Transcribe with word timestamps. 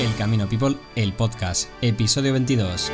El 0.00 0.16
Camino 0.16 0.48
People, 0.48 0.78
el 0.96 1.12
podcast, 1.12 1.68
episodio 1.82 2.32
22. 2.32 2.90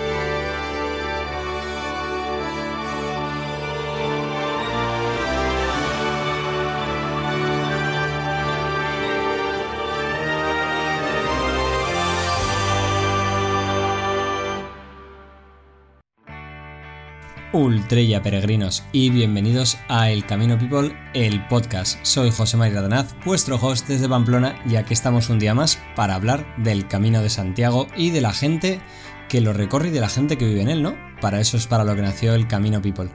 Ultrella 17.57 18.23
peregrinos 18.23 18.85
y 18.93 19.09
bienvenidos 19.09 19.79
a 19.89 20.11
El 20.11 20.27
Camino 20.27 20.59
People, 20.59 20.95
el 21.15 21.43
podcast. 21.49 21.99
Soy 22.05 22.31
José 22.31 22.59
María 22.59 22.83
Danaz, 22.83 23.17
vuestro 23.25 23.57
host 23.57 23.89
desde 23.89 24.11
Pamplona 24.11 24.61
y 24.69 24.77
aquí 24.77 24.93
estamos 24.93 25.31
un 25.31 25.39
día 25.39 25.55
más 25.55 25.79
para 25.97 26.17
hablar 26.17 26.45
del 26.59 26.87
Camino 26.87 27.23
de 27.23 27.31
Santiago 27.31 27.87
y 27.97 28.11
de 28.11 28.21
la 28.21 28.35
gente 28.35 28.83
que 29.31 29.41
lo 29.41 29.55
recorre 29.55 29.89
y 29.89 29.91
de 29.91 30.03
la 30.03 30.11
gente 30.11 30.37
que 30.37 30.45
vive 30.45 30.61
en 30.61 30.69
él, 30.69 30.83
¿no? 30.83 30.99
Para 31.23 31.41
eso 31.41 31.57
es 31.57 31.67
para 31.67 31.85
lo 31.85 31.97
que 31.97 32.03
nació 32.03 32.35
El 32.35 32.47
Camino 32.47 32.83
People. 32.83 33.09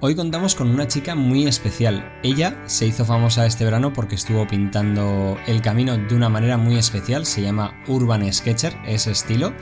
Hoy 0.00 0.14
contamos 0.14 0.54
con 0.54 0.68
una 0.68 0.88
chica 0.88 1.14
muy 1.14 1.46
especial. 1.46 2.18
Ella 2.22 2.60
se 2.66 2.86
hizo 2.86 3.04
famosa 3.04 3.46
este 3.46 3.64
verano 3.64 3.92
porque 3.94 4.16
estuvo 4.16 4.46
pintando 4.46 5.38
el 5.46 5.62
camino 5.62 5.96
de 5.96 6.14
una 6.14 6.28
manera 6.28 6.58
muy 6.58 6.76
especial, 6.76 7.24
se 7.24 7.40
llama 7.40 7.82
Urban 7.86 8.30
Sketcher, 8.30 8.76
ese 8.84 9.12
estilo, 9.12 9.54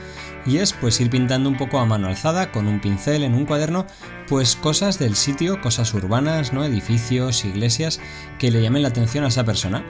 y 0.45 0.57
es 0.57 0.73
pues 0.73 0.99
ir 1.01 1.09
pintando 1.09 1.49
un 1.49 1.57
poco 1.57 1.79
a 1.79 1.85
mano 1.85 2.07
alzada, 2.07 2.51
con 2.51 2.67
un 2.67 2.79
pincel 2.79 3.23
en 3.23 3.33
un 3.33 3.45
cuaderno, 3.45 3.85
pues 4.27 4.55
cosas 4.55 4.99
del 4.99 5.15
sitio, 5.15 5.61
cosas 5.61 5.93
urbanas, 5.93 6.53
¿no? 6.53 6.63
edificios, 6.63 7.45
iglesias, 7.45 7.99
que 8.39 8.51
le 8.51 8.61
llamen 8.61 8.81
la 8.81 8.89
atención 8.89 9.23
a 9.23 9.27
esa 9.27 9.43
persona. 9.43 9.85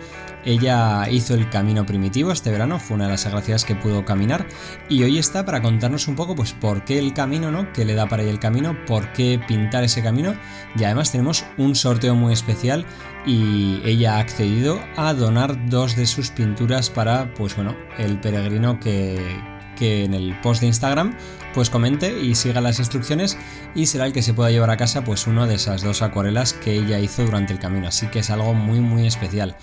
Ella 0.46 1.10
hizo 1.10 1.34
el 1.34 1.50
camino 1.50 1.86
primitivo 1.86 2.32
este 2.32 2.52
verano, 2.52 2.80
fue 2.80 2.96
una 2.96 3.06
de 3.06 3.12
las 3.12 3.26
agraciadas 3.26 3.66
que 3.66 3.76
pudo 3.76 4.06
caminar 4.06 4.48
y 4.90 5.04
hoy 5.04 5.18
está 5.18 5.44
para 5.44 5.62
contarnos 5.62 6.08
un 6.08 6.16
poco 6.16 6.36
pues 6.36 6.54
por 6.54 6.86
qué 6.86 7.00
el 7.00 7.14
camino, 7.14 7.52
¿no? 7.52 7.74
¿Qué 7.74 7.84
le 7.84 7.96
da 7.96 8.08
para 8.08 8.22
ella 8.22 8.32
el 8.32 8.40
camino? 8.40 8.78
¿Por 8.86 9.12
qué 9.14 9.40
pintar 9.48 9.84
ese 9.84 10.04
camino? 10.04 10.36
Y 10.78 10.84
además 10.84 11.12
tenemos 11.12 11.46
un 11.58 11.74
sorteo 11.74 12.16
muy 12.16 12.32
especial 12.34 12.86
y 13.26 13.82
ella 13.84 14.18
ha 14.18 14.20
accedido 14.20 14.80
a 14.96 15.14
donar 15.14 15.68
dos 15.68 15.96
de 15.96 16.06
sus 16.06 16.30
pinturas 16.30 16.92
para, 16.92 17.34
pues 17.34 17.56
bueno, 17.56 17.76
el 17.98 18.20
peregrino 18.20 18.80
que, 18.80 19.55
que 19.76 20.04
en 20.04 20.14
el 20.14 20.40
post 20.42 20.62
de 20.62 20.68
Instagram 20.68 21.18
pues 21.54 21.70
comente 21.70 22.20
y 22.20 22.36
siga 22.36 22.62
las 22.62 22.80
instrucciones 22.80 23.38
y 23.76 23.86
será 23.86 24.06
el 24.06 24.14
que 24.14 24.22
se 24.22 24.34
pueda 24.34 24.52
llevar 24.52 24.70
a 24.70 24.78
casa 24.78 25.04
pues 25.04 25.28
uno 25.28 25.48
de 25.48 25.56
esas 25.56 25.84
dos 25.84 26.02
acuarelas 26.02 26.54
que 26.54 26.74
ella 26.74 27.00
hizo 27.00 27.24
durante 27.24 27.54
el 27.54 27.60
camino. 27.60 27.88
Así 27.88 28.08
que 28.08 28.20
es 28.20 28.30
algo 28.30 28.54
muy 28.54 28.80
muy 28.80 29.08
especial. 29.08 29.56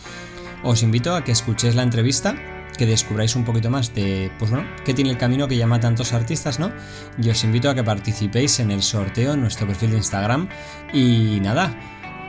Os 0.62 0.82
invito 0.82 1.14
a 1.14 1.24
que 1.24 1.32
escuchéis 1.32 1.74
la 1.74 1.82
entrevista, 1.82 2.36
que 2.78 2.86
descubráis 2.86 3.34
un 3.36 3.44
poquito 3.44 3.68
más 3.68 3.94
de, 3.94 4.30
pues 4.38 4.50
bueno, 4.50 4.66
qué 4.84 4.94
tiene 4.94 5.10
el 5.10 5.18
camino 5.18 5.48
que 5.48 5.56
llama 5.56 5.76
a 5.76 5.80
tantos 5.80 6.12
artistas, 6.12 6.58
¿no? 6.58 6.72
Y 7.20 7.28
os 7.30 7.42
invito 7.44 7.68
a 7.68 7.74
que 7.74 7.82
participéis 7.82 8.60
en 8.60 8.70
el 8.70 8.82
sorteo 8.82 9.34
en 9.34 9.40
nuestro 9.40 9.66
perfil 9.66 9.90
de 9.90 9.96
Instagram. 9.98 10.48
Y 10.92 11.40
nada, 11.40 11.76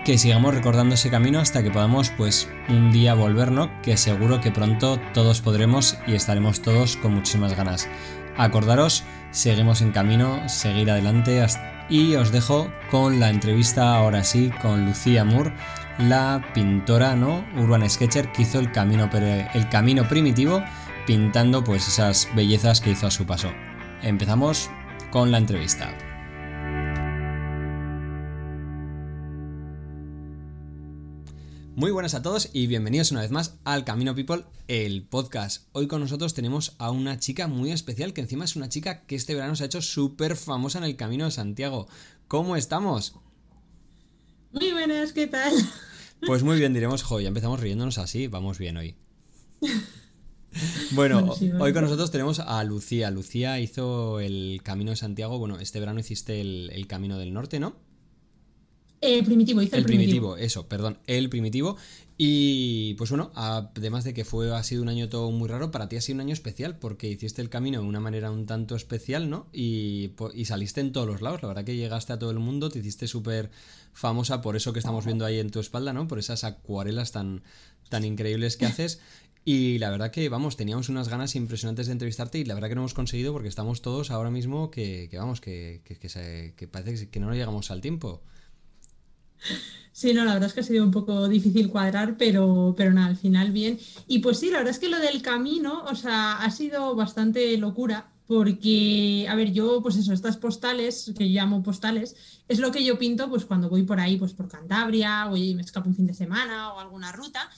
que 0.04 0.18
sigamos 0.18 0.54
recordando 0.54 0.96
ese 0.96 1.10
camino 1.10 1.40
hasta 1.40 1.64
que 1.64 1.72
podamos 1.72 2.10
pues 2.10 2.50
un 2.68 2.92
día 2.92 3.14
volver, 3.14 3.52
¿no? 3.52 3.82
Que 3.82 3.96
seguro 3.96 4.42
que 4.42 4.52
pronto 4.52 5.00
todos 5.14 5.42
podremos 5.42 5.98
y 6.08 6.16
estaremos 6.16 6.62
todos 6.62 6.98
con 6.98 7.14
muchísimas 7.14 7.56
ganas. 7.56 7.88
Acordaros, 8.36 9.04
seguimos 9.32 9.82
en 9.82 9.92
camino, 9.92 10.48
seguir 10.50 10.92
adelante 10.92 11.46
y 11.90 12.16
os 12.16 12.32
dejo 12.32 12.72
con 12.92 13.20
la 13.20 13.30
entrevista 13.30 13.96
ahora 13.96 14.24
sí 14.24 14.52
con 14.62 14.86
Lucía 14.86 15.24
Moore 15.24 15.54
la 15.98 16.44
pintora, 16.54 17.16
¿no? 17.16 17.46
Urban 17.58 17.88
Sketcher, 17.90 18.32
que 18.32 18.42
hizo 18.42 18.60
el 18.60 18.72
camino, 18.72 19.10
el 19.54 19.70
camino 19.70 20.08
primitivo 20.08 20.64
pintando 21.06 21.64
pues 21.64 21.88
esas 21.88 22.30
bellezas 22.36 22.82
que 22.82 22.92
hizo 22.92 23.08
a 23.08 23.12
su 23.12 23.26
paso. 23.26 23.52
Empezamos 24.02 24.70
con 25.12 25.32
la 25.32 25.38
entrevista. 25.38 26.13
Muy 31.76 31.90
buenas 31.92 32.14
a 32.14 32.22
todos 32.22 32.50
y 32.54 32.68
bienvenidos 32.68 33.12
una 33.12 33.22
vez 33.22 33.32
más 33.32 33.56
al 33.64 33.84
Camino 33.84 34.14
People, 34.14 34.44
el 34.68 35.04
podcast. 35.04 35.68
Hoy 35.72 35.88
con 35.88 36.02
nosotros 36.02 36.36
tenemos 36.36 36.76
a 36.78 36.92
una 36.92 37.18
chica 37.18 37.48
muy 37.48 37.72
especial, 37.72 38.14
que 38.14 38.22
encima 38.22 38.46
es 38.46 38.56
una 38.56 38.70
chica 38.70 39.06
que 39.06 39.16
este 39.16 39.34
verano 39.34 39.56
se 39.56 39.64
ha 39.64 39.66
hecho 39.66 39.82
súper 39.82 40.36
famosa 40.36 40.78
en 40.78 40.84
el 40.84 40.96
Camino 40.96 41.26
de 41.26 41.32
Santiago. 41.32 41.88
¿Cómo 42.28 42.56
estamos? 42.56 43.16
Muy 44.52 44.72
buenas, 44.72 45.14
¿qué 45.14 45.28
tal? 45.28 45.52
Pues 46.26 46.44
muy 46.44 46.58
bien, 46.58 46.74
diremos, 46.74 47.04
jo, 47.04 47.20
ya 47.20 47.28
empezamos 47.28 47.60
riéndonos 47.60 47.98
así, 47.98 48.28
vamos 48.28 48.58
bien 48.58 48.78
hoy. 48.78 48.96
Bueno, 50.92 51.34
hoy 51.60 51.74
con 51.74 51.84
nosotros 51.84 52.12
tenemos 52.12 52.40
a 52.40 52.64
Lucía. 52.64 53.10
Lucía 53.10 53.60
hizo 53.60 54.20
el 54.20 54.62
Camino 54.64 54.92
de 54.92 54.98
Santiago. 54.98 55.40
Bueno, 55.40 55.60
este 55.60 55.80
verano 55.80 56.00
hiciste 56.00 56.40
el, 56.42 56.86
Camino 56.88 57.18
del 57.18 57.34
Norte, 57.34 57.60
¿no? 57.60 57.76
El 59.04 59.26
primitivo, 59.26 59.62
hice 59.62 59.78
el, 59.78 59.84
primitivo. 59.84 60.38
eso, 60.38 60.68
perdón, 60.68 60.98
el 61.08 61.30
primitivo. 61.30 61.76
Y 62.18 62.94
pues 62.94 63.10
bueno, 63.10 63.32
además 63.36 64.04
de 64.04 64.14
que 64.14 64.24
fue, 64.24 64.56
ha 64.56 64.64
sido 64.64 64.82
un 64.82 64.90
año 64.90 65.10
todo 65.10 65.30
muy 65.32 65.50
raro, 65.50 65.72
para 65.72 65.90
ti 65.90 65.98
ha 65.98 66.02
sido 66.02 66.16
un 66.16 66.22
año 66.22 66.34
especial 66.34 66.78
porque 66.78 67.10
hiciste 67.10 67.42
el 67.42 67.50
camino 67.50 67.82
de 67.82 67.88
una 67.88 68.00
manera 68.00 68.32
un 68.32 68.46
tanto 68.46 68.76
especial, 68.76 69.30
¿no? 69.30 69.48
Y, 69.52 70.14
y 70.34 70.46
saliste 70.46 70.80
en 70.80 70.92
todos 70.92 71.08
los 71.08 71.22
lados, 71.22 71.42
la 71.42 71.50
verdad 71.50 71.66
que 71.66 71.76
llegaste 71.76 72.14
a 72.14 72.20
todo 72.20 72.32
el 72.32 72.40
mundo, 72.40 72.70
te 72.70 72.80
hiciste 72.80 73.08
súper 73.08 73.50
famosa 73.92 74.42
por 74.42 74.56
eso 74.56 74.74
que 74.74 74.80
estamos 74.80 75.06
viendo 75.06 75.26
ahí 75.26 75.40
en 75.40 75.50
tu 75.50 75.60
espalda, 75.60 75.92
¿no? 75.92 76.08
Por 76.08 76.20
esas 76.20 76.44
acuarelas 76.44 77.12
tan, 77.12 77.44
tan 77.90 78.06
increíbles 78.06 78.58
que 78.58 78.68
haces. 78.68 79.02
Y 79.46 79.78
la 79.80 79.90
verdad 79.90 80.12
que, 80.12 80.30
vamos, 80.30 80.56
teníamos 80.56 80.88
unas 80.88 81.10
ganas 81.10 81.36
impresionantes 81.36 81.88
de 81.88 81.92
entrevistarte 81.92 82.40
y 82.40 82.46
la 82.46 82.54
verdad 82.54 82.70
que 82.70 82.76
no 82.76 82.82
hemos 82.82 82.94
conseguido 82.94 83.34
porque 83.34 83.50
estamos 83.50 83.82
todos 83.82 84.10
ahora 84.12 84.30
mismo 84.30 84.72
que, 84.72 85.10
vamos, 85.14 85.42
que, 85.42 85.82
que, 85.84 86.68
parece 86.68 87.10
que 87.10 87.20
no 87.20 87.28
nos 87.28 87.36
llegamos 87.36 87.70
al 87.70 87.82
tiempo. 87.82 88.22
Sí, 89.92 90.14
no, 90.14 90.26
la 90.26 90.34
verdad 90.34 90.48
es 90.48 90.54
que 90.54 90.62
ha 90.62 90.64
sido 90.64 90.84
un 90.84 90.92
poco 90.92 91.28
difícil 91.28 91.70
cuadrar, 91.70 92.18
pero, 92.18 92.74
pero 92.76 92.92
nada, 92.92 93.08
al 93.08 93.18
final 93.18 93.52
bien. 93.52 93.80
Y 94.08 94.20
pues 94.20 94.40
sí, 94.40 94.50
la 94.50 94.58
verdad 94.58 94.72
es 94.72 94.80
que 94.80 94.90
lo 94.90 95.00
del 95.00 95.22
camino, 95.22 95.84
o 95.84 95.96
sea, 95.96 96.40
ha 96.40 96.50
sido 96.50 96.96
bastante 96.96 97.56
locura, 97.58 98.12
porque, 98.26 99.28
a 99.30 99.36
ver, 99.36 99.52
yo, 99.52 99.82
pues 99.84 99.96
eso, 99.96 100.14
estas 100.14 100.38
postales, 100.38 101.12
que 101.18 101.26
llamo 101.26 101.62
postales, 101.62 102.16
es 102.48 102.60
lo 102.60 102.72
que 102.72 102.84
yo 102.84 102.98
pinto 102.98 103.30
pues 103.30 103.46
cuando 103.46 103.70
voy 103.70 103.84
por 103.84 104.00
ahí, 104.00 104.18
pues 104.18 104.34
por 104.34 104.48
Cantabria, 104.48 105.28
o 105.28 105.34
me 105.34 105.62
escapo 105.62 105.90
un 105.90 105.96
fin 105.96 106.08
de 106.08 106.14
semana 106.14 106.74
o 106.74 106.80
alguna 106.80 107.12
ruta. 107.12 107.50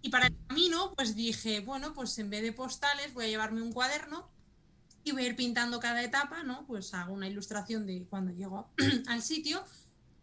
Y 0.00 0.08
para 0.08 0.28
el 0.28 0.36
camino, 0.46 0.94
pues 0.96 1.14
dije, 1.14 1.60
bueno, 1.60 1.92
pues 1.92 2.18
en 2.18 2.30
vez 2.30 2.42
de 2.42 2.52
postales 2.52 3.12
voy 3.14 3.26
a 3.26 3.28
llevarme 3.28 3.62
un 3.62 3.72
cuaderno 3.72 4.28
y 5.04 5.12
voy 5.12 5.24
a 5.24 5.26
ir 5.26 5.36
pintando 5.36 5.80
cada 5.80 6.02
etapa, 6.02 6.42
¿no? 6.44 6.64
Pues 6.66 6.94
hago 6.94 7.12
una 7.12 7.28
ilustración 7.28 7.86
de 7.86 8.06
cuando 8.08 8.32
llego 8.32 8.68
al 9.08 9.22
sitio 9.22 9.64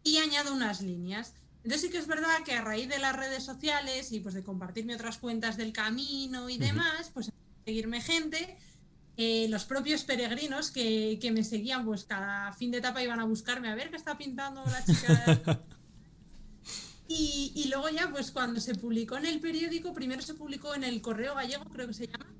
y 0.10 0.18
añado 0.18 0.54
unas 0.54 0.82
líneas. 0.82 1.34
Entonces 1.64 1.82
sí 1.82 1.90
que 1.90 1.98
es 1.98 2.08
verdad 2.08 2.44
que 2.46 2.54
a 2.54 2.62
raíz 2.62 2.88
de 2.88 3.00
las 3.00 3.16
redes 3.16 3.44
sociales 3.44 4.12
y 4.12 4.20
pues 4.20 4.34
de 4.34 4.44
compartirme 4.44 4.96
otras 4.96 5.18
cuentas 5.18 5.58
del 5.58 5.74
camino 5.74 6.50
y 6.50 6.58
demás, 6.58 7.12
pues 7.14 7.32
seguirme 7.66 8.02
gente 8.02 8.58
eh, 9.22 9.50
los 9.50 9.66
propios 9.66 10.06
peregrinos 10.06 10.72
que, 10.72 11.20
me 11.34 11.44
seguían, 11.44 11.84
pues 11.84 12.06
cada 12.06 12.54
fin 12.54 12.72
de 12.72 12.78
etapa 12.78 13.04
iban 13.04 13.20
a 13.20 13.26
buscarme 13.26 13.68
a 13.68 13.76
ver 13.76 13.90
qué 13.90 13.98
está 13.98 14.18
pintando 14.18 14.64
la 14.64 14.86
chica. 14.86 15.60
y, 17.10 17.66
luego 17.68 17.90
ya, 17.90 18.10
pues 18.10 18.32
cuando 18.32 18.62
se 18.62 18.76
publicó 18.76 19.18
en 19.18 19.26
el 19.26 19.42
periódico, 19.42 19.94
primero 19.94 20.22
se 20.22 20.36
publicó 20.36 20.74
en 20.74 20.86
el 20.86 21.02
Correo 21.02 21.36
Gallego, 21.36 21.66
creo 21.66 21.88
que 21.88 21.94
se 21.94 22.08
llama, 22.08 22.34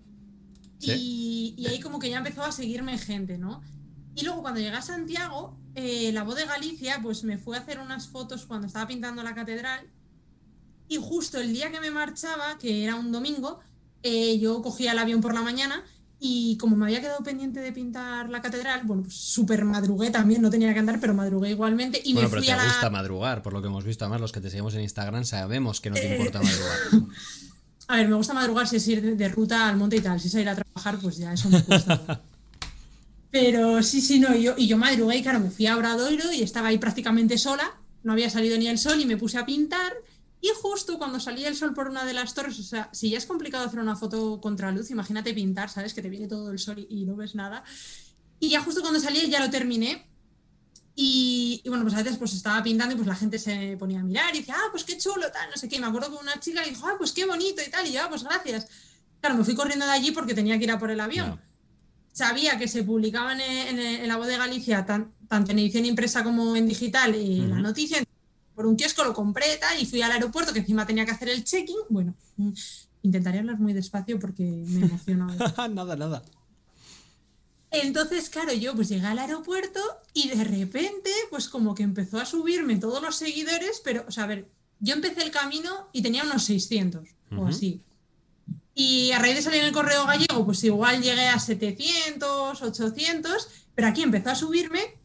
y, 0.80 1.66
ahí 1.68 1.82
como 1.82 2.00
que 2.00 2.12
ya 2.12 2.20
empezó 2.20 2.46
a 2.46 2.54
seguirme 2.54 2.98
gente, 2.98 3.38
¿no? 3.38 3.62
Y 4.16 4.24
luego 4.24 4.42
cuando 4.42 4.62
llegué 4.62 4.78
a 4.78 4.82
Santiago, 4.82 5.60
eh, 5.80 6.12
la 6.12 6.24
voz 6.24 6.36
de 6.36 6.46
Galicia, 6.46 7.00
pues 7.02 7.24
me 7.24 7.38
fue 7.38 7.56
a 7.56 7.62
hacer 7.62 7.80
unas 7.80 8.10
fotos 8.10 8.46
cuando 8.46 8.68
estaba 8.68 8.88
pintando 8.88 9.24
la 9.24 9.34
catedral. 9.34 9.88
Y 10.90 10.98
justo 10.98 11.40
el 11.40 11.54
día 11.54 11.72
que 11.72 11.80
me 11.80 11.90
marchaba, 11.90 12.58
que 12.58 12.84
era 12.84 12.96
un 12.96 13.12
domingo, 13.12 13.60
eh, 14.04 14.38
yo 14.40 14.62
cogía 14.62 14.92
el 14.92 15.00
avión 15.00 15.22
por 15.22 15.34
la 15.34 15.42
mañana 15.42 15.84
y 16.20 16.58
como 16.58 16.76
me 16.76 16.86
había 16.86 17.00
quedado 17.00 17.24
pendiente 17.24 17.62
de 17.62 17.72
pintar 17.72 18.30
la 18.30 18.42
catedral, 18.42 18.82
bueno, 18.84 19.04
pues 19.04 19.16
súper 19.16 19.64
madrugué 19.64 20.12
también, 20.12 20.42
no 20.42 20.50
tenía 20.50 20.74
que 20.74 20.80
andar, 20.80 21.00
pero 21.00 21.14
madrugué 21.14 21.52
igualmente. 21.52 22.02
Y 22.04 22.14
bueno, 22.14 22.28
me 22.28 22.38
fui 22.38 22.46
pero 22.46 22.60
te 22.60 22.66
gusta 22.66 22.90
madrugar, 22.90 23.42
por 23.42 23.54
lo 23.54 23.62
que 23.62 23.68
hemos 23.68 23.86
visto. 23.86 24.04
Además, 24.04 24.20
los 24.20 24.34
que 24.34 24.42
te 24.42 24.50
seguimos 24.50 24.74
en 24.74 24.82
Instagram 24.82 25.24
sabemos 25.24 25.80
que 25.80 25.92
no 25.92 25.96
te 25.96 26.12
importa 26.12 26.42
madrugar. 26.42 26.78
A 27.88 27.96
ver, 27.96 28.08
me 28.08 28.16
gusta 28.16 28.34
madrugar 28.34 28.68
si 28.68 28.76
es 28.76 28.88
ir 28.88 29.16
de, 29.16 29.30
ruta 29.30 29.68
al 29.68 29.78
monte 29.78 29.96
y 29.96 30.02
tal. 30.02 30.20
Si 30.20 30.28
es 30.28 30.34
ir 30.36 30.48
a 30.48 30.56
trabajar, 30.56 31.00
pues 31.02 31.18
ya 31.18 31.34
eso 31.34 31.50
me 31.50 31.64
cuesta. 31.64 32.22
pero 33.32 33.84
sí, 33.84 34.02
sí, 34.02 34.20
no. 34.20 34.36
Yo, 34.36 34.56
y 34.58 34.68
yo 34.68 34.78
madrugué 34.78 35.18
y 35.18 35.22
claro, 35.22 35.40
me 35.40 35.52
fui 35.52 35.68
a 35.68 35.78
Obradoiro 35.78 36.32
y 36.32 36.42
estaba 36.42 36.70
ahí 36.70 36.78
prácticamente 36.78 37.38
sola. 37.38 37.80
No 38.04 38.14
había 38.14 38.30
salido 38.30 38.58
ni 38.58 38.68
el 38.68 38.78
sol 38.78 39.00
y 39.00 39.06
me 39.06 39.18
puse 39.18 39.38
a 39.38 39.46
pintar. 39.46 39.94
Y 40.42 40.50
justo 40.62 40.98
cuando 40.98 41.20
salía 41.20 41.50
el 41.50 41.56
sol 41.56 41.74
por 41.74 41.90
una 41.90 42.06
de 42.06 42.14
las 42.14 42.34
torres, 42.34 42.58
o 42.60 42.64
sea, 42.64 42.90
si 42.94 43.10
ya 43.10 43.18
es 43.18 43.26
complicado 43.26 43.66
hacer 43.66 43.80
una 43.80 43.96
foto 43.96 44.40
contra 44.40 44.72
luz, 44.72 44.90
imagínate 44.90 45.34
pintar, 45.34 45.70
¿sabes? 45.70 45.94
Que 45.94 46.02
te 46.02 46.10
viene 46.10 46.28
todo 46.28 46.52
el 46.52 46.60
sol 46.60 46.88
y, 46.90 47.06
no 47.06 47.16
ves 47.16 47.36
nada. 47.36 47.64
Y 48.40 48.50
ya 48.50 48.62
justo 48.62 48.82
cuando 48.82 49.00
salía 49.00 49.26
ya 49.26 49.42
lo 49.42 49.50
terminé. 49.50 50.08
Y, 50.96 51.62
bueno, 51.68 51.84
pues 51.84 51.94
a 51.94 52.04
veces 52.04 52.18
pues 52.18 52.34
estaba 52.34 52.64
pintando 52.64 52.94
y 52.94 52.98
pues 52.98 53.08
la 53.08 53.16
gente 53.16 53.38
se 53.38 53.78
ponía 53.78 54.00
a 54.00 54.04
mirar 54.04 54.34
y 54.34 54.40
decía, 54.40 54.56
ah, 54.58 54.70
pues 54.72 54.84
qué 54.84 54.98
chulo, 54.98 55.32
tal, 55.32 55.50
no 55.50 55.56
sé 55.56 55.70
qué. 55.70 55.80
me 55.80 55.88
acuerdo 55.88 56.10
con 56.10 56.24
una 56.24 56.40
chica 56.40 56.66
y 56.66 56.72
dijo, 56.72 56.88
ah, 56.88 56.96
pues 56.98 57.12
qué 57.12 57.26
bonito 57.26 57.62
y 57.66 57.70
tal. 57.70 57.86
Y 57.88 57.94
yo, 57.94 58.02
ah, 58.04 58.10
pues 58.10 58.24
gracias. 58.24 58.68
Claro, 59.22 59.36
me 59.38 59.44
fui 59.44 59.56
corriendo 59.56 59.86
de 59.86 59.92
allí 59.92 60.12
porque 60.12 60.34
tenía 60.34 60.58
que 60.58 60.64
ir 60.64 60.72
a 60.72 60.80
por 60.80 60.90
el 60.90 61.00
avión. 61.00 61.40
Sabía 62.12 62.58
que 62.58 62.68
se 62.68 62.84
publicaban 62.84 63.40
en, 63.40 64.08
la 64.08 64.18
voz 64.18 64.28
de 64.28 64.38
Galicia, 64.38 64.86
tanto 64.86 65.52
en 65.52 65.60
edición 65.60 65.86
impresa 65.86 66.24
como 66.24 66.56
en 66.56 66.68
digital, 66.68 67.16
y 67.16 67.42
la 67.42 67.60
noticia. 67.60 68.04
Por 68.56 68.66
un 68.66 68.76
kiosco 68.76 69.04
lo 69.04 69.14
compré 69.14 69.58
tal, 69.58 69.80
y 69.80 69.86
fui 69.86 70.02
al 70.02 70.12
aeropuerto, 70.12 70.52
que 70.52 70.60
encima 70.60 70.86
tenía 70.86 71.06
que 71.06 71.12
hacer 71.12 71.30
el 71.30 71.44
check-in. 71.44 71.78
Bueno, 71.90 72.16
mm, 72.38 72.52
intentaré 73.04 73.40
hablar 73.40 73.60
muy 73.60 73.74
despacio 73.74 74.20
porque 74.20 74.44
me 74.44 74.86
emociona. 74.86 75.28
nada, 75.72 75.96
nada. 75.96 76.24
Entonces, 77.72 78.30
claro, 78.30 78.52
yo 78.54 78.76
pues 78.76 78.90
llegué 78.90 79.06
al 79.06 79.20
aeropuerto 79.20 79.80
y 80.14 80.30
de 80.30 80.44
repente, 80.44 81.12
pues 81.30 81.48
como 81.48 81.76
que 81.76 81.84
empezó 81.84 82.20
a 82.20 82.26
subirme 82.26 82.78
todos 82.78 83.02
los 83.02 83.16
seguidores, 83.16 83.82
pero, 83.84 84.06
o 84.08 84.12
sea, 84.12 84.24
a 84.24 84.28
ver, 84.28 84.50
yo 84.80 84.96
empecé 84.96 85.22
el 85.24 85.32
camino 85.32 85.88
y 85.94 86.02
tenía 86.02 86.24
unos 86.24 86.44
600 86.46 87.08
o 87.38 87.46
así. 87.46 87.84
Y 88.80 89.12
a 89.12 89.20
raíz 89.20 89.36
de 89.36 89.42
salir 89.42 89.60
en 89.60 89.66
el 89.66 89.74
correo 89.74 90.06
gallego, 90.06 90.46
pues 90.46 90.64
igual 90.64 91.02
llegué 91.02 91.28
a 91.28 91.38
700, 91.38 92.62
800, 92.62 93.48
pero 93.76 93.90
aquí 93.90 94.04
empezó 94.04 94.30
a 94.30 94.36
subirme 94.36 94.98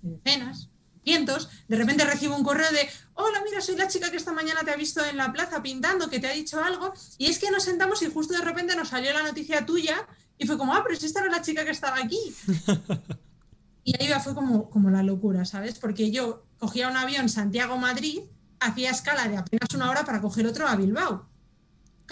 decenas, 0.00 0.70
cientos. 1.04 1.48
De 1.68 1.76
repente 1.76 2.04
recibo 2.04 2.34
un 2.34 2.42
correo 2.42 2.68
de, 2.72 2.88
hola, 3.14 3.40
mira, 3.44 3.60
soy 3.60 3.76
la 3.76 3.86
chica 3.86 4.10
que 4.10 4.16
esta 4.16 4.32
mañana 4.32 4.62
te 4.64 4.72
ha 4.72 4.76
visto 4.76 5.04
en 5.04 5.16
la 5.16 5.32
plaza 5.32 5.62
pintando, 5.62 6.10
que 6.10 6.18
te 6.18 6.26
ha 6.26 6.32
dicho 6.32 6.64
algo. 6.64 6.92
Y 7.16 7.26
es 7.26 7.38
que 7.38 7.52
nos 7.52 7.62
sentamos 7.62 8.02
y 8.02 8.10
justo 8.10 8.34
de 8.34 8.40
repente 8.40 8.74
nos 8.74 8.88
salió 8.88 9.12
la 9.12 9.22
noticia 9.22 9.64
tuya 9.64 10.04
y 10.36 10.44
fue 10.48 10.58
como, 10.58 10.74
ah, 10.74 10.82
pero 10.84 10.98
si 10.98 11.06
esta 11.06 11.20
era 11.20 11.30
la 11.30 11.42
chica 11.42 11.64
que 11.64 11.70
estaba 11.70 11.98
aquí. 11.98 12.18
y 13.84 14.02
ahí 14.02 14.12
fue 14.20 14.34
como, 14.34 14.68
como 14.68 14.90
la 14.90 15.04
locura, 15.04 15.44
¿sabes? 15.44 15.78
Porque 15.78 16.10
yo 16.10 16.44
cogía 16.58 16.88
un 16.88 16.96
avión 16.96 17.28
Santiago-Madrid, 17.28 18.22
hacía 18.58 18.90
escala 18.90 19.28
de 19.28 19.36
apenas 19.36 19.72
una 19.76 19.90
hora 19.90 20.04
para 20.04 20.20
coger 20.20 20.44
otro 20.48 20.66
a 20.66 20.74
Bilbao. 20.74 21.30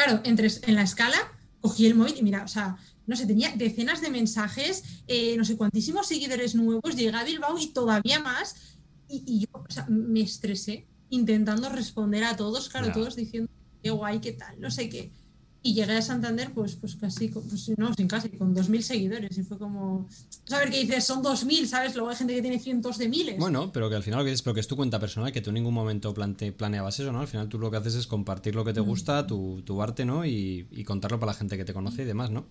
Claro, 0.02 0.20
entre, 0.24 0.48
en 0.62 0.74
la 0.74 0.82
escala 0.82 1.18
cogí 1.60 1.86
el 1.86 1.94
móvil 1.94 2.14
y 2.16 2.22
mira, 2.22 2.42
o 2.42 2.48
sea, 2.48 2.76
no 3.06 3.16
sé, 3.16 3.26
tenía 3.26 3.52
decenas 3.54 4.00
de 4.00 4.08
mensajes, 4.08 5.02
eh, 5.06 5.36
no 5.36 5.44
sé 5.44 5.58
cuantísimos 5.58 6.06
seguidores 6.06 6.54
nuevos, 6.54 6.96
llegué 6.96 7.14
a 7.14 7.24
Bilbao 7.24 7.58
y 7.58 7.66
todavía 7.72 8.18
más. 8.20 8.78
Y, 9.08 9.40
yo 9.40 9.46
o 9.52 9.70
sea, 9.70 9.86
me 9.88 10.20
estresé 10.20 10.86
intentando 11.10 11.68
responder 11.68 12.24
a 12.24 12.36
todos, 12.36 12.68
claro, 12.68 12.92
todos 12.92 13.16
diciendo 13.16 13.50
qué 13.82 13.90
guay, 13.90 14.20
qué 14.20 14.32
tal, 14.32 14.58
no 14.58 14.70
sé 14.70 14.88
qué. 14.88 15.12
Y 15.62 15.74
llegué 15.74 15.92
a 15.92 16.02
Santander, 16.02 16.52
pues, 16.52 16.74
pues 16.76 16.96
casi, 16.96 17.28
pues, 17.28 17.70
no, 17.76 17.92
sin 17.92 18.08
casi, 18.08 18.30
con 18.30 18.54
2.000 18.54 18.80
seguidores. 18.80 19.36
Y 19.36 19.42
fue 19.42 19.58
como, 19.58 20.08
saber 20.44 20.70
qué 20.70 20.80
dices, 20.80 21.04
son 21.04 21.22
2.000, 21.22 21.66
¿sabes? 21.66 21.94
Luego 21.94 22.08
hay 22.08 22.16
gente 22.16 22.34
que 22.34 22.40
tiene 22.40 22.58
cientos 22.58 22.96
de 22.96 23.08
miles. 23.08 23.38
Bueno, 23.38 23.70
pero 23.70 23.90
que 23.90 23.96
al 23.96 24.02
final 24.02 24.20
lo 24.20 24.24
que 24.24 24.30
dices, 24.30 24.42
pero 24.42 24.54
que 24.54 24.60
es 24.60 24.68
tu 24.68 24.76
cuenta 24.76 24.98
personal, 24.98 25.32
que 25.32 25.42
tú 25.42 25.50
en 25.50 25.54
ningún 25.54 25.74
momento 25.74 26.14
plante, 26.14 26.52
planeabas 26.52 26.98
eso, 26.98 27.12
¿no? 27.12 27.20
Al 27.20 27.28
final 27.28 27.48
tú 27.50 27.58
lo 27.58 27.70
que 27.70 27.76
haces 27.76 27.94
es 27.94 28.06
compartir 28.06 28.54
lo 28.54 28.64
que 28.64 28.72
te 28.72 28.80
mm. 28.80 28.86
gusta, 28.86 29.26
tu, 29.26 29.60
tu 29.62 29.82
arte, 29.82 30.06
¿no? 30.06 30.24
Y, 30.24 30.66
y, 30.70 30.84
contarlo 30.84 31.20
para 31.20 31.32
la 31.32 31.38
gente 31.38 31.58
que 31.58 31.64
te 31.66 31.74
conoce 31.74 32.02
y 32.02 32.06
demás, 32.06 32.30
¿no? 32.30 32.46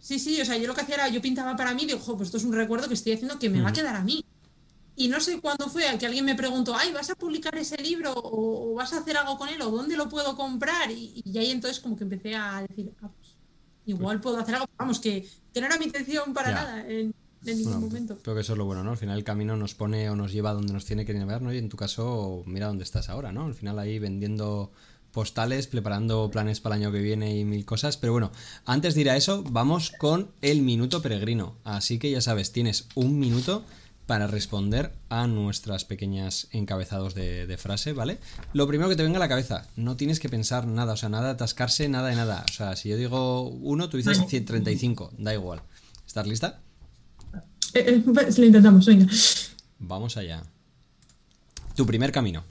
Sí, 0.00 0.18
sí, 0.18 0.40
o 0.40 0.44
sea, 0.44 0.56
yo 0.56 0.66
lo 0.66 0.74
que 0.74 0.80
hacía 0.80 0.96
era, 0.96 1.08
yo 1.08 1.20
pintaba 1.20 1.56
para 1.56 1.74
mí 1.74 1.82
y 1.82 1.86
digo, 1.86 1.98
pues 1.98 2.28
esto 2.28 2.36
es 2.36 2.44
un 2.44 2.52
recuerdo 2.52 2.88
que 2.88 2.94
estoy 2.94 3.12
haciendo 3.12 3.38
que 3.38 3.50
me 3.50 3.60
va 3.60 3.70
a 3.70 3.72
quedar 3.72 3.96
a 3.96 4.02
mí. 4.02 4.24
Y 5.00 5.06
no 5.06 5.20
sé 5.20 5.40
cuándo 5.40 5.68
fue 5.68 5.84
que 5.96 6.06
alguien 6.06 6.24
me 6.24 6.34
preguntó, 6.34 6.74
ay, 6.74 6.92
¿vas 6.92 7.08
a 7.08 7.14
publicar 7.14 7.56
ese 7.56 7.80
libro 7.80 8.12
o, 8.16 8.74
vas 8.74 8.92
a 8.92 8.98
hacer 8.98 9.16
algo 9.16 9.38
con 9.38 9.48
él 9.48 9.62
o 9.62 9.70
dónde 9.70 9.96
lo 9.96 10.08
puedo 10.08 10.36
comprar? 10.36 10.90
Y, 10.90 11.22
ahí 11.38 11.52
entonces 11.52 11.78
como 11.78 11.96
que 11.96 12.02
empecé 12.02 12.34
a 12.34 12.66
decir, 12.68 12.92
ah, 13.00 13.08
pues 13.16 13.36
igual 13.86 14.20
puedo 14.20 14.38
hacer 14.38 14.56
algo. 14.56 14.66
Vamos, 14.76 14.98
que, 14.98 15.24
que 15.54 15.60
no 15.60 15.68
era 15.68 15.78
mi 15.78 15.84
intención 15.84 16.34
para 16.34 16.50
nada 16.50 16.84
en, 16.88 17.14
ningún 17.44 17.80
momento. 17.80 18.18
Creo 18.24 18.34
que 18.34 18.40
eso 18.40 18.54
es 18.54 18.58
lo 18.58 18.64
bueno, 18.64 18.82
¿no? 18.82 18.90
Al 18.90 18.96
final 18.96 19.16
el 19.16 19.22
camino 19.22 19.56
nos 19.56 19.76
pone 19.76 20.10
o 20.10 20.16
nos 20.16 20.32
lleva 20.32 20.50
a 20.50 20.54
donde 20.54 20.72
nos 20.72 20.84
tiene 20.84 21.06
que 21.06 21.12
llevar, 21.12 21.42
¿no? 21.42 21.54
Y 21.54 21.58
en 21.58 21.68
tu 21.68 21.76
caso, 21.76 22.42
mira 22.44 22.66
dónde 22.66 22.82
estás 22.82 23.08
ahora, 23.08 23.30
¿no? 23.30 23.46
Al 23.46 23.54
final 23.54 23.78
ahí 23.78 24.00
vendiendo 24.00 24.72
postales, 25.12 25.68
preparando 25.68 26.28
planes 26.28 26.60
para 26.60 26.74
el 26.74 26.82
año 26.82 26.92
que 26.92 27.00
viene 27.00 27.38
y 27.38 27.44
mil 27.44 27.64
cosas. 27.64 27.96
Pero 27.98 28.14
bueno, 28.14 28.32
antes 28.64 28.96
de 28.96 29.02
ir 29.02 29.10
a 29.10 29.16
eso, 29.16 29.44
vamos 29.44 29.92
con 29.92 30.32
el 30.42 30.62
minuto 30.62 31.00
peregrino. 31.02 31.54
Así 31.62 32.00
que 32.00 32.10
ya 32.10 32.20
sabes, 32.20 32.50
tienes 32.50 32.88
un 32.96 33.20
minuto 33.20 33.64
para 34.08 34.26
responder 34.26 34.94
a 35.10 35.26
nuestras 35.26 35.84
pequeñas 35.84 36.48
encabezados 36.52 37.14
de, 37.14 37.56
frase, 37.58 37.92
¿vale? 37.92 38.18
Lo 38.54 38.66
primero 38.66 38.88
que 38.88 38.96
te 38.96 39.02
venga 39.02 39.18
a 39.18 39.20
la 39.20 39.28
cabeza, 39.28 39.68
no 39.76 39.98
tienes 39.98 40.18
que 40.18 40.30
pensar 40.30 40.66
nada, 40.66 40.94
o 40.94 40.96
sea, 40.96 41.10
nada 41.10 41.28
atascarse, 41.28 41.90
nada 41.90 42.08
de 42.08 42.16
nada. 42.16 42.42
O 42.48 42.52
sea, 42.52 42.74
si 42.74 42.88
yo 42.88 42.96
digo 42.96 43.42
uno, 43.42 43.90
tú 43.90 43.98
dices 43.98 44.24
135, 44.26 45.12
da 45.18 45.34
igual. 45.34 45.60
¿Estás 46.06 46.26
lista? 46.26 46.62
Eh, 47.74 47.84
eh, 47.86 48.02
pues 48.14 48.38
lo 48.38 48.46
intentamos, 48.46 48.86
venga. 48.86 49.06
Vamos 49.78 50.16
allá. 50.16 50.42
Tu 51.76 51.84
primer 51.84 52.10
camino. 52.10 52.44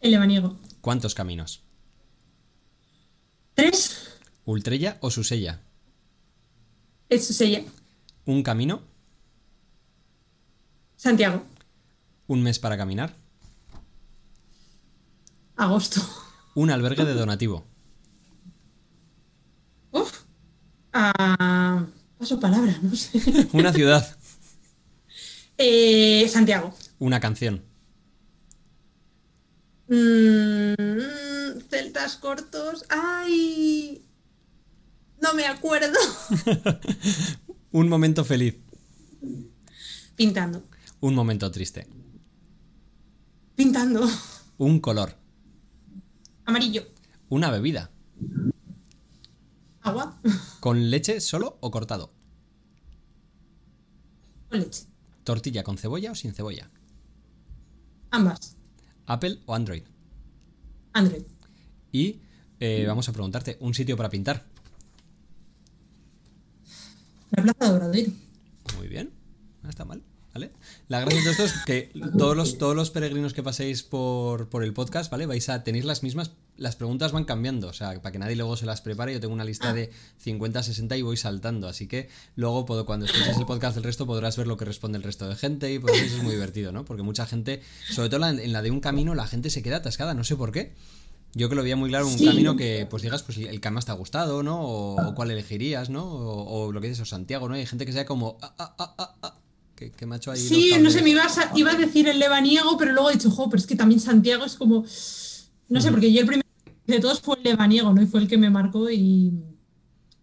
El 0.00 0.12
lebaniego. 0.12 0.56
¿Cuántos 0.80 1.16
caminos? 1.16 1.62
Tres. 3.54 4.20
¿Ultrella 4.44 4.98
o 5.00 5.10
Susella? 5.10 5.62
Es 7.08 7.26
Susella. 7.26 7.64
¿Un 8.24 8.44
camino? 8.44 8.82
Santiago. 10.98 11.44
¿Un 12.26 12.42
mes 12.42 12.58
para 12.58 12.76
caminar? 12.76 13.14
Agosto. 15.56 16.00
¿Un 16.56 16.70
albergue 16.70 17.04
de 17.04 17.14
donativo? 17.14 17.64
Uf. 19.92 20.22
Ah, 20.92 21.86
paso 22.18 22.40
palabra, 22.40 22.76
no 22.82 22.94
sé. 22.96 23.48
¿Una 23.52 23.72
ciudad? 23.72 24.16
Eh, 25.56 26.28
Santiago. 26.28 26.74
¿Una 26.98 27.20
canción? 27.20 27.62
Mm, 29.86 31.60
celtas 31.70 32.16
cortos. 32.16 32.84
¡Ay! 32.88 34.04
No 35.22 35.32
me 35.34 35.46
acuerdo. 35.46 35.96
Un 37.70 37.88
momento 37.88 38.24
feliz. 38.24 38.56
Pintando. 40.16 40.64
Un 41.00 41.14
momento 41.14 41.50
triste. 41.50 41.86
Pintando. 43.54 44.06
Un 44.58 44.80
color. 44.80 45.14
Amarillo. 46.44 46.82
Una 47.28 47.50
bebida. 47.50 47.90
Agua. 49.82 50.20
¿Con 50.60 50.90
leche 50.90 51.20
solo 51.20 51.58
o 51.60 51.70
cortado? 51.70 52.10
Con 54.48 54.60
leche. 54.60 54.86
¿Tortilla 55.22 55.62
con 55.62 55.78
cebolla 55.78 56.10
o 56.10 56.14
sin 56.14 56.34
cebolla? 56.34 56.70
Ambas. 58.10 58.56
¿Apple 59.06 59.40
o 59.46 59.54
Android? 59.54 59.84
Android. 60.94 61.22
Y 61.92 62.20
eh, 62.58 62.84
vamos 62.88 63.08
a 63.08 63.12
preguntarte, 63.12 63.56
¿un 63.60 63.72
sitio 63.72 63.96
para 63.96 64.10
pintar? 64.10 64.44
La 67.30 67.42
Plaza 67.42 67.88
de. 67.88 68.12
Muy 68.76 68.88
bien, 68.88 69.12
no 69.62 69.70
está 69.70 69.84
mal. 69.84 70.02
La 70.88 71.00
gracia 71.00 71.22
de 71.22 71.30
esto 71.30 71.44
es 71.44 71.54
que 71.66 71.90
todos 72.16 72.36
los, 72.36 72.58
todos 72.58 72.74
los 72.74 72.90
peregrinos 72.90 73.34
que 73.34 73.42
paséis 73.42 73.82
por, 73.82 74.48
el 74.62 74.72
podcast, 74.72 75.10
¿vale? 75.10 75.26
Vais 75.26 75.48
a 75.48 75.64
tener 75.64 75.84
las 75.84 76.02
mismas, 76.02 76.32
las 76.56 76.76
preguntas 76.76 77.12
van 77.12 77.24
cambiando, 77.24 77.68
o 77.68 77.72
sea, 77.72 78.00
para 78.00 78.12
que 78.12 78.18
nadie 78.18 78.36
luego 78.36 78.56
se 78.56 78.66
las 78.66 78.80
prepare, 78.80 79.12
yo 79.12 79.20
tengo 79.20 79.34
una 79.34 79.44
lista 79.44 79.72
de 79.72 79.90
50, 80.18 80.62
60 80.62 80.96
y 80.96 81.02
voy 81.02 81.16
saltando, 81.16 81.68
así 81.68 81.86
que 81.86 82.08
luego 82.36 82.66
puedo, 82.66 82.86
cuando 82.86 83.06
escuches 83.06 83.36
el 83.36 83.46
podcast 83.46 83.74
del 83.74 83.84
resto 83.84 84.06
podrás 84.06 84.36
ver 84.36 84.46
lo 84.46 84.56
que 84.56 84.64
responde 84.64 84.98
el 84.98 85.04
resto 85.04 85.28
de 85.28 85.36
gente 85.36 85.72
y 85.72 85.78
por 85.78 85.90
eso 85.90 86.16
es 86.16 86.22
muy 86.22 86.32
divertido, 86.32 86.72
¿no? 86.72 86.84
Porque 86.84 87.02
mucha 87.02 87.26
gente, 87.26 87.62
sobre 87.90 88.08
todo 88.08 88.26
en 88.26 88.52
la 88.52 88.62
de 88.62 88.70
un 88.70 88.80
camino, 88.80 89.14
la 89.14 89.26
gente 89.26 89.50
se 89.50 89.62
queda 89.62 89.76
atascada, 89.76 90.14
no 90.14 90.24
sé 90.24 90.36
por 90.36 90.52
qué. 90.52 90.72
Yo 91.34 91.48
que 91.48 91.54
lo 91.54 91.62
veía 91.62 91.76
muy 91.76 91.90
claro, 91.90 92.06
un 92.06 92.18
camino 92.18 92.56
que, 92.56 92.86
pues 92.88 93.02
digas, 93.02 93.22
pues 93.22 93.36
el 93.38 93.60
que 93.60 93.70
más 93.70 93.84
te 93.84 93.92
ha 93.92 93.94
gustado, 93.94 94.42
¿no? 94.42 94.60
O, 94.62 95.14
cuál 95.14 95.30
elegirías, 95.30 95.90
¿no? 95.90 96.04
O, 96.04 96.72
lo 96.72 96.80
que 96.80 96.88
dices, 96.88 97.02
o 97.02 97.04
Santiago, 97.04 97.48
¿no? 97.48 97.54
Hay 97.54 97.66
gente 97.66 97.84
que 97.84 97.92
sea 97.92 98.06
como, 98.06 98.38
ah, 98.40 98.54
ah, 98.58 98.94
ah, 99.22 99.37
que, 99.78 100.06
me 100.06 100.14
ha 100.14 100.18
hecho 100.18 100.30
ahí. 100.30 100.40
Sí, 100.40 100.72
no 100.80 100.90
sé, 100.90 101.02
me 101.02 101.10
iba 101.10 101.22
a, 101.22 101.52
iba 101.54 101.72
a 101.72 101.76
decir 101.76 102.08
el 102.08 102.18
Lebaniego, 102.18 102.76
pero 102.76 102.92
luego 102.92 103.10
he 103.10 103.14
dicho, 103.14 103.30
jo, 103.30 103.48
pero 103.48 103.60
es 103.60 103.66
que 103.66 103.76
también 103.76 104.00
Santiago 104.00 104.44
es 104.44 104.56
como. 104.56 104.84
No 105.68 105.80
sé, 105.80 105.90
porque 105.90 106.12
yo 106.12 106.20
el 106.20 106.26
primero 106.26 106.48
de 106.86 107.00
todos 107.00 107.20
fue 107.20 107.36
el 107.36 107.44
Lebaniego, 107.44 107.92
¿no? 107.92 108.02
Y 108.02 108.06
fue 108.06 108.20
el 108.20 108.28
que 108.28 108.38
me 108.38 108.50
marcó 108.50 108.90
y. 108.90 109.32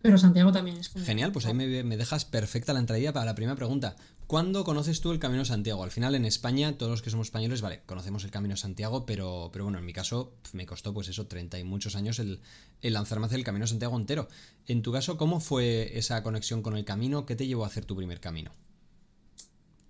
Pero 0.01 0.17
Santiago 0.17 0.51
también 0.51 0.77
es. 0.77 0.89
Genial, 0.89 1.31
pues 1.31 1.45
ahí 1.45 1.53
me, 1.53 1.97
dejas 1.97 2.25
perfecta 2.25 2.73
la 2.73 2.79
entradilla 2.79 3.13
para 3.13 3.25
la 3.25 3.35
primera 3.35 3.55
pregunta. 3.55 3.95
¿Cuándo 4.27 4.63
conoces 4.63 5.01
tú 5.01 5.11
el 5.11 5.19
Camino 5.19 5.39
de 5.43 5.45
Santiago? 5.45 5.83
Al 5.83 5.91
final 5.91 6.15
en 6.15 6.25
España, 6.25 6.77
todos 6.77 6.91
los 6.91 7.01
que 7.03 7.11
somos 7.11 7.27
españoles, 7.27 7.61
vale, 7.61 7.81
conocemos 7.85 8.23
el 8.23 8.31
Camino 8.31 8.55
de 8.55 8.59
Santiago, 8.59 9.05
pero, 9.05 9.49
pero 9.53 9.65
bueno, 9.65 9.77
en 9.77 9.85
mi 9.85 9.93
caso 9.93 10.33
me 10.53 10.65
costó 10.65 10.93
pues 10.93 11.07
eso, 11.09 11.27
30 11.27 11.59
y 11.59 11.63
muchos 11.63 11.95
años 11.95 12.17
el, 12.17 12.39
el 12.81 12.93
lanzarme 12.93 13.27
hacia 13.27 13.37
el 13.37 13.43
Camino 13.43 13.65
de 13.65 13.69
Santiago 13.69 13.97
entero. 13.97 14.27
En 14.67 14.81
tu 14.81 14.91
caso, 14.91 15.17
¿cómo 15.17 15.39
fue 15.39 15.97
esa 15.97 16.23
conexión 16.23 16.63
con 16.63 16.75
el 16.75 16.85
camino? 16.85 17.27
¿Qué 17.27 17.35
te 17.35 17.45
llevó 17.45 17.63
a 17.63 17.67
hacer 17.67 17.85
tu 17.85 17.95
primer 17.95 18.19
camino? 18.19 18.51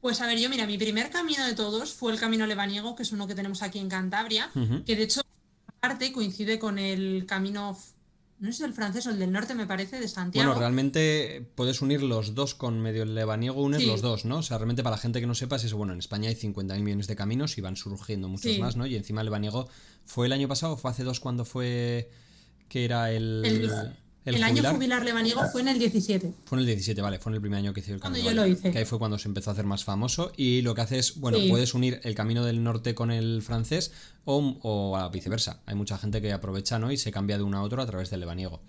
Pues 0.05 0.21
a 0.21 0.27
ver, 0.27 0.37
yo 0.37 0.51
mira, 0.51 0.67
mi 0.67 0.77
primer 0.77 1.09
camino 1.09 1.43
de 1.47 1.55
todos 1.55 1.91
fue 1.91 2.13
el 2.13 2.19
camino 2.19 2.45
lebaniego, 2.45 2.95
que 2.95 3.01
es 3.01 3.11
uno 3.11 3.25
que 3.25 3.33
tenemos 3.33 3.63
aquí 3.63 3.79
en 3.79 3.89
Cantabria, 3.89 4.51
que 4.85 4.95
de 4.95 5.01
hecho 5.01 5.21
aparte 5.79 6.11
coincide 6.11 6.59
con 6.59 6.77
el 6.77 7.25
camino, 7.25 7.75
no 8.37 8.51
sé 8.51 8.57
si 8.59 8.63
el 8.65 8.73
francés 8.73 9.07
o 9.07 9.09
el 9.09 9.17
del 9.17 9.31
norte 9.31 9.55
me 9.55 9.65
parece, 9.65 9.99
de 9.99 10.07
Santiago. 10.07 10.47
Bueno, 10.47 10.59
realmente 10.59 11.49
puedes 11.55 11.81
unir 11.81 12.03
los 12.03 12.35
dos 12.35 12.53
con 12.53 12.79
medio 12.81 13.03
lebaniego, 13.03 13.59
unes 13.63 13.83
los 13.83 14.03
dos, 14.03 14.25
¿no? 14.25 14.37
O 14.37 14.43
sea, 14.43 14.59
realmente 14.59 14.83
para 14.83 14.97
la 14.97 15.01
gente 15.01 15.19
que 15.21 15.25
no 15.25 15.33
sepa, 15.33 15.55
es 15.55 15.73
bueno, 15.73 15.93
en 15.93 15.97
España 15.97 16.29
hay 16.29 16.35
50.000 16.35 16.81
millones 16.81 17.07
de 17.07 17.15
caminos 17.15 17.57
y 17.57 17.61
van 17.61 17.75
surgiendo 17.75 18.29
muchos 18.29 18.59
más, 18.59 18.75
¿no? 18.75 18.85
Y 18.85 18.95
encima 18.97 19.21
el 19.21 19.25
lebaniego 19.25 19.67
fue 20.05 20.27
el 20.27 20.33
año 20.33 20.47
pasado, 20.47 20.77
fue 20.77 20.91
hace 20.91 21.03
dos 21.03 21.19
cuando 21.19 21.45
fue 21.45 22.11
que 22.69 22.85
era 22.85 23.11
el... 23.11 23.41
el, 23.43 23.95
año 24.43 24.63
jubilar 24.73 25.05
lebaniego 25.05 25.41
fue 25.51 25.61
en 25.61 25.67
el 25.67 25.79
17. 25.79 26.33
Fue 26.45 26.57
en 26.57 26.61
el 26.61 26.65
17, 26.65 27.01
vale, 27.01 27.19
fue 27.19 27.31
en 27.31 27.35
el 27.35 27.41
primer 27.41 27.59
año 27.59 27.73
que 27.73 27.81
hice 27.81 27.93
el 27.93 27.99
camino. 27.99 28.23
Cuando 28.23 28.41
yo 28.41 28.45
lo 28.45 28.51
hice. 28.51 28.71
Que 28.71 28.79
ahí 28.79 28.85
fue 28.85 28.97
cuando 28.97 29.17
se 29.17 29.27
empezó 29.27 29.51
a 29.51 29.53
hacer 29.53 29.65
más 29.65 29.83
famoso 29.83 30.31
y 30.35 30.61
lo 30.61 30.73
que 30.73 30.81
hace 30.81 30.99
es, 30.99 31.19
bueno, 31.19 31.37
puedes 31.49 31.73
unir 31.73 31.99
el 32.03 32.15
camino 32.15 32.43
del 32.43 32.63
norte 32.63 32.95
con 32.95 33.11
el 33.11 33.41
francés 33.41 33.91
o, 34.23 34.57
o 34.61 34.97
a 34.97 35.09
viceversa. 35.09 35.61
Hay 35.65 35.75
mucha 35.75 35.97
gente 35.97 36.21
que 36.21 36.33
aprovecha, 36.33 36.79
¿no? 36.79 36.91
Y 36.91 36.97
se 36.97 37.11
cambia 37.11 37.37
de 37.37 37.43
uno 37.43 37.57
a 37.57 37.61
otro 37.61 37.81
a 37.81 37.85
través 37.85 38.09
del 38.09 38.21
lebaniego. 38.21 38.61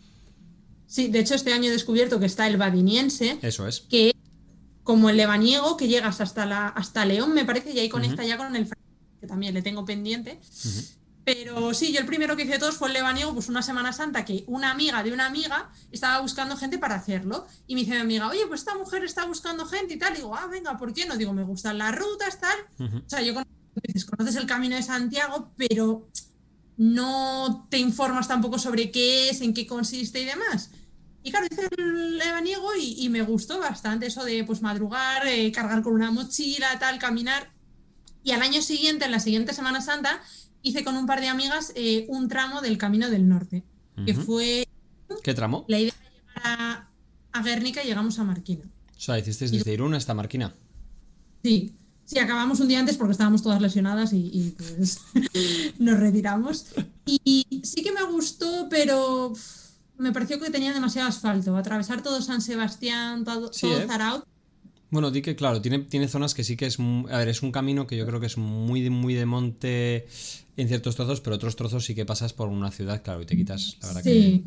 Sí, 0.86 1.08
de 1.08 1.20
hecho 1.20 1.34
este 1.34 1.52
año 1.52 1.68
he 1.68 1.72
descubierto 1.72 2.20
que 2.20 2.26
está 2.26 2.46
el 2.46 2.56
badiniense. 2.56 3.38
Eso 3.42 3.66
es. 3.66 3.80
Que 3.80 4.12
como 4.86 5.10
el 5.10 5.16
lebaniego, 5.16 5.76
que 5.76 5.88
llegas 5.88 6.20
hasta, 6.20 6.46
la, 6.46 6.68
hasta 6.68 7.04
León, 7.04 7.34
me 7.34 7.44
parece, 7.44 7.72
y 7.72 7.80
ahí 7.80 7.88
conecta 7.88 8.24
ya 8.24 8.36
con 8.36 8.54
el 8.54 8.66
francés, 8.66 8.86
que 9.20 9.26
también 9.26 9.52
le 9.52 9.60
tengo 9.62 9.84
pendiente. 9.84 10.38
Pero 11.26 11.74
sí, 11.74 11.92
yo 11.92 11.98
el 11.98 12.06
primero 12.06 12.36
que 12.36 12.44
hice 12.44 12.56
todos 12.56 12.76
fue 12.76 12.86
el 12.86 12.94
lebaniego, 12.94 13.34
pues 13.34 13.48
una 13.48 13.60
Semana 13.60 13.92
Santa 13.92 14.24
que 14.24 14.44
una 14.46 14.70
amiga 14.70 15.02
de 15.02 15.12
una 15.12 15.26
amiga 15.26 15.72
estaba 15.90 16.20
buscando 16.20 16.56
gente 16.56 16.78
para 16.78 16.94
hacerlo. 16.94 17.48
Y 17.66 17.74
me 17.74 17.80
dice 17.80 17.94
mi 17.94 18.00
amiga, 18.00 18.28
oye, 18.28 18.46
pues 18.46 18.60
esta 18.60 18.76
mujer 18.78 19.02
está 19.02 19.24
buscando 19.24 19.66
gente 19.66 19.94
y 19.94 19.98
tal. 19.98 20.12
Y 20.12 20.18
digo, 20.18 20.36
ah, 20.36 20.46
venga, 20.46 20.78
¿por 20.78 20.94
qué 20.94 21.04
no? 21.04 21.16
Digo, 21.16 21.32
me 21.32 21.42
gustan 21.42 21.78
las 21.78 21.92
rutas, 21.98 22.38
tal. 22.38 22.56
O 22.78 23.10
sea, 23.10 23.22
yo 23.22 23.34
conoces 23.34 24.36
el 24.36 24.46
camino 24.46 24.76
de 24.76 24.84
Santiago, 24.84 25.50
pero 25.56 26.06
no 26.76 27.66
te 27.70 27.78
informas 27.78 28.28
tampoco 28.28 28.60
sobre 28.60 28.92
qué 28.92 29.30
es, 29.30 29.40
en 29.40 29.52
qué 29.52 29.66
consiste 29.66 30.20
y 30.20 30.26
demás. 30.26 30.70
Y 31.24 31.32
claro, 31.32 31.48
hice 31.50 31.68
el 31.76 32.18
lebaniego 32.18 32.68
y, 32.80 33.08
me 33.08 33.22
gustó 33.22 33.58
bastante 33.58 34.06
eso 34.06 34.22
de 34.22 34.44
pues 34.44 34.62
madrugar, 34.62 35.26
eh, 35.26 35.50
cargar 35.50 35.82
con 35.82 35.94
una 35.94 36.12
mochila, 36.12 36.78
tal, 36.78 37.00
caminar. 37.00 37.50
Y 38.22 38.30
al 38.30 38.42
año 38.42 38.62
siguiente, 38.62 39.06
en 39.06 39.10
la 39.10 39.18
siguiente 39.18 39.52
Semana 39.52 39.80
Santa, 39.80 40.20
hice 40.66 40.82
con 40.82 40.96
un 40.96 41.06
par 41.06 41.20
de 41.20 41.28
amigas 41.28 41.72
eh, 41.76 42.06
un 42.08 42.28
tramo 42.28 42.60
del 42.60 42.76
Camino 42.76 43.08
del 43.08 43.28
Norte, 43.28 43.62
que 44.04 44.14
fue... 44.14 44.66
¿Qué 45.22 45.32
tramo? 45.32 45.64
La 45.68 45.78
idea 45.78 45.94
de 45.94 46.10
llegar 46.10 46.88
a, 47.32 47.42
Guernica 47.42 47.84
y 47.84 47.86
llegamos 47.86 48.18
a 48.18 48.24
Marquina. 48.24 48.64
O 48.64 49.00
sea, 49.00 49.18
hiciste 49.18 49.46
desde 49.48 49.72
Irún 49.72 49.94
hasta 49.94 50.14
Marquina. 50.14 50.54
Sí, 51.42 51.74
Sí, 52.06 52.20
acabamos 52.20 52.60
un 52.60 52.68
día 52.68 52.78
antes 52.78 52.96
porque 52.96 53.10
estábamos 53.12 53.42
todas 53.42 53.60
lesionadas 53.60 54.12
y, 54.12 54.54
pues 54.56 55.00
nos 55.80 55.98
retiramos. 55.98 56.66
Y 57.04 57.44
sí 57.64 57.82
que 57.82 57.90
me 57.90 58.04
gustó, 58.04 58.68
pero 58.70 59.32
me 59.98 60.12
pareció 60.12 60.38
que 60.38 60.50
tenía 60.50 60.72
demasiado 60.72 61.08
asfalto. 61.08 61.56
Atravesar 61.56 62.04
todo 62.04 62.22
San 62.22 62.40
Sebastián, 62.40 63.24
todo, 63.24 63.50
¿eh? 63.50 63.86
Zaraut. 63.88 64.24
Bueno, 64.96 65.10
di 65.10 65.20
que 65.20 65.36
claro, 65.36 65.60
tiene, 65.60 65.80
tiene 65.80 66.08
zonas 66.08 66.32
que 66.32 66.42
sí 66.42 66.56
que 66.56 66.64
es. 66.64 66.78
A 66.80 67.18
ver, 67.18 67.28
es 67.28 67.42
un 67.42 67.52
camino 67.52 67.86
que 67.86 67.98
yo 67.98 68.06
creo 68.06 68.18
que 68.18 68.24
es 68.24 68.38
muy, 68.38 68.88
muy 68.88 69.12
de 69.12 69.26
monte 69.26 70.06
en 70.56 70.68
ciertos 70.68 70.96
trozos, 70.96 71.20
pero 71.20 71.36
otros 71.36 71.54
trozos 71.54 71.84
sí 71.84 71.94
que 71.94 72.06
pasas 72.06 72.32
por 72.32 72.48
una 72.48 72.70
ciudad, 72.70 73.02
claro, 73.02 73.20
y 73.20 73.26
te 73.26 73.36
quitas, 73.36 73.76
la 73.82 73.88
verdad 73.88 74.02
sí. 74.02 74.42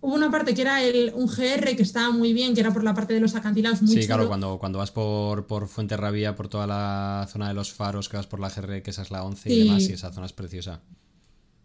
Hubo 0.00 0.14
una 0.14 0.30
parte 0.30 0.54
que 0.54 0.62
era 0.62 0.82
el, 0.82 1.12
un 1.14 1.26
GR 1.26 1.76
que 1.76 1.82
estaba 1.82 2.10
muy 2.12 2.32
bien, 2.32 2.54
que 2.54 2.60
era 2.62 2.72
por 2.72 2.82
la 2.82 2.94
parte 2.94 3.12
de 3.12 3.20
los 3.20 3.34
acantilados. 3.34 3.82
Muy 3.82 3.92
sí, 3.92 4.06
claro, 4.06 4.26
cuando, 4.26 4.58
cuando 4.58 4.78
vas 4.78 4.90
por, 4.90 5.46
por 5.46 5.68
Fuente 5.68 5.98
Rabia, 5.98 6.34
por 6.34 6.48
toda 6.48 6.66
la 6.66 7.28
zona 7.30 7.48
de 7.48 7.52
los 7.52 7.74
faros, 7.74 8.08
que 8.08 8.16
vas 8.16 8.26
por 8.26 8.40
la 8.40 8.48
GR, 8.48 8.80
que 8.80 8.90
esa 8.90 9.02
es 9.02 9.10
la 9.10 9.22
11 9.22 9.52
y 9.52 9.64
demás, 9.64 9.82
y 9.86 9.92
esa 9.92 10.10
zona 10.10 10.24
es 10.24 10.32
preciosa. 10.32 10.80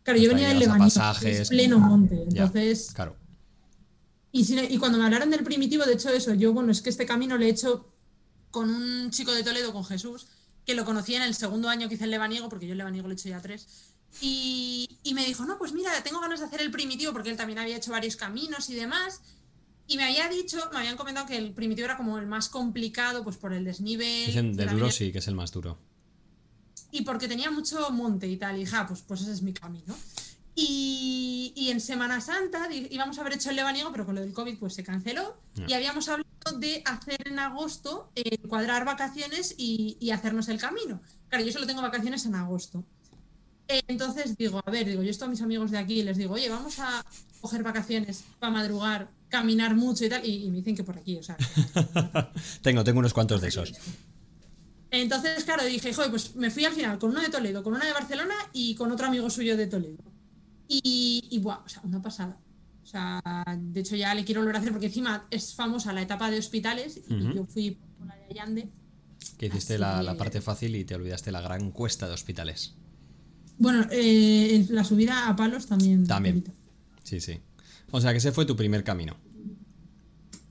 Claro, 0.03 0.19
yo 0.19 0.27
venía 0.27 0.49
del 0.49 0.59
Lebanito, 0.59 1.01
es 1.23 1.47
pleno 1.47 1.79
monte, 1.79 2.21
entonces... 2.29 2.91
claro. 2.93 3.15
Y, 4.39 4.73
y 4.73 4.77
cuando 4.77 4.97
me 4.97 5.05
hablaron 5.05 5.29
del 5.29 5.43
primitivo, 5.43 5.83
de 5.85 5.93
hecho 5.93 6.09
eso, 6.09 6.33
yo, 6.33 6.53
bueno, 6.53 6.71
es 6.71 6.81
que 6.81 6.89
este 6.89 7.05
camino 7.05 7.37
le 7.37 7.47
he 7.47 7.49
hecho 7.49 7.91
con 8.51 8.69
un 8.69 9.09
chico 9.11 9.33
de 9.33 9.43
Toledo, 9.43 9.73
con 9.73 9.83
Jesús, 9.83 10.27
que 10.65 10.75
lo 10.75 10.85
conocí 10.85 11.15
en 11.15 11.21
el 11.21 11.33
segundo 11.33 11.69
año 11.69 11.87
que 11.87 11.95
hice 11.95 12.03
el 12.03 12.11
Lebaniego, 12.11 12.49
porque 12.49 12.67
yo 12.67 12.73
el 12.73 12.77
Lebaniego 12.77 13.07
lo 13.07 13.13
he 13.13 13.15
hecho 13.15 13.29
ya 13.29 13.41
tres 13.41 13.67
y, 14.21 15.13
me 15.13 15.25
dijo, 15.25 15.45
no, 15.45 15.57
pues 15.57 15.73
mira, 15.73 15.91
tengo 16.03 16.19
ganas 16.19 16.39
de 16.39 16.45
hacer 16.45 16.61
el 16.61 16.71
primitivo 16.71 17.13
porque 17.13 17.29
él 17.29 17.37
también 17.37 17.59
había 17.59 17.77
hecho 17.77 17.91
varios 17.91 18.15
caminos 18.15 18.69
y 18.69 18.75
demás. 18.75 19.21
Y 19.87 19.97
me 19.97 20.03
había 20.03 20.27
dicho, 20.27 20.57
me 20.71 20.79
habían 20.79 20.97
comentado 20.97 21.27
que 21.27 21.37
el 21.37 21.53
primitivo 21.53 21.85
era 21.85 21.97
como 21.97 22.17
el 22.17 22.27
más 22.27 22.49
complicado, 22.49 23.23
pues 23.23 23.37
por 23.37 23.53
el 23.53 23.63
desnivel. 23.63 24.27
Dicen 24.27 24.55
de 24.55 24.65
duro 24.65 24.91
sí, 24.91 25.11
que 25.11 25.19
es 25.19 25.27
el 25.27 25.35
más 25.35 25.51
duro. 25.51 25.77
Y 26.91 27.01
porque 27.01 27.27
tenía 27.27 27.51
mucho 27.51 27.89
monte 27.91 28.27
y 28.27 28.37
tal, 28.37 28.59
y 28.59 28.65
ja, 28.65 28.87
pues, 28.87 29.01
pues 29.01 29.21
ese 29.21 29.31
es 29.31 29.41
mi 29.41 29.53
camino. 29.53 29.95
Y, 30.59 31.53
y, 31.55 31.69
en 31.69 31.79
Semana 31.79 32.19
Santa 32.19 32.67
íbamos 32.73 33.15
a 33.19 33.21
haber 33.21 33.33
hecho 33.33 33.51
el 33.51 33.57
lebaniego, 33.57 33.91
pero 33.91 34.07
con 34.07 34.15
lo 34.15 34.21
del 34.21 34.33
COVID 34.33 34.57
pues 34.57 34.73
se 34.73 34.83
canceló. 34.83 35.37
Y 35.67 35.73
habíamos 35.73 36.09
hablado 36.09 36.57
de 36.57 36.81
hacer 36.83 37.27
en 37.27 37.37
agosto, 37.37 38.09
eh, 38.15 38.39
cuadrar 38.39 38.83
vacaciones 38.83 39.53
y, 39.55 39.97
y, 39.99 40.09
hacernos 40.09 40.49
el 40.49 40.57
camino. 40.57 40.99
Claro, 41.29 41.45
yo 41.45 41.51
solo 41.51 41.67
tengo 41.67 41.83
vacaciones 41.83 42.25
en 42.25 42.33
agosto. 42.33 42.83
Entonces 43.67 44.35
digo, 44.35 44.59
a 44.65 44.71
ver, 44.71 44.87
digo, 44.87 45.03
yo 45.03 45.11
estoy 45.11 45.27
a 45.27 45.29
mis 45.29 45.41
amigos 45.43 45.69
de 45.69 45.77
aquí 45.77 46.01
les 46.01 46.17
digo, 46.17 46.33
oye, 46.33 46.49
vamos 46.49 46.79
a 46.79 47.05
coger 47.39 47.61
vacaciones 47.61 48.23
para 48.39 48.51
madrugar, 48.51 49.09
caminar 49.29 49.75
mucho 49.75 50.05
y 50.05 50.09
tal, 50.09 50.25
y, 50.25 50.49
me 50.49 50.57
dicen 50.57 50.75
que 50.75 50.83
por 50.83 50.97
aquí, 50.97 51.17
o 51.17 51.23
sea. 51.23 51.37
tengo, 52.63 52.83
tengo 52.83 52.97
unos 52.97 53.13
cuantos 53.13 53.41
de 53.41 53.49
esos. 53.49 53.73
Entonces, 54.89 55.43
claro, 55.43 55.65
dije, 55.65 55.93
joder, 55.93 56.09
pues 56.09 56.35
me 56.35 56.49
fui 56.49 56.65
al 56.65 56.73
final 56.73 56.97
con 56.97 57.11
uno 57.11 57.21
de 57.21 57.29
Toledo, 57.29 57.61
con 57.61 57.75
una 57.75 57.85
de 57.85 57.91
Barcelona 57.91 58.35
y 58.53 58.73
con 58.75 58.91
otro 58.91 59.05
amigo 59.05 59.29
suyo 59.29 59.55
de 59.55 59.67
Toledo. 59.67 60.16
Y, 60.67 61.27
y 61.29 61.39
buah, 61.39 61.63
o 61.65 61.69
sea, 61.69 61.81
una 61.83 62.01
pasada. 62.01 62.37
O 62.83 62.89
sea, 62.89 63.21
de 63.57 63.81
hecho 63.81 63.97
ya 63.97 64.15
le 64.15 64.23
quiero 64.23 64.39
volver 64.41 64.55
a 64.55 64.59
hacer 64.59 64.71
porque 64.71 64.85
encima 64.85 65.27
es 65.29 65.53
famosa 65.53 65.91
la 65.91 66.01
etapa 66.01 66.31
de 66.31 66.39
hospitales 66.39 67.01
y 67.09 67.35
yo 67.35 67.43
fui 67.43 67.77
por 67.97 68.07
la 68.07 68.15
de 68.15 68.25
Allande. 68.31 68.69
Que 69.37 69.47
hiciste 69.47 69.77
la, 69.77 70.01
la, 70.01 70.15
parte 70.15 70.39
fácil 70.39 70.73
y 70.73 70.85
te 70.85 70.95
olvidaste 70.95 71.31
la 71.33 71.41
gran 71.41 71.71
cuesta 71.71 72.07
de 72.07 72.13
hospitales. 72.13 72.75
Bueno, 73.57 73.85
eh, 73.91 74.65
la 74.69 74.85
subida 74.85 75.27
a 75.27 75.35
palos 75.35 75.67
también. 75.67 76.07
También. 76.07 76.45
Sí, 77.03 77.19
sí. 77.19 77.39
O 77.91 77.99
sea 77.99 78.11
que 78.11 78.19
ese 78.19 78.31
fue 78.31 78.45
tu 78.45 78.55
primer 78.55 78.83
camino. 78.83 79.17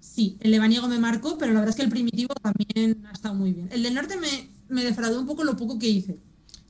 Sí, 0.01 0.37
el 0.41 0.51
lebaniego 0.51 0.89
me 0.89 0.99
marcó, 0.99 1.39
pero 1.39 1.53
la 1.53 1.61
verdad 1.61 1.71
es 1.71 1.77
que 1.77 1.83
el 1.83 1.91
primitivo 1.91 2.35
también 2.35 3.07
ha 3.07 3.13
estado 3.13 3.35
muy 3.35 3.53
bien. 3.53 3.69
El 3.71 3.83
del 3.83 3.95
norte 3.95 4.17
me, 4.17 4.51
me 4.69 4.85
defraudó 4.85 5.21
un 5.21 5.27
poco 5.27 5.45
lo 5.45 5.57
poco 5.57 5.79
que 5.79 5.89
hice. 5.89 6.19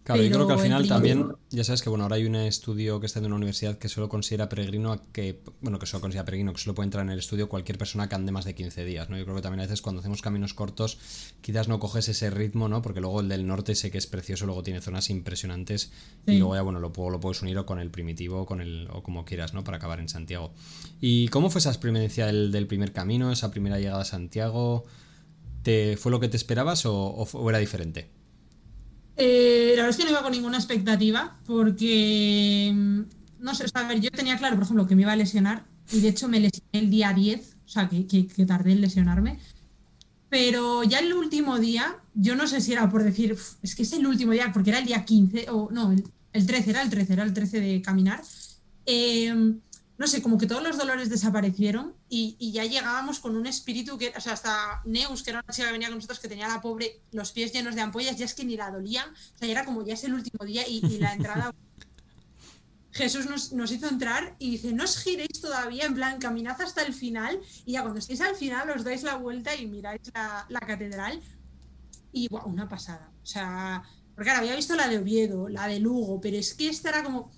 Claro, 0.07 0.23
yo 0.23 0.31
creo 0.31 0.47
que 0.47 0.53
al 0.53 0.61
final 0.61 0.87
también, 0.87 1.33
ya 1.51 1.65
sabes 1.65 1.83
que 1.83 1.89
bueno, 1.91 2.05
ahora 2.05 2.15
hay 2.15 2.27
un 2.27 2.37
estudio 2.37 3.01
que 3.01 3.07
está 3.07 3.19
en 3.19 3.27
una 3.27 3.35
universidad 3.35 3.77
que 3.77 3.89
solo 3.89 4.09
considera 4.09 4.49
peregrino 4.49 5.03
que, 5.11 5.43
bueno, 5.61 5.81
que 5.81 5.87
solo 5.87 6.01
considera 6.01 6.25
peregrino, 6.25 6.53
que 6.53 6.61
solo 6.61 6.77
puede 6.77 6.87
entrar 6.87 7.05
en 7.05 7.11
el 7.11 7.19
estudio 7.19 7.49
cualquier 7.49 7.77
persona 7.77 8.09
que 8.09 8.15
ande 8.15 8.31
más 8.31 8.45
de 8.45 8.55
15 8.55 8.85
días, 8.85 9.11
¿no? 9.11 9.19
Yo 9.19 9.25
creo 9.25 9.35
que 9.35 9.43
también 9.43 9.59
a 9.59 9.63
veces 9.65 9.83
cuando 9.83 9.99
hacemos 9.99 10.23
caminos 10.23 10.55
cortos, 10.55 10.99
quizás 11.41 11.67
no 11.67 11.81
coges 11.81 12.09
ese 12.09 12.31
ritmo, 12.31 12.69
¿no? 12.69 12.83
Porque 12.83 13.01
luego 13.01 13.21
el 13.21 13.29
del 13.29 13.49
norte 13.49 13.75
sé 13.75 13.91
que 13.91 13.99
es 13.99 14.07
precioso, 14.07 14.47
luego 14.47 14.63
tiene 14.63 14.81
zonas 14.81 15.11
impresionantes 15.11 15.91
y 16.25 16.39
luego 16.39 16.55
ya, 16.55 16.63
bueno, 16.63 16.79
lo, 16.79 16.93
lo 17.11 17.19
puedes 17.19 17.43
unir 17.43 17.59
o 17.59 17.67
con 17.67 17.81
el 17.81 17.91
primitivo 17.91 18.47
con 18.47 18.61
el, 18.61 18.87
o 18.93 19.03
como 19.03 19.25
quieras, 19.25 19.55
¿no? 19.55 19.65
Para 19.65 19.79
acabar 19.79 19.99
en 19.99 20.09
Santiago. 20.09 20.53
¿Y 21.01 21.27
cómo 21.31 21.51
fue 21.51 21.59
esa 21.59 21.71
experiencia 21.71 22.27
del, 22.27 22.53
del 22.53 22.69
primer 22.69 22.93
camino, 22.93 23.33
esa 23.33 23.51
primera 23.51 23.81
llegada 23.81 24.03
a 24.03 24.05
Santiago? 24.05 24.85
¿Te, 25.63 25.97
¿Fue 25.97 26.13
lo 26.13 26.21
que 26.21 26.29
te 26.29 26.37
esperabas 26.37 26.87
o, 26.87 26.95
o 26.95 27.51
era 27.51 27.59
diferente? 27.59 28.15
Eh, 29.17 29.73
la 29.77 29.83
verdad 29.83 29.91
es 29.91 29.97
que 29.97 30.05
no 30.05 30.11
iba 30.11 30.23
con 30.23 30.33
ninguna 30.33 30.59
expectativa 30.59 31.39
porque, 31.47 32.71
mm, 32.75 33.01
no 33.41 33.55
sé, 33.55 33.65
a 33.73 33.89
ver, 33.89 34.01
yo 34.01 34.11
tenía 34.11 34.37
claro, 34.37 34.57
por 34.57 34.65
ejemplo, 34.65 34.87
que 34.87 34.95
me 34.95 35.03
iba 35.03 35.13
a 35.13 35.17
lesionar 35.17 35.65
y 35.91 36.01
de 36.01 36.09
hecho 36.09 36.29
me 36.29 36.41
lesioné 36.41 36.69
el 36.73 36.91
día 36.91 37.13
10, 37.13 37.57
o 37.65 37.69
sea, 37.69 37.89
que, 37.89 38.07
que, 38.07 38.47
tardé 38.47 38.73
en 38.73 38.83
lesionarme. 38.83 39.39
Pero 40.29 40.83
ya 40.85 40.99
el 40.99 41.13
último 41.15 41.59
día, 41.59 41.97
yo 42.15 42.37
no 42.37 42.47
sé 42.47 42.61
si 42.61 42.73
era 42.73 42.91
por 42.91 43.05
decir, 43.05 43.37
es 43.63 43.75
que 43.75 43.83
es 43.85 43.93
el 43.93 44.07
último 44.07 44.33
día, 44.33 44.51
porque 44.53 44.71
era 44.71 44.81
el 44.81 44.87
día 44.87 45.05
15, 45.05 45.47
o 45.51 45.71
no, 45.71 45.93
el, 45.93 46.05
el 46.33 46.47
13, 46.47 46.71
era 46.71 46.83
el 46.83 46.91
13, 46.91 47.13
era 47.13 47.23
el 47.23 47.33
13 47.33 47.61
de 47.61 47.83
caminar. 47.83 48.23
Eh, 48.85 49.55
no 49.99 50.07
sé, 50.07 50.21
como 50.21 50.37
que 50.37 50.47
todos 50.47 50.63
los 50.63 50.77
dolores 50.77 51.09
desaparecieron 51.09 51.95
y, 52.09 52.37
ya 52.53 52.65
llegábamos 52.65 53.19
con 53.19 53.37
un 53.37 53.47
espíritu 53.47 53.97
que, 53.97 54.13
o 54.17 54.21
sea, 54.21 54.35
hasta 54.35 54.83
Neus, 54.85 55.23
que 55.23 55.31
era 55.31 55.41
una 55.41 55.55
chica 55.55 55.67
que 55.69 55.73
venía 55.73 55.89
con 55.89 55.97
nosotros, 55.97 56.21
que 56.21 56.29
tenía 56.29 56.49
la 56.49 56.61
pobre, 56.61 57.01
los 57.13 57.33
pies 57.33 57.53
llenos 57.53 57.75
de 57.75 57.81
ampollas, 57.81 58.17
ya 58.17 58.27
es 58.27 58.35
que 58.35 58.45
ni 58.45 58.57
la 58.57 58.71
dolían, 58.71 59.09
o 59.11 59.39
sea, 59.39 59.49
ya 59.49 59.53
era 59.53 59.65
como 59.65 59.85
ya 59.85 59.95
es 59.95 60.05
el 60.05 60.15
último 60.15 60.45
día 60.45 60.67
y, 60.69 60.81
la 60.99 61.15
entrada... 61.15 61.55
Jesús 62.93 63.27
nos, 63.27 63.73
hizo 63.73 63.89
entrar 63.89 64.37
y 64.39 64.53
dice, 64.53 64.73
no 64.73 64.85
os 64.85 64.99
giréis 64.99 65.41
todavía, 65.43 65.85
en 65.85 65.95
plan, 65.95 66.19
caminad 66.19 66.59
hasta 66.63 66.83
el 66.83 66.95
final 66.95 67.39
y 67.67 67.73
ya 67.73 67.83
cuando 67.83 67.99
estéis 67.99 68.23
al 68.23 68.35
final 68.37 68.71
os 68.71 68.85
dais 68.85 69.03
la 69.03 69.17
vuelta 69.17 69.55
y 69.55 69.67
miráis 69.67 70.01
la, 70.15 70.61
catedral. 70.61 71.21
Y, 72.11 72.29
wow, 72.29 72.47
una 72.47 72.67
pasada. 72.67 73.13
O 73.23 73.27
sea, 73.27 73.83
porque 74.15 74.31
ahora 74.31 74.41
había 74.41 74.57
visto 74.57 74.75
la 74.77 74.89
de 74.89 74.97
Oviedo, 74.97 75.51
la 75.51 75.69
de 75.69 75.79
Lugo, 75.79 76.23
pero 76.23 76.39
es 76.39 76.55
que 76.55 76.71
esta 76.71 76.89
era 76.89 77.05
como 77.05 77.31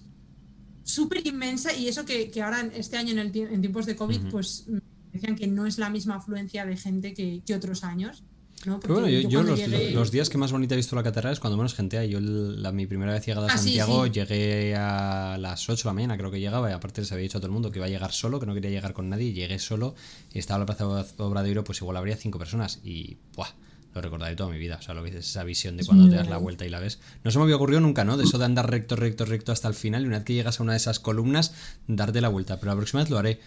súper 0.88 1.26
inmensa 1.26 1.72
y 1.74 1.88
eso 1.88 2.04
que, 2.04 2.32
ahora 2.42 2.68
este 2.74 2.96
año 2.96 3.12
en, 3.12 3.18
el, 3.18 3.36
en 3.36 3.60
tiempos 3.60 3.86
de 3.86 3.94
COVID, 3.94 4.30
pues 4.30 4.64
decían 5.12 5.36
que 5.36 5.46
no 5.46 5.66
es 5.66 5.78
la 5.78 5.90
misma 5.90 6.16
afluencia 6.16 6.64
de 6.64 6.76
gente 6.76 7.14
que, 7.14 7.42
otros 7.54 7.84
años. 7.84 8.22
bueno, 8.64 9.06
yo, 9.06 9.42
los, 9.42 10.10
días 10.10 10.30
que 10.30 10.38
más 10.38 10.50
bonita 10.50 10.74
he 10.74 10.76
visto 10.78 10.96
la 10.96 11.02
catedral 11.02 11.34
es 11.34 11.40
cuando 11.40 11.56
menos 11.58 11.74
gente 11.74 11.98
hay. 11.98 12.08
Yo 12.08 12.20
la, 12.20 12.72
mi 12.72 12.86
primera 12.86 13.12
vez 13.12 13.26
llegada 13.26 13.48
a 13.48 13.54
ah, 13.54 13.58
Santiago 13.58 14.06
llegué 14.06 14.74
a 14.76 15.36
las 15.38 15.68
8 15.68 15.76
de 15.76 15.88
la 15.88 15.92
mañana, 15.92 16.16
creo 16.16 16.30
que 16.30 16.40
llegaba, 16.40 16.70
y 16.70 16.72
aparte 16.72 17.02
les 17.02 17.12
había 17.12 17.24
dicho 17.24 17.36
a 17.36 17.40
todo 17.40 17.48
el 17.48 17.52
mundo 17.52 17.70
que 17.70 17.78
iba 17.78 17.86
a 17.86 17.90
llegar 17.90 18.12
solo, 18.12 18.40
que 18.40 18.46
no 18.46 18.54
quería 18.54 18.70
llegar 18.70 18.94
con 18.94 19.10
nadie, 19.10 19.28
y 19.28 19.32
llegué 19.34 19.58
solo, 19.58 19.94
y 20.32 20.38
estaba 20.38 20.56
en 20.56 20.66
la 20.66 20.74
plaza 20.74 20.86
de 20.86 21.22
Obradero, 21.22 21.64
pues 21.64 21.80
igual 21.82 21.98
habría 21.98 22.16
cinco 22.16 22.38
personas, 22.38 22.80
y 22.82 23.18
¡buah! 23.36 23.50
Lo 23.94 24.00
recordaré 24.02 24.36
toda 24.36 24.50
mi 24.50 24.58
vida. 24.58 24.76
O 24.78 24.82
sea, 24.82 24.94
lo 24.94 25.02
que 25.02 25.10
es 25.10 25.14
esa 25.16 25.44
visión 25.44 25.76
de 25.76 25.84
cuando 25.84 26.08
te 26.08 26.16
das 26.16 26.28
la 26.28 26.36
vuelta 26.36 26.64
y 26.64 26.68
la 26.68 26.78
ves. 26.80 27.00
No 27.24 27.30
se 27.30 27.38
me 27.38 27.44
había 27.44 27.56
ocurrido 27.56 27.80
nunca, 27.80 28.04
¿no? 28.04 28.16
De 28.16 28.24
eso 28.24 28.38
de 28.38 28.44
andar 28.44 28.70
recto, 28.70 28.96
recto, 28.96 29.24
recto 29.24 29.50
hasta 29.52 29.66
el 29.68 29.74
final 29.74 30.02
y 30.02 30.06
una 30.06 30.18
vez 30.18 30.24
que 30.24 30.34
llegas 30.34 30.60
a 30.60 30.62
una 30.62 30.72
de 30.72 30.78
esas 30.78 31.00
columnas, 31.00 31.52
darte 31.86 32.20
la 32.20 32.28
vuelta. 32.28 32.60
Pero 32.60 32.72
la 32.72 32.76
próxima 32.76 33.02
vez 33.02 33.10
lo 33.10 33.18
haré. 33.18 33.40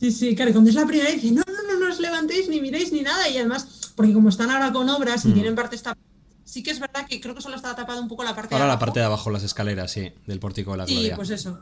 Sí, 0.00 0.10
sí, 0.10 0.34
claro, 0.34 0.52
cuando 0.52 0.70
es 0.70 0.74
la 0.76 0.86
primera 0.86 1.08
vez, 1.10 1.22
no, 1.24 1.42
no, 1.46 1.72
no, 1.74 1.78
no 1.86 1.92
os 1.92 2.00
levantéis 2.00 2.48
ni 2.48 2.60
miréis 2.60 2.92
ni 2.92 3.02
nada. 3.02 3.28
Y 3.28 3.36
además, 3.38 3.92
porque 3.94 4.12
como 4.12 4.28
están 4.30 4.50
ahora 4.50 4.72
con 4.72 4.88
obras 4.88 5.24
y 5.24 5.28
Mm. 5.28 5.34
tienen 5.34 5.54
parte 5.54 5.76
esta. 5.76 5.96
Sí 6.44 6.62
que 6.62 6.72
es 6.72 6.80
verdad 6.80 7.06
que 7.08 7.20
creo 7.20 7.34
que 7.34 7.40
solo 7.40 7.54
estaba 7.56 7.76
tapada 7.76 8.00
un 8.00 8.08
poco 8.08 8.24
la 8.24 8.34
parte 8.34 8.54
Ahora 8.54 8.64
de 8.66 8.72
la 8.72 8.78
parte 8.78 8.98
de 9.00 9.06
abajo, 9.06 9.30
las 9.30 9.44
escaleras, 9.44 9.92
sí, 9.92 10.10
del 10.26 10.40
pórtico 10.40 10.72
de 10.72 10.78
la 10.78 10.86
Sí, 10.86 10.94
gloria. 10.94 11.16
pues 11.16 11.30
eso. 11.30 11.60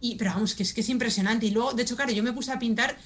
Y, 0.00 0.16
pero 0.16 0.32
vamos, 0.32 0.54
que 0.56 0.64
es 0.64 0.74
que 0.74 0.80
es 0.80 0.88
impresionante. 0.88 1.46
Y 1.46 1.50
luego, 1.52 1.72
de 1.72 1.82
hecho, 1.84 1.94
claro, 1.94 2.10
yo 2.10 2.22
me 2.24 2.32
puse 2.32 2.50
a 2.50 2.58
pintar. 2.58 2.96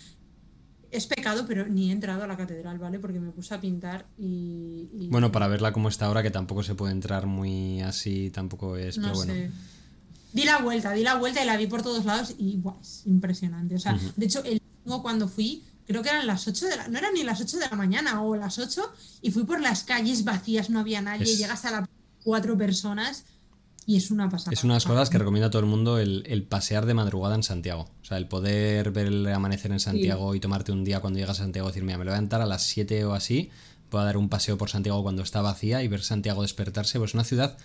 Es 0.91 1.07
pecado, 1.07 1.45
pero 1.47 1.67
ni 1.67 1.91
he 1.91 1.93
entrado 1.93 2.23
a 2.23 2.27
la 2.27 2.37
catedral, 2.37 2.79
¿vale? 2.79 2.99
Porque 2.99 3.19
me 3.21 3.31
puse 3.31 3.55
a 3.55 3.61
pintar 3.61 4.07
y. 4.19 4.89
y- 4.93 5.09
Bueno, 5.11 5.33
para 5.33 5.49
verla 5.49 5.73
como 5.73 5.89
está 5.89 6.07
ahora, 6.07 6.23
que 6.23 6.31
tampoco 6.31 6.63
se 6.63 6.75
puede 6.75 6.93
entrar 6.93 7.27
muy 7.27 7.81
así, 7.83 8.31
tampoco 8.31 8.77
es, 8.77 8.97
no 8.99 9.05
pero 9.05 9.15
bueno. 9.17 9.33
sé. 9.35 9.51
Di 10.33 10.45
la 10.45 10.59
vuelta, 10.59 10.93
di 10.93 11.03
la 11.03 11.15
vuelta 11.17 11.43
y 11.43 11.47
la 11.47 11.57
vi 11.57 11.67
por 11.67 11.83
todos 11.83 12.05
lados 12.05 12.35
y 12.39 12.57
buah, 12.57 12.77
es 12.81 13.03
impresionante. 13.07 13.75
O 13.75 13.79
sea, 13.79 13.99
de 14.17 14.27
hecho, 14.27 14.45
el 14.45 14.61
domingo 14.85 15.03
cuando 15.03 15.29
fui, 15.29 15.65
creo 15.87 16.03
que 16.03 16.11
eran 16.11 16.27
las 16.27 16.47
8 16.47 16.67
de 16.67 16.77
la. 16.77 16.89
No 16.89 16.99
eran 16.99 17.15
ni 17.15 17.23
las 17.25 17.41
8 17.41 17.59
de 17.59 17.67
la 17.71 17.77
mañana 17.77 18.23
o 18.23 18.37
las 18.37 18.59
8, 18.59 18.83
y 19.23 19.31
fui 19.31 19.45
por 19.45 19.61
las 19.61 19.85
calles 19.85 20.25
vacías, 20.25 20.69
no 20.71 20.79
había 20.81 21.01
nadie, 21.01 21.25
Es- 21.25 21.39
llegas 21.39 21.65
a 21.65 21.71
las 21.71 21.89
cuatro 22.23 22.57
personas 22.59 23.25
y 23.87 23.97
es 23.97 24.11
una 24.11 24.29
pasada. 24.29 24.53
Es 24.53 24.63
una 24.65 24.75
de 24.75 24.77
las 24.77 24.85
cosas 24.87 25.11
que 25.11 25.17
recomiendo 25.19 25.47
a 25.47 25.51
todo 25.51 25.61
el 25.61 25.69
mundo 25.69 25.99
el, 25.99 26.23
el 26.27 26.43
pasear 26.43 26.85
de 26.87 26.95
madrugada 26.95 27.35
en 27.35 27.43
Santiago. 27.43 27.89
O 28.07 28.09
sea, 28.09 28.19
el 28.19 28.29
poder 28.29 28.93
ver 28.93 29.09
el 29.09 29.27
amanecer 29.27 29.73
en 29.73 29.81
Santiago 29.81 30.33
y 30.37 30.39
tomarte 30.39 30.71
un 30.71 30.85
día 30.85 31.01
cuando 31.01 31.19
llegas 31.19 31.41
a 31.41 31.43
Santiago 31.43 31.67
y 31.69 31.73
decir, 31.73 31.83
mira, 31.83 31.99
me 31.99 32.05
lo 32.05 32.13
voy 32.13 32.15
a 32.15 32.21
levantar 32.21 32.41
a 32.41 32.47
las 32.47 32.63
7 32.63 33.05
o 33.05 33.15
así, 33.15 33.51
voy 33.91 34.01
a 34.01 34.05
dar 34.05 34.17
un 34.17 34.29
paseo 34.29 34.57
por 34.57 34.71
Santiago 34.71 35.03
cuando 35.03 35.23
está 35.23 35.43
vacía 35.43 35.83
y 35.83 35.89
ver 35.89 36.03
Santiago 36.03 36.43
despertarse. 36.43 36.99
Pues 37.01 37.11
es 37.11 37.15
una 37.15 37.25
ciudad 37.25 37.57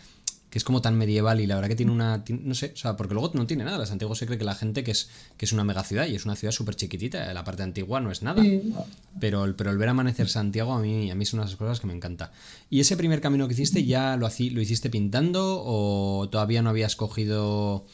que 0.50 0.57
es 0.57 0.63
como 0.63 0.81
tan 0.81 0.98
medieval 0.98 1.39
y 1.41 1.45
la 1.45 1.53
verdad 1.55 1.69
que 1.69 1.75
tiene 1.75 1.91
una... 1.91 2.24
No 2.27 2.55
sé, 2.55 2.71
o 2.74 2.75
sea, 2.75 2.98
porque 2.98 3.13
luego 3.13 3.29
no 3.36 3.45
tiene 3.45 3.63
nada. 3.65 3.77
La 3.77 3.86
Santiago 3.86 4.15
se 4.15 4.25
cree 4.25 4.39
que 4.39 4.43
la 4.43 4.55
gente 4.55 4.83
que 4.83 4.89
es, 4.91 5.10
que 5.38 5.45
es 5.45 5.51
una 5.53 5.63
mega 5.63 5.83
ciudad 5.83 6.07
y 6.07 6.15
es 6.15 6.25
una 6.25 6.36
ciudad 6.36 6.51
súper 6.51 6.75
chiquitita. 6.75 7.31
La 7.36 7.43
parte 7.43 7.62
antigua 7.62 8.01
no 8.01 8.10
es 8.12 8.24
nada. 8.24 8.41
Sí. 8.41 8.74
Pero, 9.19 9.45
el- 9.45 9.53
pero 9.53 9.69
el 9.69 9.77
ver 9.77 9.89
amanecer 9.89 10.27
Santiago 10.27 10.74
a 10.74 10.79
mí, 10.81 11.12
a 11.12 11.13
mí 11.15 11.21
es 11.24 11.33
una 11.33 11.43
de 11.43 11.50
esas 11.50 11.57
cosas 11.60 11.79
que 11.79 11.86
me 11.86 11.93
encanta. 11.93 12.31
¿Y 12.69 12.79
ese 12.79 12.98
primer 12.98 13.21
camino 13.21 13.48
que 13.48 13.53
hiciste 13.53 13.86
ya 13.86 14.17
lo, 14.17 14.27
lo 14.27 14.62
hiciste 14.62 14.89
pintando 14.89 15.62
o 15.63 16.27
todavía 16.31 16.63
no 16.63 16.71
habías 16.71 16.95
cogido... 16.95 17.86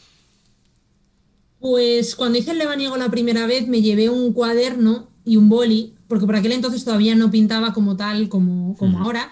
Pues 1.59 2.15
cuando 2.15 2.37
hice 2.37 2.51
el 2.51 2.59
lebaniego 2.59 2.97
la 2.97 3.09
primera 3.09 3.47
vez 3.47 3.67
me 3.67 3.81
llevé 3.81 4.09
un 4.09 4.33
cuaderno 4.33 5.09
y 5.25 5.37
un 5.37 5.49
boli, 5.49 5.95
porque 6.07 6.25
por 6.25 6.35
aquel 6.35 6.51
entonces 6.51 6.83
todavía 6.83 7.15
no 7.15 7.31
pintaba 7.31 7.73
como 7.73 7.97
tal, 7.97 8.29
como, 8.29 8.75
como 8.77 8.97
Ujú. 8.97 9.05
ahora. 9.05 9.31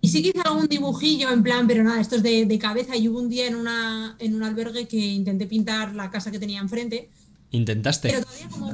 Y 0.00 0.08
sí 0.08 0.22
que 0.22 0.28
hice 0.28 0.40
algún 0.44 0.68
dibujillo 0.68 1.30
en 1.30 1.42
plan, 1.42 1.66
pero 1.66 1.82
nada, 1.82 2.00
esto 2.00 2.16
es 2.16 2.22
de, 2.22 2.44
de 2.44 2.58
cabeza. 2.58 2.96
Y 2.96 3.08
hubo 3.08 3.18
un 3.18 3.28
día 3.28 3.46
en, 3.46 3.54
una, 3.54 4.16
en 4.18 4.34
un 4.34 4.42
albergue 4.42 4.86
que 4.86 4.98
intenté 4.98 5.46
pintar 5.46 5.94
la 5.94 6.10
casa 6.10 6.30
que 6.30 6.38
tenía 6.38 6.60
enfrente. 6.60 7.10
¿Intentaste? 7.50 8.08
Pero 8.10 8.22
todavía 8.22 8.48
como... 8.48 8.72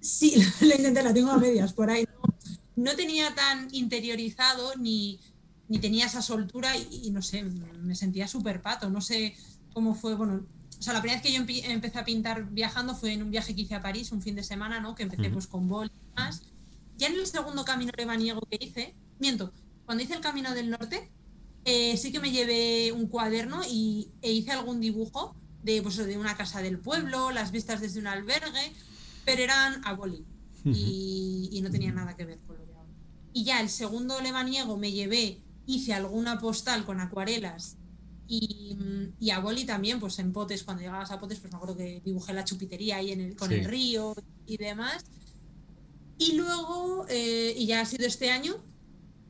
Sí, 0.00 0.34
la 0.60 0.74
intenté, 0.74 1.02
la 1.02 1.14
tengo 1.14 1.30
a 1.30 1.38
medias 1.38 1.72
por 1.72 1.88
ahí. 1.88 2.04
No, 2.04 2.90
no 2.90 2.96
tenía 2.96 3.34
tan 3.34 3.68
interiorizado 3.72 4.72
ni, 4.76 5.20
ni 5.68 5.78
tenía 5.78 6.06
esa 6.06 6.20
soltura 6.20 6.76
y, 6.76 7.06
y 7.06 7.10
no 7.10 7.22
sé, 7.22 7.44
me 7.44 7.94
sentía 7.94 8.26
súper 8.26 8.60
pato. 8.60 8.90
No 8.90 9.00
sé 9.00 9.34
cómo 9.72 9.94
fue, 9.94 10.14
bueno... 10.14 10.44
O 10.82 10.84
sea, 10.84 10.94
la 10.94 11.00
primera 11.00 11.22
vez 11.22 11.30
que 11.30 11.32
yo 11.32 11.70
empecé 11.70 11.96
a 11.96 12.04
pintar 12.04 12.50
viajando 12.50 12.96
fue 12.96 13.12
en 13.12 13.22
un 13.22 13.30
viaje 13.30 13.54
que 13.54 13.60
hice 13.60 13.76
a 13.76 13.80
París, 13.80 14.10
un 14.10 14.20
fin 14.20 14.34
de 14.34 14.42
semana, 14.42 14.80
¿no? 14.80 14.96
Que 14.96 15.04
empecé 15.04 15.22
Ujú. 15.22 15.34
pues 15.34 15.46
con 15.46 15.68
bol 15.68 15.88
y 15.94 16.08
demás. 16.08 16.42
Ya 16.98 17.06
en 17.06 17.14
el 17.14 17.26
segundo 17.28 17.64
camino 17.64 17.92
lebaniego 17.96 18.40
que 18.50 18.58
hice, 18.60 18.96
miento, 19.20 19.52
cuando 19.86 20.02
hice 20.02 20.14
el 20.14 20.20
camino 20.20 20.52
del 20.54 20.70
norte, 20.70 21.08
eh, 21.64 21.96
sí 21.96 22.10
que 22.10 22.18
me 22.18 22.32
llevé 22.32 22.90
un 22.90 23.06
cuaderno 23.06 23.60
y, 23.64 24.10
e 24.22 24.32
hice 24.32 24.50
algún 24.50 24.80
dibujo 24.80 25.36
de, 25.62 25.80
pues, 25.82 25.98
de 25.98 26.18
una 26.18 26.36
casa 26.36 26.60
del 26.62 26.80
pueblo, 26.80 27.30
las 27.30 27.52
vistas 27.52 27.80
desde 27.80 28.00
un 28.00 28.08
albergue, 28.08 28.72
pero 29.24 29.40
eran 29.40 29.86
a 29.86 29.92
boli 29.92 30.24
y, 30.64 31.48
y 31.52 31.62
no 31.62 31.70
tenía 31.70 31.92
nada 31.92 32.16
que 32.16 32.24
ver 32.24 32.40
con 32.40 32.58
lo 32.58 32.66
de 32.66 32.74
ahora. 32.74 32.90
Y 33.32 33.44
ya 33.44 33.60
el 33.60 33.68
segundo 33.68 34.20
lebaniego 34.20 34.76
me 34.76 34.90
llevé, 34.90 35.42
hice 35.64 35.94
alguna 35.94 36.40
postal 36.40 36.84
con 36.84 36.98
acuarelas 36.98 37.76
y, 38.28 38.76
y 39.20 39.30
a 39.30 39.40
boli 39.40 39.64
también, 39.64 40.00
pues 40.00 40.18
en 40.18 40.32
potes, 40.32 40.62
cuando 40.62 40.82
llegabas 40.82 41.10
a 41.10 41.20
potes, 41.20 41.40
pues 41.40 41.52
me 41.52 41.56
acuerdo 41.56 41.76
que 41.76 42.00
dibujé 42.04 42.32
la 42.32 42.44
chupitería 42.44 42.96
ahí 42.96 43.12
en 43.12 43.20
el, 43.20 43.36
con 43.36 43.48
Sí. 43.48 43.56
el 43.56 43.64
río 43.64 44.14
y 44.46 44.56
demás. 44.56 45.04
Y 46.18 46.34
luego, 46.36 47.06
eh, 47.08 47.54
y 47.56 47.66
ya 47.66 47.80
ha 47.80 47.84
sido 47.84 48.06
este 48.06 48.30
año, 48.30 48.54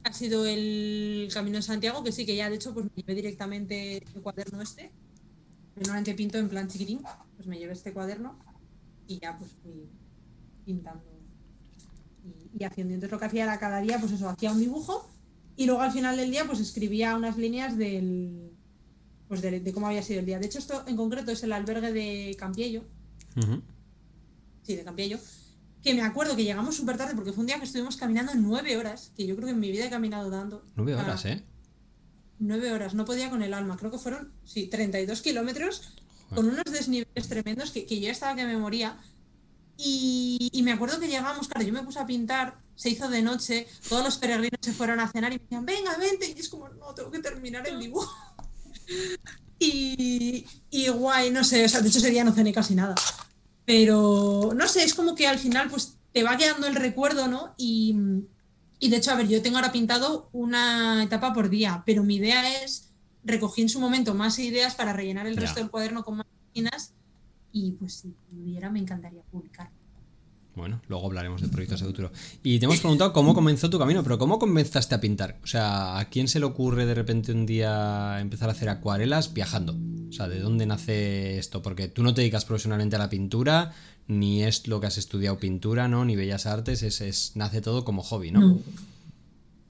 ha 0.05 0.13
sido 0.13 0.45
el 0.47 1.29
Camino 1.33 1.57
de 1.57 1.63
Santiago, 1.63 2.03
que 2.05 2.13
sí, 2.13 2.27
que 2.27 2.37
ya 2.37 2.51
de 2.51 2.57
hecho 2.57 2.75
pues 2.75 2.87
me 2.87 2.91
llevé 2.97 3.15
directamente 3.15 3.99
el 4.15 4.21
cuaderno 4.23 4.61
este. 4.61 4.93
Normalmente 5.77 6.15
pinto 6.15 6.39
en 6.39 6.49
plan 6.49 6.69
chiquitín, 6.69 7.01
pues 7.37 7.47
me 7.49 7.59
llevé 7.59 7.73
este 7.73 7.93
cuaderno 7.93 8.39
y 9.09 9.19
ya 9.21 9.39
pues 9.39 9.53
fui 9.63 9.89
pintando 10.67 11.03
y, 12.25 12.61
y 12.61 12.65
haciendo. 12.65 12.95
Entonces 12.95 13.13
lo 13.13 13.19
que 13.19 13.25
hacía 13.25 13.45
era 13.45 13.59
cada 13.59 13.81
día, 13.81 13.99
pues 13.99 14.13
eso, 14.13 14.29
hacía 14.29 14.53
un 14.53 14.61
dibujo 14.61 15.09
y 15.57 15.67
luego 15.67 15.81
al 15.81 15.93
final 15.93 16.17
del 16.17 16.31
día 16.31 16.45
pues 16.47 16.61
escribía 16.61 17.17
unas 17.17 17.37
líneas 17.39 17.79
del 17.79 18.52
pues 19.33 19.41
de, 19.41 19.61
de 19.61 19.73
cómo 19.73 19.87
había 19.87 20.03
sido 20.03 20.21
el 20.21 20.27
día. 20.27 20.39
De 20.39 20.45
hecho 20.45 20.59
esto 20.59 20.85
en 20.87 20.95
concreto 20.95 21.31
es 21.31 21.43
el 21.43 21.55
albergue 21.55 21.91
de 21.91 22.37
Campiello, 22.39 22.85
sí, 24.63 24.77
de 24.77 24.85
Campiello, 24.85 25.19
que 25.83 25.95
me 25.95 26.03
acuerdo 26.03 26.37
que 26.37 26.45
llegamos 26.45 26.77
súper 26.77 26.99
tarde 26.99 27.15
porque 27.15 27.33
fue 27.33 27.41
un 27.41 27.47
día 27.47 27.57
que 27.57 27.65
estuvimos 27.65 27.97
caminando 27.97 28.35
nueve 28.35 28.77
horas, 28.77 29.11
que 29.17 29.27
yo 29.27 29.35
creo 29.35 29.47
que 29.47 29.53
en 29.53 29.61
mi 29.61 29.71
vida 29.71 29.87
he 29.87 29.89
caminado 29.89 30.29
dando. 30.29 30.63
Nueve 30.77 30.97
horas, 30.97 31.25
¿eh? 31.25 31.43
Nueve 32.41 32.73
horas, 32.73 32.93
no 32.93 33.07
podía 33.07 33.31
con 33.31 33.43
el 33.43 33.55
alma. 33.55 33.79
Creo 33.79 33.91
que 33.91 33.97
fueron, 33.97 34.35
sí, 34.45 34.67
32 34.67 35.23
kilómetros 35.23 35.95
con 36.35 36.47
unos 36.47 36.65
desniveles 36.65 37.27
tremendos 37.27 37.71
que, 37.71 37.87
que 37.87 38.03
yo 38.03 38.11
estaba 38.11 38.37
que 38.37 38.45
me 38.45 38.59
moría. 38.59 38.99
Y, 39.79 40.51
y 40.53 40.63
me 40.63 40.73
acuerdo 40.73 41.01
que 41.01 41.09
llegamos, 41.09 41.49
claro, 41.49 41.67
yo 41.67 41.73
me 41.73 41.83
puse 41.83 42.01
a 42.01 42.05
pintar, 42.05 42.59
se 42.75 42.91
hizo 42.91 43.09
de 43.09 43.23
noche, 43.23 43.67
todos 43.89 44.05
los 44.05 44.19
peregrinos 44.19 44.59
se 44.61 44.75
fueron 44.75 45.01
a 45.01 45.11
cenar 45.11 45.33
y 45.33 45.37
me 45.37 45.43
decían, 45.45 45.65
venga, 45.65 45.97
vente. 45.97 46.35
Y 46.37 46.39
es 46.39 46.51
como, 46.51 46.69
no, 46.69 46.95
tengo 46.95 47.11
que 47.11 47.21
terminar 47.21 47.67
el 47.67 47.81
dibujo. 47.81 48.15
Y, 49.59 50.45
y 50.71 50.89
guay, 50.89 51.31
no 51.31 51.45
sé, 51.45 51.65
o 51.65 51.69
sea, 51.69 51.81
de 51.81 51.89
hecho 51.89 51.99
ese 51.99 52.11
día 52.11 52.25
no 52.25 52.33
cené 52.33 52.53
casi 52.53 52.75
nada. 52.75 52.95
Pero 53.65 54.53
no 54.57 54.67
sé, 54.67 54.83
es 54.85 54.95
como 54.95 55.15
que 55.15 55.27
al 55.29 55.39
final 55.39 55.71
pues 55.71 55.99
te 56.13 56.23
va 56.25 56.37
quedando 56.37 56.67
el 56.67 56.75
recuerdo, 56.75 57.29
¿no? 57.29 57.55
Y, 57.57 57.97
y 58.81 58.89
de 58.91 58.97
hecho, 58.97 59.13
a 59.13 59.15
ver, 59.15 59.29
yo 59.29 59.41
tengo 59.41 59.59
ahora 59.59 59.71
pintado 59.73 60.29
una 60.33 61.03
etapa 61.05 61.33
por 61.33 61.49
día, 61.49 61.83
pero 61.87 62.03
mi 62.03 62.17
idea 62.17 62.63
es, 62.65 62.91
recogí 63.23 63.63
en 63.63 63.69
su 63.69 63.79
momento 63.79 64.15
más 64.15 64.39
ideas 64.41 64.75
para 64.75 64.93
rellenar 64.93 65.27
el 65.29 65.37
Ya. 65.37 65.43
resto 65.43 65.61
del 65.61 65.71
cuaderno 65.71 66.03
con 66.03 66.17
más 66.17 66.27
páginas 66.49 66.93
y 67.53 67.73
pues 67.73 67.95
si 67.95 68.09
pudiera 68.29 68.69
me 68.71 68.81
encantaría 68.81 69.23
publicar. 69.31 69.71
Bueno, 70.55 70.83
luego 70.89 71.07
hablaremos 71.07 71.41
de 71.41 71.49
proyectos 71.49 71.81
de 71.81 71.87
futuro. 71.87 72.13
Y 72.43 72.59
te 72.59 72.67
hemos 72.67 72.79
preguntado 72.81 73.13
cómo 73.15 73.33
comenzó 73.35 73.71
tu 73.71 73.79
camino, 73.79 74.03
pero 74.03 74.19
¿cómo 74.19 74.39
comenzaste 74.39 74.95
a 74.95 75.01
pintar? 75.01 75.39
O 75.43 75.47
sea, 75.47 75.99
¿a 75.99 76.05
quién 76.11 76.29
se 76.29 76.41
le 76.41 76.45
ocurre 76.45 76.85
de 76.85 76.95
repente 76.95 77.33
un 77.33 77.47
día 77.47 78.19
empezar 78.21 78.51
a 78.51 78.53
hacer 78.53 78.69
acuarelas 78.69 79.33
viajando? 79.33 79.75
O 80.11 80.13
sea, 80.13 80.29
¿de 80.29 80.41
dónde 80.41 80.67
nace 80.67 81.39
esto? 81.39 81.63
Porque 81.63 81.89
tú 81.89 82.03
no 82.03 82.13
te 82.13 82.21
dedicas 82.21 82.45
profesionalmente 82.45 82.97
a 82.97 82.99
la 82.99 83.09
pintura, 83.09 83.73
ni 84.09 84.43
es 84.43 84.67
lo 84.69 84.79
que 84.79 84.89
has 84.89 84.99
estudiado 84.99 85.39
pintura, 85.39 85.89
¿no? 85.89 86.05
Ni 86.05 86.17
bellas 86.17 86.45
artes, 86.45 86.83
es, 86.83 87.01
es- 87.01 87.33
nace 87.35 87.63
todo 87.63 87.85
como 87.87 88.03
hobby, 88.03 88.31
¿no? 88.31 88.41
No. 88.41 88.59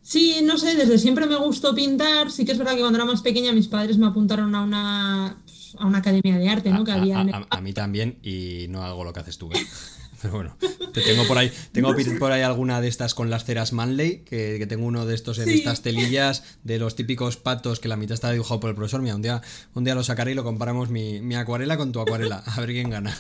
Sí, 0.02 0.38
no 0.42 0.58
sé, 0.58 0.74
desde 0.74 0.98
siempre 0.98 1.26
me 1.26 1.36
gustó 1.36 1.76
pintar. 1.76 2.28
Sí 2.32 2.44
que 2.44 2.50
es 2.50 2.58
verdad 2.58 2.72
que 2.74 2.80
cuando 2.80 2.98
era 2.98 3.04
más 3.04 3.22
pequeña 3.22 3.52
mis 3.52 3.68
padres 3.68 3.98
me 3.98 4.06
apuntaron 4.06 4.52
a 4.56 4.62
una, 4.62 5.36
a 5.78 5.86
una 5.86 5.98
academia 5.98 6.36
de 6.38 6.48
arte, 6.48 6.70
¿no? 6.72 6.80
A, 6.80 6.84
Que 6.84 6.90
a- 6.90 6.94
había 6.96 7.20
a- 7.20 7.46
a 7.48 7.60
mí 7.60 7.72
también, 7.72 8.18
y 8.20 8.66
no 8.68 8.82
hago 8.82 9.04
lo 9.04 9.12
que 9.12 9.20
haces 9.20 9.38
tú, 9.38 9.48
¿eh? 9.52 9.64
Pero 10.22 10.34
bueno, 10.34 10.56
te 10.94 11.00
tengo 11.02 11.26
por 11.26 11.36
ahí, 11.36 11.52
tengo 11.72 11.92
por 12.18 12.30
ahí 12.32 12.42
alguna 12.42 12.80
de 12.80 12.88
estas 12.88 13.12
con 13.14 13.28
las 13.28 13.44
ceras 13.44 13.72
Manley, 13.72 14.20
que, 14.24 14.56
que 14.58 14.66
tengo 14.66 14.86
uno 14.86 15.04
de 15.04 15.14
estos 15.14 15.38
en 15.38 15.46
Sí. 15.48 15.54
estas 15.54 15.82
telillas 15.82 16.44
de 16.62 16.78
los 16.78 16.94
típicos 16.96 17.36
patos 17.36 17.80
que 17.80 17.88
la 17.88 17.96
mitad 17.96 18.14
está 18.14 18.30
dibujado 18.30 18.60
por 18.60 18.70
el 18.70 18.76
profesor. 18.76 19.02
Mira, 19.02 19.16
un 19.16 19.22
día, 19.22 19.42
un 19.74 19.84
día 19.84 19.94
lo 19.94 20.04
sacaré 20.04 20.32
y 20.32 20.34
lo 20.34 20.44
comparamos 20.44 20.88
mi, 20.90 21.20
mi 21.20 21.34
acuarela 21.34 21.76
con 21.76 21.92
tu 21.92 22.00
acuarela, 22.00 22.38
a 22.46 22.60
ver 22.60 22.70
quién 22.70 22.88
gana. 22.88 23.18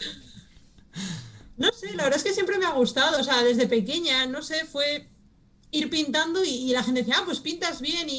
No 1.56 1.72
sé, 1.72 1.94
la 1.94 2.04
verdad 2.04 2.16
es 2.18 2.24
que 2.24 2.32
siempre 2.32 2.58
me 2.58 2.64
ha 2.66 2.72
gustado, 2.72 3.20
o 3.20 3.24
sea, 3.24 3.42
desde 3.42 3.66
pequeña, 3.66 4.26
no 4.26 4.42
sé, 4.42 4.64
fue 4.64 5.08
ir 5.70 5.90
pintando 5.90 6.44
y, 6.44 6.48
y 6.48 6.72
la 6.72 6.82
gente 6.82 7.00
decía, 7.00 7.16
ah, 7.18 7.22
pues 7.24 7.40
pintas 7.40 7.80
bien 7.80 8.08
y, 8.08 8.14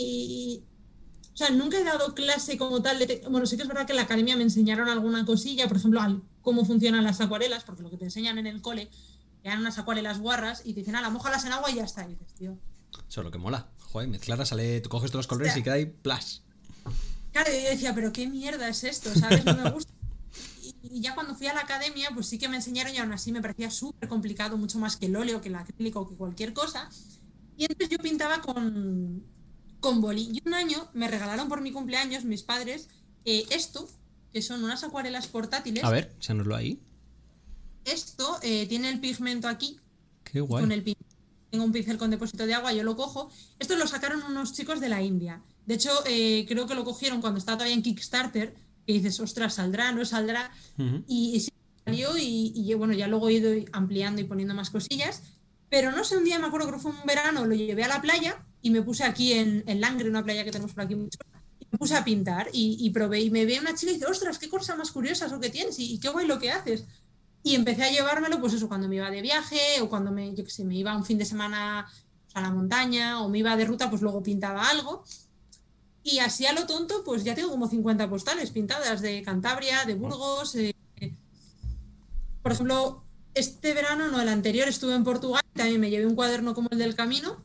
y- 0.55 0.63
O 1.33 1.37
sea, 1.37 1.49
nunca 1.49 1.77
he 1.79 1.83
dado 1.83 2.13
clase 2.13 2.57
como 2.57 2.81
tal 2.81 2.99
de... 2.99 3.23
Bueno, 3.29 3.45
sí 3.47 3.55
que 3.57 3.63
es 3.63 3.67
verdad 3.67 3.85
que 3.85 3.93
en 3.93 3.97
la 3.97 4.03
academia 4.03 4.37
me 4.37 4.43
enseñaron 4.43 4.87
alguna 4.87 5.25
cosilla, 5.25 5.67
por 5.67 5.77
ejemplo, 5.77 5.99
al- 6.01 6.21
cómo 6.43 6.65
funcionan 6.65 7.03
las 7.03 7.19
acuarelas, 7.21 7.63
porque 7.63 7.81
lo 7.81 7.89
que 7.89 7.97
te 7.97 8.05
enseñan 8.05 8.37
en 8.37 8.45
el 8.45 8.61
cole, 8.61 8.91
te 9.41 9.49
dan 9.49 9.59
unas 9.59 9.79
acuarelas 9.79 10.19
guarras 10.19 10.61
y 10.63 10.73
te 10.73 10.81
dicen, 10.81 10.95
ah, 10.95 11.09
mojalas 11.09 11.43
en 11.45 11.53
agua 11.53 11.71
y 11.71 11.75
ya 11.75 11.85
está. 11.85 12.05
Y 12.05 12.09
dices, 12.09 12.33
tío... 12.35 12.57
Eso 13.09 13.21
es 13.21 13.25
lo 13.25 13.31
que 13.31 13.39
mola. 13.39 13.69
Joder, 13.91 14.07
mezclarla, 14.07 14.45
sale, 14.45 14.81
tú 14.81 14.89
coges 14.89 15.09
todos 15.09 15.25
los 15.25 15.27
colores 15.27 15.57
y 15.57 15.63
queda 15.63 15.75
ahí, 15.75 15.87
plas. 15.87 16.43
Claro, 17.31 17.49
yo 17.51 17.69
decía, 17.69 17.95
pero 17.95 18.13
qué 18.13 18.27
mierda 18.27 18.67
es 18.69 18.83
esto, 18.83 19.13
¿sabes? 19.15 19.43
No 19.43 19.55
me 19.55 19.71
gusta. 19.71 19.91
Y, 20.61 20.97
y 20.97 21.01
ya 21.01 21.13
cuando 21.13 21.35
fui 21.35 21.47
a 21.47 21.53
la 21.53 21.61
academia, 21.61 22.09
pues 22.13 22.27
sí 22.27 22.37
que 22.37 22.47
me 22.47 22.55
enseñaron 22.55 22.93
y 22.93 22.97
aún 22.97 23.11
así 23.11 23.31
me 23.31 23.41
parecía 23.41 23.69
súper 23.69 24.07
complicado, 24.07 24.57
mucho 24.57 24.79
más 24.79 24.95
que 24.97 25.07
el 25.07 25.15
óleo, 25.15 25.41
que 25.41 25.49
el 25.49 25.55
acrílico, 25.55 26.07
que 26.07 26.15
cualquier 26.15 26.53
cosa. 26.53 26.89
Y 27.57 27.65
entonces 27.65 27.89
yo 27.89 27.97
pintaba 27.97 28.41
con, 28.41 29.23
con 29.79 30.01
boli. 30.01 30.29
Y 30.33 30.41
un 30.47 30.53
año 30.53 30.89
me 30.93 31.09
regalaron 31.09 31.49
por 31.49 31.61
mi 31.61 31.71
cumpleaños 31.71 32.23
mis 32.23 32.43
padres 32.43 32.87
eh, 33.25 33.45
esto, 33.51 33.87
que 34.33 34.41
son 34.41 34.63
unas 34.63 34.83
acuarelas 34.83 35.27
portátiles. 35.27 35.83
A 35.83 35.91
ver, 35.91 36.11
échanoslo 36.17 36.55
ahí. 36.55 36.79
esto 37.85 38.39
eh, 38.41 38.65
tiene 38.67 38.89
el 38.89 38.99
pigmento 38.99 39.47
aquí. 39.47 39.79
Qué 40.23 40.41
guay. 40.41 40.63
Con 40.63 40.71
el 40.71 40.83
tengo 41.51 41.65
un 41.65 41.71
pincel 41.71 41.99
con 41.99 42.09
depósito 42.09 42.47
de 42.47 42.55
agua, 42.55 42.73
yo 42.73 42.83
lo 42.83 42.95
cojo. 42.95 43.29
Esto 43.59 43.75
lo 43.75 43.85
sacaron 43.85 44.23
unos 44.23 44.53
chicos 44.53 44.79
de 44.79 44.89
la 44.89 45.03
India. 45.03 45.43
De 45.67 45.75
hecho, 45.75 45.91
eh, 46.07 46.45
creo 46.47 46.65
que 46.65 46.73
lo 46.73 46.83
cogieron 46.83 47.21
cuando 47.21 47.37
estaba 47.37 47.59
todavía 47.59 47.75
en 47.75 47.83
Kickstarter, 47.83 48.55
que 48.87 48.93
dices, 48.93 49.19
ostras, 49.19 49.53
saldrá, 49.53 49.91
no 49.91 50.03
saldrá. 50.03 50.51
Y, 51.07 51.35
y 51.35 51.47
salió 51.85 52.17
y, 52.17 52.73
bueno, 52.73 52.93
ya 52.93 53.07
luego 53.07 53.29
he 53.29 53.33
ido 53.33 53.51
ampliando 53.71 54.19
y 54.19 54.23
poniendo 54.23 54.55
más 54.55 54.71
cosillas. 54.71 55.21
Pero 55.69 55.91
no 55.91 56.03
sé, 56.03 56.17
un 56.17 56.23
día 56.23 56.39
me 56.39 56.47
acuerdo 56.47 56.71
que 56.71 56.79
fue 56.79 56.89
un 56.91 57.05
verano, 57.05 57.45
lo 57.45 57.53
llevé 57.53 57.83
a 57.83 57.87
la 57.87 58.01
playa 58.01 58.43
y 58.63 58.71
me 58.71 58.81
puse 58.81 59.03
aquí 59.03 59.33
en, 59.33 59.63
en 59.67 59.79
Langre, 59.79 60.09
una 60.09 60.23
playa 60.23 60.43
que 60.43 60.51
tenemos 60.51 60.73
por 60.73 60.83
aquí 60.83 60.95
mucho, 60.95 61.19
y 61.19 61.32
me 61.73 61.79
puse 61.79 61.95
a 61.95 62.03
pintar 62.03 62.49
y, 62.53 62.87
probé. 62.91 63.21
Y 63.21 63.31
me 63.31 63.45
ve 63.45 63.59
una 63.59 63.73
chica 63.73 63.91
y 63.91 63.95
dice, 63.95 64.05
ostras, 64.05 64.37
qué 64.37 64.47
cosas 64.47 64.77
más 64.77 64.91
curiosas 64.91 65.31
lo 65.31 65.39
que 65.39 65.49
tienes 65.49 65.79
y, 65.79 65.97
qué 65.97 66.09
guay 66.09 66.27
lo 66.27 66.37
que 66.37 66.51
haces. 66.51 66.85
Y 67.41 67.55
empecé 67.55 67.83
a 67.83 67.91
llevármelo, 67.91 68.39
pues 68.39 68.53
eso, 68.53 68.67
cuando 68.67 68.87
me 68.87 68.97
iba 68.97 69.09
de 69.09 69.21
viaje 69.21 69.81
o 69.81 69.89
cuando 69.89 70.11
me, 70.11 70.35
yo 70.35 70.43
qué 70.45 70.51
sé, 70.51 70.63
me 70.63 70.75
iba 70.75 70.95
un 70.95 71.03
fin 71.03 71.17
de 71.17 71.25
semana 71.25 71.91
a 72.35 72.41
la 72.41 72.51
montaña 72.51 73.21
o 73.21 73.27
me 73.27 73.39
iba 73.39 73.57
de 73.57 73.65
ruta, 73.65 73.89
pues 73.89 74.03
luego 74.03 74.21
pintaba 74.21 74.69
algo. 74.69 75.03
Y 76.03 76.19
así 76.19 76.45
a 76.45 76.53
lo 76.53 76.67
tonto, 76.67 77.03
pues 77.03 77.23
ya 77.23 77.33
tengo 77.33 77.49
como 77.49 77.67
50 77.67 78.07
postales 78.07 78.51
pintadas 78.51 79.01
de 79.01 79.23
Cantabria, 79.23 79.83
de 79.85 79.95
Burgos. 79.95 80.53
Eh, 80.55 80.75
por 82.43 82.51
ejemplo, 82.51 83.03
este 83.33 83.73
verano, 83.73 84.09
no 84.11 84.21
el 84.21 84.29
anterior, 84.29 84.67
estuve 84.67 84.93
en 84.93 85.03
Portugal 85.03 85.41
y 85.55 85.57
también 85.57 85.81
me 85.81 85.89
llevé 85.89 86.05
un 86.05 86.15
cuaderno 86.15 86.53
como 86.53 86.69
el 86.71 86.77
del 86.77 86.93
camino. 86.93 87.43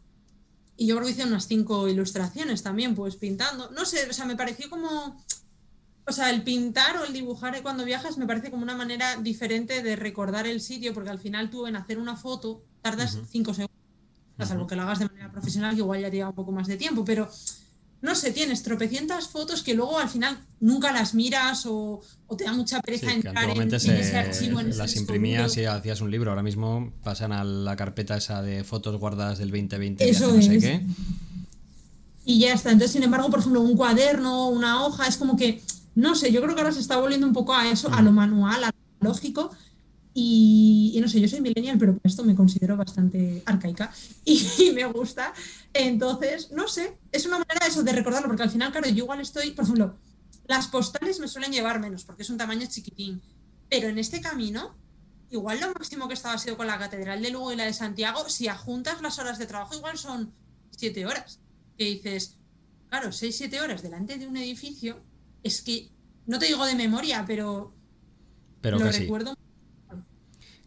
Y 0.80 0.86
yo 0.86 0.94
creo 0.94 1.06
que 1.06 1.12
hice 1.12 1.24
unas 1.24 1.48
cinco 1.48 1.88
ilustraciones 1.88 2.62
también, 2.62 2.94
pues 2.94 3.16
pintando. 3.16 3.68
No 3.72 3.84
sé, 3.84 4.08
o 4.08 4.12
sea, 4.12 4.24
me 4.26 4.36
pareció 4.36 4.70
como. 4.70 5.20
O 6.06 6.12
sea, 6.12 6.30
el 6.30 6.44
pintar 6.44 6.96
o 6.98 7.04
el 7.04 7.12
dibujar 7.12 7.60
cuando 7.62 7.84
viajas 7.84 8.16
me 8.16 8.26
parece 8.26 8.50
como 8.50 8.62
una 8.62 8.76
manera 8.76 9.16
diferente 9.16 9.82
de 9.82 9.96
recordar 9.96 10.46
el 10.46 10.60
sitio, 10.60 10.94
porque 10.94 11.10
al 11.10 11.18
final 11.18 11.50
tú 11.50 11.66
en 11.66 11.74
hacer 11.74 11.98
una 11.98 12.16
foto 12.16 12.62
tardas 12.80 13.18
cinco 13.28 13.52
segundos. 13.52 13.76
Salvo 14.38 14.68
que 14.68 14.76
lo 14.76 14.82
hagas 14.82 15.00
de 15.00 15.06
manera 15.06 15.32
profesional, 15.32 15.74
que 15.74 15.80
igual 15.80 16.00
ya 16.00 16.10
te 16.10 16.16
lleva 16.16 16.28
un 16.28 16.36
poco 16.36 16.52
más 16.52 16.68
de 16.68 16.76
tiempo, 16.76 17.04
pero 17.04 17.28
no 18.00 18.14
sé, 18.14 18.30
tienes 18.32 18.62
tropecientas 18.62 19.28
fotos 19.28 19.62
que 19.62 19.74
luego 19.74 19.98
al 19.98 20.08
final 20.08 20.38
nunca 20.60 20.92
las 20.92 21.14
miras 21.14 21.64
o, 21.66 22.00
te 22.36 22.44
da 22.44 22.52
mucha 22.52 22.80
pereza 22.80 23.12
entrar 23.12 23.50
en, 23.50 23.74
ese 23.74 24.16
archivo. 24.16 24.60
las 24.62 24.94
imprimías 24.96 25.56
y 25.56 25.64
hacías 25.64 26.00
un 26.00 26.10
libro. 26.10 26.30
Ahora 26.30 26.42
mismo 26.42 26.92
pasan 27.02 27.32
a 27.32 27.42
la 27.42 27.74
carpeta 27.74 28.16
esa 28.16 28.42
de 28.42 28.62
fotos 28.62 28.98
guardadas 29.00 29.38
del 29.38 29.50
2020 29.50 30.08
Eso 30.08 30.32
no 30.32 30.40
sé 30.40 30.58
qué. 30.58 30.86
Y 32.24 32.40
ya 32.40 32.52
está. 32.52 32.70
Entonces, 32.70 32.92
sin 32.92 33.02
embargo, 33.02 33.30
por 33.30 33.40
ejemplo, 33.40 33.62
un 33.62 33.76
cuaderno, 33.76 34.48
una 34.48 34.84
hoja, 34.84 35.06
es 35.06 35.16
como 35.16 35.36
que, 35.36 35.62
no 35.94 36.14
sé, 36.14 36.30
yo 36.30 36.42
creo 36.42 36.54
que 36.54 36.60
ahora 36.60 36.74
se 36.74 36.80
está 36.80 36.98
volviendo 36.98 37.26
un 37.26 37.32
poco 37.32 37.54
a 37.54 37.68
eso, 37.70 37.92
a 37.92 38.02
lo 38.02 38.12
manual, 38.12 38.64
a 38.64 38.70
lo 39.00 39.08
lógico. 39.08 39.50
Y, 40.20 40.98
no 41.00 41.06
sé, 41.06 41.20
yo 41.20 41.28
soy 41.28 41.40
millennial, 41.40 41.78
pero 41.78 41.92
por 41.92 42.04
esto 42.04 42.24
me 42.24 42.34
considero 42.34 42.76
bastante 42.76 43.40
arcaica 43.46 43.92
y, 44.24 44.72
me 44.74 44.84
gusta. 44.86 45.32
Entonces, 45.72 46.50
no 46.50 46.66
sé, 46.66 46.98
es 47.12 47.24
una 47.24 47.38
manera 47.38 47.68
eso 47.68 47.84
de 47.84 47.92
recordarlo, 47.92 48.26
porque 48.26 48.42
al 48.42 48.50
final, 48.50 48.72
claro, 48.72 48.88
yo 48.88 49.04
igual 49.04 49.20
estoy, 49.20 49.52
por 49.52 49.62
ejemplo, 49.62 49.96
las 50.48 50.66
postales 50.66 51.20
me 51.20 51.28
suelen 51.28 51.52
llevar 51.52 51.78
menos, 51.78 52.02
porque 52.02 52.24
es 52.24 52.30
un 52.30 52.36
tamaño 52.36 52.66
chiquitín, 52.68 53.22
pero 53.70 53.86
en 53.86 53.96
este 53.96 54.20
camino, 54.20 54.76
igual 55.30 55.60
lo 55.60 55.68
máximo 55.68 56.08
que 56.08 56.14
estaba 56.14 56.34
ha 56.34 56.38
sido 56.38 56.56
con 56.56 56.66
la 56.66 56.80
Catedral 56.80 57.22
de 57.22 57.30
Lugo 57.30 57.52
y 57.52 57.56
la 57.56 57.66
de 57.66 57.72
Santiago, 57.72 58.28
si 58.28 58.48
ajuntas 58.48 59.00
las 59.00 59.20
horas 59.20 59.38
de 59.38 59.46
trabajo, 59.46 59.76
igual 59.76 59.98
son 59.98 60.32
siete 60.76 61.06
horas. 61.06 61.38
Que 61.76 61.84
dices, 61.84 62.38
claro, 62.88 63.12
seis, 63.12 63.36
siete 63.36 63.60
horas 63.60 63.82
delante 63.82 64.18
de 64.18 64.26
un 64.26 64.36
edificio, 64.36 65.00
es 65.44 65.62
que, 65.62 65.92
no 66.26 66.40
te 66.40 66.46
digo 66.46 66.66
de 66.66 66.74
memoria, 66.74 67.24
pero, 67.24 67.72
pero 68.60 68.80
lo 68.80 68.90
recuerdo 68.90 69.36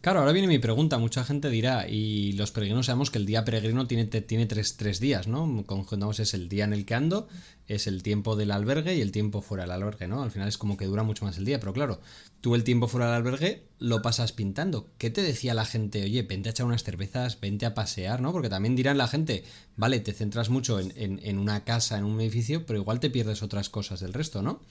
Claro, 0.02 0.18
ahora 0.18 0.32
viene 0.32 0.48
mi 0.48 0.58
pregunta. 0.58 0.98
Mucha 0.98 1.22
gente 1.22 1.48
dirá, 1.48 1.86
y 1.88 2.32
los 2.32 2.50
peregrinos 2.50 2.86
sabemos 2.86 3.12
que 3.12 3.18
el 3.18 3.24
día 3.24 3.44
peregrino 3.44 3.86
tiene, 3.86 4.06
tiene 4.06 4.46
tres, 4.46 4.76
tres, 4.76 4.98
días, 4.98 5.28
¿no? 5.28 5.62
Conjuntamos 5.64 6.18
es 6.18 6.34
el 6.34 6.48
día 6.48 6.64
en 6.64 6.72
el 6.72 6.84
que 6.84 6.96
ando, 6.96 7.28
es 7.68 7.86
el 7.86 8.02
tiempo 8.02 8.34
del 8.34 8.50
albergue 8.50 8.96
y 8.96 9.00
el 9.00 9.12
tiempo 9.12 9.42
fuera 9.42 9.62
del 9.62 9.70
albergue, 9.70 10.08
¿no? 10.08 10.24
Al 10.24 10.32
final 10.32 10.48
es 10.48 10.58
como 10.58 10.76
que 10.76 10.86
dura 10.86 11.04
mucho 11.04 11.24
más 11.24 11.38
el 11.38 11.44
día, 11.44 11.60
pero 11.60 11.72
claro, 11.72 12.00
tú 12.40 12.56
el 12.56 12.64
tiempo 12.64 12.88
fuera 12.88 13.06
del 13.06 13.14
albergue 13.14 13.68
lo 13.78 14.02
pasas 14.02 14.32
pintando. 14.32 14.90
¿Qué 14.98 15.10
te 15.10 15.22
decía 15.22 15.54
la 15.54 15.66
gente? 15.66 16.02
Oye, 16.02 16.22
vente 16.22 16.48
a 16.48 16.50
echar 16.50 16.66
unas 16.66 16.82
cervezas, 16.82 17.40
vente 17.40 17.64
a 17.64 17.74
pasear, 17.74 18.20
¿no? 18.20 18.32
Porque 18.32 18.48
también 18.48 18.74
dirán 18.74 18.98
la 18.98 19.06
gente, 19.06 19.44
vale, 19.76 20.00
te 20.00 20.12
centras 20.12 20.50
mucho 20.50 20.80
en, 20.80 21.20
en 21.22 21.38
una 21.38 21.62
casa, 21.62 21.96
en 21.96 22.02
un 22.06 22.20
edificio, 22.20 22.66
pero 22.66 22.80
igual 22.80 22.98
te 22.98 23.08
pierdes 23.08 23.44
otras 23.44 23.70
cosas 23.70 24.00
del 24.00 24.14
resto, 24.14 24.42
¿no? 24.42 24.62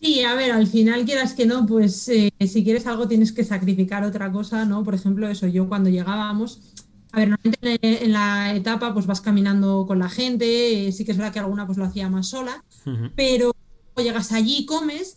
Sí, 0.00 0.22
a 0.22 0.34
ver, 0.34 0.52
al 0.52 0.68
final 0.68 1.04
quieras 1.04 1.34
que 1.34 1.44
no, 1.44 1.66
pues 1.66 2.08
eh, 2.08 2.32
si 2.46 2.62
quieres 2.62 2.86
algo 2.86 3.08
tienes 3.08 3.32
que 3.32 3.42
sacrificar 3.42 4.04
otra 4.04 4.30
cosa, 4.30 4.64
¿no? 4.64 4.84
Por 4.84 4.94
ejemplo, 4.94 5.28
eso, 5.28 5.48
yo 5.48 5.68
cuando 5.68 5.90
llegábamos, 5.90 6.60
a 7.10 7.18
ver, 7.18 7.30
normalmente 7.30 8.04
en 8.04 8.12
la 8.12 8.54
etapa 8.54 8.94
pues 8.94 9.06
vas 9.06 9.20
caminando 9.20 9.86
con 9.88 9.98
la 9.98 10.08
gente, 10.08 10.86
eh, 10.86 10.92
sí 10.92 11.04
que 11.04 11.10
es 11.10 11.18
verdad 11.18 11.32
que 11.32 11.40
alguna 11.40 11.66
pues 11.66 11.78
lo 11.78 11.84
hacía 11.84 12.08
más 12.08 12.28
sola, 12.28 12.64
pero 13.16 13.52
llegas 13.96 14.30
allí, 14.30 14.64
comes 14.66 15.16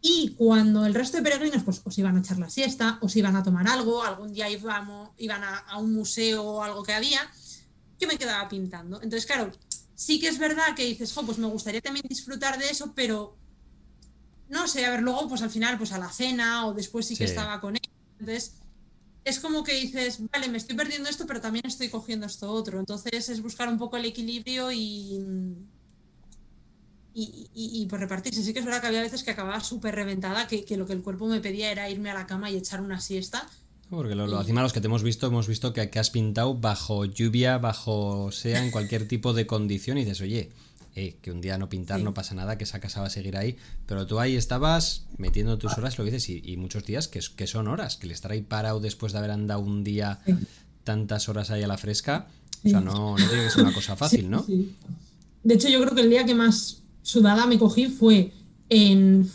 y 0.00 0.34
cuando 0.36 0.86
el 0.86 0.94
resto 0.94 1.18
de 1.18 1.22
peregrinos 1.22 1.62
pues 1.62 1.82
os 1.84 1.98
iban 1.98 2.16
a 2.16 2.20
echar 2.20 2.38
la 2.38 2.48
siesta, 2.48 2.98
os 3.02 3.14
iban 3.16 3.36
a 3.36 3.42
tomar 3.42 3.68
algo, 3.68 4.02
algún 4.02 4.32
día 4.32 4.48
íbamos, 4.48 5.10
iban 5.18 5.42
a, 5.44 5.78
un 5.78 5.92
museo 5.92 6.42
o 6.42 6.62
algo 6.62 6.82
que 6.82 6.94
había, 6.94 7.20
yo 8.00 8.08
me 8.08 8.16
quedaba 8.16 8.48
pintando. 8.48 8.96
Entonces, 8.96 9.26
claro, 9.26 9.52
sí 9.94 10.18
que 10.18 10.28
es 10.28 10.38
verdad 10.38 10.74
que 10.74 10.84
dices, 10.84 11.12
jo, 11.12 11.24
pues 11.24 11.38
me 11.38 11.46
gustaría 11.46 11.80
también 11.80 12.04
disfrutar 12.08 12.58
de 12.58 12.70
eso, 12.70 12.92
pero 12.96 13.36
no 14.52 14.68
sé, 14.68 14.84
a 14.84 14.90
ver, 14.90 15.02
luego 15.02 15.28
pues 15.28 15.40
al 15.40 15.48
final 15.48 15.78
pues 15.78 15.92
a 15.92 15.98
la 15.98 16.10
cena 16.10 16.66
o 16.66 16.74
después 16.74 17.06
sí 17.06 17.16
que 17.16 17.24
estaba 17.24 17.58
con 17.58 17.74
él. 17.74 17.82
Entonces, 18.20 18.52
es 19.24 19.40
como 19.40 19.64
que 19.64 19.74
dices, 19.74 20.20
vale, 20.30 20.48
me 20.48 20.58
estoy 20.58 20.76
perdiendo 20.76 21.08
esto, 21.08 21.26
pero 21.26 21.40
también 21.40 21.64
estoy 21.66 21.88
cogiendo 21.88 22.26
esto 22.26 22.52
otro. 22.52 22.78
Entonces 22.78 23.30
es 23.30 23.40
buscar 23.40 23.68
un 23.70 23.78
poco 23.78 23.96
el 23.96 24.04
equilibrio 24.04 24.70
y, 24.70 25.24
y, 27.14 27.48
y, 27.54 27.86
pues 27.86 27.98
repartirse. 27.98 28.42
Sí 28.42 28.52
que 28.52 28.58
es 28.58 28.64
verdad 28.66 28.82
que 28.82 28.88
había 28.88 29.00
veces 29.00 29.22
que 29.22 29.30
acababa 29.30 29.60
súper 29.60 29.94
reventada, 29.94 30.46
que, 30.46 30.66
lo 30.76 30.84
que 30.84 30.92
el 30.92 31.02
cuerpo 31.02 31.26
me 31.28 31.40
pedía 31.40 31.72
era 31.72 31.88
irme 31.88 32.10
a 32.10 32.14
la 32.14 32.26
cama 32.26 32.50
y 32.50 32.56
echar 32.56 32.82
una 32.82 33.00
siesta. 33.00 33.48
Porque 33.88 34.14
lo, 34.14 34.26
lo 34.26 34.38
encima 34.38 34.60
los 34.60 34.74
que 34.74 34.82
te 34.82 34.86
hemos 34.86 35.02
visto, 35.02 35.28
hemos 35.28 35.48
visto 35.48 35.72
que, 35.72 35.88
que 35.88 35.98
has 35.98 36.10
pintado 36.10 36.54
bajo 36.54 37.06
lluvia, 37.06 37.56
bajo 37.56 38.30
sea, 38.32 38.62
en 38.62 38.70
cualquier 38.70 39.08
tipo 39.08 39.32
de 39.32 39.46
condición 39.46 39.96
y 39.96 40.04
dices, 40.04 40.20
oye, 40.20 40.50
eh, 40.94 41.16
que 41.22 41.30
un 41.30 41.40
día 41.40 41.56
no 41.58 41.68
pintar 41.68 42.00
no 42.00 42.12
pasa 42.12 42.34
nada, 42.34 42.58
que 42.58 42.64
esa 42.64 42.80
casa 42.80 43.00
va 43.00 43.06
a 43.06 43.10
seguir 43.10 43.36
ahí, 43.36 43.56
pero 43.86 44.06
tú 44.06 44.20
ahí 44.20 44.36
estabas 44.36 45.06
metiendo 45.16 45.56
tus 45.58 45.76
horas, 45.78 45.96
lo 45.98 46.04
dices, 46.04 46.28
y, 46.28 46.56
muchos 46.56 46.84
días 46.84 47.08
que, 47.08 47.20
que, 47.34 47.46
son 47.46 47.68
horas, 47.68 47.96
que 47.96 48.06
el 48.06 48.12
estar 48.12 48.30
ahí 48.30 48.42
parado 48.42 48.80
después 48.80 49.12
de 49.12 49.18
haber 49.18 49.30
andado 49.30 49.60
un 49.60 49.84
día 49.84 50.20
tantas 50.84 51.28
horas 51.28 51.50
ahí 51.50 51.62
a 51.62 51.66
la 51.66 51.78
fresca, 51.78 52.26
o 52.64 52.68
sea, 52.68 52.80
no, 52.80 53.16
no 53.16 53.28
tiene 53.28 53.44
que 53.44 53.50
ser 53.50 53.62
una 53.62 53.72
cosa 53.72 53.96
fácil, 53.96 54.30
¿no? 54.30 54.44
De 55.42 55.54
hecho, 55.54 55.68
yo 55.68 55.80
creo 55.80 55.94
que 55.94 56.02
el 56.02 56.10
día 56.10 56.24
que 56.24 56.34
más 56.34 56.82
sudada 57.02 57.46
me 57.46 57.58
cogí 57.58 57.86
fue 57.86 58.32
en 58.68 59.28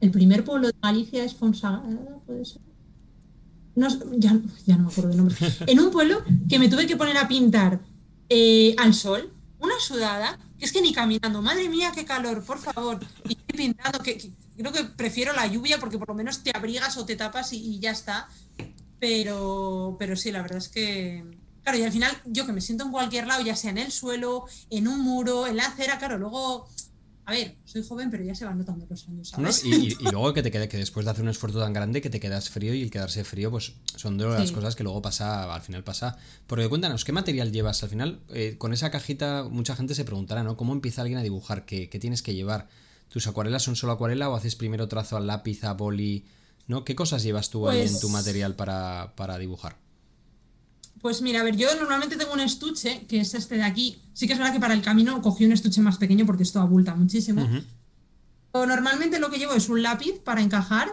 el 0.00 0.10
primer 0.10 0.44
pueblo 0.44 0.68
de 0.68 0.74
Galicia 0.80 1.24
es 1.24 1.34
Fonsagrada, 1.34 2.18
puede 2.26 2.44
ser. 2.44 2.62
No, 3.74 3.88
ya, 4.16 4.32
no 4.32 4.78
me 4.78 4.88
acuerdo 4.88 5.08
del 5.08 5.18
nombre. 5.18 5.36
En 5.66 5.80
un 5.80 5.90
pueblo 5.90 6.22
que 6.48 6.58
me 6.58 6.68
tuve 6.68 6.86
que 6.86 6.96
poner 6.96 7.16
a 7.16 7.28
pintar 7.28 7.80
eh, 8.28 8.74
al 8.78 8.94
sol, 8.94 9.30
una 9.60 9.78
sudada, 9.80 10.38
que 10.58 10.64
es 10.64 10.72
que 10.72 10.80
ni 10.80 10.92
caminando, 10.92 11.42
madre 11.42 11.68
mía, 11.68 11.92
qué 11.94 12.04
calor, 12.04 12.44
por 12.44 12.58
favor, 12.58 13.00
y 13.28 13.34
pintando, 13.34 14.00
que, 14.00 14.32
creo 14.56 14.72
que 14.72 14.84
prefiero 14.84 15.32
la 15.32 15.46
lluvia 15.46 15.78
porque 15.78 15.98
por 15.98 16.08
lo 16.08 16.14
menos 16.14 16.42
te 16.42 16.50
abrigas 16.54 16.96
o 16.96 17.04
te 17.04 17.16
tapas 17.16 17.52
y, 17.52 17.78
ya 17.78 17.90
está. 17.90 18.28
Pero, 19.00 19.96
pero 19.98 20.16
sí, 20.16 20.32
la 20.32 20.42
verdad 20.42 20.58
es 20.58 20.68
que, 20.68 21.24
claro, 21.62 21.78
y 21.78 21.84
al 21.84 21.92
final 21.92 22.10
yo 22.24 22.46
que 22.46 22.52
me 22.52 22.60
siento 22.60 22.84
en 22.84 22.90
cualquier 22.90 23.26
lado, 23.26 23.42
ya 23.42 23.54
sea 23.54 23.70
en 23.70 23.78
el 23.78 23.92
suelo, 23.92 24.46
en 24.70 24.88
un 24.88 25.00
muro, 25.00 25.46
en 25.46 25.56
la 25.56 25.66
acera, 25.66 25.98
claro, 25.98 26.18
luego 26.18 26.68
a 27.28 27.32
ver, 27.32 27.56
soy 27.66 27.84
joven, 27.86 28.10
pero 28.10 28.24
ya 28.24 28.34
se 28.34 28.46
van 28.46 28.56
notando 28.56 28.86
los 28.88 29.06
años. 29.06 29.28
¿sabes? 29.28 29.62
Y, 29.62 29.90
luego 30.00 30.32
que 30.32 30.42
te 30.42 30.50
quede, 30.50 30.66
que 30.66 30.78
después 30.78 31.04
de 31.04 31.12
hacer 31.12 31.22
un 31.22 31.28
esfuerzo 31.28 31.60
tan 31.60 31.74
grande, 31.74 32.00
que 32.00 32.08
te 32.08 32.20
quedas 32.20 32.48
frío 32.48 32.72
y 32.72 32.80
el 32.80 32.90
quedarse 32.90 33.22
frío, 33.22 33.50
pues 33.50 33.74
son 33.96 34.16
de 34.16 34.24
las 34.26 34.50
cosas 34.50 34.74
que 34.74 34.82
luego 34.82 35.02
pasa, 35.02 35.54
al 35.54 35.60
final 35.60 35.84
pasa. 35.84 36.16
Porque 36.46 36.66
cuéntanos, 36.70 37.04
¿qué 37.04 37.12
material 37.12 37.52
llevas? 37.52 37.82
Al 37.82 37.90
final, 37.90 38.20
eh, 38.30 38.54
con 38.56 38.72
esa 38.72 38.90
cajita, 38.90 39.44
mucha 39.44 39.76
gente 39.76 39.94
se 39.94 40.06
preguntará, 40.06 40.42
¿no? 40.42 40.56
¿Cómo 40.56 40.72
empieza 40.72 41.02
alguien 41.02 41.18
a 41.18 41.22
dibujar? 41.22 41.66
¿Qué, 41.66 41.86
tienes 42.00 42.22
que 42.22 42.32
llevar? 42.32 42.66
¿Tus 43.10 43.26
acuarelas 43.26 43.62
son 43.62 43.76
solo 43.76 43.92
acuarela 43.92 44.30
o 44.30 44.34
haces 44.34 44.56
primero 44.56 44.88
trazo 44.88 45.18
a 45.18 45.20
lápiz, 45.20 45.64
a 45.64 45.74
boli? 45.74 46.24
¿No? 46.66 46.86
¿Qué 46.86 46.94
cosas 46.94 47.22
llevas 47.22 47.50
tú 47.50 47.68
ahí 47.68 47.82
en 47.82 47.92
tu 47.92 48.08
pues 48.08 48.12
material 48.12 48.56
para, 48.56 49.12
para 49.16 49.36
dibujar? 49.36 49.76
Pues 51.00 51.22
mira, 51.22 51.40
a 51.40 51.44
ver, 51.44 51.56
yo 51.56 51.68
normalmente 51.76 52.16
tengo 52.16 52.32
un 52.32 52.40
estuche, 52.40 53.06
que 53.08 53.20
es 53.20 53.34
este 53.34 53.56
de 53.56 53.62
aquí. 53.62 54.02
Sí 54.14 54.26
que 54.26 54.32
es 54.32 54.38
verdad 54.38 54.52
que 54.52 54.60
para 54.60 54.74
el 54.74 54.82
camino 54.82 55.20
cogí 55.22 55.44
un 55.44 55.52
estuche 55.52 55.80
más 55.80 55.96
pequeño 55.96 56.26
porque 56.26 56.42
esto 56.42 56.60
abulta 56.60 56.94
muchísimo. 56.94 57.46
o 58.52 58.66
normalmente 58.66 59.18
lo 59.18 59.30
que 59.30 59.38
llevo 59.38 59.54
es 59.54 59.68
un 59.68 59.82
lápiz 59.82 60.18
para 60.24 60.40
encajar. 60.40 60.92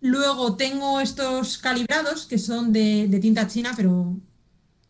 Luego 0.00 0.56
tengo 0.56 1.00
estos 1.00 1.58
calibrados 1.58 2.26
que 2.26 2.38
son 2.38 2.72
de, 2.72 3.18
tinta 3.22 3.46
china, 3.46 3.72
pero 3.76 4.16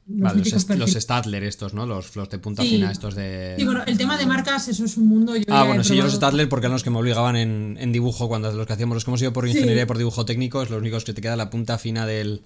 los, 0.09 0.33
vale, 0.33 0.79
los, 0.79 0.93
Stadler 0.93 1.45
estos, 1.45 1.75
¿no? 1.75 1.85
Los, 1.85 2.17
los 2.17 2.31
de 2.31 2.39
punta 2.39 2.63
fina 2.63 2.91
estos 2.91 3.15
de... 3.15 3.55
Sí, 3.59 3.65
bueno, 3.65 3.83
el 3.87 3.99
tema 3.99 4.17
de 4.17 4.25
marcas, 4.25 4.69
eso 4.69 4.87
es 4.87 4.97
un 4.97 5.07
mundo... 5.07 5.35
ah, 5.49 5.65
bueno, 5.65 5.85
sí, 5.85 5.95
yo 5.95 6.03
los 6.03 6.15
Stadler 6.15 6.49
porque 6.49 6.67
eran 6.67 6.73
los 6.73 6.83
que 6.83 6.91
me 6.91 6.99
obligaban 6.99 7.37
en, 7.37 7.93
dibujo 7.93 8.27
cuando 8.27 8.51
los 8.53 8.67
que 8.67 8.73
hacíamos, 8.73 8.95
los 8.95 9.05
que 9.05 9.11
hemos 9.11 9.21
ido 9.21 9.35
por 9.35 9.47
ingeniería 9.47 9.83
y 9.83 9.87
por 9.87 9.99
dibujo 9.99 10.25
técnico, 10.25 10.63
es 10.63 10.71
los 10.71 10.81
únicos 10.81 11.05
que 11.05 11.13
te 11.13 11.21
queda 11.21 11.37
la 11.37 11.51
punta 11.51 11.77
fina 11.77 12.07
del... 12.07 12.43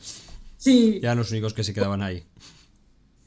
Sí. 0.66 0.98
Ya 1.00 1.14
los 1.14 1.30
únicos 1.30 1.54
que 1.54 1.62
se 1.62 1.72
quedaban 1.72 2.02
ahí. 2.02 2.24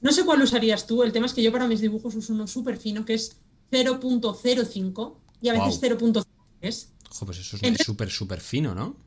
No 0.01 0.11
sé 0.11 0.25
cuál 0.25 0.41
usarías 0.41 0.85
tú, 0.85 1.03
el 1.03 1.13
tema 1.13 1.25
es 1.25 1.33
que 1.33 1.41
yo 1.41 1.53
para 1.53 1.67
mis 1.67 1.79
dibujos 1.79 2.13
uso 2.13 2.33
uno 2.33 2.47
súper 2.47 2.75
fino 2.75 3.05
que 3.05 3.13
es 3.13 3.37
0.05 3.71 5.15
y 5.41 5.47
a 5.47 5.53
veces 5.53 5.81
0.3. 5.81 6.87
Ojo, 7.09 7.25
pues 7.25 7.39
eso 7.39 7.57
es 7.61 7.77
súper, 7.77 8.09
súper 8.09 8.41
fino, 8.41 8.75
¿no? 8.75 8.97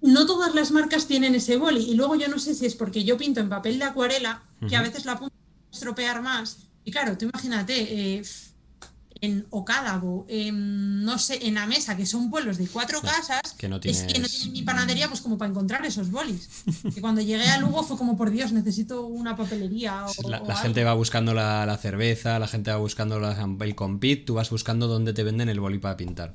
no 0.00 0.26
todas 0.26 0.52
las 0.56 0.72
marcas 0.72 1.06
tienen 1.06 1.36
ese 1.36 1.56
boli. 1.58 1.82
Y 1.82 1.94
luego 1.94 2.16
yo 2.16 2.26
no 2.26 2.40
sé 2.40 2.56
si 2.56 2.66
es 2.66 2.74
porque 2.74 3.04
yo 3.04 3.16
pinto 3.16 3.38
en 3.38 3.48
papel 3.48 3.78
de 3.78 3.84
acuarela, 3.84 4.42
que 4.68 4.74
a 4.74 4.82
veces 4.82 5.04
la 5.04 5.16
punta 5.16 5.36
estropear 5.72 6.20
más. 6.22 6.58
Y 6.84 6.90
claro, 6.90 7.16
tú 7.16 7.26
imagínate, 7.26 8.16
eh, 8.16 8.22
en 9.20 9.46
Ocádabo, 9.50 10.26
no 10.52 11.18
sé, 11.18 11.46
en 11.46 11.54
mesa 11.68 11.96
que 11.96 12.06
son 12.06 12.30
pueblos 12.30 12.58
de 12.58 12.66
cuatro 12.66 13.00
casas, 13.00 13.40
que 13.56 13.68
no 13.68 13.76
es 13.82 14.02
que 14.02 14.18
no 14.18 14.28
tienen 14.28 14.52
ni 14.52 14.62
panadería, 14.62 15.08
pues 15.08 15.20
como 15.20 15.38
para 15.38 15.50
encontrar 15.50 15.84
esos 15.84 16.10
bolis. 16.10 16.48
que 16.94 17.00
cuando 17.00 17.20
llegué 17.20 17.48
a 17.48 17.58
Lugo 17.58 17.82
fue 17.82 17.96
como, 17.96 18.16
por 18.16 18.30
Dios, 18.30 18.52
necesito 18.52 19.06
una 19.06 19.36
papelería. 19.36 20.04
la, 20.28 20.56
gente 20.56 20.84
va 20.84 20.94
buscando 20.94 21.34
la, 21.34 21.78
cerveza, 21.80 22.38
la 22.38 22.48
gente 22.48 22.70
va 22.70 22.76
buscando 22.76 23.18
la, 23.18 23.36
el 23.60 23.74
compit, 23.74 24.24
tú 24.24 24.34
vas 24.34 24.50
buscando 24.50 24.86
dónde 24.86 25.12
te 25.12 25.24
venden 25.24 25.48
el 25.48 25.60
boli 25.60 25.78
para 25.78 25.96
pintar. 25.96 26.34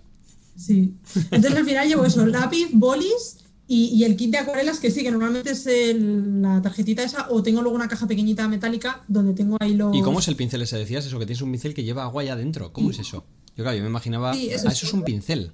Sí. 0.56 0.96
Entonces 1.32 1.56
al 1.56 1.66
final 1.66 1.88
llevo 1.88 2.06
eso, 2.06 2.26
lápiz, 2.26 2.68
bolis 2.72 3.43
y, 3.68 4.04
el 4.04 4.18
kit 4.18 4.32
de 4.32 4.40
acuarelas 4.40 4.80
que 4.80 4.92
sí, 4.92 5.04
que 5.04 5.12
normalmente 5.12 5.52
es 5.52 5.66
la 5.96 6.62
tarjetita 6.62 7.02
esa, 7.02 7.30
o 7.32 7.42
tengo 7.42 7.62
luego 7.62 7.76
una 7.76 7.88
caja 7.88 8.08
pequeñita 8.08 8.48
metálica 8.48 9.04
donde 9.08 9.34
tengo 9.34 9.58
ahí 9.60 9.74
los. 9.74 9.96
¿Y 9.96 10.02
cómo 10.02 10.20
es 10.20 10.28
el 10.28 10.36
pincel 10.36 10.62
ese? 10.62 10.78
Decías 10.78 11.06
eso, 11.06 11.18
que 11.18 11.26
tienes 11.26 11.42
un 11.42 11.52
pincel 11.52 11.74
que 11.74 11.84
lleva 11.84 12.04
agua 12.04 12.24
ahí 12.24 12.28
adentro. 12.28 12.74
¿Cómo 12.74 12.92
es 12.92 13.00
eso? 13.00 13.26
Yo, 13.56 13.64
claro, 13.64 13.78
yo 13.78 13.84
me 13.84 13.90
imaginaba. 13.90 14.34
Sí, 14.34 14.50
eso, 14.50 14.68
ah, 14.68 14.72
eso 14.72 14.86
es 14.86 14.94
un 14.94 15.04
pincel. 15.04 15.54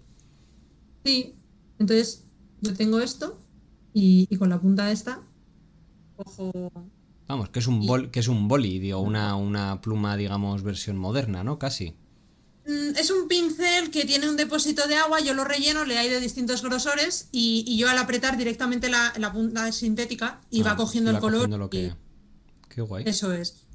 Sí. 1.05 1.35
Entonces, 1.77 2.23
yo 2.61 2.73
tengo 2.73 2.99
esto 2.99 3.39
y, 3.93 4.27
con 4.37 4.49
la 4.49 4.59
punta 4.59 4.87
de 4.87 4.93
esta 4.93 5.21
cojo. 6.15 6.71
Vamos, 7.27 7.49
que 7.49 7.59
es 7.59 7.67
un, 7.67 7.85
bol, 7.85 8.09
que 8.09 8.19
es 8.21 8.27
un 8.27 8.47
boli, 8.47 8.79
digo, 8.79 8.99
una, 8.99 9.35
una 9.35 9.81
pluma, 9.81 10.17
digamos, 10.17 10.63
versión 10.63 10.97
moderna, 10.97 11.43
¿no? 11.43 11.59
Casi. 11.59 11.93
Mm, 12.69 12.95
es 12.97 13.09
un 13.09 13.27
pincel 13.27 13.89
que 13.89 14.05
tiene 14.05 14.29
un 14.29 14.37
depósito 14.37 14.87
de 14.87 14.93
agua, 14.93 15.19
yo 15.21 15.33
lo 15.33 15.43
relleno, 15.43 15.85
le 15.85 15.97
hay 15.97 16.07
de 16.07 16.19
distintos 16.19 16.61
grosores 16.61 17.27
y, 17.31 17.75
yo 17.77 17.89
al 17.89 17.97
apretar 17.97 18.37
directamente 18.37 18.89
la, 18.89 19.31
punta 19.33 19.71
sintética 19.71 20.39
y 20.51 20.61
va 20.61 20.71
ah, 20.71 20.75
cogiendo 20.75 21.09
el 21.09 21.17
color. 21.17 21.49
Lo 21.49 21.69
que... 21.69 21.93
Qué 22.67 22.81
guay. 22.81 23.05
Eso 23.07 23.33
es. 23.33 23.65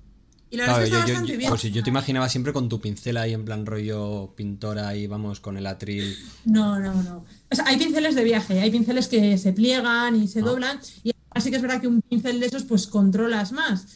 Y 0.48 0.56
la 0.56 0.66
verdad 0.66 0.84
es 0.84 0.90
que 0.90 0.94
está 0.94 1.06
bastante 1.06 1.36
bien. 1.36 1.50
Pues 1.50 1.62
yo 1.62 1.82
te 1.82 1.90
imaginaba 1.90 2.28
siempre 2.28 2.52
con 2.52 2.68
tu 2.68 2.80
pincel 2.80 3.16
ahí 3.16 3.32
en 3.32 3.44
plan 3.44 3.66
rollo 3.66 4.32
pintora 4.36 4.94
y 4.94 5.08
vamos 5.08 5.40
con 5.40 5.56
el 5.56 5.66
atril. 5.66 6.16
No, 6.44 6.78
no, 6.78 6.94
no. 7.02 7.24
O 7.50 7.56
sea, 7.56 7.64
hay 7.66 7.76
pinceles 7.76 8.14
de 8.14 8.22
viaje, 8.22 8.60
hay 8.60 8.70
pinceles 8.70 9.08
que 9.08 9.36
se 9.38 9.52
pliegan 9.52 10.22
y 10.22 10.28
se 10.28 10.38
ah. 10.38 10.42
doblan 10.42 10.80
y 11.02 11.10
así 11.30 11.50
que 11.50 11.56
es 11.56 11.62
verdad 11.62 11.80
que 11.80 11.88
un 11.88 12.00
pincel 12.00 12.38
de 12.38 12.46
esos 12.46 12.62
pues 12.62 12.86
controlas 12.86 13.50
más. 13.50 13.86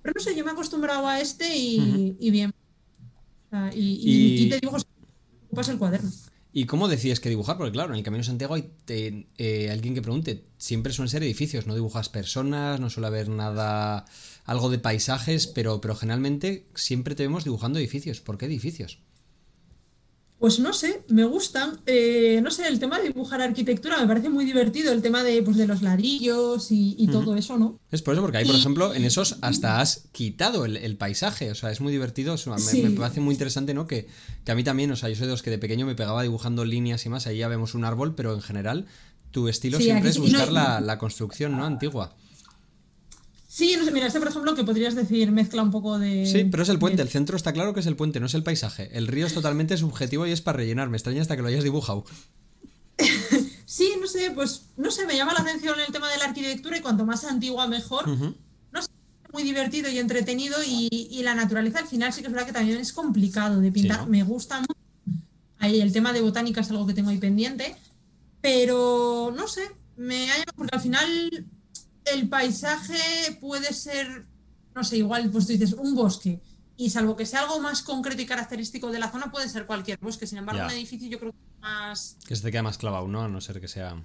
Pero 0.00 0.14
no 0.16 0.20
sé, 0.22 0.34
yo 0.34 0.44
me 0.44 0.50
he 0.50 0.54
acostumbrado 0.54 1.06
a 1.06 1.20
este 1.20 1.54
y 1.54 2.30
bien 2.30 2.54
y, 3.74 4.48
te 4.50 4.60
dibujo 4.60 4.78
ocupas 5.46 5.68
el 5.68 5.78
cuaderno. 5.78 6.10
¿Y 6.52 6.64
cómo 6.64 6.88
decides 6.88 7.20
que 7.20 7.28
dibujar? 7.28 7.58
Porque 7.58 7.72
claro, 7.72 7.92
en 7.92 7.98
el 7.98 8.02
Camino 8.02 8.22
de 8.22 8.28
Santiago 8.28 8.54
hay 8.54 8.70
eh, 8.88 9.68
alguien 9.70 9.94
que 9.94 10.00
pregunte, 10.00 10.46
siempre 10.56 10.92
suelen 10.92 11.10
ser 11.10 11.22
edificios, 11.22 11.66
no 11.66 11.74
dibujas 11.74 12.08
personas, 12.08 12.80
no 12.80 12.88
suele 12.88 13.08
haber 13.08 13.28
nada, 13.28 14.06
algo 14.46 14.70
de 14.70 14.78
paisajes, 14.78 15.46
pero, 15.46 15.82
pero 15.82 15.94
generalmente 15.94 16.66
siempre 16.74 17.14
te 17.14 17.24
vemos 17.24 17.44
dibujando 17.44 17.78
edificios. 17.78 18.22
¿Por 18.22 18.38
qué 18.38 18.46
edificios? 18.46 19.00
Pues 20.38 20.58
no 20.60 20.74
sé, 20.74 21.02
me 21.08 21.24
gustan. 21.24 21.80
Eh, 21.86 22.40
no 22.42 22.50
sé, 22.50 22.68
el 22.68 22.78
tema 22.78 22.98
de 22.98 23.08
dibujar 23.08 23.40
arquitectura 23.40 23.98
me 23.98 24.06
parece 24.06 24.28
muy 24.28 24.44
divertido, 24.44 24.92
el 24.92 25.00
tema 25.00 25.22
de, 25.22 25.42
pues, 25.42 25.56
de 25.56 25.66
los 25.66 25.80
ladrillos 25.80 26.68
y, 26.70 27.08
todo 27.10 27.36
eso, 27.36 27.56
¿no? 27.56 27.78
Es 27.90 28.02
por 28.02 28.12
eso, 28.12 28.22
porque 28.22 28.38
ahí, 28.38 28.44
por 28.44 28.54
ejemplo, 28.54 28.92
en 28.92 29.04
esos 29.04 29.38
hasta 29.40 29.80
has 29.80 30.08
quitado 30.12 30.66
el, 30.66 30.96
paisaje, 30.96 31.50
o 31.50 31.54
sea, 31.54 31.70
es 31.70 31.80
muy 31.80 31.90
divertido, 31.90 32.36
me, 32.46 32.90
parece 32.90 33.20
muy 33.20 33.32
interesante, 33.32 33.72
¿no? 33.72 33.86
Que, 33.86 34.08
que, 34.44 34.52
a 34.52 34.54
mí 34.54 34.62
también, 34.62 34.90
o 34.90 34.96
sea, 34.96 35.08
yo 35.08 35.14
soy 35.14 35.26
de 35.26 35.32
los 35.32 35.42
que 35.42 35.50
de 35.50 35.58
pequeño 35.58 35.86
me 35.86 35.94
pegaba 35.94 36.22
dibujando 36.22 36.64
líneas 36.66 37.06
y 37.06 37.08
más, 37.08 37.26
ahí 37.26 37.38
ya 37.38 37.48
vemos 37.48 37.74
un 37.74 37.84
árbol, 37.84 38.14
pero 38.14 38.34
en 38.34 38.42
general 38.42 38.86
tu 39.30 39.48
estilo 39.48 39.78
siempre 39.78 40.10
es 40.10 40.18
buscar 40.18 40.52
la, 40.52 40.80
la 40.80 40.98
construcción, 40.98 41.56
¿no? 41.56 41.64
Antigua. 41.64 42.14
Sí, 43.56 43.74
no 43.78 43.86
sé, 43.86 43.90
mira, 43.90 44.06
este 44.06 44.18
por 44.18 44.28
ejemplo 44.28 44.54
que 44.54 44.64
podrías 44.64 44.94
decir 44.94 45.32
mezcla 45.32 45.62
un 45.62 45.70
poco 45.70 45.98
de... 45.98 46.26
Sí, 46.26 46.44
pero 46.44 46.62
es 46.62 46.68
el 46.68 46.78
puente, 46.78 47.00
el 47.00 47.08
centro 47.08 47.38
está 47.38 47.54
claro 47.54 47.72
que 47.72 47.80
es 47.80 47.86
el 47.86 47.96
puente, 47.96 48.20
no 48.20 48.26
es 48.26 48.34
el 48.34 48.42
paisaje. 48.42 48.90
El 48.92 49.06
río 49.06 49.24
es 49.24 49.32
totalmente 49.32 49.78
subjetivo 49.78 50.26
y 50.26 50.32
es 50.32 50.42
para 50.42 50.58
rellenar, 50.58 50.90
me 50.90 50.98
extraña 50.98 51.22
hasta 51.22 51.36
que 51.36 51.40
lo 51.40 51.48
hayas 51.48 51.64
dibujado. 51.64 52.04
sí, 53.64 53.94
no 53.98 54.08
sé, 54.08 54.30
pues 54.32 54.66
no 54.76 54.90
sé, 54.90 55.06
me 55.06 55.16
llama 55.16 55.32
la 55.32 55.40
atención 55.40 55.74
el 55.80 55.90
tema 55.90 56.10
de 56.12 56.18
la 56.18 56.26
arquitectura 56.26 56.76
y 56.76 56.82
cuanto 56.82 57.06
más 57.06 57.24
antigua 57.24 57.66
mejor. 57.66 58.06
No 58.06 58.82
sé, 58.82 58.90
muy 59.32 59.42
divertido 59.42 59.88
y 59.88 60.00
entretenido 60.00 60.58
y, 60.62 61.22
la 61.22 61.34
naturaleza 61.34 61.78
al 61.78 61.86
final 61.86 62.12
sí 62.12 62.20
que 62.20 62.26
es 62.26 62.34
verdad 62.34 62.46
que 62.46 62.52
también 62.52 62.76
es 62.76 62.92
complicado 62.92 63.62
de 63.62 63.72
pintar, 63.72 64.06
me 64.06 64.22
gusta 64.22 64.60
mucho. 64.60 65.22
Ahí 65.60 65.80
el 65.80 65.94
tema 65.94 66.12
de 66.12 66.20
botánica 66.20 66.60
es 66.60 66.68
algo 66.68 66.86
que 66.86 66.92
tengo 66.92 67.08
ahí 67.08 67.16
pendiente, 67.16 67.74
pero 68.42 69.32
no 69.34 69.48
sé, 69.48 69.62
me 69.96 70.30
ha 70.30 70.34
porque 70.54 70.76
al 70.76 70.82
final 70.82 71.46
el 72.06 72.28
paisaje 72.28 73.38
puede 73.40 73.72
ser, 73.72 74.26
no 74.74 74.84
sé, 74.84 74.98
igual, 74.98 75.30
pues 75.30 75.46
tú 75.46 75.52
dices, 75.52 75.72
un 75.72 75.94
bosque. 75.94 76.40
Y 76.78 76.90
salvo 76.90 77.16
que 77.16 77.24
sea 77.24 77.40
algo 77.40 77.58
más 77.60 77.82
concreto 77.82 78.20
y 78.20 78.26
característico 78.26 78.90
de 78.90 78.98
la 78.98 79.10
zona, 79.10 79.30
puede 79.30 79.48
ser 79.48 79.66
cualquier 79.66 79.98
bosque. 79.98 80.26
Sin 80.26 80.38
embargo, 80.38 80.64
un 80.64 80.70
edificio 80.72 81.08
yo 81.08 81.18
creo 81.18 81.32
que 81.32 81.38
más. 81.60 82.18
Que 82.26 82.36
se 82.36 82.42
te 82.42 82.50
queda 82.52 82.62
más 82.62 82.76
clavado, 82.76 83.08
¿no? 83.08 83.22
A 83.22 83.28
no 83.28 83.40
ser 83.40 83.60
que 83.60 83.68
sea. 83.68 84.02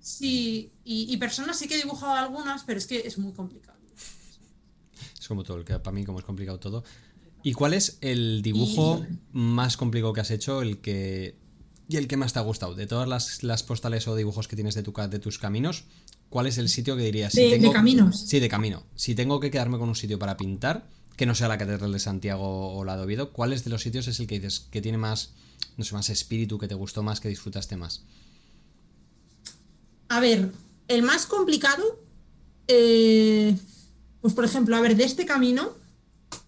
Sí, 0.00 0.72
y, 0.84 1.16
personas 1.18 1.58
sí 1.58 1.68
que 1.68 1.74
he 1.74 1.82
dibujado 1.82 2.12
algunas, 2.14 2.64
pero 2.64 2.78
es 2.78 2.86
que 2.86 2.98
es 3.06 3.18
muy 3.18 3.32
complicado. 3.32 3.78
Es 5.18 5.28
como 5.28 5.44
todo, 5.44 5.58
el 5.58 5.64
que 5.64 5.78
para 5.78 5.94
mí, 5.94 6.04
como 6.04 6.18
es 6.18 6.24
complicado 6.24 6.58
todo. 6.58 6.84
¿Y 7.42 7.52
cuál 7.52 7.74
es 7.74 7.98
el 8.00 8.42
dibujo 8.42 9.04
más 9.32 9.76
complicado 9.76 10.12
que 10.12 10.20
has 10.20 10.30
hecho? 10.30 10.60
El 10.62 10.80
que. 10.80 11.38
Y 11.88 11.96
el 11.96 12.06
que 12.06 12.16
más 12.16 12.32
te 12.32 12.38
ha 12.38 12.42
gustado. 12.42 12.74
De 12.74 12.86
todas 12.86 13.08
las, 13.08 13.42
las 13.42 13.62
postales 13.62 14.06
o 14.08 14.14
dibujos 14.14 14.46
que 14.46 14.56
tienes 14.56 14.74
de, 14.74 14.82
tu, 14.82 14.92
de 14.92 15.18
tus 15.18 15.38
caminos, 15.38 15.84
¿cuál 16.30 16.46
es 16.46 16.56
el 16.56 16.68
sitio 16.68 16.96
que 16.96 17.02
dirías? 17.02 17.32
Si 17.32 17.50
de, 17.50 17.70
caminos. 17.70 18.20
Sí, 18.26 18.40
de 18.40 18.48
camino. 18.48 18.86
Si 18.94 19.14
tengo 19.14 19.40
que 19.40 19.50
quedarme 19.50 19.78
con 19.78 19.88
un 19.88 19.96
sitio 19.96 20.18
para 20.18 20.36
pintar, 20.36 20.88
que 21.16 21.26
no 21.26 21.34
sea 21.34 21.48
la 21.48 21.58
Catedral 21.58 21.92
de 21.92 21.98
Santiago 21.98 22.74
o 22.74 22.84
la 22.84 22.96
de 22.96 23.02
Oviedo, 23.02 23.32
¿cuál 23.32 23.50
de 23.50 23.68
los 23.70 23.82
sitios 23.82 24.08
es 24.08 24.18
el 24.20 24.26
que 24.26 24.36
dices 24.36 24.60
que 24.70 24.80
tiene 24.80 24.96
más, 24.96 25.32
no 25.76 25.84
sé, 25.84 25.94
más 25.94 26.08
espíritu, 26.08 26.58
que 26.58 26.68
te 26.68 26.74
gustó 26.74 27.02
más, 27.02 27.20
que 27.20 27.28
disfrutaste 27.28 27.76
más? 27.76 28.04
A 30.08 30.20
ver, 30.20 30.50
el 30.88 31.02
más 31.02 31.26
complicado, 31.26 32.00
eh, 32.68 33.54
pues 34.22 34.32
por 34.32 34.44
ejemplo, 34.44 34.76
a 34.76 34.80
ver, 34.80 34.96
de 34.96 35.04
este 35.04 35.26
camino, 35.26 35.74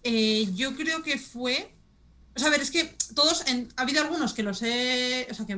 eh, 0.03 0.49
yo 0.55 0.75
creo 0.75 1.03
que 1.03 1.17
fue 1.17 1.72
o 2.35 2.39
sea, 2.39 2.47
a 2.47 2.51
ver, 2.51 2.61
es 2.61 2.71
que 2.71 2.95
todos, 3.13 3.43
ha 3.75 3.81
habido 3.81 4.01
algunos 4.01 4.33
que 4.33 4.41
los 4.41 4.61
he, 4.63 5.27
o 5.29 5.33
sea, 5.33 5.45
que 5.45 5.53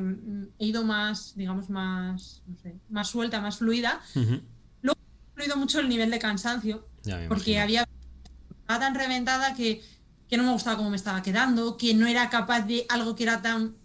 he 0.59 0.65
ido 0.65 0.83
más, 0.83 1.33
digamos, 1.35 1.69
más, 1.69 2.41
no 2.47 2.57
sé, 2.61 2.75
más 2.89 3.07
suelta, 3.07 3.39
más 3.39 3.57
fluida. 3.57 4.01
Luego 4.81 4.99
he 4.99 5.35
fluido 5.35 5.55
mucho 5.55 5.79
el 5.79 5.88
nivel 5.88 6.11
de 6.11 6.19
cansancio, 6.19 6.88
porque 7.29 7.59
había 7.59 7.88
estaba 8.65 8.79
tan 8.79 8.95
reventada 8.95 9.53
que, 9.53 9.83
que 10.27 10.38
no 10.38 10.43
me 10.43 10.51
gustaba 10.51 10.75
cómo 10.75 10.89
me 10.89 10.95
estaba 10.95 11.21
quedando, 11.21 11.77
que 11.77 11.93
no 11.93 12.07
era 12.07 12.29
capaz 12.29 12.61
de 12.61 12.85
algo 12.89 13.15
que 13.15 13.23
era 13.23 13.41
tan 13.41 13.75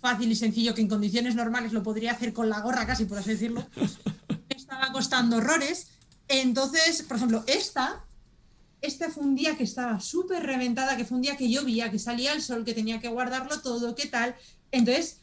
fácil 0.00 0.30
y 0.30 0.34
sencillo 0.34 0.74
que 0.74 0.80
en 0.80 0.88
condiciones 0.88 1.36
normales 1.36 1.72
lo 1.72 1.84
podría 1.84 2.10
hacer 2.10 2.32
con 2.32 2.50
la 2.50 2.60
gorra 2.60 2.84
casi, 2.84 3.04
por 3.04 3.18
así 3.18 3.30
decirlo. 3.30 3.64
me 4.28 4.56
estaba 4.56 4.92
costando 4.92 5.36
horrores. 5.36 5.92
Entonces, 6.26 7.02
por 7.02 7.16
ejemplo, 7.16 7.44
esta 7.46 8.04
este 8.82 9.08
fue 9.08 9.22
un 9.22 9.34
día 9.34 9.56
que 9.56 9.64
estaba 9.64 10.00
súper 10.00 10.42
reventada, 10.42 10.96
que 10.96 11.04
fue 11.04 11.16
un 11.16 11.22
día 11.22 11.36
que 11.36 11.48
llovía, 11.48 11.90
que 11.90 11.98
salía 11.98 12.32
el 12.34 12.42
sol, 12.42 12.64
que 12.64 12.74
tenía 12.74 13.00
que 13.00 13.08
guardarlo 13.08 13.60
todo, 13.60 13.94
¿qué 13.94 14.08
tal? 14.08 14.34
Entonces, 14.72 15.20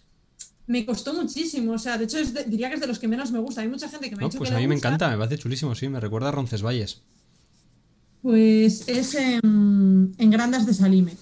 me 0.66 0.86
costó 0.86 1.14
muchísimo. 1.14 1.74
O 1.74 1.80
sea, 1.80 1.98
de 1.98 2.06
hecho, 2.06 2.18
diría 2.48 2.70
que 2.70 2.76
es 2.76 2.82
de 2.82 2.88
los 2.88 3.00
que 3.00 3.08
menos 3.08 3.32
me 3.32 3.40
gusta. 3.40 3.62
Hay 3.62 3.68
mucha 3.68 3.90
gente 3.90 4.10
que 4.10 4.16
me 4.16 4.24
ha 4.24 4.28
dicho 4.28 4.38
pues 4.38 4.52
a 4.52 4.58
mí 4.58 4.68
me 4.68 4.76
encanta, 4.76 5.10
me 5.10 5.18
parece 5.18 5.38
chulísimo, 5.38 5.76
sí, 5.76 5.90
me 5.90 6.00
recuerda 6.00 6.30
a 6.30 6.32
Roncesvalles. 6.32 7.02
Pues 8.22 8.88
es 8.88 9.16
en, 9.16 10.14
Grandas 10.18 10.66
de 10.66 10.74
Salime. 10.74 11.16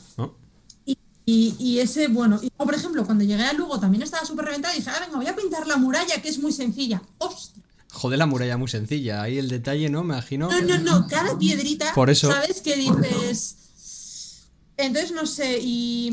Y, 1.29 1.79
ese, 1.79 2.07
bueno, 2.07 2.39
y, 2.41 2.49
por 2.51 2.73
ejemplo, 2.73 3.05
cuando 3.05 3.25
llegué 3.25 3.43
a 3.43 3.51
Lugo 3.51 3.77
también 3.81 4.01
estaba 4.01 4.25
súper 4.25 4.45
reventada 4.45 4.73
y 4.73 4.77
dije, 4.77 4.89
ah, 4.89 5.01
venga, 5.05 5.17
voy 5.17 5.27
a 5.27 5.35
pintar 5.35 5.67
la 5.67 5.75
muralla, 5.75 6.21
que 6.21 6.29
es 6.29 6.39
muy 6.39 6.53
sencilla. 6.53 7.01
¡Hostia! 7.17 7.63
Joder, 7.91 8.19
la 8.19 8.25
muralla 8.25 8.57
muy 8.57 8.67
sencilla. 8.67 9.21
Ahí 9.21 9.37
el 9.37 9.49
detalle, 9.49 9.89
¿no? 9.89 10.03
Me 10.03 10.13
imagino. 10.13 10.49
No, 10.49 10.61
no, 10.61 10.77
no. 10.79 11.07
Cada 11.07 11.37
piedrita. 11.37 11.93
Por 11.93 12.09
eso. 12.09 12.31
¿Sabes 12.31 12.61
qué 12.61 12.75
dices? 12.75 14.49
Entonces, 14.77 15.11
no 15.11 15.25
sé. 15.25 15.59
Y. 15.61 16.11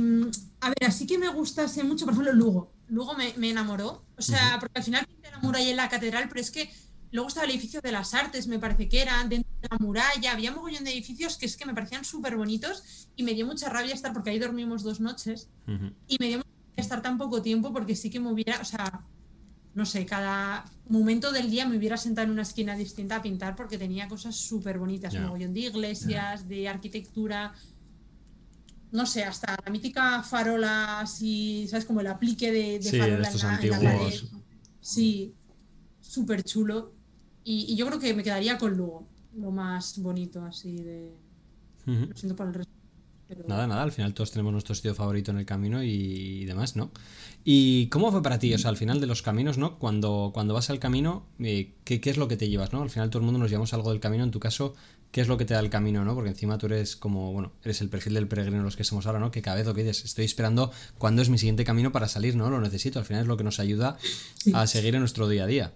A 0.61 0.69
ver, 0.69 0.85
así 0.87 1.07
que 1.07 1.19
me 1.19 1.29
gustase 1.29 1.85
mucho, 1.85 2.05
por 2.05 2.15
ejemplo, 2.15 2.33
Lugo. 2.33 2.73
Lugo 2.89 3.15
me, 3.15 3.51
enamoró. 3.51 4.05
O 4.17 4.23
sea, 4.23 4.59
porque 4.61 4.79
al 4.79 4.85
final 4.85 5.07
pinté 5.07 5.31
la 5.31 5.39
muralla 5.39 5.69
en 5.69 5.77
la 5.77 5.89
catedral, 5.89 6.29
pero 6.29 6.41
es 6.41 6.51
que 6.51 6.71
Luego 7.15 7.29
estaba 7.29 7.45
el 7.45 7.53
edificio 7.53 7.81
de 7.81 7.93
las 7.93 8.13
artes, 8.13 8.49
me 8.49 8.59
parece 8.59 8.89
que 8.89 9.01
era, 9.01 9.23
dentro 9.29 9.49
de 9.63 9.69
la 9.71 9.79
muralla. 9.79 10.33
Había 10.33 10.51
un 10.51 10.57
mogollón 10.57 10.83
de 10.83 10.91
edificios 10.91 11.39
que 11.39 11.47
es 11.47 11.57
que 11.57 11.65
me 11.65 11.73
parecían 11.73 12.05
súper 12.05 12.37
bonitos 12.37 13.09
y 13.15 13.23
me 13.23 13.35
dio 13.35 13.47
mucha 13.47 13.69
rabia 13.69 13.95
estar, 13.95 14.13
porque 14.13 14.31
ahí 14.31 14.41
dormimos 14.41 14.83
dos 14.83 14.99
noches, 14.99 15.49
y 16.09 16.17
me 16.19 16.27
dio 16.27 16.39
mucha 16.39 16.51
rabia 16.51 16.83
estar 16.83 17.03
tan 17.03 17.17
poco 17.17 17.41
tiempo 17.41 17.73
porque 17.73 17.95
sí 17.95 18.11
que 18.11 18.19
me 18.19 18.33
hubiera, 18.33 18.61
o 18.61 18.65
sea, 18.65 19.05
no 19.75 19.85
sé, 19.85 20.07
cada 20.07 20.65
momento 20.89 21.33
del 21.33 21.51
día 21.51 21.67
me 21.67 21.77
hubiera 21.77 21.97
sentado 21.97 22.27
en 22.27 22.31
una 22.31 22.43
esquina 22.43 22.77
distinta 22.77 23.17
a 23.17 23.23
pintar 23.23 23.57
porque 23.57 23.79
tenía 23.79 24.09
cosas 24.09 24.37
súper 24.37 24.79
bonitas, 24.79 25.15
un 25.15 25.25
mogollón 25.25 25.53
de 25.53 25.61
iglesias, 25.61 26.49
de 26.49 26.69
arquitectura, 26.69 27.53
no 28.93 29.07
sé, 29.07 29.25
hasta 29.25 29.57
la 29.65 29.73
mítica 29.73 30.23
farola 30.23 31.01
así, 31.01 31.67
¿sabes? 31.69 31.85
Como 31.85 32.01
el 32.01 32.07
aplique 32.07 32.53
de, 32.53 32.81
farola 32.97 33.29
en 33.29 33.71
la, 33.71 33.81
pared. 33.81 34.15
Sí, 34.81 35.35
súper 36.01 36.45
chulo. 36.45 36.93
Y, 37.43 37.75
yo 37.75 37.87
creo 37.87 37.99
que 37.99 38.15
me 38.15 38.23
quedaría 38.23 38.57
con 38.57 38.77
Lugo, 38.77 39.09
lo 39.35 39.51
más 39.51 39.99
bonito 39.99 40.45
así 40.45 40.77
de... 40.77 41.13
Lo 41.87 42.17
siento 42.17 42.37
por 42.37 42.47
el 42.47 42.55
resto. 42.55 42.74
Nada, 43.47 43.67
nada, 43.67 43.83
al 43.83 43.93
final 43.93 44.15
todos 44.15 44.31
tenemos 44.31 44.53
nuestro 44.53 44.75
sitio 44.75 44.95
favorito 44.95 45.31
en 45.31 45.39
el 45.39 45.47
camino 45.47 45.83
y, 45.83 46.45
demás, 46.45 46.77
¿no? 46.77 46.91
¿Y 47.45 47.89
cómo 47.89 48.11
fue 48.11 48.23
para 48.23 48.39
ti? 48.39 48.55
O 48.55 48.59
sea, 48.59 48.71
al 48.71 48.77
final 48.77 49.01
de 49.01 49.07
los 49.07 49.23
caminos, 49.23 49.59
¿no? 49.59 49.79
Cuando, 49.79 50.31
cuando 50.33 50.55
vas 50.55 50.71
al 50.71 50.79
camino, 50.79 51.27
eh, 51.41 51.75
¿qué, 51.85 52.01
¿qué, 52.01 52.11
es 52.11 52.17
lo 52.17 52.29
que 52.29 52.37
te 52.37 52.49
llevas, 52.49 52.73
¿no? 52.73 52.83
Al 52.83 52.91
final 52.91 53.11
todo 53.11 53.21
el 53.21 53.25
mundo 53.25 53.39
nos 53.39 53.51
llevamos 53.51 53.75
algo 53.75 53.91
del 53.91 54.01
camino, 54.01 54.25
en 54.25 54.31
tu 54.31 54.41
caso, 54.41 54.75
¿qué 55.11 55.21
es 55.21 55.29
lo 55.29 55.37
que 55.37 55.45
te 55.45 55.55
da 55.55 55.61
el 55.61 55.71
camino, 55.71 56.05
¿no? 56.05 56.15
Porque 56.15 56.31
encima 56.31 56.59
tú 56.59 56.67
eres 56.67 56.97
como, 56.97 57.33
bueno, 57.33 57.53
eres 57.63 57.81
el 57.81 57.89
perfil 57.89 58.15
del 58.15 58.27
peregrino 58.27 58.63
los 58.63 58.77
que 58.77 58.83
somos 58.83 59.07
ahora, 59.07 59.21
¿no? 59.21 59.31
Que 59.31 59.43
cada 59.43 59.57
vez 59.57 59.67
lo 59.67 59.75
que 59.75 59.85
dices, 59.85 60.05
estoy 60.05 60.25
esperando 60.25 60.73
cuándo 60.99 61.23
es 61.23 61.29
mi 61.29 61.39
siguiente 61.39 61.65
camino 61.65 61.93
para 61.93 62.09
salir, 62.09 62.35
¿no? 62.35 62.51
Lo 62.51 62.61
necesito, 62.61 62.99
al 62.99 63.05
final 63.05 63.23
es 63.23 63.29
lo 63.29 63.37
que 63.37 63.45
nos 63.45 63.61
ayuda 63.61 63.97
a 64.53 64.67
seguir 64.67 64.95
en 64.95 65.01
nuestro 65.01 65.29
día 65.29 65.45
a 65.45 65.47
día. 65.47 65.73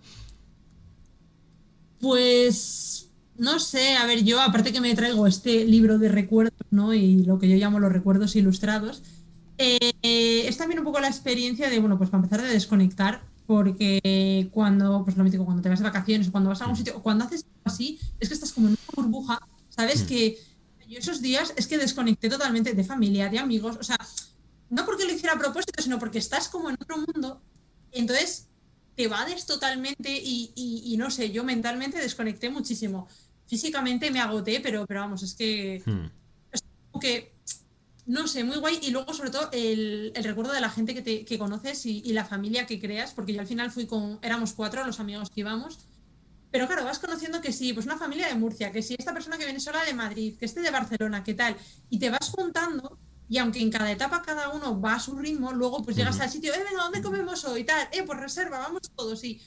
Pues 2.01 3.08
no 3.39 3.59
sé, 3.61 3.97
a 3.97 4.05
ver, 4.05 4.25
yo 4.25 4.41
aparte 4.41 4.73
que 4.73 4.81
me 4.81 4.95
traigo 4.95 5.27
este 5.27 5.65
libro 5.65 5.99
de 5.99 6.09
recuerdos, 6.09 6.67
¿no? 6.71 6.93
Y 6.93 7.25
lo 7.25 7.39
que 7.39 7.49
yo 7.49 7.57
llamo 7.57 7.79
los 7.79 7.93
recuerdos 7.93 8.37
ilustrados, 8.37 9.03
eh, 9.57 9.95
es 10.03 10.57
también 10.57 10.81
un 10.81 10.85
poco 10.85 11.01
la 11.01 11.09
experiencia 11.09 11.71
de, 11.71 11.79
bueno, 11.79 11.97
pues 11.99 12.11
para 12.11 12.23
empezar 12.23 12.45
de 12.45 12.53
desconectar, 12.53 13.23
porque 13.47 14.51
cuando, 14.53 15.05
pues 15.05 15.17
lo 15.17 15.25
mítico, 15.25 15.45
cuando 15.45 15.63
te 15.63 15.69
vas 15.69 15.79
de 15.79 15.85
vacaciones 15.85 16.29
o 16.29 16.33
cuando 16.33 16.51
vas 16.51 16.61
a 16.61 16.65
algún 16.65 16.77
sitio, 16.77 16.97
o 16.97 17.03
cuando 17.03 17.25
haces 17.25 17.45
algo 17.45 17.63
así, 17.65 17.99
es 18.21 18.29
que 18.29 18.35
estás 18.35 18.53
como 18.53 18.69
en 18.69 18.73
una 18.75 19.03
burbuja, 19.03 19.41
¿sabes? 19.71 20.03
Que 20.03 20.39
yo 20.89 20.99
esos 20.99 21.23
días 21.23 21.55
es 21.57 21.67
que 21.67 21.79
desconecté 21.79 22.29
totalmente 22.29 22.75
de 22.75 22.85
familia, 22.85 23.29
de 23.29 23.39
amigos, 23.39 23.77
o 23.81 23.83
sea, 23.83 23.97
no 24.71 24.85
porque 24.85 25.05
lo 25.05 25.13
hiciera 25.13 25.35
a 25.35 25.39
propósito, 25.39 25.83
sino 25.83 25.99
porque 25.99 26.19
estás 26.19 26.49
como 26.49 26.69
en 26.69 26.77
otro 26.81 26.97
mundo, 26.99 27.41
entonces 27.93 28.49
te 28.97 29.07
vades 29.07 29.47
totalmente 29.47 30.11
y, 30.11 30.97
no 30.99 31.11
sé, 31.11 31.31
yo 31.31 31.45
mentalmente 31.45 31.99
desconecté 32.01 32.51
muchísimo. 32.51 33.07
Físicamente 33.49 34.11
me 34.11 34.21
agoté, 34.21 34.61
pero, 34.61 34.87
pero 34.87 35.01
vamos, 35.01 35.23
es 35.23 35.35
que... 35.35 35.83
Hmm. 35.85 36.07
Es 36.53 36.63
como 36.91 37.01
que... 37.01 37.33
No 38.07 38.27
sé, 38.27 38.45
muy 38.45 38.57
guay. 38.57 38.79
Y 38.83 38.91
luego, 38.91 39.13
sobre 39.13 39.31
todo, 39.31 39.51
el, 39.53 40.13
recuerdo 40.23 40.53
de 40.53 40.61
la 40.61 40.71
gente 40.71 40.95
que, 40.95 41.03
te, 41.03 41.25
que 41.25 41.39
conoces 41.39 41.85
y, 41.85 42.13
la 42.13 42.25
familia 42.25 42.65
que 42.65 42.81
creas, 42.81 43.13
porque 43.13 43.35
yo 43.35 43.41
al 43.41 43.47
final 43.47 43.71
fui 43.71 43.87
con... 43.87 44.19
Éramos 44.23 44.53
cuatro 44.53 44.85
los 44.85 45.01
amigos 45.01 45.31
que 45.31 45.41
íbamos. 45.41 45.81
Pero 46.51 46.67
claro, 46.67 46.85
vas 46.85 46.99
conociendo 46.99 47.43
que 47.43 47.53
sí, 47.53 47.75
pues 47.75 47.85
una 47.85 47.99
familia 47.99 48.29
de 48.29 48.35
Murcia, 48.35 48.73
que 48.73 48.83
sí, 48.83 48.97
esta 48.99 49.13
persona 49.13 49.37
que 49.37 49.45
viene 49.45 49.61
sola 49.61 49.85
de 49.85 49.93
Madrid, 49.93 50.37
que 50.39 50.47
este 50.47 50.63
de 50.63 50.71
Barcelona, 50.71 51.23
¿qué 51.23 51.35
tal? 51.35 51.57
Y 51.91 51.99
te 51.99 52.09
vas 52.09 52.31
juntando 52.31 52.99
y 53.29 53.39
aunque 53.39 53.61
en 53.61 53.71
cada 53.71 53.93
etapa 53.93 54.23
cada 54.23 54.49
uno 54.51 54.81
va 54.81 54.95
a 54.95 55.01
su 55.01 55.15
ritmo, 55.17 55.53
luego 55.53 55.83
pues 55.83 55.97
llegas 55.97 56.19
al 56.21 56.31
sitio, 56.31 56.55
eh, 56.55 56.65
venga, 56.65 56.83
¿dónde 56.83 57.03
comemos 57.03 57.45
hoy? 57.45 57.65
Tal, 57.65 57.89
eh, 57.93 58.03
pues 58.03 58.19
reserva, 58.19 58.59
vamos 58.59 58.83
todos. 58.97 59.23
Y 59.23 59.41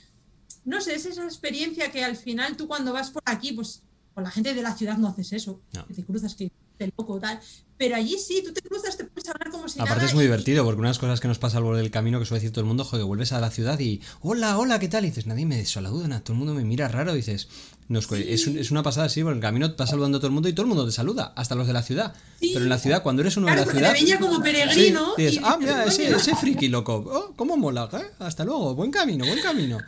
no 0.65 0.79
sé, 0.81 0.93
es 0.95 1.05
esa 1.07 1.23
experiencia 1.23 1.91
que 1.91 2.03
al 2.03 2.15
final 2.15 2.55
tú 2.55 2.67
cuando 2.67 2.93
vas 2.93 3.09
por 3.09 3.23
aquí, 3.25 3.53
pues 3.53 3.81
con 4.13 4.23
la 4.23 4.31
gente 4.31 4.53
de 4.53 4.61
la 4.61 4.75
ciudad 4.75 4.97
no 4.97 5.07
haces 5.07 5.33
eso, 5.33 5.61
que 5.87 5.93
te 5.93 6.03
cruzas, 6.03 6.35
que 6.35 6.51
te 6.77 6.91
loco, 6.97 7.19
tal. 7.19 7.39
Pero 7.77 7.95
allí 7.95 8.17
sí, 8.17 8.43
tú 8.45 8.53
te 8.53 8.61
cruzas, 8.61 8.97
te 8.97 9.05
puedes 9.05 9.27
hablar 9.29 9.49
como 9.49 9.67
si 9.67 9.79
Aparte 9.79 10.05
es 10.05 10.13
muy 10.13 10.23
divertido, 10.23 10.63
porque 10.63 10.79
una 10.79 10.89
de 10.89 10.91
las 10.91 10.99
cosas 10.99 11.19
que 11.19 11.27
nos 11.27 11.39
pasa 11.39 11.57
al 11.57 11.63
borde 11.63 11.81
del 11.81 11.91
camino, 11.91 12.19
que 12.19 12.25
suele 12.25 12.39
decir 12.39 12.51
todo 12.51 12.61
el 12.61 12.67
mundo, 12.67 12.83
joder, 12.83 13.05
vuelves 13.05 13.31
a 13.31 13.39
la 13.39 13.49
ciudad 13.49 13.79
y, 13.79 14.01
hola, 14.21 14.57
hola, 14.57 14.79
¿qué 14.79 14.87
tal? 14.87 15.05
Y 15.05 15.09
dices, 15.09 15.25
nadie 15.25 15.45
me 15.45 15.65
saluda, 15.65 16.19
todo 16.19 16.33
el 16.33 16.39
mundo 16.39 16.53
me 16.53 16.63
mira 16.63 16.87
raro, 16.87 17.13
y 17.13 17.17
dices, 17.17 17.47
es, 17.89 18.71
una 18.71 18.83
pasada 18.83 19.07
así, 19.07 19.23
porque 19.23 19.37
el 19.37 19.41
camino 19.41 19.73
vas 19.77 19.89
saludando 19.89 20.17
a 20.17 20.21
todo 20.21 20.27
el 20.27 20.33
mundo 20.33 20.47
y 20.47 20.53
todo 20.53 20.63
el 20.63 20.69
mundo 20.69 20.85
te 20.85 20.91
saluda, 20.91 21.33
hasta 21.35 21.55
los 21.55 21.67
de 21.67 21.73
la 21.73 21.83
ciudad. 21.83 22.13
Pero 22.39 22.59
en 22.59 22.69
la 22.69 22.77
ciudad, 22.77 23.03
cuando 23.03 23.21
eres 23.21 23.37
uno 23.37 23.47
de 23.47 23.55
la 23.55 23.65
ciudad. 23.65 23.93
Te 23.93 24.19
como 24.19 24.41
peregrino. 24.41 25.13
dices, 25.17 25.39
ah, 25.43 25.57
mira, 25.59 25.83
ese, 25.85 26.09
ese, 26.09 26.35
friki 26.35 26.67
loco. 26.69 27.03
Oh, 27.05 27.33
¿Cómo 27.35 27.57
mola? 27.57 27.89
¿eh? 27.93 28.11
Hasta 28.19 28.45
luego, 28.45 28.75
buen 28.75 28.91
camino, 28.91 29.25
buen 29.25 29.41
camino. 29.41 29.79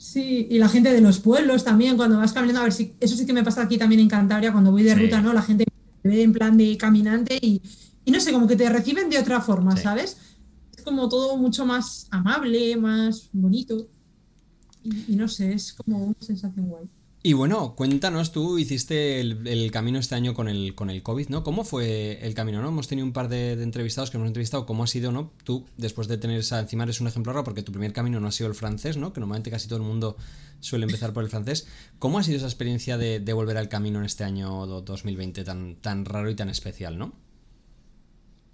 Sí, 0.00 0.46
y 0.50 0.58
la 0.58 0.70
gente 0.70 0.90
de 0.94 1.02
los 1.02 1.20
pueblos 1.20 1.62
también, 1.62 1.98
cuando 1.98 2.16
vas 2.16 2.32
caminando, 2.32 2.62
a 2.62 2.64
ver 2.64 2.72
si. 2.72 2.94
Eso 3.00 3.14
sí 3.14 3.26
que 3.26 3.34
me 3.34 3.44
pasa 3.44 3.60
aquí 3.60 3.76
también 3.76 4.00
en 4.00 4.08
Cantabria, 4.08 4.50
cuando 4.50 4.70
voy 4.70 4.82
de 4.82 4.94
ruta, 4.94 5.20
¿no? 5.20 5.34
La 5.34 5.42
gente 5.42 5.66
me 6.02 6.16
ve 6.16 6.22
en 6.22 6.32
plan 6.32 6.56
de 6.56 6.74
caminante 6.78 7.38
y, 7.38 7.60
y 8.06 8.10
no 8.10 8.18
sé, 8.18 8.32
como 8.32 8.46
que 8.46 8.56
te 8.56 8.66
reciben 8.70 9.10
de 9.10 9.18
otra 9.18 9.42
forma, 9.42 9.76
¿sabes? 9.76 10.16
Es 10.74 10.82
como 10.82 11.06
todo 11.10 11.36
mucho 11.36 11.66
más 11.66 12.08
amable, 12.10 12.78
más 12.78 13.28
bonito. 13.30 13.88
Y, 14.82 15.16
no 15.16 15.28
sé, 15.28 15.52
es 15.52 15.74
como 15.74 16.02
una 16.02 16.16
sensación 16.20 16.66
guay. 16.68 16.88
Y 17.22 17.34
bueno, 17.34 17.74
cuéntanos, 17.74 18.32
tú 18.32 18.58
hiciste 18.58 19.20
el, 19.20 19.70
camino 19.70 19.98
este 19.98 20.14
año 20.14 20.32
con 20.32 20.48
el, 20.48 20.74
con 20.74 20.88
el 20.88 21.02
COVID, 21.02 21.28
¿no? 21.28 21.42
¿Cómo 21.44 21.64
fue 21.64 22.18
el 22.22 22.32
camino, 22.32 22.62
no? 22.62 22.68
Hemos 22.68 22.88
tenido 22.88 23.06
un 23.06 23.12
par 23.12 23.28
de, 23.28 23.52
entrevistados 23.62 24.10
que 24.10 24.16
hemos 24.16 24.28
entrevistado, 24.28 24.64
¿cómo 24.64 24.84
ha 24.84 24.86
sido, 24.86 25.12
no? 25.12 25.30
Tú, 25.44 25.66
después 25.76 26.08
de 26.08 26.16
tener 26.16 26.38
esa, 26.38 26.60
encima 26.60 26.84
eres 26.84 26.98
un 27.02 27.08
ejemplo 27.08 27.34
raro 27.34 27.44
porque 27.44 27.62
tu 27.62 27.72
primer 27.72 27.92
camino 27.92 28.20
no 28.20 28.28
ha 28.28 28.32
sido 28.32 28.48
el 28.48 28.54
francés, 28.54 28.96
¿no? 28.96 29.12
Que 29.12 29.20
normalmente 29.20 29.50
casi 29.50 29.68
todo 29.68 29.80
el 29.80 29.84
mundo 29.84 30.16
suele 30.60 30.86
empezar 30.86 31.12
por 31.12 31.22
el 31.22 31.28
francés. 31.28 31.66
¿Cómo 31.98 32.18
ha 32.18 32.22
sido 32.22 32.38
esa 32.38 32.46
experiencia 32.46 32.96
de, 32.96 33.20
de 33.20 33.32
volver 33.34 33.58
al 33.58 33.68
camino 33.68 33.98
en 33.98 34.06
este 34.06 34.24
año 34.24 34.66
2020 34.66 35.44
tan, 35.44 35.76
tan 35.76 36.06
raro 36.06 36.30
y 36.30 36.34
tan 36.34 36.48
especial, 36.48 36.96
¿no? 36.96 37.12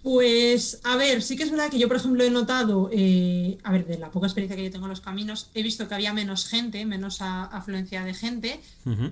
Pues, 0.03 0.79
a 0.83 0.95
ver, 0.95 1.21
sí 1.21 1.35
que 1.35 1.43
es 1.43 1.51
verdad 1.51 1.69
que 1.69 1.79
yo, 1.79 1.87
por 1.87 1.97
ejemplo, 1.97 2.23
he 2.23 2.29
notado, 2.29 2.89
eh, 2.93 3.57
a 3.63 3.71
ver, 3.71 3.85
de 3.85 3.97
la 3.97 4.11
poca 4.11 4.27
experiencia 4.27 4.55
que 4.55 4.63
yo 4.63 4.71
tengo 4.71 4.85
en 4.85 4.91
los 4.91 5.01
caminos, 5.01 5.49
he 5.53 5.63
visto 5.63 5.87
que 5.87 5.95
había 5.95 6.13
menos 6.13 6.47
gente, 6.47 6.85
menos 6.85 7.17
afluencia 7.21 8.03
de 8.03 8.13
gente, 8.13 8.61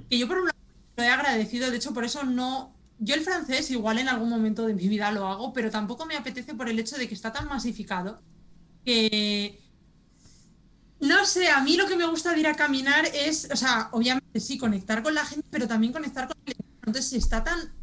que 0.09 0.17
yo 0.17 0.27
por 0.27 0.37
un 0.37 0.45
lado 0.45 0.57
lo 0.95 1.03
he 1.03 1.09
agradecido, 1.09 1.69
de 1.69 1.77
hecho, 1.77 1.93
por 1.93 2.05
eso 2.05 2.23
no... 2.23 2.73
Yo 2.97 3.13
el 3.13 3.21
francés 3.21 3.71
igual 3.71 3.99
en 3.99 4.07
algún 4.07 4.29
momento 4.29 4.65
de 4.65 4.73
mi 4.73 4.87
vida 4.87 5.11
lo 5.11 5.27
hago, 5.27 5.51
pero 5.51 5.69
tampoco 5.69 6.05
me 6.05 6.15
apetece 6.15 6.53
por 6.53 6.69
el 6.69 6.79
hecho 6.79 6.97
de 6.97 7.09
que 7.09 7.13
está 7.13 7.33
tan 7.33 7.47
masificado 7.47 8.21
que... 8.85 9.59
No 11.01 11.25
sé, 11.25 11.49
a 11.49 11.61
mí 11.61 11.75
lo 11.75 11.87
que 11.87 11.97
me 11.97 12.07
gusta 12.07 12.31
de 12.31 12.39
ir 12.39 12.47
a 12.47 12.55
caminar 12.55 13.05
es, 13.13 13.49
o 13.51 13.55
sea, 13.57 13.89
obviamente 13.91 14.39
sí, 14.39 14.57
conectar 14.57 15.03
con 15.03 15.13
la 15.13 15.25
gente, 15.25 15.45
pero 15.49 15.67
también 15.67 15.91
conectar 15.91 16.27
con 16.27 16.37
el... 16.45 16.55
Entonces, 16.85 17.09
si 17.09 17.17
está 17.17 17.43
tan 17.43 17.73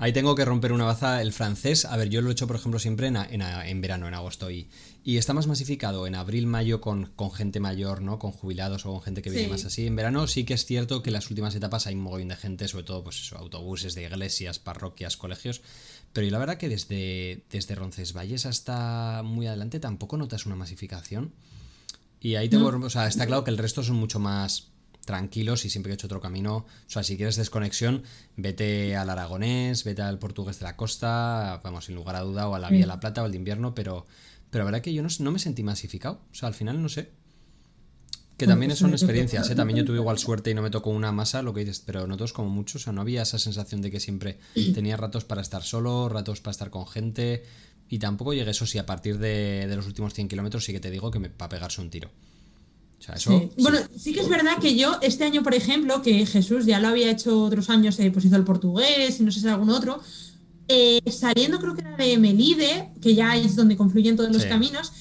Ahí 0.00 0.14
tengo 0.14 0.34
que 0.34 0.46
romper 0.46 0.72
una 0.72 0.86
baza 0.86 1.20
el 1.20 1.30
francés. 1.30 1.84
A 1.84 1.94
ver, 1.98 2.08
yo 2.08 2.22
lo 2.22 2.30
he 2.30 2.32
hecho, 2.32 2.46
por 2.46 2.56
ejemplo, 2.56 2.78
siempre 2.80 3.08
en, 3.08 3.16
en, 3.18 3.80
verano, 3.82 4.08
en 4.08 4.14
agosto. 4.14 4.50
Y, 4.50 4.66
y, 5.04 5.18
está 5.18 5.34
más 5.34 5.46
masificado 5.46 6.06
en 6.06 6.14
abril, 6.14 6.46
mayo 6.46 6.80
con, 6.80 7.12
con, 7.16 7.30
gente 7.30 7.60
mayor, 7.60 8.00
¿no? 8.00 8.18
Con 8.18 8.32
jubilados 8.32 8.86
o 8.86 8.92
con 8.92 9.02
gente 9.02 9.20
que 9.20 9.28
viene 9.28 9.48
más 9.48 9.66
así. 9.66 9.86
En 9.86 9.94
verano 9.96 10.26
sí 10.26 10.44
que 10.44 10.54
es 10.54 10.64
cierto 10.64 11.02
que 11.02 11.10
en 11.10 11.14
las 11.14 11.28
últimas 11.28 11.54
etapas 11.54 11.86
hay 11.86 11.96
un 11.96 12.00
mogollón 12.00 12.28
de 12.28 12.36
gente, 12.36 12.66
sobre 12.66 12.84
todo, 12.84 13.04
pues 13.04 13.20
eso, 13.20 13.36
autobuses 13.36 13.94
de 13.94 14.04
iglesias, 14.04 14.58
parroquias, 14.58 15.18
colegios. 15.18 15.60
Pero 16.14 16.26
y 16.26 16.30
la 16.30 16.38
verdad 16.38 16.56
que 16.56 16.70
desde, 16.70 17.44
desde 17.50 17.74
Roncesvalles 17.74 18.46
hasta 18.46 19.20
muy 19.22 19.48
adelante 19.48 19.80
tampoco 19.80 20.16
notas 20.16 20.46
una 20.46 20.56
masificación. 20.56 21.34
Y 22.22 22.36
ahí 22.36 22.48
tengo, 22.48 22.68
o 22.68 22.90
sea, 22.90 23.06
está 23.06 23.26
claro 23.26 23.44
que 23.44 23.50
el 23.50 23.58
resto 23.58 23.82
son 23.82 23.96
mucho 23.96 24.18
más 24.18 24.69
tranquilos 25.10 25.64
y 25.64 25.70
siempre 25.70 25.90
que 25.90 25.94
he 25.94 25.96
hecho 25.96 26.06
otro 26.06 26.20
camino. 26.20 26.56
O 26.58 26.66
sea, 26.86 27.02
si 27.02 27.16
quieres 27.16 27.34
desconexión, 27.34 28.04
vete 28.36 28.94
al 28.96 29.10
aragonés, 29.10 29.82
vete 29.82 30.02
al 30.02 30.20
portugués 30.20 30.60
de 30.60 30.64
la 30.64 30.76
costa, 30.76 31.60
vamos, 31.64 31.86
sin 31.86 31.96
lugar 31.96 32.14
a 32.14 32.20
duda, 32.20 32.48
o 32.48 32.54
a 32.54 32.60
la 32.60 32.70
Vía 32.70 32.82
de 32.82 32.86
la 32.86 33.00
Plata 33.00 33.22
o 33.22 33.24
al 33.24 33.32
de 33.32 33.38
invierno, 33.38 33.74
pero, 33.74 34.06
pero 34.50 34.64
la 34.64 34.70
verdad 34.70 34.82
que 34.82 34.94
yo 34.94 35.02
no, 35.02 35.30
me 35.32 35.38
sentí 35.40 35.64
masificado. 35.64 36.20
O 36.30 36.34
sea, 36.34 36.46
al 36.46 36.54
final 36.54 36.80
no 36.80 36.88
sé. 36.88 37.10
Que 38.36 38.46
también 38.46 38.74
son 38.74 38.92
experiencias, 38.92 39.50
¿eh? 39.50 39.54
También 39.54 39.80
yo 39.80 39.84
tuve 39.84 39.98
igual 39.98 40.18
suerte 40.18 40.50
y 40.50 40.54
no 40.54 40.62
me 40.62 40.70
tocó 40.70 40.88
una 40.88 41.12
masa, 41.12 41.42
lo 41.42 41.52
que 41.52 41.60
dices, 41.60 41.82
pero 41.84 42.06
no 42.06 42.16
todos 42.16 42.32
como 42.32 42.48
mucho. 42.48 42.78
O 42.78 42.80
sea, 42.80 42.92
no 42.92 43.02
había 43.02 43.22
esa 43.22 43.38
sensación 43.38 43.82
de 43.82 43.90
que 43.90 44.00
siempre 44.00 44.38
tenía 44.72 44.96
ratos 44.96 45.24
para 45.24 45.42
estar 45.42 45.62
solo, 45.62 46.08
ratos 46.08 46.40
para 46.40 46.52
estar 46.52 46.70
con 46.70 46.86
gente. 46.86 47.42
Y 47.90 47.98
tampoco 47.98 48.32
llegué 48.32 48.52
eso 48.52 48.66
sí, 48.66 48.78
a 48.78 48.86
partir 48.86 49.18
de, 49.18 49.70
los 49.74 49.86
últimos 49.86 50.14
100 50.14 50.28
kilómetros 50.28 50.64
sí 50.64 50.72
que 50.72 50.78
te 50.78 50.92
digo 50.92 51.10
que 51.10 51.18
me 51.18 51.28
para 51.28 51.48
pegarse 51.48 51.80
un 51.80 51.90
tiro. 51.90 52.08
Bueno, 53.58 53.78
sí 53.96 54.12
que 54.12 54.20
es 54.20 54.28
verdad 54.28 54.58
que 54.60 54.76
yo 54.76 54.98
este 55.00 55.24
año, 55.24 55.42
por 55.42 55.54
ejemplo, 55.54 56.02
que 56.02 56.26
Jesús 56.26 56.66
ya 56.66 56.80
lo 56.80 56.88
había 56.88 57.10
hecho 57.10 57.44
otros 57.44 57.70
años, 57.70 57.98
eh, 57.98 58.10
pues 58.10 58.24
hizo 58.26 58.36
el 58.36 58.44
portugués 58.44 59.18
y 59.20 59.22
no 59.22 59.32
sé 59.32 59.40
si 59.40 59.48
algún 59.48 59.70
otro, 59.70 60.00
eh, 60.68 61.00
saliendo 61.10 61.58
creo 61.58 61.74
que 61.74 61.80
era 61.80 61.96
de 61.96 62.18
Melide, 62.18 62.92
que 63.00 63.14
ya 63.14 63.36
es 63.36 63.56
donde 63.56 63.76
confluyen 63.76 64.16
todos 64.16 64.30
los 64.30 64.44
caminos, 64.44 64.92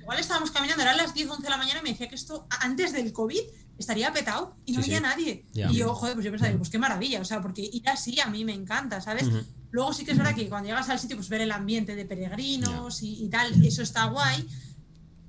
igual 0.00 0.18
estábamos 0.18 0.50
caminando, 0.50 0.82
eran 0.82 0.96
las 0.96 1.14
10, 1.14 1.30
11 1.30 1.42
de 1.42 1.50
la 1.50 1.56
mañana 1.58 1.80
y 1.80 1.82
me 1.82 1.90
decía 1.90 2.08
que 2.08 2.14
esto 2.14 2.46
antes 2.60 2.92
del 2.92 3.12
COVID 3.12 3.40
estaría 3.78 4.12
petado 4.12 4.56
y 4.64 4.72
no 4.72 4.80
había 4.80 5.00
nadie. 5.00 5.46
Y 5.52 5.74
yo, 5.74 5.94
joder, 5.94 6.14
pues 6.14 6.24
yo 6.24 6.30
pensaba, 6.30 6.56
pues 6.56 6.70
qué 6.70 6.78
maravilla, 6.78 7.20
o 7.20 7.24
sea, 7.24 7.40
porque 7.42 7.68
ir 7.70 7.88
así 7.88 8.18
a 8.20 8.26
mí 8.26 8.44
me 8.44 8.54
encanta, 8.54 9.00
¿sabes? 9.00 9.28
Luego 9.70 9.92
sí 9.92 10.04
que 10.04 10.12
es 10.12 10.18
verdad 10.18 10.34
que 10.34 10.48
cuando 10.48 10.68
llegas 10.68 10.88
al 10.88 10.98
sitio, 10.98 11.16
pues 11.16 11.28
ver 11.28 11.42
el 11.42 11.52
ambiente 11.52 11.94
de 11.94 12.04
peregrinos 12.04 13.02
y, 13.02 13.24
y, 13.24 13.28
tal, 13.28 13.64
eso 13.64 13.82
está 13.82 14.06
guay 14.06 14.46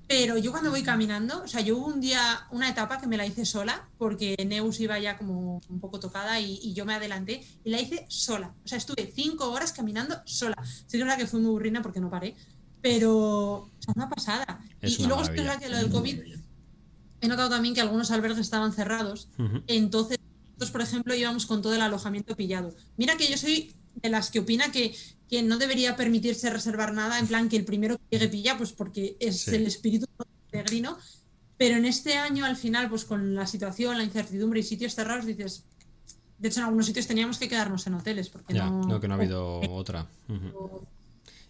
Pero 0.08 0.38
yo 0.38 0.52
cuando 0.52 0.70
voy 0.70 0.84
caminando, 0.84 1.44
o 1.44 1.48
sea, 1.48 1.62
yo 1.62 1.78
hubo 1.78 1.88
un 1.88 2.02
día, 2.02 2.46
una 2.52 2.70
etapa 2.70 3.00
que 3.00 3.08
me 3.08 3.18
la 3.18 3.26
hice 3.26 3.46
sola, 3.46 3.88
porque 3.98 4.36
Neus 4.46 4.80
iba 4.80 5.00
ya 5.00 5.18
como 5.18 5.62
un 5.70 5.80
poco 5.80 6.00
tocada 6.00 6.40
y, 6.40 6.74
yo 6.74 6.86
me 6.86 6.94
adelanté 6.94 7.44
y 7.64 7.70
la 7.70 7.80
hice 7.80 8.06
sola. 8.10 8.54
O 8.64 8.68
sea, 8.68 8.78
estuve 8.78 9.12
cinco 9.14 9.50
horas 9.52 9.72
caminando 9.72 10.22
sola. 10.26 10.56
Sí 10.66 10.92
que 10.92 10.98
es 10.98 11.04
verdad 11.04 11.18
que 11.18 11.28
fue 11.28 11.40
muy 11.40 11.52
burrina 11.52 11.82
porque 11.82 12.00
no 12.00 12.10
paré, 12.10 12.36
pero 12.82 13.12
o 13.12 13.72
sea, 13.80 13.94
una 13.96 14.10
pasada. 14.10 14.60
y, 14.82 15.06
luego 15.06 15.22
es 15.22 15.30
verdad 15.30 15.58
que 15.60 15.70
lo 15.70 15.78
del 15.78 15.90
COVID, 15.90 16.20
he 17.22 17.28
notado 17.28 17.50
también 17.50 17.74
que 17.74 17.82
algunos 17.82 18.12
albergues 18.12 18.40
estaban 18.40 18.74
cerrados. 18.74 19.30
Entonces, 19.68 20.20
nosotros, 20.48 20.72
por 20.72 20.82
ejemplo, 20.82 21.16
íbamos 21.16 21.46
con 21.46 21.62
todo 21.62 21.74
el 21.74 21.82
alojamiento 21.82 22.36
pillado. 22.36 22.76
Mira 22.98 23.16
que 23.16 23.28
yo 23.28 23.38
soy 23.38 23.74
de 23.96 24.10
las 24.10 24.32
que 24.32 24.40
opina 24.40 24.72
que, 24.72 24.96
que 25.30 25.44
no 25.44 25.58
debería 25.58 25.96
permitirse 25.96 26.50
reservar 26.50 26.94
nada, 26.94 27.20
en 27.20 27.28
plan 27.28 27.50
que 27.50 27.58
el 27.58 27.66
primero 27.66 27.98
que 27.98 28.04
llegue 28.18 28.30
pilla, 28.30 28.58
pues 28.58 28.72
porque 28.72 29.18
es 29.20 29.48
el 29.48 29.66
espíritu 29.66 30.06
peregrino. 30.50 30.98
Pero 31.58 31.78
en 31.78 31.86
este 31.86 32.18
año, 32.18 32.46
al 32.46 32.56
final, 32.56 32.90
pues 32.90 33.06
con 33.06 33.36
la 33.36 33.48
situación, 33.48 33.98
la 33.98 34.04
incertidumbre 34.04 34.60
y 34.60 34.64
sitios 34.64 34.96
cerrados, 34.96 35.26
dices. 35.26 35.64
De 36.38 36.50
hecho, 36.50 36.60
en 36.60 36.66
algunos 36.66 36.88
sitios 36.88 37.08
teníamos 37.08 37.38
que 37.38 37.48
quedarnos 37.48 37.88
en 37.88 37.94
hoteles. 37.94 38.30
Porque 38.30 38.54
no, 38.54 38.82
no, 38.82 39.00
que 39.00 39.08
no 39.08 39.14
ha 39.14 39.18
habido 39.18 39.62
otra. 39.72 40.08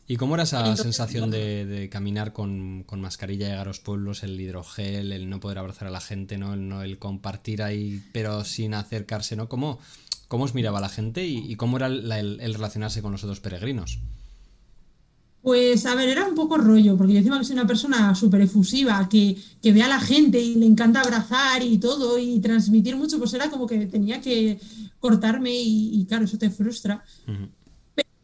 ¿Y 0.06 0.18
cómo 0.18 0.36
era 0.36 0.44
esa 0.44 0.76
sensación 0.76 1.32
de, 1.32 1.88
caminar 1.92 2.34
con, 2.34 2.86
mascarilla, 2.98 3.48
llegar 3.48 3.62
a 3.62 3.70
los 3.70 3.80
pueblos, 3.80 4.24
el 4.24 4.40
hidrogel, 4.40 5.14
el 5.14 5.30
no 5.30 5.40
poder 5.40 5.60
abrazar 5.60 5.88
a 5.88 5.92
la 5.92 6.02
gente, 6.02 6.38
¿no? 6.38 6.54
El, 6.54 6.68
no, 6.68 6.82
el 6.84 7.00
compartir 7.00 7.64
ahí, 7.64 8.04
pero 8.12 8.44
sin 8.44 8.74
acercarse, 8.74 9.38
¿no? 9.38 9.48
¿Cómo, 9.48 9.80
cómo 10.34 10.46
os 10.46 10.56
miraba 10.56 10.82
la 10.82 10.90
gente 10.90 11.24
y, 11.28 11.56
cómo 11.58 11.78
era 11.78 11.86
el, 11.86 12.54
relacionarse 12.56 13.04
con 13.04 13.12
los 13.12 13.24
otros 13.24 13.40
peregrinos? 13.40 14.00
Pues 15.44 15.86
a 15.86 15.94
ver, 15.94 16.10
era 16.10 16.26
un 16.26 16.34
poco 16.34 16.58
rollo, 16.58 16.98
porque 16.98 17.14
yo 17.14 17.20
encima 17.20 17.38
que 17.38 17.46
soy 17.46 17.54
una 17.54 17.68
persona 17.68 18.16
súper 18.16 18.42
efusiva, 18.42 19.08
que, 19.08 19.38
ve 19.62 19.84
a 19.84 19.88
la 19.88 20.00
gente 20.00 20.42
y 20.42 20.56
le 20.56 20.66
encanta 20.66 21.02
abrazar 21.02 21.62
y 21.62 21.78
todo 21.78 22.18
y 22.18 22.40
transmitir 22.40 22.96
mucho, 22.96 23.20
pues 23.20 23.32
era 23.36 23.52
como 23.52 23.68
que 23.68 23.86
tenía 23.86 24.20
que 24.22 24.60
cortarme 25.00 25.52
y, 25.54 26.04
claro, 26.10 26.26
eso 26.26 26.40
te 26.40 26.50
frustra. 26.50 27.04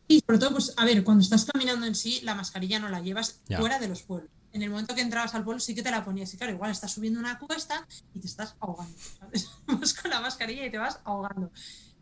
Y 0.08 0.22
sobre 0.22 0.40
todo, 0.40 0.54
pues, 0.54 0.74
a 0.78 0.86
ver, 0.86 1.04
cuando 1.04 1.22
estás 1.22 1.46
caminando 1.46 1.86
en 1.86 1.94
sí, 1.94 2.22
la 2.24 2.34
mascarilla 2.34 2.80
no 2.80 2.90
la 2.90 3.02
llevas 3.02 3.40
fuera 3.56 3.78
de 3.78 3.88
los 3.88 4.02
pueblos. 4.02 4.32
En 4.52 4.64
el 4.64 4.72
momento 4.72 4.96
que 4.96 5.02
entrabas 5.02 5.36
al 5.36 5.44
pueblo 5.44 5.60
sí 5.60 5.76
que 5.76 5.84
te 5.84 5.92
la 5.92 6.04
ponías. 6.04 6.34
Y 6.34 6.38
claro, 6.38 6.54
igual 6.54 6.72
estás 6.72 6.92
subiendo 6.92 7.20
una 7.20 7.38
cuesta 7.38 7.86
y 8.16 8.20
te 8.20 8.26
estás 8.26 8.56
ahogando. 8.60 8.98
¿sabes? 9.20 9.48
Vas 9.68 9.94
con 9.94 10.10
la 10.10 10.22
mascarilla 10.22 10.66
y 10.66 10.72
te 10.72 10.80
vas 10.80 11.00
ahogando. 11.04 11.52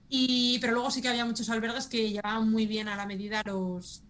Y, 0.09 0.59
pero 0.59 0.73
luego 0.73 0.89
sí 0.89 1.01
que 1.01 1.09
había 1.09 1.25
muchos 1.25 1.49
albergues 1.49 1.87
que 1.87 2.11
llevaban 2.11 2.49
muy 2.49 2.65
bien 2.65 2.87
a 2.87 2.95
la 2.95 3.05
medida 3.05 3.41
los. 3.45 4.03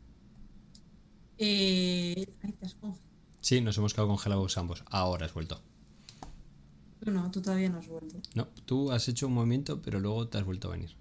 Eh... 1.38 2.26
Ay, 2.43 2.52
te 2.54 2.66
has 2.66 2.76
sí, 3.41 3.62
nos 3.62 3.78
hemos 3.78 3.93
quedado 3.93 4.10
congelados 4.10 4.58
ambos. 4.58 4.84
Ahora 4.89 5.26
has 5.26 5.34
vuelto. 5.34 5.62
Tú 7.04 7.12
no, 7.12 7.32
tú 7.32 7.41
todavía 7.41 7.70
no 7.70 7.80
has 7.80 7.88
vuelto. 7.88 8.18
No, 8.36 8.48
tú 8.66 8.91
has 8.91 9.08
hecho 9.08 9.28
un 9.28 9.34
movimiento, 9.34 9.82
pero 9.82 10.00
luego 10.00 10.28
te 10.28 10.38
has 10.38 10.45
vuelto 10.45 10.68
a 10.68 10.72
venir. 10.72 10.95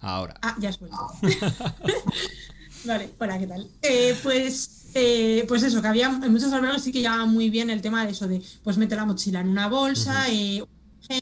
Ahora. 0.00 0.34
Ah, 0.42 0.56
ya 0.60 0.68
has 0.68 0.78
vuelto. 0.78 0.96
vale, 2.84 3.10
hola, 3.18 3.38
¿qué 3.38 3.46
tal? 3.46 3.70
Eh, 3.82 4.16
pues, 4.22 4.90
eh, 4.94 5.44
pues 5.48 5.62
eso, 5.62 5.82
que 5.82 5.88
había 5.88 6.06
en 6.06 6.32
muchos 6.32 6.52
albergues 6.52 6.82
sí 6.82 6.92
que 6.92 7.00
llevaban 7.00 7.32
muy 7.32 7.50
bien 7.50 7.70
el 7.70 7.82
tema 7.82 8.04
de 8.04 8.12
eso 8.12 8.28
de 8.28 8.42
pues 8.62 8.78
mete 8.78 8.94
la 8.94 9.04
mochila 9.04 9.40
en 9.40 9.48
una 9.48 9.68
bolsa, 9.68 10.28
eh, 10.30 10.64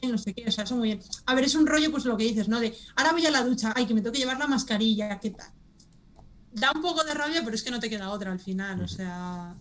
no 0.09 0.17
sé 0.17 0.33
qué, 0.33 0.45
o 0.47 0.51
sea, 0.51 0.63
eso 0.63 0.75
muy 0.75 0.89
bien. 0.89 0.99
A 1.25 1.35
ver, 1.35 1.45
es 1.45 1.55
un 1.55 1.67
rollo, 1.67 1.91
pues 1.91 2.05
lo 2.05 2.17
que 2.17 2.25
dices, 2.25 2.47
¿no? 2.47 2.59
De 2.59 2.75
ahora 2.95 3.11
voy 3.11 3.25
a 3.25 3.31
la 3.31 3.43
ducha, 3.43 3.73
ay, 3.75 3.85
que 3.85 3.93
me 3.93 4.01
tengo 4.01 4.13
que 4.13 4.19
llevar 4.19 4.39
la 4.39 4.47
mascarilla, 4.47 5.19
¿qué 5.19 5.31
tal? 5.31 5.49
Da 6.51 6.71
un 6.73 6.81
poco 6.81 7.03
de 7.03 7.13
rabia, 7.13 7.41
pero 7.43 7.55
es 7.55 7.63
que 7.63 7.71
no 7.71 7.79
te 7.79 7.89
queda 7.89 8.09
otra 8.09 8.31
al 8.31 8.39
final, 8.39 8.81
o 8.81 8.87
sea. 8.87 9.55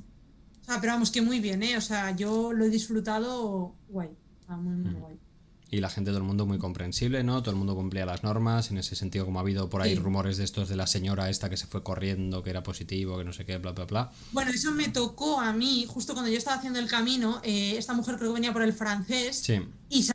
O 0.63 0.65
sea, 0.65 0.81
pero 0.81 0.95
vamos, 0.95 1.11
que 1.11 1.23
muy 1.23 1.41
bien, 1.41 1.63
¿eh? 1.63 1.77
O 1.77 1.81
sea, 1.81 2.11
yo 2.17 2.53
lo 2.53 2.65
he 2.65 2.71
disfrutado 2.71 3.75
guay, 3.89 4.11
muy, 4.49 4.75
muy 4.77 4.95
guay 4.95 5.26
y 5.71 5.81
la 5.81 5.91
gente, 5.91 6.11
todo 6.11 6.19
el 6.19 6.25
mundo 6.25 6.47
muy 6.47 6.59
comprensible, 6.59 7.25
¿no? 7.25 7.43
Todo 7.43 7.51
el 7.51 7.57
mundo 7.57 7.75
cumplía 7.75 8.07
las 8.07 8.23
normas, 8.23 8.71
en 8.71 8.79
ese 8.79 8.95
sentido, 8.95 9.25
como 9.25 9.39
ha 9.39 9.43
habido 9.43 9.69
por 9.69 9.83
ahí 9.83 9.97
rumores 9.97 10.37
de 10.37 10.45
estos 10.45 10.69
de 10.69 10.77
la 10.77 10.87
señora 10.87 11.29
esta 11.29 11.51
que 11.51 11.57
se 11.57 11.67
fue 11.67 11.83
corriendo, 11.83 12.43
que 12.43 12.51
era 12.51 12.63
positivo, 12.63 13.19
que 13.19 13.25
no 13.25 13.33
sé 13.33 13.45
qué, 13.45 13.59
bla, 13.59 13.73
bla, 13.73 13.85
bla. 13.85 14.13
Bueno, 14.33 14.53
eso 14.53 14.71
me 14.73 14.89
tocó 14.89 15.41
a 15.41 15.53
mí, 15.53 15.85
justo 15.89 16.13
cuando 16.13 16.31
yo 16.31 16.39
estaba 16.39 16.57
haciendo 16.57 16.79
el 16.79 16.87
camino, 16.87 17.41
eh, 17.43 17.75
esta 17.77 17.95
mujer 17.95 18.17
creo 18.17 18.31
que 18.31 18.35
venía 18.35 18.53
por 18.53 18.63
el 18.63 18.73
francés, 18.73 19.41
sí. 19.45 19.61
y 19.89 20.05
se 20.05 20.13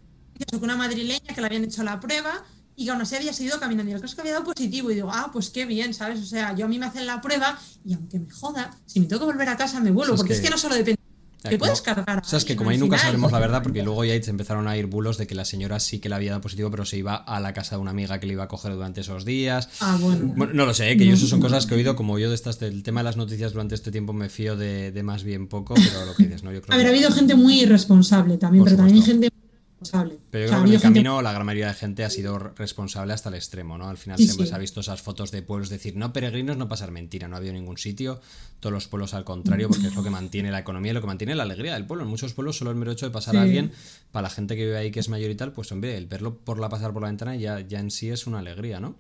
con 0.52 0.64
una 0.64 0.76
madrileña 0.76 1.34
que 1.36 1.42
le 1.42 1.48
habían 1.48 1.64
hecho 1.64 1.84
la 1.84 2.00
prueba, 2.00 2.44
y 2.76 2.86
que 2.86 2.92
aún 2.92 3.02
así 3.02 3.16
había 3.16 3.34
seguido 3.34 3.60
caminando. 3.60 3.92
Y 3.92 3.94
el 3.94 4.02
caso 4.02 4.12
es 4.12 4.16
que 4.16 4.22
había 4.22 4.34
dado 4.34 4.46
positivo. 4.46 4.90
Y 4.90 4.96
digo, 4.96 5.12
ah, 5.12 5.30
pues 5.32 5.50
qué 5.50 5.66
bien, 5.66 5.94
¿sabes? 5.94 6.20
O 6.20 6.26
sea, 6.26 6.56
yo 6.56 6.66
a 6.66 6.68
mí 6.68 6.80
me 6.80 6.88
hacen 6.88 7.06
la 7.06 7.22
prueba 7.22 7.60
y 7.86 7.94
aunque 7.94 8.18
me 8.18 8.30
joda, 8.32 8.76
si 8.86 9.00
me 9.00 9.06
tengo 9.06 9.20
que 9.20 9.26
volver 9.26 9.50
a 9.50 9.58
casa 9.58 9.80
me 9.80 9.92
vuelvo, 9.92 10.16
porque 10.16 10.34
es 10.34 10.42
que 10.42 10.50
no 10.50 10.58
solo 10.58 10.76
depende 10.76 11.01
te 11.50 11.58
puedes 11.58 11.82
cargar. 11.82 12.20
O 12.20 12.24
sea, 12.24 12.38
es 12.38 12.46
que 12.46 12.56
como 12.56 12.70
ahí 12.70 12.78
nunca 12.78 12.98
sabemos 12.98 13.32
la 13.32 13.40
verdad, 13.40 13.64
porque 13.64 13.84
luego 13.84 14.06
ya 14.06 14.14
empezaron 14.14 14.68
a 14.68 14.78
ir 14.78 14.86
bulos 14.86 15.18
de 15.18 15.28
que 15.28 15.36
la 15.36 15.46
señora 15.46 15.80
sí 15.80 16.00
que 16.00 16.10
le 16.10 16.16
había 16.16 16.32
dado 16.32 16.42
positivo, 16.42 16.70
pero 16.70 16.86
se 16.86 16.98
iba 16.98 17.16
a 17.16 17.40
la 17.40 17.54
casa 17.54 17.76
de 17.76 17.82
una 17.82 17.92
amiga 17.92 18.20
que 18.20 18.28
le 18.28 18.34
iba 18.34 18.44
a 18.44 18.48
coger 18.48 18.74
durante 18.74 19.02
esos 19.02 19.26
días. 19.26 19.70
Ah, 19.80 19.98
bueno. 20.00 20.34
bueno 20.36 20.54
no 20.54 20.66
lo 20.66 20.74
sé, 20.74 20.92
¿eh? 20.92 20.98
que 20.98 21.06
yo 21.06 21.14
eso 21.14 21.28
son 21.28 21.42
cosas 21.42 21.66
que 21.66 21.74
he 21.74 21.78
oído, 21.78 21.96
como 21.96 22.20
yo 22.20 22.30
de 22.30 22.36
estas, 22.36 22.60
del 22.60 22.84
tema 22.84 23.02
de 23.02 23.06
las 23.06 23.18
noticias 23.18 23.54
durante 23.54 23.76
este 23.76 23.92
tiempo 23.92 24.14
me 24.14 24.30
fío 24.30 24.56
de, 24.56 25.00
más 25.04 25.24
bien 25.24 25.48
poco, 25.48 25.74
pero 25.74 26.06
lo 26.06 26.16
que 26.16 26.24
dices, 26.24 26.44
¿no? 26.44 26.52
Yo 26.52 26.62
creo 26.62 26.74
a 26.74 26.78
ver, 26.78 26.88
ha 26.88 26.90
habido 26.90 27.12
gente 27.12 27.36
muy 27.36 27.62
irresponsable 27.62 28.38
también, 28.38 28.64
pero 28.64 28.78
también 28.78 29.04
gente 29.04 29.32
pero 30.30 30.46
yo 30.46 30.52
creo 30.52 30.64
que 30.64 30.70
en 30.70 30.76
el 30.76 30.82
camino 30.82 31.22
la 31.22 31.34
gran 31.34 31.46
mayoría 31.46 31.68
de 31.68 31.74
gente 31.74 32.04
ha 32.04 32.10
sido 32.10 32.38
responsable 32.38 33.14
hasta 33.14 33.30
el 33.30 33.36
extremo, 33.36 33.78
¿no? 33.78 33.90
Al 33.90 33.98
final 33.98 34.18
siempre 34.18 34.46
se 34.46 34.54
ha 34.54 34.58
visto 34.58 34.82
esas 34.82 35.02
fotos 35.02 35.32
de 35.32 35.42
pueblos 35.42 35.70
decir, 35.70 35.96
no 35.96 36.14
peregrinos, 36.14 36.58
no 36.58 36.68
pasar 36.68 36.92
mentira, 36.92 37.28
no 37.28 37.36
ha 37.36 37.40
habido 37.40 37.54
ningún 37.54 37.78
sitio, 37.78 38.22
todos 38.60 38.74
los 38.74 38.88
pueblos 38.88 39.14
al 39.14 39.24
contrario, 39.24 39.70
porque 39.70 39.88
es 39.88 39.96
lo 39.96 40.04
que 40.04 40.12
mantiene 40.12 40.52
la 40.52 40.60
economía, 40.60 40.94
lo 40.94 41.02
que 41.02 41.08
mantiene 41.08 41.36
la 41.36 41.44
alegría 41.44 41.74
del 41.74 41.86
pueblo. 41.86 42.04
En 42.04 42.10
muchos 42.10 42.34
pueblos 42.34 42.58
solo 42.58 42.70
el 42.70 42.78
mero 42.78 42.92
hecho 42.92 43.08
de 43.08 43.12
pasar 43.12 43.36
a 43.38 43.42
alguien, 43.42 43.72
para 44.12 44.24
la 44.24 44.30
gente 44.30 44.56
que 44.56 44.66
vive 44.66 44.78
ahí 44.78 44.92
que 44.92 45.00
es 45.00 45.10
mayor 45.10 45.32
y 45.32 45.36
tal, 45.36 45.52
pues 45.52 45.72
hombre, 45.72 45.98
el 45.98 46.06
verlo 46.06 46.38
por 46.38 46.60
la 46.60 46.70
pasar 46.70 46.94
por 46.94 47.02
la 47.02 47.08
ventana 47.08 47.36
ya, 47.36 47.60
ya 47.62 47.80
en 47.80 47.90
sí 47.90 48.10
es 48.10 48.28
una 48.28 48.40
alegría, 48.40 48.80
¿no? 48.80 48.96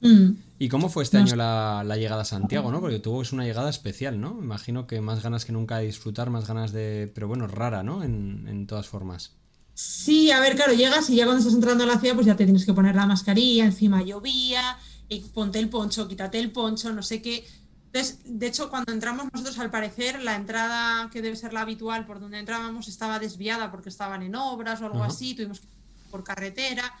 Mm. 0.00 0.30
¿Y 0.58 0.68
cómo 0.68 0.88
fue 0.88 1.02
este 1.02 1.18
año 1.18 1.34
la, 1.36 1.84
llegada 1.96 2.22
a 2.22 2.24
Santiago, 2.24 2.70
no? 2.70 2.80
Porque 2.80 2.98
tuvo 2.98 3.22
es 3.22 3.32
una 3.32 3.44
llegada 3.44 3.70
especial, 3.70 4.20
¿no? 4.20 4.38
imagino 4.40 4.86
que 4.86 5.00
más 5.00 5.22
ganas 5.22 5.44
que 5.44 5.52
nunca 5.52 5.78
de 5.78 5.86
disfrutar, 5.86 6.30
más 6.30 6.46
ganas 6.46 6.72
de... 6.72 7.10
pero 7.14 7.28
bueno, 7.28 7.46
rara, 7.46 7.82
¿no? 7.82 8.02
En, 8.02 8.46
en 8.48 8.66
todas 8.66 8.86
formas. 8.86 9.37
Sí, 9.80 10.32
a 10.32 10.40
ver, 10.40 10.56
claro, 10.56 10.72
llegas 10.72 11.08
y 11.08 11.14
ya 11.14 11.24
cuando 11.24 11.38
estás 11.38 11.54
entrando 11.54 11.84
a 11.84 11.86
la 11.86 12.00
ciudad, 12.00 12.16
pues 12.16 12.26
ya 12.26 12.34
te 12.34 12.42
tienes 12.42 12.66
que 12.66 12.74
poner 12.74 12.96
la 12.96 13.06
mascarilla, 13.06 13.64
encima 13.64 14.02
llovía, 14.02 14.76
y 15.08 15.20
ponte 15.20 15.60
el 15.60 15.68
poncho, 15.68 16.08
quítate 16.08 16.40
el 16.40 16.50
poncho, 16.50 16.92
no 16.92 17.00
sé 17.04 17.22
qué. 17.22 17.46
Entonces, 17.86 18.18
de 18.24 18.48
hecho, 18.48 18.70
cuando 18.70 18.92
entramos 18.92 19.26
nosotros, 19.32 19.56
al 19.60 19.70
parecer, 19.70 20.20
la 20.20 20.34
entrada 20.34 21.08
que 21.10 21.22
debe 21.22 21.36
ser 21.36 21.52
la 21.52 21.60
habitual 21.60 22.06
por 22.06 22.18
donde 22.18 22.40
entrábamos 22.40 22.88
estaba 22.88 23.20
desviada 23.20 23.70
porque 23.70 23.88
estaban 23.88 24.24
en 24.24 24.34
obras 24.34 24.80
o 24.82 24.86
algo 24.86 25.04
así, 25.04 25.36
tuvimos 25.36 25.60
que 25.60 25.66
ir 25.66 26.10
por 26.10 26.24
carretera. 26.24 26.92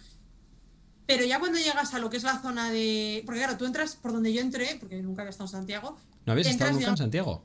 Pero 1.04 1.24
ya 1.24 1.40
cuando 1.40 1.58
llegas 1.58 1.94
a 1.94 1.98
lo 1.98 2.08
que 2.10 2.18
es 2.18 2.22
la 2.22 2.40
zona 2.40 2.70
de. 2.70 3.24
Porque 3.26 3.40
claro, 3.40 3.56
tú 3.56 3.64
entras 3.64 3.96
por 3.96 4.12
donde 4.12 4.32
yo 4.32 4.40
entré, 4.40 4.76
porque 4.78 5.02
nunca 5.02 5.22
había 5.22 5.30
estado 5.30 5.48
en 5.48 5.52
Santiago. 5.52 5.98
¿No 6.26 6.32
habías 6.32 6.46
estado 6.46 6.70
nunca 6.70 6.90
en 6.90 6.96
Santiago? 6.96 7.42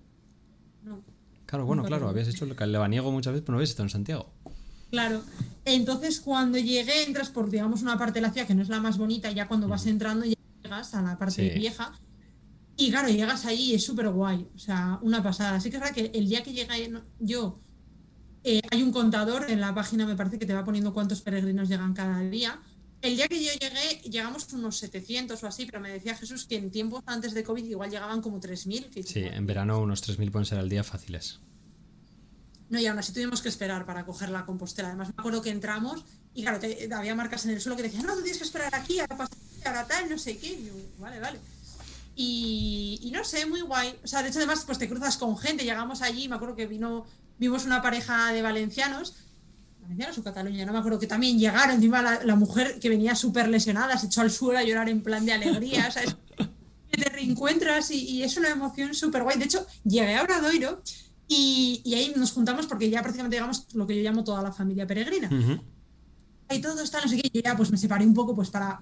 No. 0.83 1.01
Claro, 1.47 1.65
bueno, 1.65 1.83
claro, 1.83 2.07
habías 2.07 2.27
hecho 2.27 2.45
el 2.45 2.71
levaniego 2.71 3.11
muchas 3.11 3.33
veces, 3.33 3.43
pero 3.43 3.53
no 3.53 3.57
habías 3.57 3.71
estado 3.71 3.85
en 3.85 3.89
Santiago. 3.89 4.31
Claro. 4.93 5.23
Entonces, 5.65 6.19
cuando 6.19 6.59
llegué, 6.59 7.01
entras 7.03 7.29
por, 7.29 7.49
digamos, 7.49 7.81
una 7.81 7.97
parte 7.97 8.19
de 8.19 8.21
la 8.21 8.31
ciudad 8.31 8.45
que 8.45 8.53
no 8.53 8.61
es 8.61 8.69
la 8.69 8.79
más 8.79 8.99
bonita, 8.99 9.31
ya 9.31 9.47
cuando 9.47 9.67
vas 9.67 9.87
entrando 9.87 10.23
llegas 10.23 10.93
a 10.93 11.01
la 11.01 11.17
parte 11.17 11.49
vieja. 11.55 11.99
Y 12.77 12.91
claro, 12.91 13.09
llegas 13.09 13.47
allí 13.47 13.71
y 13.71 13.73
es 13.73 13.83
súper 13.83 14.09
guay. 14.09 14.47
O 14.55 14.59
sea, 14.59 14.99
una 15.01 15.23
pasada. 15.23 15.55
Así 15.55 15.71
que 15.71 15.77
es 15.77 15.81
verdad 15.81 15.95
que 15.95 16.11
el 16.13 16.29
día 16.29 16.43
que 16.43 16.53
llegué 16.53 16.93
yo, 17.19 17.59
eh, 18.43 18.61
hay 18.69 18.83
un 18.83 18.91
contador 18.91 19.49
en 19.49 19.61
la 19.61 19.73
página, 19.73 20.05
me 20.05 20.15
parece 20.15 20.37
que 20.37 20.45
te 20.45 20.53
va 20.53 20.63
poniendo 20.63 20.93
cuántos 20.93 21.21
peregrinos 21.21 21.69
llegan 21.69 21.95
cada 21.95 22.19
día. 22.19 22.59
El 23.01 23.15
día 23.15 23.27
que 23.27 23.43
yo 23.43 23.51
llegué, 23.59 24.07
llegamos 24.11 24.53
unos 24.53 24.77
700 24.77 25.41
o 25.41 25.47
así, 25.47 25.65
pero 25.65 25.79
me 25.79 25.89
decía 25.89 26.15
Jesús 26.15 26.45
que 26.45 26.57
en 26.57 26.69
tiempos 26.69 27.01
antes 27.07 27.33
de 27.33 27.43
COVID 27.43 27.65
igual 27.65 27.89
llegaban 27.89 28.21
como 28.21 28.39
3.000. 28.39 29.03
Sí, 29.03 29.21
en 29.23 29.47
verano 29.47 29.81
unos 29.81 30.07
3.000 30.07 30.29
pueden 30.29 30.45
ser 30.45 30.59
al 30.59 30.69
día 30.69 30.83
fáciles. 30.83 31.39
No, 32.73 32.79
y 32.79 32.87
aún 32.87 32.97
así 32.97 33.13
tuvimos 33.13 33.39
que 33.43 33.49
esperar 33.49 33.85
para 33.85 34.03
coger 34.03 34.29
la 34.29 34.47
compostera. 34.47 34.87
Además, 34.87 35.09
me 35.09 35.13
acuerdo 35.15 35.43
que 35.43 35.51
entramos 35.51 36.03
y 36.33 36.41
claro, 36.41 36.59
había 36.95 37.13
marcas 37.13 37.45
en 37.45 37.51
el 37.51 37.61
suelo 37.61 37.77
que 37.77 37.83
decían, 37.83 38.03
no, 38.03 38.15
tú 38.15 38.23
tienes 38.23 38.39
que 38.39 38.45
esperar 38.45 38.73
aquí, 38.73 38.99
ahora 38.99 39.15
pasar, 39.15 39.37
ahora 39.63 39.85
tal, 39.85 40.09
no 40.09 40.17
sé 40.17 40.39
qué. 40.39 40.71
vale, 40.97 41.19
vale. 41.19 41.39
Y, 42.15 43.11
no 43.13 43.23
sé, 43.23 43.45
muy 43.45 43.61
guay. 43.61 43.95
O 44.03 44.07
sea, 44.07 44.23
de 44.23 44.29
hecho, 44.29 44.39
además, 44.39 44.63
pues 44.65 44.79
te 44.79 44.89
cruzas 44.89 45.17
con 45.17 45.37
gente. 45.37 45.63
Llegamos 45.63 46.01
allí, 46.01 46.27
me 46.27 46.33
acuerdo 46.33 46.55
que 46.55 46.65
vino, 46.65 47.05
vimos 47.37 47.63
una 47.65 47.83
pareja 47.83 48.33
de 48.33 48.41
valencianos, 48.41 49.17
valencianos 49.83 50.17
o 50.17 50.23
Cataluña, 50.23 50.65
no 50.65 50.73
me 50.73 50.79
acuerdo, 50.79 50.97
que 50.97 51.05
también 51.05 51.37
llegaron. 51.37 51.75
Encima 51.75 52.01
la, 52.23 52.35
mujer 52.35 52.79
que 52.79 52.89
venía 52.89 53.13
súper 53.13 53.49
lesionada 53.49 53.99
se 53.99 54.07
echó 54.07 54.21
al 54.21 54.31
suelo 54.31 54.57
a 54.57 54.63
llorar 54.63 54.89
en 54.89 55.03
plan 55.03 55.23
de 55.27 55.33
alegría. 55.33 55.91
¿sabes? 55.91 56.15
te 56.89 57.09
reencuentras 57.11 57.91
y, 57.91 57.99
y 57.99 58.23
es 58.23 58.35
una 58.35 58.49
emoción 58.49 58.95
súper 58.95 59.21
guay. 59.21 59.37
De 59.37 59.45
hecho, 59.45 59.63
llegué 59.83 60.15
a 60.15 60.23
Obradoiro 60.23 60.81
y, 61.83 61.93
ahí 61.93 62.13
nos 62.15 62.31
juntamos 62.31 62.67
porque 62.67 62.89
ya 62.89 63.01
prácticamente 63.01 63.37
llegamos 63.37 63.67
lo 63.73 63.87
que 63.87 63.95
yo 63.95 64.01
llamo 64.01 64.23
toda 64.23 64.41
la 64.41 64.51
familia 64.51 64.87
peregrina. 64.87 65.29
Ahí 66.47 66.61
todo 66.61 66.81
está, 66.81 67.01
no 67.01 67.07
sé 67.07 67.17
qué, 67.17 67.29
yo 67.33 67.41
ya 67.41 67.55
pues 67.55 67.71
me 67.71 67.77
separé 67.77 68.05
un 68.05 68.13
poco 68.13 68.35
pues 68.35 68.49
para 68.49 68.79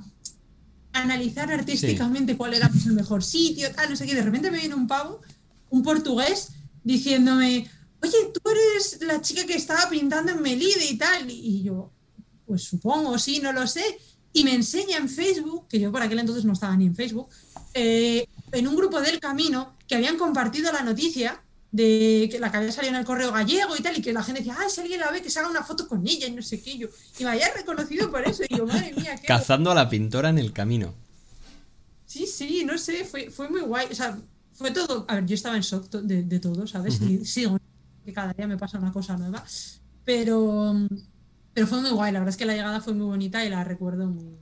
analizar 0.93 1.51
artísticamente 1.51 2.35
cuál 2.35 2.53
era 2.53 2.69
pues, 2.69 2.85
el 2.85 2.93
mejor 2.93 3.23
sitio, 3.23 3.71
tal, 3.71 3.89
no 3.89 3.95
sé 3.95 4.05
qué. 4.05 4.15
De 4.15 4.23
repente 4.23 4.51
me 4.51 4.59
viene 4.59 4.75
un 4.75 4.87
pavo, 4.87 5.21
un 5.69 5.83
portugués, 5.83 6.49
diciéndome, 6.83 7.69
oye, 8.01 8.17
tú 8.33 8.49
eres 8.49 8.99
la 9.01 9.21
chica 9.21 9.45
que 9.45 9.55
estaba 9.55 9.89
pintando 9.89 10.31
en 10.31 10.41
Melide 10.41 10.85
y 10.89 10.97
tal. 10.97 11.29
Y 11.29 11.63
yo, 11.63 11.91
pues 12.45 12.63
supongo, 12.63 13.17
sí, 13.17 13.39
no 13.39 13.53
lo 13.53 13.67
sé. 13.67 13.99
Y 14.33 14.43
me 14.43 14.53
enseña 14.53 14.97
en 14.97 15.09
Facebook, 15.09 15.67
que 15.67 15.79
yo 15.79 15.91
por 15.91 16.01
aquel 16.01 16.19
entonces 16.19 16.45
no 16.45 16.53
estaba 16.53 16.75
ni 16.75 16.85
en 16.85 16.95
Facebook, 16.95 17.29
eh, 17.73 18.27
en 18.51 18.67
un 18.67 18.75
grupo 18.75 18.99
del 19.01 19.19
camino 19.19 19.75
que 19.87 19.95
habían 19.95 20.17
compartido 20.17 20.71
la 20.71 20.81
noticia 20.81 21.41
de 21.71 22.27
que 22.29 22.39
la 22.39 22.51
que 22.51 22.57
había 22.57 22.71
salido 22.71 22.93
en 22.93 22.99
el 22.99 23.05
correo 23.05 23.31
gallego 23.31 23.75
y 23.77 23.81
tal, 23.81 23.97
y 23.97 24.01
que 24.01 24.11
la 24.11 24.23
gente 24.23 24.41
decía, 24.41 24.57
ah, 24.59 24.69
si 24.69 24.81
alguien 24.81 24.99
la 24.99 25.09
ve, 25.09 25.21
que 25.21 25.29
se 25.29 25.39
haga 25.39 25.49
una 25.49 25.63
foto 25.63 25.87
con 25.87 26.05
ella 26.05 26.27
y 26.27 26.31
no 26.31 26.41
sé 26.41 26.61
qué. 26.61 26.77
yo, 26.77 26.89
y 27.17 27.23
me 27.23 27.31
había 27.31 27.51
reconocido 27.53 28.11
por 28.11 28.27
eso. 28.27 28.43
Y 28.49 28.57
yo, 28.57 28.65
madre 28.65 28.93
mía, 28.93 29.15
qué. 29.15 29.27
Cazando 29.27 29.71
a 29.71 29.75
la 29.75 29.89
pintora 29.89 30.29
en 30.29 30.37
el 30.37 30.51
camino. 30.51 30.93
Sí, 32.05 32.27
sí, 32.27 32.65
no 32.65 32.77
sé, 32.77 33.05
fue, 33.05 33.29
fue 33.29 33.49
muy 33.49 33.61
guay. 33.61 33.87
O 33.89 33.95
sea, 33.95 34.17
fue 34.53 34.71
todo. 34.71 35.05
A 35.07 35.15
ver, 35.15 35.25
yo 35.25 35.35
estaba 35.35 35.55
en 35.55 35.61
shock 35.61 35.89
de, 35.89 36.23
de 36.23 36.39
todo, 36.39 36.67
¿sabes? 36.67 37.01
Y 37.01 37.25
sigo, 37.25 37.57
que 38.03 38.11
cada 38.13 38.33
día 38.33 38.47
me 38.47 38.57
pasa 38.57 38.77
una 38.77 38.91
cosa 38.91 39.15
nueva. 39.15 39.43
Pero, 40.03 40.75
pero 41.53 41.67
fue 41.67 41.79
muy 41.79 41.91
guay. 41.91 42.11
La 42.11 42.19
verdad 42.19 42.31
es 42.31 42.37
que 42.37 42.45
la 42.45 42.53
llegada 42.53 42.81
fue 42.81 42.93
muy 42.93 43.05
bonita 43.05 43.45
y 43.45 43.49
la 43.49 43.63
recuerdo 43.63 44.07
muy, 44.07 44.37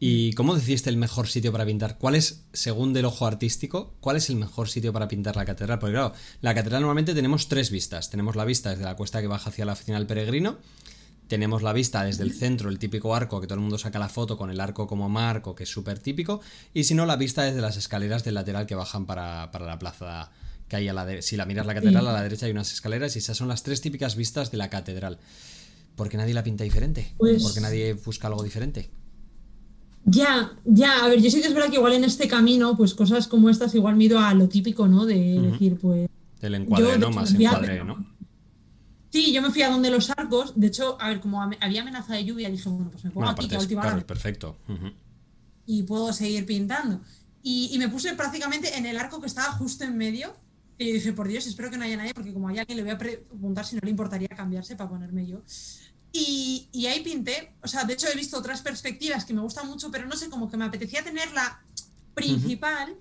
¿Y 0.00 0.32
cómo 0.32 0.54
decidiste 0.54 0.90
el 0.90 0.96
mejor 0.96 1.28
sitio 1.28 1.52
para 1.52 1.64
pintar? 1.64 1.98
¿Cuál 1.98 2.16
es, 2.16 2.44
según 2.52 2.92
del 2.92 3.04
ojo 3.04 3.26
artístico, 3.26 3.94
cuál 4.00 4.16
es 4.16 4.28
el 4.28 4.36
mejor 4.36 4.68
sitio 4.68 4.92
para 4.92 5.08
pintar 5.08 5.36
la 5.36 5.44
catedral? 5.44 5.78
Porque 5.78 5.94
claro, 5.94 6.12
la 6.40 6.54
catedral 6.54 6.82
normalmente 6.82 7.14
tenemos 7.14 7.48
tres 7.48 7.70
vistas. 7.70 8.10
Tenemos 8.10 8.36
la 8.36 8.44
vista 8.44 8.70
desde 8.70 8.84
la 8.84 8.96
cuesta 8.96 9.20
que 9.20 9.28
baja 9.28 9.50
hacia 9.50 9.64
la 9.64 9.72
oficina 9.72 9.98
del 9.98 10.06
peregrino, 10.06 10.58
tenemos 11.28 11.62
la 11.62 11.72
vista 11.72 12.04
desde 12.04 12.22
el 12.22 12.32
centro, 12.32 12.68
el 12.68 12.78
típico 12.78 13.14
arco 13.14 13.40
que 13.40 13.46
todo 13.46 13.54
el 13.54 13.60
mundo 13.60 13.78
saca 13.78 13.98
la 13.98 14.08
foto 14.08 14.36
con 14.36 14.50
el 14.50 14.60
arco 14.60 14.86
como 14.86 15.08
marco, 15.08 15.54
que 15.54 15.62
es 15.62 15.70
súper 15.70 15.98
típico, 15.98 16.40
y 16.74 16.84
si 16.84 16.94
no, 16.94 17.06
la 17.06 17.16
vista 17.16 17.42
desde 17.42 17.60
las 17.60 17.76
escaleras 17.76 18.24
del 18.24 18.34
lateral 18.34 18.66
que 18.66 18.74
bajan 18.74 19.06
para, 19.06 19.50
la 19.52 19.78
plaza 19.78 20.30
que 20.68 20.76
hay 20.76 20.88
a 20.88 20.92
la 20.92 21.22
Si 21.22 21.36
la 21.36 21.46
miras 21.46 21.66
la 21.66 21.74
catedral, 21.74 22.06
a 22.08 22.12
la 22.12 22.22
derecha 22.22 22.46
hay 22.46 22.52
unas 22.52 22.72
escaleras 22.72 23.16
y 23.16 23.20
esas 23.20 23.36
son 23.36 23.48
las 23.48 23.62
tres 23.62 23.80
típicas 23.80 24.16
vistas 24.16 24.50
de 24.50 24.58
la 24.58 24.68
catedral. 24.68 25.18
¿Por 25.96 26.08
qué 26.08 26.16
nadie 26.16 26.34
la 26.34 26.42
pinta 26.42 26.64
diferente? 26.64 27.14
Pues 27.16 27.42
¿Por 27.42 27.54
qué 27.54 27.60
nadie 27.60 27.92
busca 27.94 28.26
algo 28.26 28.42
diferente? 28.42 28.90
Ya, 30.06 30.52
ya, 30.64 31.04
a 31.04 31.08
ver, 31.08 31.20
yo 31.20 31.30
sí 31.30 31.40
que 31.40 31.46
es 31.46 31.54
verdad 31.54 31.70
que 31.70 31.76
igual 31.76 31.94
en 31.94 32.04
este 32.04 32.28
camino, 32.28 32.76
pues 32.76 32.94
cosas 32.94 33.26
como 33.26 33.48
estas 33.48 33.74
igual 33.74 33.96
mido 33.96 34.18
a 34.18 34.34
lo 34.34 34.48
típico, 34.48 34.86
¿no? 34.86 35.06
De 35.06 35.40
decir, 35.40 35.78
pues... 35.80 36.08
Del 36.40 36.54
encuadre, 36.56 36.98
¿no? 36.98 37.10
Más 37.10 37.32
encuadre, 37.32 37.82
¿no? 37.84 38.14
Sí, 39.14 39.32
yo 39.32 39.40
me 39.40 39.50
fui 39.50 39.62
a 39.62 39.70
donde 39.70 39.90
los 39.90 40.10
arcos, 40.10 40.54
de 40.56 40.66
hecho, 40.66 40.98
a 41.00 41.08
ver, 41.08 41.20
como 41.20 41.40
había 41.40 41.82
amenaza 41.82 42.14
de 42.14 42.24
lluvia, 42.24 42.50
dije, 42.50 42.68
bueno, 42.68 42.90
pues 42.90 43.04
me 43.04 43.12
pongo 43.12 43.28
aquí, 43.28 43.46
que 43.46 43.56
última 43.56 43.82
claro, 43.82 44.04
perfecto. 44.04 44.58
Y 45.66 45.84
puedo 45.84 46.12
seguir 46.12 46.44
pintando. 46.44 47.00
Y, 47.40 47.76
me 47.78 47.88
puse 47.88 48.12
prácticamente 48.14 48.76
en 48.76 48.86
el 48.86 48.98
arco 48.98 49.20
que 49.20 49.28
estaba 49.28 49.52
justo 49.52 49.84
en 49.84 49.96
medio, 49.96 50.34
y 50.78 50.90
dije, 50.90 51.12
por 51.12 51.28
Dios, 51.28 51.46
espero 51.46 51.70
que 51.70 51.78
no 51.78 51.84
haya 51.84 51.96
nadie, 51.96 52.12
porque 52.12 52.32
como 52.32 52.48
hay 52.48 52.58
alguien 52.58 52.76
le 52.76 52.82
voy 52.82 52.92
a 52.92 52.98
preguntar 52.98 53.64
si 53.64 53.76
no 53.76 53.82
le 53.84 53.90
importaría 53.90 54.26
cambiarse 54.28 54.74
para 54.74 54.90
ponerme 54.90 55.26
yo. 55.28 55.42
Y, 56.16 56.86
ahí 56.86 57.00
pinté, 57.00 57.54
o 57.60 57.66
sea, 57.66 57.82
de 57.82 57.94
hecho 57.94 58.06
he 58.06 58.14
visto 58.14 58.38
otras 58.38 58.62
perspectivas 58.62 59.24
que 59.24 59.34
me 59.34 59.40
gustan 59.40 59.66
mucho, 59.66 59.90
pero 59.90 60.06
no 60.06 60.14
sé, 60.16 60.30
como 60.30 60.48
que 60.48 60.56
me 60.56 60.64
apetecía 60.64 61.02
tener 61.02 61.32
la 61.32 61.60
principal, 62.14 62.94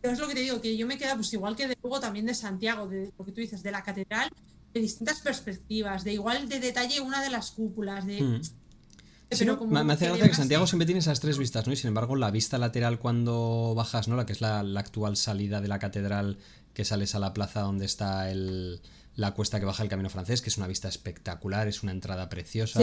pero 0.00 0.14
es 0.14 0.20
lo 0.20 0.28
que 0.28 0.34
te 0.34 0.42
digo, 0.42 0.60
que 0.60 0.76
yo 0.76 0.86
me 0.86 0.96
queda 0.96 1.16
pues 1.16 1.32
igual 1.32 1.56
que 1.56 1.66
de 1.66 1.76
luego 1.82 1.98
también 1.98 2.24
de 2.24 2.34
Santiago, 2.34 2.86
de 2.86 3.12
lo 3.18 3.24
que 3.24 3.32
tú 3.32 3.40
dices, 3.40 3.64
de 3.64 3.72
la 3.72 3.82
catedral, 3.82 4.30
de 4.72 4.80
distintas 4.80 5.18
perspectivas, 5.18 6.04
de 6.04 6.12
igual 6.12 6.48
de 6.48 6.60
detalle 6.60 7.00
una 7.00 7.20
de 7.20 7.30
las 7.30 7.50
cúpulas, 7.50 8.06
de... 8.06 8.20
me, 8.20 9.92
hace 9.92 10.06
gracia 10.06 10.28
que 10.28 10.34
Santiago 10.34 10.68
siempre 10.68 10.86
tiene 10.86 11.00
esas 11.00 11.18
tres 11.18 11.38
vistas, 11.38 11.66
¿no? 11.66 11.72
Y 11.72 11.76
sin 11.76 11.88
embargo, 11.88 12.14
la 12.14 12.30
vista 12.30 12.58
lateral 12.58 13.00
cuando 13.00 13.74
bajas, 13.74 14.06
¿no? 14.06 14.14
La 14.14 14.24
que 14.24 14.34
es 14.34 14.40
la 14.40 14.60
actual 14.76 15.16
salida 15.16 15.60
de 15.60 15.66
la 15.66 15.80
catedral, 15.80 16.38
que 16.74 16.84
sales 16.84 17.16
a 17.16 17.18
la 17.18 17.34
plaza 17.34 17.62
donde 17.62 17.86
está 17.86 18.30
el, 18.30 18.80
la 19.14 19.34
cuesta 19.34 19.60
que 19.60 19.66
baja 19.66 19.82
el 19.82 19.88
camino 19.88 20.08
francés, 20.08 20.40
que 20.40 20.48
es 20.48 20.56
una 20.56 20.66
vista 20.66 20.88
espectacular, 20.88 21.68
es 21.68 21.82
una 21.82 21.92
entrada 21.92 22.28
preciosa. 22.28 22.80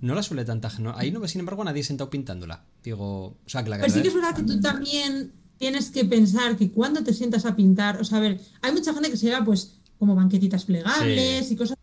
No 0.00 0.14
la 0.14 0.22
suele 0.22 0.44
tanta 0.44 0.70
gente. 0.70 0.92
ahí 0.94 1.10
no, 1.10 1.26
sin 1.26 1.40
embargo, 1.40 1.64
nadie 1.64 1.82
sentado 1.82 2.10
pintándola. 2.10 2.64
Digo, 2.82 3.26
o 3.26 3.48
sea, 3.48 3.64
que 3.64 3.70
la 3.70 3.78
Pero 3.78 3.92
sí 3.92 4.02
que 4.02 4.08
es 4.08 4.14
verdad 4.14 4.34
que 4.34 4.42
tú 4.42 4.60
también 4.60 5.32
tienes 5.58 5.90
que 5.90 6.04
pensar 6.04 6.56
que 6.56 6.70
cuando 6.70 7.02
te 7.02 7.14
sientas 7.14 7.44
a 7.46 7.56
pintar, 7.56 8.00
o 8.00 8.04
sea, 8.04 8.18
a 8.18 8.20
ver, 8.20 8.40
hay 8.62 8.72
mucha 8.72 8.92
gente 8.92 9.10
que 9.10 9.16
se 9.16 9.26
lleva 9.26 9.44
pues 9.44 9.78
como 9.98 10.14
banquetitas 10.14 10.64
plegables 10.64 11.50
y 11.50 11.56
cosas. 11.56 11.76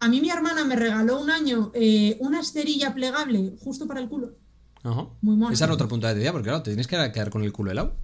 A 0.00 0.08
mí 0.08 0.20
mi 0.20 0.30
hermana 0.30 0.64
me 0.64 0.76
regaló 0.76 1.20
un 1.20 1.30
año 1.30 1.70
eh, 1.74 2.16
una 2.20 2.40
esterilla 2.40 2.94
plegable 2.94 3.54
justo 3.60 3.86
para 3.86 4.00
el 4.00 4.08
culo. 4.08 4.36
Ajá. 4.82 5.08
Muy 5.20 5.52
Esa 5.52 5.64
era 5.64 5.74
otra 5.74 5.88
punta 5.88 6.12
de 6.12 6.20
idea, 6.20 6.32
porque 6.32 6.48
claro, 6.48 6.62
te 6.62 6.70
tienes 6.70 6.86
que 6.86 6.96
quedar 7.12 7.30
con 7.30 7.42
el 7.42 7.52
culo 7.52 7.70
helado. 7.70 7.94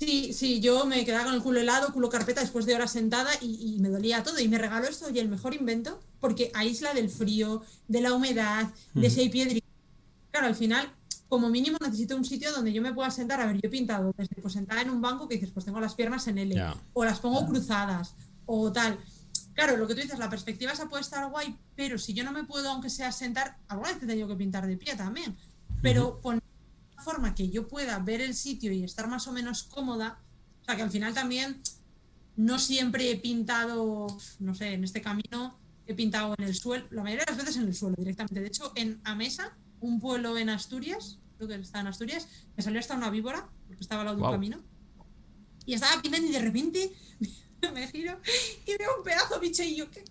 Sí, 0.00 0.32
sí, 0.32 0.60
yo 0.60 0.86
me 0.86 1.04
quedaba 1.04 1.24
con 1.24 1.34
el 1.34 1.42
culo 1.42 1.60
helado, 1.60 1.92
culo 1.92 2.08
carpeta 2.08 2.40
después 2.40 2.64
de 2.64 2.74
horas 2.74 2.90
sentada 2.90 3.30
y, 3.42 3.76
me 3.80 3.90
dolía 3.90 4.22
todo. 4.22 4.40
Y 4.40 4.48
me 4.48 4.56
regaló 4.56 4.86
esto 4.88 5.10
y 5.10 5.18
el 5.18 5.28
mejor 5.28 5.54
invento 5.54 6.00
porque 6.20 6.50
aísla 6.54 6.94
del 6.94 7.10
frío, 7.10 7.62
de 7.86 8.00
la 8.00 8.14
humedad, 8.14 8.70
de 8.94 9.06
ese 9.06 9.28
piedrita. 9.28 9.66
Claro, 10.30 10.46
al 10.46 10.54
final, 10.54 10.90
como 11.28 11.50
mínimo 11.50 11.76
necesito 11.82 12.16
un 12.16 12.24
sitio 12.24 12.50
donde 12.50 12.72
yo 12.72 12.80
me 12.80 12.94
pueda 12.94 13.10
sentar. 13.10 13.42
A 13.42 13.46
ver, 13.46 13.56
yo 13.56 13.60
he 13.64 13.68
pintado 13.68 14.14
desde 14.16 14.40
pues 14.40 14.54
sentada 14.54 14.80
en 14.80 14.88
un 14.88 15.02
banco 15.02 15.28
que 15.28 15.34
dices, 15.34 15.50
pues 15.52 15.66
tengo 15.66 15.80
las 15.80 15.94
piernas 15.94 16.26
en 16.28 16.38
L, 16.38 16.74
o 16.94 17.04
las 17.04 17.20
pongo 17.20 17.46
cruzadas, 17.46 18.14
o 18.46 18.72
tal. 18.72 18.98
Claro, 19.52 19.76
lo 19.76 19.86
que 19.86 19.94
tú 19.94 20.00
dices, 20.00 20.18
la 20.18 20.30
perspectiva 20.30 20.72
esa 20.72 20.88
puede 20.88 21.02
estar 21.02 21.28
guay, 21.28 21.58
pero 21.76 21.98
si 21.98 22.14
yo 22.14 22.24
no 22.24 22.32
me 22.32 22.44
puedo, 22.44 22.70
aunque 22.70 22.88
sea 22.88 23.12
sentar, 23.12 23.58
alguna 23.68 23.92
vez 23.92 24.02
he 24.02 24.06
tenido 24.06 24.28
que 24.28 24.36
pintar 24.36 24.66
de 24.66 24.78
pie 24.78 24.96
también. 24.96 25.36
Pero 25.82 26.20
forma 27.00 27.34
que 27.34 27.50
yo 27.50 27.68
pueda 27.68 27.98
ver 27.98 28.20
el 28.20 28.34
sitio 28.34 28.72
y 28.72 28.84
estar 28.84 29.08
más 29.08 29.26
o 29.26 29.32
menos 29.32 29.64
cómoda. 29.64 30.20
O 30.62 30.64
sea, 30.64 30.76
que 30.76 30.82
al 30.82 30.90
final 30.90 31.14
también 31.14 31.60
no 32.36 32.58
siempre 32.58 33.10
he 33.10 33.16
pintado, 33.16 34.06
no 34.38 34.54
sé, 34.54 34.74
en 34.74 34.84
este 34.84 35.02
camino 35.02 35.58
he 35.86 35.94
pintado 35.94 36.34
en 36.38 36.44
el 36.44 36.54
suelo, 36.54 36.86
la 36.90 37.02
mayoría 37.02 37.24
de 37.24 37.32
las 37.32 37.38
veces 37.38 37.56
en 37.56 37.66
el 37.66 37.74
suelo 37.74 37.96
directamente. 37.98 38.40
De 38.40 38.46
hecho, 38.46 38.72
en 38.76 39.00
Amesa, 39.04 39.56
un 39.80 40.00
pueblo 40.00 40.38
en 40.38 40.48
Asturias, 40.48 41.18
creo 41.36 41.48
que 41.48 41.56
está 41.56 41.80
en 41.80 41.88
Asturias, 41.88 42.28
me 42.56 42.62
salió 42.62 42.78
hasta 42.78 42.94
una 42.94 43.10
víbora, 43.10 43.48
porque 43.66 43.82
estaba 43.82 44.02
al 44.02 44.06
lado 44.06 44.18
de 44.18 44.24
un 44.24 44.30
camino. 44.30 44.58
Y 45.66 45.74
estaba 45.74 46.00
pintando 46.00 46.28
y 46.28 46.32
de 46.32 46.38
repente 46.38 46.92
me 47.74 47.88
giro 47.88 48.18
y 48.66 48.76
veo 48.76 48.96
un 48.98 49.04
pedazo 49.04 49.38
bicho 49.40 49.62
y 49.62 49.76
yo, 49.76 49.90
¿qué? 49.90 50.02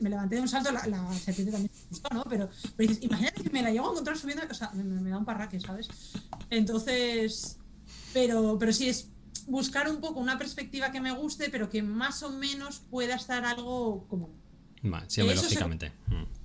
me, 0.00 0.10
levanté 0.10 0.36
de 0.36 0.42
un 0.42 0.48
salto, 0.48 0.72
la, 0.72 0.86
la 0.86 1.12
serpiente 1.14 1.52
también 1.52 1.70
me 1.72 1.88
gustó, 1.88 2.14
¿no? 2.14 2.24
Pero, 2.24 2.48
pero 2.76 2.88
dices, 2.88 3.04
imagínate 3.04 3.42
que 3.42 3.50
me 3.50 3.62
la 3.62 3.70
llevo 3.70 3.88
a 3.88 3.90
encontrar 3.90 4.16
subiendo, 4.16 4.44
o 4.50 4.54
sea, 4.54 4.70
me, 4.72 5.10
da 5.10 5.18
un 5.18 5.24
parraque, 5.24 5.60
¿sabes? 5.60 5.88
Entonces, 6.50 7.58
pero, 8.12 8.56
pero 8.58 8.72
sí 8.72 8.88
es 8.88 9.08
buscar 9.46 9.88
un 9.88 10.00
poco 10.00 10.20
una 10.20 10.38
perspectiva 10.38 10.92
que 10.92 11.00
me 11.00 11.12
guste, 11.12 11.48
pero 11.50 11.68
que 11.68 11.82
más 11.82 12.22
o 12.22 12.30
menos 12.30 12.80
pueda 12.90 13.16
estar 13.16 13.44
algo 13.44 14.06
común. 14.08 14.32
sí, 15.08 15.22
lógicamente. 15.22 15.92
Mm. 16.08 16.42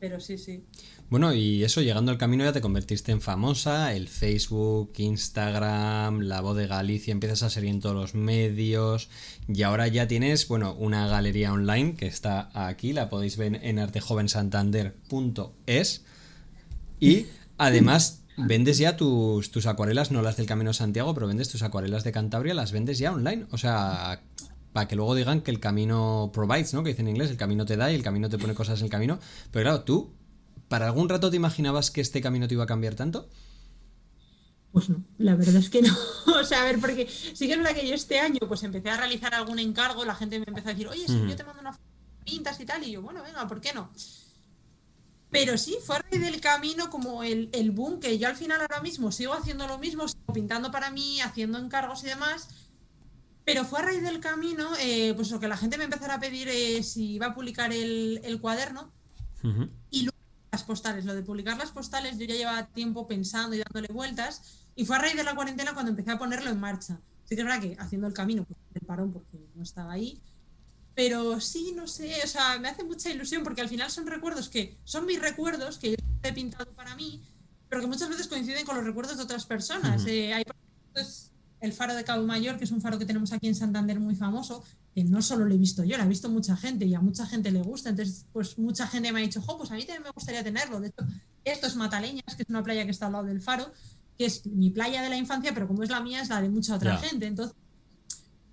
Pero 0.00 0.20
sí, 0.20 0.38
sí. 0.38 0.64
Bueno, 1.10 1.32
y 1.32 1.64
eso, 1.64 1.80
llegando 1.80 2.12
al 2.12 2.18
camino 2.18 2.44
ya 2.44 2.52
te 2.52 2.60
convertiste 2.60 3.12
en 3.12 3.22
famosa, 3.22 3.94
el 3.94 4.08
Facebook, 4.08 4.92
Instagram, 4.98 6.20
la 6.20 6.42
voz 6.42 6.54
de 6.54 6.66
Galicia, 6.66 7.12
empiezas 7.12 7.42
a 7.44 7.48
salir 7.48 7.70
en 7.70 7.80
todos 7.80 7.96
los 7.96 8.14
medios 8.14 9.08
y 9.48 9.62
ahora 9.62 9.88
ya 9.88 10.06
tienes, 10.06 10.46
bueno, 10.48 10.74
una 10.74 11.08
galería 11.08 11.50
online 11.50 11.94
que 11.94 12.06
está 12.06 12.50
aquí, 12.52 12.92
la 12.92 13.08
podéis 13.08 13.38
ver 13.38 13.58
en 13.62 13.78
artejovensantander.es 13.78 16.04
y 17.00 17.24
además 17.56 18.24
vendes 18.36 18.76
ya 18.76 18.98
tus, 18.98 19.50
tus 19.50 19.64
acuarelas, 19.64 20.10
no 20.10 20.20
las 20.20 20.36
del 20.36 20.44
Camino 20.44 20.74
Santiago, 20.74 21.14
pero 21.14 21.26
vendes 21.26 21.48
tus 21.48 21.62
acuarelas 21.62 22.04
de 22.04 22.12
Cantabria, 22.12 22.52
las 22.52 22.70
vendes 22.70 22.98
ya 22.98 23.14
online, 23.14 23.46
o 23.50 23.56
sea, 23.56 24.20
para 24.74 24.86
que 24.86 24.94
luego 24.94 25.14
digan 25.14 25.40
que 25.40 25.52
el 25.52 25.60
camino 25.60 26.30
provides, 26.34 26.74
¿no? 26.74 26.82
Que 26.82 26.90
dicen 26.90 27.06
en 27.06 27.12
inglés, 27.12 27.30
el 27.30 27.38
camino 27.38 27.64
te 27.64 27.78
da 27.78 27.90
y 27.90 27.94
el 27.94 28.02
camino 28.02 28.28
te 28.28 28.36
pone 28.36 28.52
cosas 28.52 28.80
en 28.80 28.84
el 28.84 28.90
camino. 28.90 29.18
Pero 29.50 29.64
claro, 29.64 29.80
tú 29.80 30.17
¿Para 30.68 30.86
algún 30.86 31.08
rato 31.08 31.30
te 31.30 31.36
imaginabas 31.36 31.90
que 31.90 32.00
este 32.00 32.20
camino 32.20 32.46
te 32.46 32.54
iba 32.54 32.64
a 32.64 32.66
cambiar 32.66 32.94
tanto? 32.94 33.28
Pues 34.72 34.90
no, 34.90 35.02
la 35.16 35.34
verdad 35.34 35.56
es 35.56 35.70
que 35.70 35.82
no. 35.82 35.96
o 36.40 36.44
sea, 36.44 36.62
a 36.62 36.64
ver, 36.64 36.78
porque 36.78 37.08
sí 37.08 37.46
que 37.46 37.52
es 37.52 37.58
verdad 37.58 37.74
que 37.74 37.88
yo 37.88 37.94
este 37.94 38.20
año 38.20 38.40
pues 38.46 38.62
empecé 38.62 38.90
a 38.90 38.98
realizar 38.98 39.34
algún 39.34 39.58
encargo, 39.58 40.04
la 40.04 40.14
gente 40.14 40.38
me 40.38 40.44
empezó 40.46 40.68
a 40.68 40.72
decir, 40.72 40.88
oye, 40.88 41.06
si 41.06 41.26
yo 41.26 41.36
te 41.36 41.44
mando 41.44 41.60
unas 41.62 41.78
pintas 42.24 42.60
y 42.60 42.66
tal, 42.66 42.84
y 42.84 42.92
yo, 42.92 43.02
bueno, 43.02 43.22
venga, 43.22 43.46
¿por 43.48 43.60
qué 43.60 43.72
no? 43.72 43.90
Pero 45.30 45.58
sí, 45.58 45.76
fue 45.84 45.96
a 45.96 45.98
raíz 46.00 46.20
del 46.20 46.40
camino 46.40 46.90
como 46.90 47.22
el, 47.22 47.50
el 47.52 47.70
boom, 47.70 48.00
que 48.00 48.18
yo 48.18 48.28
al 48.28 48.36
final 48.36 48.60
ahora 48.60 48.80
mismo 48.80 49.12
sigo 49.12 49.34
haciendo 49.34 49.66
lo 49.66 49.78
mismo, 49.78 50.06
sigo 50.06 50.32
pintando 50.32 50.70
para 50.70 50.90
mí, 50.90 51.20
haciendo 51.20 51.58
encargos 51.58 52.02
y 52.04 52.06
demás, 52.06 52.48
pero 53.44 53.64
fue 53.64 53.78
a 53.80 53.82
raíz 53.82 54.02
del 54.02 54.20
camino, 54.20 54.70
eh, 54.80 55.14
pues 55.16 55.30
lo 55.30 55.40
que 55.40 55.48
la 55.48 55.56
gente 55.56 55.78
me 55.78 55.84
empezara 55.84 56.14
a 56.14 56.20
pedir 56.20 56.48
es 56.48 56.92
si 56.92 57.14
iba 57.14 57.26
a 57.26 57.34
publicar 57.34 57.72
el, 57.72 58.20
el 58.22 58.40
cuaderno, 58.40 58.92
y 59.90 60.02
luego 60.02 60.17
las 60.50 60.64
postales, 60.64 61.04
lo 61.04 61.14
de 61.14 61.22
publicar 61.22 61.56
las 61.56 61.70
postales, 61.70 62.18
yo 62.18 62.24
ya 62.24 62.34
llevaba 62.34 62.66
tiempo 62.66 63.06
pensando 63.06 63.54
y 63.54 63.58
dándole 63.58 63.88
vueltas, 63.92 64.66
y 64.74 64.84
fue 64.84 64.96
a 64.96 65.00
raíz 65.00 65.16
de 65.16 65.24
la 65.24 65.34
cuarentena 65.34 65.74
cuando 65.74 65.90
empecé 65.90 66.10
a 66.10 66.18
ponerlo 66.18 66.50
en 66.50 66.60
marcha. 66.60 67.00
Sí 67.24 67.34
que 67.34 67.42
es 67.42 67.46
verdad 67.46 67.60
que 67.60 67.76
haciendo 67.78 68.06
el 68.06 68.14
camino, 68.14 68.44
pues 68.44 68.58
el 68.74 68.86
parón 68.86 69.12
porque 69.12 69.38
no 69.54 69.62
estaba 69.62 69.92
ahí, 69.92 70.20
pero 70.94 71.40
sí, 71.40 71.72
no 71.76 71.86
sé, 71.86 72.20
o 72.24 72.26
sea, 72.26 72.58
me 72.58 72.68
hace 72.68 72.82
mucha 72.82 73.10
ilusión 73.10 73.44
porque 73.44 73.60
al 73.60 73.68
final 73.68 73.90
son 73.90 74.06
recuerdos 74.06 74.48
que 74.48 74.76
son 74.84 75.06
mis 75.06 75.20
recuerdos, 75.20 75.78
que 75.78 75.90
yo 75.90 75.96
he 76.24 76.32
pintado 76.32 76.72
para 76.72 76.96
mí, 76.96 77.22
pero 77.68 77.80
que 77.80 77.86
muchas 77.86 78.08
veces 78.08 78.26
coinciden 78.26 78.64
con 78.66 78.76
los 78.76 78.84
recuerdos 78.84 79.16
de 79.16 79.22
otras 79.22 79.46
personas. 79.46 80.04
Eh, 80.06 80.32
hay 80.32 80.44
el 81.60 81.72
faro 81.72 81.94
de 81.94 82.04
Cabo 82.04 82.24
Mayor, 82.24 82.56
que 82.56 82.64
es 82.64 82.70
un 82.70 82.80
faro 82.80 82.98
que 82.98 83.04
tenemos 83.04 83.32
aquí 83.32 83.48
en 83.48 83.54
Santander 83.54 83.98
muy 83.98 84.14
famoso, 84.14 84.62
que 84.94 85.04
no 85.04 85.22
solo 85.22 85.44
lo 85.44 85.54
he 85.54 85.58
visto 85.58 85.84
yo, 85.84 85.96
lo 85.96 86.04
ha 86.04 86.06
visto 86.06 86.28
mucha 86.28 86.56
gente 86.56 86.84
y 86.84 86.94
a 86.94 87.00
mucha 87.00 87.26
gente 87.26 87.50
le 87.50 87.62
gusta. 87.62 87.90
Entonces, 87.90 88.26
pues 88.32 88.58
mucha 88.58 88.86
gente 88.86 89.12
me 89.12 89.20
ha 89.20 89.22
dicho, 89.22 89.42
jo, 89.42 89.58
pues 89.58 89.70
a 89.70 89.74
mí 89.74 89.80
también 89.80 90.04
me 90.04 90.10
gustaría 90.10 90.44
tenerlo. 90.44 90.80
De 90.80 90.88
hecho, 90.88 91.04
esto 91.44 91.66
es 91.66 91.76
Mataleñas, 91.76 92.36
que 92.36 92.42
es 92.42 92.48
una 92.48 92.62
playa 92.62 92.84
que 92.84 92.90
está 92.90 93.06
al 93.06 93.12
lado 93.12 93.24
del 93.24 93.40
faro, 93.40 93.72
que 94.16 94.26
es 94.26 94.46
mi 94.46 94.70
playa 94.70 95.02
de 95.02 95.08
la 95.08 95.16
infancia, 95.16 95.52
pero 95.54 95.66
como 95.66 95.82
es 95.82 95.90
la 95.90 96.00
mía, 96.00 96.22
es 96.22 96.28
la 96.28 96.40
de 96.40 96.48
mucha 96.48 96.76
otra 96.76 96.96
gente. 96.98 97.26
Entonces, 97.26 97.56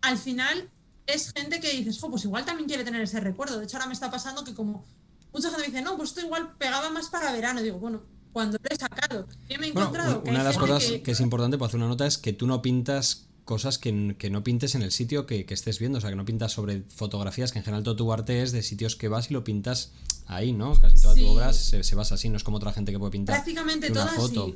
al 0.02 0.18
final 0.18 0.70
es 1.08 1.32
gente 1.32 1.60
que 1.60 1.72
dices, 1.72 2.00
jo, 2.00 2.10
pues 2.10 2.26
igual 2.26 2.46
también 2.46 2.68
quiere 2.68 2.84
tener 2.84 3.02
ese 3.02 3.20
recuerdo. 3.20 3.60
De 3.60 3.66
hecho, 3.66 3.78
ahora 3.78 3.88
me 3.88 3.94
está 3.94 4.10
pasando 4.10 4.44
que 4.44 4.54
como 4.54 4.86
mucha 5.34 5.50
gente 5.50 5.62
me 5.62 5.68
dice, 5.68 5.82
no, 5.82 5.98
pues 5.98 6.10
esto 6.10 6.22
igual 6.22 6.56
pegaba 6.58 6.90
más 6.90 7.10
para 7.10 7.32
verano. 7.32 7.62
digo, 7.62 7.78
bueno, 7.78 8.04
cuando 8.36 8.58
lo 8.62 8.70
he 8.70 8.76
sacado. 8.76 9.28
me 9.48 9.66
he 9.66 9.70
encontrado 9.70 10.22
una 10.28 10.40
de 10.40 10.44
las 10.44 10.58
cosas 10.58 10.84
que... 11.02 11.12
es 11.12 11.22
importante 11.22 11.58
para 11.58 11.68
hacer 11.68 11.78
una 11.78 11.88
nota 11.88 12.06
es 12.06 12.18
que 12.18 12.34
tú 12.34 12.48
no 12.48 12.62
pintas 12.62 13.28
cosas 13.46 13.78
que, 13.78 13.94
no 13.94 14.44
pintes 14.44 14.76
en 14.76 14.82
el 14.82 14.92
sitio 14.92 15.26
que, 15.26 15.46
estés 15.48 15.80
viendo, 15.80 16.00
o 16.00 16.02
sea, 16.02 16.10
que 16.10 16.18
no 16.18 16.26
pintas 16.26 16.52
sobre 16.52 16.84
fotografías, 16.90 17.54
que 17.54 17.60
en 17.60 17.64
general 17.64 17.84
todo 17.84 17.96
tu 17.96 18.12
arte 18.12 18.42
es 18.42 18.52
de 18.52 18.62
sitios 18.62 18.98
que 18.98 19.08
vas 19.08 19.32
y 19.32 19.34
lo 19.34 19.46
pintas 19.46 19.94
ahí, 20.26 20.52
¿no? 20.52 20.78
Casi 20.78 21.00
toda 21.00 21.16
tu 21.16 21.26
obra 21.28 21.54
se, 21.54 21.96
basa 21.96 22.16
así, 22.16 22.28
no 22.28 22.36
es 22.36 22.44
como 22.44 22.58
otra 22.58 22.74
gente 22.74 22.92
que 22.92 23.00
puede 23.00 23.12
pintar 23.12 23.38
Prácticamente 23.38 23.90
una 23.90 24.08
foto. 24.08 24.54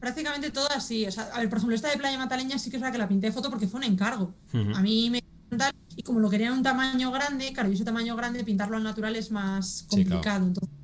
Prácticamente 0.00 0.50
todas 0.50 0.74
así. 0.74 1.06
O 1.06 1.12
sea, 1.12 1.24
a 1.24 1.40
ver, 1.40 1.50
por 1.50 1.58
ejemplo, 1.58 1.76
esta 1.76 1.90
de 1.90 1.98
Playa 1.98 2.16
Mataleña 2.16 2.58
sí 2.58 2.70
que 2.70 2.76
es 2.76 2.80
verdad 2.80 2.92
que 2.92 2.98
la 2.98 3.08
pinté 3.08 3.26
de 3.26 3.32
foto 3.34 3.50
porque 3.50 3.68
fue 3.68 3.78
un 3.78 3.84
encargo. 3.84 4.32
A 4.74 4.80
mí 4.80 5.10
me 5.10 5.22
y 5.96 6.02
como 6.02 6.20
lo 6.20 6.30
quería 6.30 6.46
en 6.48 6.54
un 6.54 6.62
tamaño 6.62 7.10
grande, 7.10 7.52
claro, 7.52 7.70
y 7.70 7.74
ese 7.74 7.84
tamaño 7.84 8.14
grande 8.16 8.44
pintarlo 8.44 8.76
al 8.76 8.82
natural 8.82 9.16
es 9.16 9.30
más 9.30 9.84
complicado. 9.88 10.46
Entonces, 10.46 10.77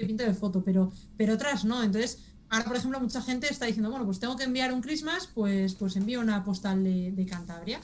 que 0.00 0.06
pinto 0.06 0.24
de 0.24 0.34
foto, 0.34 0.62
pero, 0.64 0.92
pero 1.16 1.34
otras 1.34 1.64
no. 1.64 1.82
Entonces, 1.82 2.18
ahora, 2.48 2.64
por 2.64 2.76
ejemplo, 2.76 3.00
mucha 3.00 3.22
gente 3.22 3.48
está 3.50 3.66
diciendo, 3.66 3.90
bueno, 3.90 4.04
pues 4.04 4.18
tengo 4.18 4.36
que 4.36 4.44
enviar 4.44 4.72
un 4.72 4.80
Christmas, 4.80 5.28
pues, 5.34 5.74
pues 5.74 5.96
envío 5.96 6.20
una 6.20 6.42
postal 6.44 6.82
de, 6.82 7.26
Cantabria. 7.28 7.80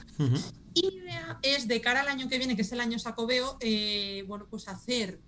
Y 0.73 0.91
mi 0.91 0.97
idea 0.97 1.39
es, 1.41 1.67
de 1.67 1.81
cara 1.81 2.01
al 2.01 2.07
año 2.07 2.27
que 2.27 2.37
viene, 2.37 2.55
que 2.55 2.61
es 2.63 2.71
el 2.71 2.81
año 2.81 2.99
Sacobeo, 2.99 3.57
eh, 3.61 4.23
bueno, 4.27 4.47
pues 4.49 4.67
hacer 4.67 5.19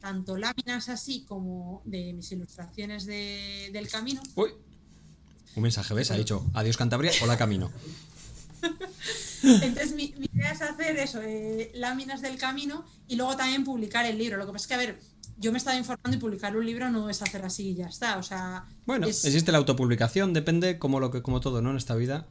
tanto 0.00 0.36
láminas 0.36 0.88
así 0.88 1.24
como 1.26 1.82
de 1.84 2.12
mis 2.12 2.30
ilustraciones 2.32 3.04
del 3.06 3.88
camino. 3.90 4.22
Uy, 4.34 4.50
un 5.56 5.62
mensaje, 5.62 5.94
¿ves? 5.94 6.10
Ha 6.10 6.16
dicho, 6.16 6.46
adiós 6.54 6.76
Cantabria, 6.76 7.10
hola 7.22 7.36
camino. 7.36 7.70
Entonces 9.42 9.94
mi, 9.94 10.14
idea 10.32 10.52
es 10.52 10.62
hacer 10.62 10.96
eso, 10.98 11.20
eh, 11.22 11.70
láminas 11.74 12.20
del 12.20 12.36
camino 12.38 12.84
y 13.06 13.16
luego 13.16 13.36
también 13.36 13.64
publicar 13.64 14.06
el 14.06 14.18
libro. 14.18 14.36
Lo 14.36 14.46
que 14.46 14.52
pasa 14.52 14.64
es 14.64 14.68
que, 14.68 14.74
a 14.74 14.78
ver, 14.78 15.00
yo 15.38 15.52
me 15.52 15.56
he 15.56 15.60
estado 15.60 15.78
informando 15.78 16.16
y 16.16 16.20
publicar 16.20 16.56
un 16.56 16.66
libro 16.66 16.90
no 16.90 17.08
es 17.08 17.22
hacer 17.22 17.44
así 17.44 17.70
y 17.70 17.74
ya 17.74 17.86
está. 17.86 18.18
O 18.18 18.22
sea. 18.22 18.66
Bueno, 18.86 19.06
existe 19.06 19.52
la 19.52 19.58
autopublicación, 19.58 20.32
depende 20.32 20.78
como 20.78 21.00
lo 21.00 21.10
que, 21.10 21.22
como 21.22 21.40
todo, 21.40 21.62
¿no? 21.62 21.70
En 21.70 21.76
esta 21.76 21.94
vida. 21.94 22.26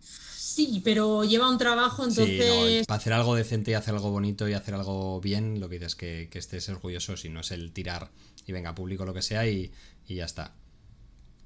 Sí, 0.00 0.82
pero 0.84 1.24
lleva 1.24 1.50
un 1.50 1.58
trabajo, 1.58 2.04
entonces. 2.04 2.86
para 2.86 2.98
hacer 2.98 3.12
algo 3.12 3.34
decente 3.34 3.72
y 3.72 3.74
hacer 3.74 3.94
algo 3.94 4.10
bonito 4.10 4.48
y 4.48 4.52
hacer 4.52 4.74
algo 4.74 5.20
bien, 5.20 5.58
lo 5.58 5.68
que 5.68 5.76
dices 5.76 5.92
es 5.92 5.96
que, 5.96 6.28
que 6.30 6.38
estés 6.38 6.68
orgulloso, 6.68 7.16
si 7.16 7.28
no 7.28 7.40
es 7.40 7.50
el 7.50 7.72
tirar 7.72 8.10
y 8.46 8.52
venga, 8.52 8.74
publico 8.74 9.04
lo 9.04 9.14
que 9.14 9.22
sea 9.22 9.46
y, 9.46 9.72
ya 10.06 10.24
está. 10.24 10.52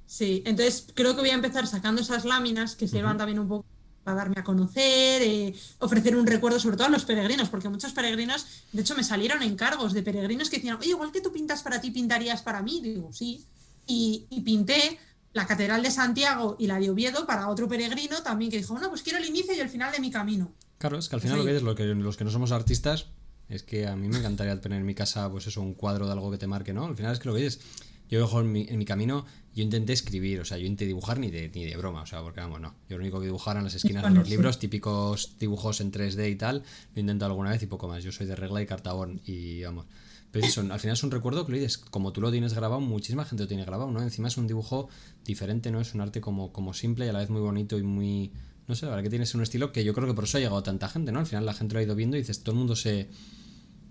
Sí, 0.07 0.43
entonces 0.47 0.87
creo 0.95 1.15
que 1.15 1.21
voy 1.21 1.31
a 1.31 1.35
empezar 1.35 1.67
sacando 1.67 2.01
esas 2.01 2.25
láminas 2.25 2.77
que 2.77 2.89
se 2.89 2.97
llevan 2.97 3.19
también 3.19 3.39
un 3.39 3.49
poco 3.49 3.67
a 4.05 4.15
darme 4.15 4.37
a 4.39 4.45
conocer, 4.45 5.23
eh, 5.23 5.55
ofrecer 5.81 6.17
un 6.17 6.27
recuerdo 6.27 6.59
sobre 6.59 6.77
todo 6.77 6.87
a 6.87 6.91
los 6.91 7.05
peregrinos, 7.05 7.49
porque 7.49 7.69
muchos 7.69 7.93
peregrinos, 7.93 8.47
de 8.73 8.83
hecho 8.83 8.95
me 8.95 9.05
salieron 9.05 9.43
encargos 9.43 9.93
de 9.93 10.03
peregrinos 10.03 10.49
que 10.51 10.57
decían, 10.57 10.79
oye, 10.81 10.91
igual 10.91 11.13
que 11.13 11.21
tú 11.21 11.33
pintas 11.33 11.63
para 11.63 11.81
ti, 11.81 11.91
pintarías 11.91 12.43
para 12.43 12.63
mí. 12.63 12.81
Digo, 12.83 13.13
sí. 13.13 13.45
Y, 13.87 14.27
pinté 14.45 14.99
la 15.33 15.47
Catedral 15.47 15.83
de 15.83 15.91
Santiago 15.91 16.57
y 16.59 16.67
la 16.67 16.79
de 16.79 16.91
Oviedo 16.91 17.27
para 17.27 17.49
otro 17.49 17.69
peregrino 17.69 18.23
también 18.23 18.51
que 18.51 18.59
dijo, 18.59 18.73
bueno, 18.73 18.89
pues 18.89 19.03
quiero 19.03 19.19
el 19.19 19.27
inicio 19.27 19.55
y 19.55 19.61
el 19.61 19.69
final 19.69 19.93
de 19.93 20.01
mi 20.01 20.11
camino. 20.11 20.53
Claro, 20.79 20.99
es 20.99 21.09
que 21.09 21.17
al 21.17 21.21
final 21.21 21.39
lo 21.39 21.45
que 21.45 21.57
es 21.57 21.63
lo 21.63 21.75
que 21.75 21.85
los 21.85 22.17
que 22.17 22.25
no 22.25 22.31
somos 22.31 22.53
artistas 22.53 23.07
es 23.49 23.63
que 23.63 23.87
a 23.87 23.97
mí 23.97 24.09
me 24.09 24.19
encantaría 24.19 24.61
tener 24.61 24.79
en 24.79 24.87
mi 24.87 24.95
casa 24.95 25.31
pues 25.31 25.47
eso 25.47 25.61
un 25.63 25.75
cuadro 25.75 26.07
de 26.07 26.13
algo 26.13 26.31
que 26.31 26.39
te 26.39 26.47
marque, 26.47 26.73
¿no? 26.73 26.87
Al 26.87 26.97
final 26.97 27.13
es 27.13 27.19
que 27.19 27.29
lo 27.29 27.35
que 27.35 27.47
es 27.47 27.61
yo 28.09 28.21
dejo 28.21 28.41
en 28.41 28.53
mi, 28.53 28.67
en 28.69 28.79
mi 28.79 28.85
camino 28.85 29.25
yo 29.59 29.65
intenté 29.65 29.93
escribir, 29.93 30.41
o 30.41 30.45
sea, 30.45 30.57
yo 30.57 30.67
intenté 30.67 30.87
dibujar 30.87 31.19
ni 31.19 31.33
de, 31.33 31.51
ni 31.53 31.65
de 31.65 31.77
broma, 31.77 32.03
o 32.03 32.07
sea, 32.07 32.23
porque 32.23 32.39
vamos, 32.39 32.61
no. 32.61 32.77
Yo 32.89 32.97
lo 32.97 33.03
único 33.03 33.19
que 33.19 33.27
dibujara 33.27 33.59
en 33.59 33.65
las 33.65 33.75
esquinas 33.75 34.05
de 34.05 34.11
los 34.11 34.29
libros, 34.29 34.61
típicos 34.61 35.37
dibujos 35.41 35.81
en 35.81 35.91
3D 35.91 36.31
y 36.31 36.37
tal, 36.37 36.63
lo 36.95 37.01
intento 37.01 37.25
alguna 37.25 37.51
vez 37.51 37.61
y 37.65 37.67
poco 37.67 37.89
más. 37.89 38.05
Yo 38.05 38.13
soy 38.13 38.27
de 38.27 38.37
regla 38.37 38.63
y 38.63 38.67
cartabón 38.67 39.21
y 39.27 39.65
vamos. 39.65 39.87
Pero 40.31 40.47
eso, 40.47 40.61
al 40.61 40.79
final 40.79 40.95
es 40.95 41.03
un 41.03 41.11
recuerdo 41.11 41.45
que 41.45 41.53
lo 41.53 41.59
dices, 41.59 41.79
como 41.79 42.13
tú 42.13 42.21
lo 42.21 42.31
tienes 42.31 42.55
grabado, 42.55 42.81
muchísima 42.81 43.25
gente 43.25 43.43
lo 43.43 43.49
tiene 43.49 43.65
grabado, 43.65 43.91
¿no? 43.91 44.01
Encima 44.01 44.29
es 44.29 44.37
un 44.37 44.47
dibujo 44.47 44.89
diferente, 45.25 45.73
¿no? 45.73 45.81
Es 45.81 45.93
un 45.93 46.03
arte 46.03 46.21
como, 46.21 46.53
como 46.53 46.73
simple 46.73 47.07
y 47.07 47.09
a 47.09 47.13
la 47.13 47.19
vez 47.19 47.31
muy 47.31 47.41
bonito 47.41 47.79
y 47.79 47.83
muy. 47.83 48.31
No 48.69 48.77
sé, 48.77 48.85
la 48.85 48.91
verdad 48.91 49.05
que 49.05 49.11
tienes 49.11 49.35
un 49.35 49.43
estilo 49.43 49.73
que 49.73 49.83
yo 49.83 49.93
creo 49.93 50.07
que 50.07 50.15
por 50.15 50.25
eso 50.25 50.37
ha 50.37 50.41
llegado 50.41 50.63
tanta 50.63 50.89
gente, 50.89 51.11
¿no? 51.11 51.19
Al 51.19 51.27
final 51.27 51.47
la 51.47 51.55
gente 51.55 51.75
lo 51.75 51.81
ha 51.81 51.83
ido 51.83 51.97
viendo 51.97 52.17
y 52.17 52.21
dices, 52.21 52.45
todo 52.45 52.53
el 52.53 52.59
mundo 52.59 52.77
se. 52.77 53.09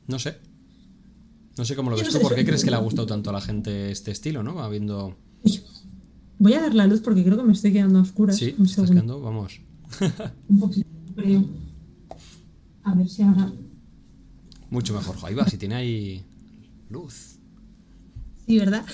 No 0.05 0.17
sé. 0.19 0.37
No 1.57 1.65
sé 1.65 1.75
cómo 1.75 1.89
lo 1.89 1.97
ves 1.97 2.09
tú, 2.09 2.19
¿por 2.19 2.35
qué 2.35 2.45
crees 2.45 2.63
que 2.63 2.69
le 2.69 2.75
ha 2.75 2.79
gustado 2.87 3.07
tanto 3.07 3.29
a 3.29 3.33
la 3.33 3.41
gente 3.41 3.91
este 3.91 4.11
estilo, 4.11 4.43
¿no? 4.43 4.55
Va 4.55 4.69
viendo. 4.69 5.15
Voy 6.39 6.53
a 6.53 6.61
dar 6.61 6.75
la 6.75 6.85
luz 6.85 7.01
porque 7.01 7.23
creo 7.23 7.37
que 7.37 7.43
me 7.43 7.53
estoy 7.53 7.73
quedando 7.73 7.99
a 7.99 8.01
oscuras. 8.03 8.37
Sí, 8.37 8.55
estás 8.63 8.89
quedando, 8.89 9.19
vamos. 9.21 9.59
Un 10.49 10.59
poquito, 10.59 10.87
A 12.83 12.93
ver 12.93 13.09
si 13.09 13.23
ahora. 13.23 13.51
Mucho 14.69 14.93
mejor, 14.93 15.15
ahí 15.23 15.33
va, 15.33 15.47
si 15.47 15.57
tiene 15.57 15.75
ahí 15.75 16.25
luz. 16.89 17.37
Sí, 18.45 18.59
¿verdad? 18.59 18.85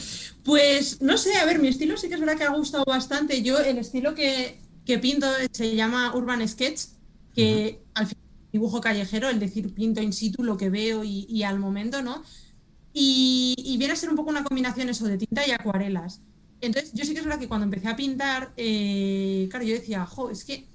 Pues 0.43 1.01
no 1.01 1.17
sé, 1.17 1.35
a 1.35 1.45
ver, 1.45 1.59
mi 1.59 1.67
estilo 1.67 1.97
sí 1.97 2.07
que 2.07 2.15
es 2.15 2.19
verdad 2.19 2.37
que 2.37 2.43
ha 2.43 2.55
gustado 2.55 2.83
bastante. 2.85 3.43
Yo, 3.43 3.59
el 3.59 3.77
estilo 3.77 4.15
que, 4.15 4.59
pinto 5.01 5.27
se 5.51 5.75
llama 5.75 6.15
Urban 6.15 6.47
Sketch, 6.47 6.81
que 7.35 7.81
al 7.93 8.07
final 8.07 8.23
dibujo 8.51 8.81
callejero, 8.81 9.29
el 9.29 9.39
decir 9.39 9.73
pinto 9.73 10.01
in 10.01 10.13
situ 10.13 10.43
lo 10.43 10.57
que 10.57 10.69
veo 10.69 11.03
y, 11.03 11.43
al 11.43 11.59
momento, 11.59 12.01
¿no? 12.01 12.23
Y, 12.93 13.55
y, 13.57 13.77
viene 13.77 13.93
a 13.93 13.95
ser 13.95 14.09
un 14.09 14.15
poco 14.15 14.29
una 14.29 14.43
combinación 14.43 14.87
eso 14.87 15.05
de 15.05 15.17
tinta 15.17 15.47
y 15.47 15.51
acuarelas. 15.51 16.21
Entonces, 16.63 16.93
yo 16.93 17.03
sí 17.03 17.11
que 17.11 17.19
es 17.19 17.25
verdad 17.25 17.39
que 17.39 17.49
cuando 17.49 17.65
empecé 17.65 17.89
a 17.89 17.95
pintar, 17.97 18.53
eh, 18.55 19.47
claro, 19.49 19.65
yo 19.65 19.73
decía, 19.73 20.05
jo, 20.05 20.29
es 20.29 20.45
que, 20.45 20.69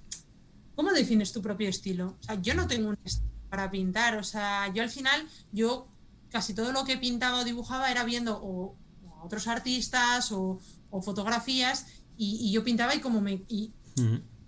¿cómo 0.74 0.92
defines 0.92 1.32
tu 1.32 1.40
propio 1.40 1.68
estilo? 1.70 2.18
O 2.20 2.22
sea, 2.22 2.34
yo 2.42 2.54
no 2.54 2.66
tengo 2.66 2.90
un 2.90 2.98
estilo 3.02 3.32
para 3.48 3.70
pintar, 3.70 4.18
o 4.18 4.22
sea, 4.22 4.70
yo 4.74 4.82
al 4.82 4.90
final, 4.90 5.26
yo 5.50 5.88
casi 6.30 6.52
todo 6.52 6.72
lo 6.72 6.84
que 6.84 6.98
pintaba 6.98 7.40
o 7.40 7.44
dibujaba 7.44 7.90
era 7.90 8.04
viendo 8.04 8.38
o, 8.38 8.76
a 9.18 9.24
otros 9.24 9.48
artistas 9.48 10.30
o, 10.30 10.60
fotografías 11.02 11.86
y, 12.18 12.52
yo 12.52 12.62
pintaba 12.64 12.94
y 12.94 13.00
como 13.00 13.22
me... 13.22 13.42
Y, 13.48 13.72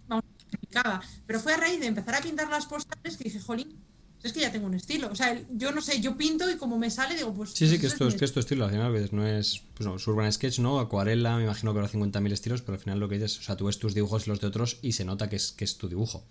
vamos, 0.08 0.24
Pero 1.26 1.40
fue 1.40 1.54
a 1.54 1.56
raíz 1.56 1.80
de 1.80 1.86
empezar 1.86 2.16
a 2.16 2.20
pintar 2.20 2.50
las 2.50 2.66
postales 2.66 3.16
que 3.16 3.24
dije, 3.24 3.40
jolín, 3.40 3.79
es 4.22 4.32
que 4.32 4.40
ya 4.40 4.52
tengo 4.52 4.66
un 4.66 4.74
estilo. 4.74 5.08
O 5.10 5.14
sea, 5.14 5.40
yo 5.50 5.72
no 5.72 5.80
sé, 5.80 6.00
yo 6.00 6.16
pinto 6.16 6.50
y 6.50 6.56
como 6.56 6.78
me 6.78 6.90
sale, 6.90 7.16
digo, 7.16 7.32
pues. 7.32 7.50
Sí, 7.50 7.66
sí, 7.66 7.78
que 7.78 7.86
esto 7.86 8.06
es, 8.06 8.14
que 8.14 8.24
esto 8.24 8.40
estilo. 8.40 8.66
Al 8.66 8.70
final, 8.70 9.08
no 9.12 9.26
es. 9.26 9.62
Pues 9.74 9.86
no, 9.86 9.96
Urban 10.12 10.30
Sketch, 10.30 10.58
¿no? 10.58 10.78
Acuarela, 10.78 11.36
me 11.36 11.44
imagino 11.44 11.72
que 11.72 11.78
habrá 11.78 11.90
50.000 11.90 12.32
estilos, 12.32 12.60
pero 12.60 12.74
al 12.74 12.80
final 12.80 13.00
lo 13.00 13.08
que 13.08 13.14
dices, 13.14 13.38
o 13.38 13.42
sea, 13.42 13.56
tú 13.56 13.66
ves 13.66 13.78
tus 13.78 13.94
dibujos 13.94 14.26
y 14.26 14.30
los 14.30 14.40
de 14.40 14.48
otros 14.48 14.78
y 14.82 14.92
se 14.92 15.04
nota 15.04 15.28
que 15.30 15.36
es, 15.36 15.52
que 15.52 15.64
es 15.64 15.78
tu 15.78 15.88
dibujo. 15.88 16.22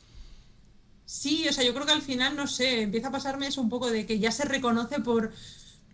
Sí, 1.06 1.48
o 1.50 1.54
sea, 1.54 1.64
yo 1.64 1.74
creo 1.74 1.88
que 1.88 1.92
al 1.92 2.04
final, 2.04 2.36
no 2.36 2.46
sé, 2.46 2.84
empieza 2.84 3.08
a 3.08 3.12
pasarme 3.12 3.48
eso 3.48 3.62
un 3.62 3.70
poco 3.70 3.90
de 3.90 4.06
que 4.06 4.20
ya 4.20 4.32
se 4.32 4.46
reconoce 4.46 5.00
por. 5.00 5.32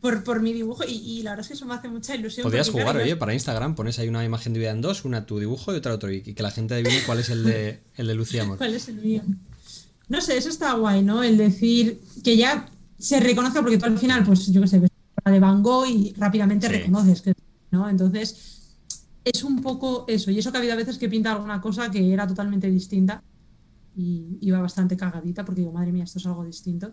Por, 0.01 0.39
mi 0.39 0.53
dibujo 0.53 0.83
y, 0.87 1.23
la 1.23 1.31
verdad 1.31 1.41
es 1.41 1.47
que 1.47 1.53
eso 1.55 1.65
me 1.65 1.73
hace 1.73 1.87
mucha 1.87 2.13
ilusión. 2.13 2.43
Podrías 2.43 2.69
jugar, 2.69 2.95
oye, 2.95 3.15
para 3.15 3.33
Instagram 3.33 3.73
pones 3.73 3.97
ahí 3.97 4.07
una 4.07 4.23
imagen 4.23 4.53
dividida 4.53 4.69
en 4.69 4.79
dos, 4.79 5.03
una 5.03 5.25
tu 5.25 5.39
dibujo 5.39 5.73
y 5.73 5.77
otra 5.77 5.95
otro, 5.95 6.11
y 6.11 6.21
que 6.21 6.43
la 6.43 6.51
gente 6.51 6.75
adivine 6.75 7.01
cuál 7.07 7.21
es 7.21 7.29
el 7.29 7.43
de, 7.43 7.79
el 7.95 8.05
de 8.05 8.13
Lucía 8.13 8.43
Amor. 8.43 8.57
¿Cuál 8.59 8.75
es 8.75 8.87
el 8.87 8.97
mío? 8.97 9.23
No 10.07 10.21
sé, 10.21 10.37
eso 10.37 10.49
está 10.49 10.73
guay, 10.73 11.03
¿no? 11.03 11.23
El 11.23 11.37
decir 11.37 12.01
que 12.23 12.37
ya 12.37 12.69
se 12.97 13.19
reconozca, 13.19 13.61
porque 13.61 13.77
tú 13.77 13.85
al 13.85 13.97
final, 13.97 14.23
pues 14.23 14.47
yo 14.51 14.61
qué 14.61 14.67
sé, 14.67 14.79
ves 14.79 14.91
la 15.23 15.31
de 15.31 15.39
Van 15.39 15.63
Gogh 15.63 15.87
y 15.87 16.13
rápidamente 16.13 16.67
reconoces 16.67 17.21
que, 17.21 17.33
¿no? 17.71 17.89
Entonces, 17.89 18.77
es 19.23 19.43
un 19.43 19.61
poco 19.61 20.05
eso. 20.07 20.29
Y 20.31 20.39
eso 20.39 20.51
que 20.51 20.57
ha 20.57 20.59
habido 20.59 20.73
a 20.73 20.77
veces 20.77 20.97
que 20.97 21.09
pinta 21.09 21.31
alguna 21.31 21.59
cosa 21.59 21.89
que 21.89 22.13
era 22.13 22.27
totalmente 22.27 22.69
distinta 22.69 23.23
y 23.95 24.37
iba 24.41 24.59
bastante 24.59 24.95
cagadita, 24.95 25.43
porque 25.43 25.61
digo, 25.61 25.73
madre 25.73 25.91
mía, 25.91 26.03
esto 26.03 26.19
es 26.19 26.25
algo 26.27 26.43
distinto. 26.43 26.91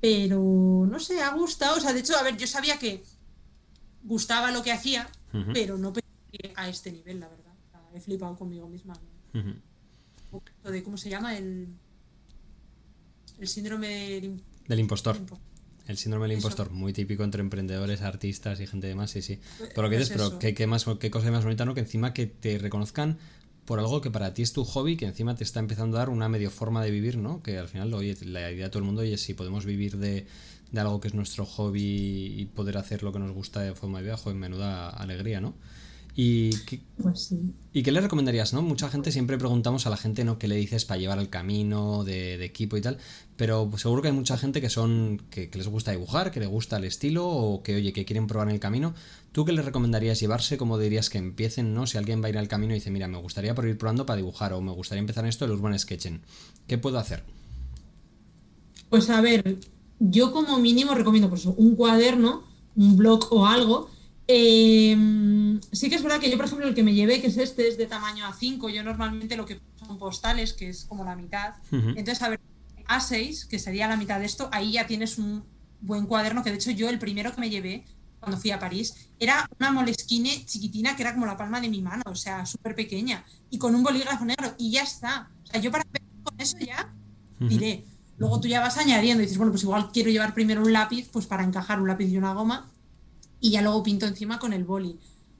Pero 0.00 0.86
no 0.90 0.98
sé, 0.98 1.20
ha 1.20 1.34
gustado. 1.34 1.76
O 1.76 1.80
sea, 1.80 1.92
de 1.92 2.00
hecho, 2.00 2.16
a 2.16 2.22
ver, 2.22 2.36
yo 2.36 2.46
sabía 2.46 2.78
que 2.78 3.04
gustaba 4.02 4.50
lo 4.50 4.62
que 4.62 4.72
hacía, 4.72 5.08
pero 5.52 5.76
no 5.76 5.92
a 6.56 6.68
este 6.68 6.90
nivel, 6.90 7.20
la 7.20 7.28
verdad. 7.28 7.52
he 7.94 8.00
flipado 8.00 8.36
conmigo 8.36 8.68
misma. 8.68 8.94
de 10.64 10.82
cómo 10.82 10.96
se 10.96 11.10
llama 11.10 11.36
el 11.36 11.68
el 13.40 13.48
síndrome 13.48 13.88
del, 14.66 14.78
impostor. 14.78 15.18
El 15.86 15.96
síndrome 15.96 16.28
del 16.28 16.36
impostor, 16.36 16.70
muy 16.70 16.92
típico 16.92 17.24
entre 17.24 17.40
emprendedores, 17.40 18.02
artistas 18.02 18.60
y 18.60 18.66
gente 18.66 18.86
de 18.86 18.94
más, 18.94 19.10
sí, 19.10 19.22
sí. 19.22 19.40
Pues, 19.58 19.70
pero 19.70 19.82
lo 19.82 19.90
que 19.90 19.98
dices, 19.98 20.16
pero 20.16 20.38
¿qué, 20.38 20.66
más, 20.66 20.86
qué 21.00 21.10
cosa 21.10 21.30
más 21.30 21.44
bonita, 21.44 21.64
¿no? 21.64 21.74
Que 21.74 21.80
encima 21.80 22.12
que 22.12 22.26
te 22.26 22.58
reconozcan 22.58 23.18
por 23.64 23.78
algo 23.78 24.00
que 24.00 24.10
para 24.10 24.34
ti 24.34 24.42
es 24.42 24.52
tu 24.52 24.64
hobby, 24.64 24.96
que 24.96 25.06
encima 25.06 25.34
te 25.34 25.44
está 25.44 25.60
empezando 25.60 25.96
a 25.96 26.00
dar 26.00 26.10
una 26.10 26.28
medio 26.28 26.50
forma 26.50 26.82
de 26.84 26.90
vivir, 26.90 27.16
¿no? 27.16 27.42
Que 27.42 27.58
al 27.58 27.68
final, 27.68 27.94
oye, 27.94 28.16
la 28.24 28.50
idea 28.50 28.64
de 28.64 28.70
todo 28.70 28.80
el 28.80 28.84
mundo, 28.84 29.02
oye, 29.02 29.16
si 29.16 29.32
podemos 29.32 29.64
vivir 29.64 29.96
de, 29.96 30.26
algo 30.76 31.00
que 31.00 31.08
es 31.08 31.14
nuestro 31.14 31.46
hobby 31.46 32.34
y 32.36 32.46
poder 32.46 32.76
hacer 32.76 33.02
lo 33.02 33.12
que 33.12 33.18
nos 33.18 33.32
gusta 33.32 33.60
de 33.60 33.74
forma 33.74 33.98
de 33.98 34.04
viaje, 34.04 34.28
en 34.28 34.38
menuda 34.38 34.90
alegría, 34.90 35.40
¿no? 35.40 35.54
¿Y 36.16 36.50
qué, 36.64 36.80
pues 37.00 37.28
sí. 37.28 37.54
¿Y 37.72 37.82
qué 37.82 37.92
le 37.92 38.00
recomendarías? 38.00 38.52
¿no? 38.52 38.62
Mucha 38.62 38.88
gente 38.88 39.12
siempre 39.12 39.38
preguntamos 39.38 39.86
a 39.86 39.90
la 39.90 39.96
gente 39.96 40.24
¿no? 40.24 40.38
qué 40.38 40.48
le 40.48 40.56
dices 40.56 40.84
para 40.84 40.98
llevar 40.98 41.18
el 41.18 41.28
camino 41.28 42.02
de, 42.04 42.44
equipo 42.44 42.76
y 42.76 42.80
tal, 42.80 42.98
pero 43.36 43.70
seguro 43.76 44.02
que 44.02 44.08
hay 44.08 44.14
mucha 44.14 44.36
gente 44.36 44.60
que 44.60 44.68
son 44.68 45.22
que, 45.30 45.48
les 45.54 45.68
gusta 45.68 45.92
dibujar, 45.92 46.30
que 46.32 46.40
les 46.40 46.48
gusta 46.48 46.78
el 46.78 46.84
estilo 46.84 47.28
o 47.28 47.62
que 47.62 47.76
oye 47.76 47.92
que 47.92 48.04
quieren 48.04 48.26
probar 48.26 48.50
el 48.50 48.58
camino. 48.58 48.94
¿Tú 49.32 49.44
qué 49.44 49.52
le 49.52 49.62
recomendarías 49.62 50.18
llevarse? 50.18 50.58
¿Cómo 50.58 50.78
dirías 50.78 51.10
que 51.10 51.18
empiecen? 51.18 51.74
¿no? 51.74 51.86
Si 51.86 51.96
alguien 51.96 52.22
va 52.22 52.26
a 52.26 52.30
ir 52.30 52.38
al 52.38 52.48
camino 52.48 52.72
y 52.72 52.78
dice, 52.78 52.90
mira, 52.90 53.06
me 53.06 53.18
gustaría 53.18 53.54
por 53.54 53.66
ir 53.68 53.78
probando 53.78 54.04
para 54.04 54.16
dibujar 54.16 54.52
o 54.52 54.60
me 54.60 54.72
gustaría 54.72 55.00
empezar 55.00 55.24
en 55.24 55.28
esto 55.28 55.44
el 55.44 55.52
Urban 55.52 55.78
Sketching. 55.78 56.20
¿Qué 56.66 56.76
puedo 56.76 56.98
hacer? 56.98 57.22
Pues 58.88 59.08
a 59.10 59.20
ver, 59.20 59.58
yo 60.00 60.32
como 60.32 60.58
mínimo 60.58 60.94
recomiendo 60.94 61.28
por 61.28 61.38
eso, 61.38 61.54
un 61.56 61.76
cuaderno, 61.76 62.42
un 62.74 62.96
blog 62.96 63.28
o 63.32 63.46
algo 63.46 63.88
Em, 64.32 65.60
sí 65.72 65.88
que 65.88 65.96
es 65.96 66.04
verdad 66.04 66.20
que 66.20 66.30
yo, 66.30 66.36
por 66.36 66.46
ejemplo, 66.46 66.68
el 66.68 66.74
que 66.74 66.84
me 66.84 66.94
llevé, 66.94 67.20
que 67.20 67.26
es 67.26 67.36
este, 67.36 67.66
es 67.66 67.76
de 67.76 67.86
tamaño 67.86 68.24
A5. 68.26 68.70
Yo 68.72 68.84
normalmente 68.84 69.36
lo 69.36 69.44
que 69.44 69.60
son 69.76 69.98
postales, 69.98 70.52
que 70.52 70.68
es 70.68 70.84
como 70.84 71.04
la 71.04 71.16
mitad. 71.16 71.54
Entonces, 71.72 72.22
a 72.22 72.28
ver, 72.28 72.40
A6, 72.86 73.48
que 73.48 73.58
sería 73.58 73.88
la 73.88 73.96
mitad 73.96 74.20
de 74.20 74.26
esto, 74.26 74.48
ahí 74.52 74.72
ya 74.72 74.86
tienes 74.86 75.18
un 75.18 75.42
buen 75.80 76.06
cuaderno, 76.06 76.44
que 76.44 76.50
de 76.50 76.56
hecho 76.56 76.70
yo 76.70 76.88
el 76.88 77.00
primero 77.00 77.34
que 77.34 77.40
me 77.40 77.50
llevé 77.50 77.84
cuando 78.20 78.38
fui 78.38 78.50
a 78.50 78.58
París 78.58 79.08
era 79.18 79.48
una 79.58 79.72
moleskine 79.72 80.44
chiquitina 80.44 80.94
que 80.94 81.02
era 81.02 81.14
como 81.14 81.26
la 81.26 81.36
palma 81.36 81.60
de 81.60 81.68
mi 81.68 81.80
mano, 81.80 82.02
o 82.06 82.14
sea, 82.14 82.46
súper 82.46 82.76
pequeña, 82.76 83.24
y 83.48 83.58
con 83.58 83.74
un 83.74 83.82
bolígrafo 83.82 84.24
negro, 84.24 84.54
y 84.58 84.70
ya 84.70 84.82
está. 84.82 85.30
O 85.42 85.46
sea, 85.46 85.60
yo 85.60 85.72
para 85.72 85.84
ver 85.90 86.02
con 86.22 86.40
eso 86.40 86.56
ya 86.58 86.94
diré. 87.40 87.84
Luego 88.16 88.38
tú 88.38 88.46
ya 88.46 88.60
vas 88.60 88.76
añadiendo 88.76 89.22
y 89.22 89.26
dices, 89.26 89.38
bueno, 89.38 89.50
pues 89.50 89.64
igual 89.64 89.90
quiero 89.92 90.10
llevar 90.10 90.34
primero 90.34 90.62
un 90.62 90.72
lápiz, 90.72 91.08
pues 91.10 91.26
para 91.26 91.42
encajar 91.42 91.80
un 91.80 91.88
lápiz 91.88 92.06
y 92.06 92.18
una 92.18 92.34
goma, 92.34 92.69
y 93.40 93.50
ya 93.50 93.62
luego 93.62 93.82
pinto 93.82 94.06
encima 94.06 94.38
con 94.38 94.52
el 94.52 94.64
boli. 94.64 94.98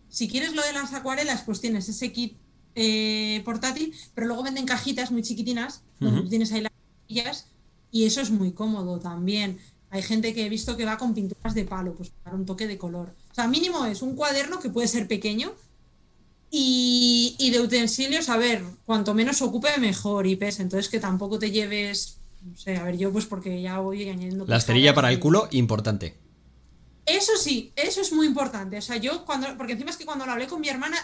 Si 0.09 0.29
quieres 0.29 0.55
lo 0.55 0.63
de 0.63 0.73
las 0.73 0.93
acuarelas, 0.93 1.43
pues 1.43 1.61
tienes 1.61 1.89
ese 1.89 2.13
kit 2.13 2.37
eh, 2.75 3.43
portátil, 3.45 3.95
pero 4.15 4.27
luego 4.27 4.43
venden 4.43 4.67
cajitas 4.67 5.11
muy 5.11 5.23
chiquitinas, 5.23 5.83
tienes 6.29 6.53
ahí 6.53 6.63
las 6.63 6.73
cajitas 7.07 7.47
y 7.91 8.05
eso 8.05 8.21
es 8.21 8.31
muy 8.31 8.53
cómodo 8.53 8.99
también. 8.99 9.59
Hay 9.91 10.03
gente 10.03 10.35
que 10.35 10.47
he 10.47 10.49
visto 10.49 10.77
que 10.77 10.85
va 10.85 10.99
con 10.99 11.15
pinturas 11.15 11.55
de 11.55 11.65
palo, 11.65 11.95
pues 11.95 12.11
para 12.23 12.37
un 12.37 12.47
toque 12.47 12.67
de 12.67 12.79
color. 12.79 13.15
O 13.31 13.35
sea, 13.35 13.49
mínimo 13.49 13.85
es 13.87 14.03
un 14.03 14.15
cuaderno 14.15 14.61
que 14.61 14.71
puede 14.71 14.89
ser 14.89 15.09
pequeño 15.09 15.53
y, 16.51 17.35
y 17.39 17.51
de 17.51 17.61
utensilios, 17.61 18.29
a 18.29 18.37
ver, 18.37 18.65
cuanto 18.87 19.15
menos 19.15 19.43
ocupe, 19.43 19.69
mejor 19.79 20.27
y 20.27 20.37
pese. 20.37 20.63
Entonces 20.63 20.89
que 20.89 21.01
tampoco 21.01 21.39
te 21.39 21.51
lleves, 21.51 22.19
no 22.43 22.57
sé, 22.57 22.77
a 22.77 22.85
ver, 22.85 22.99
yo 22.99 23.13
pues 23.13 23.27
porque 23.27 23.61
ya 23.61 23.79
voy 23.81 24.09
añadiendo... 24.09 24.47
La 24.47 24.57
esterilla 24.57 24.95
para 24.95 25.11
el 25.11 25.19
culo, 25.19 25.49
importante. 25.51 26.15
Eso 27.07 27.33
sí, 27.37 27.73
eso 27.77 28.01
es 28.01 28.13
muy 28.13 28.27
importante. 28.27 28.79
O 28.79 28.83
sea, 28.83 28.97
yo 28.97 29.25
cuando, 29.25 29.57
porque 29.57 29.73
encima 29.73 29.91
es 29.91 29.97
que 29.97 30.05
cuando 30.05 30.27
lo 30.27 30.33
hablé 30.33 30.47
con 30.47 30.61
mi 30.61 30.69
hermana, 30.69 30.97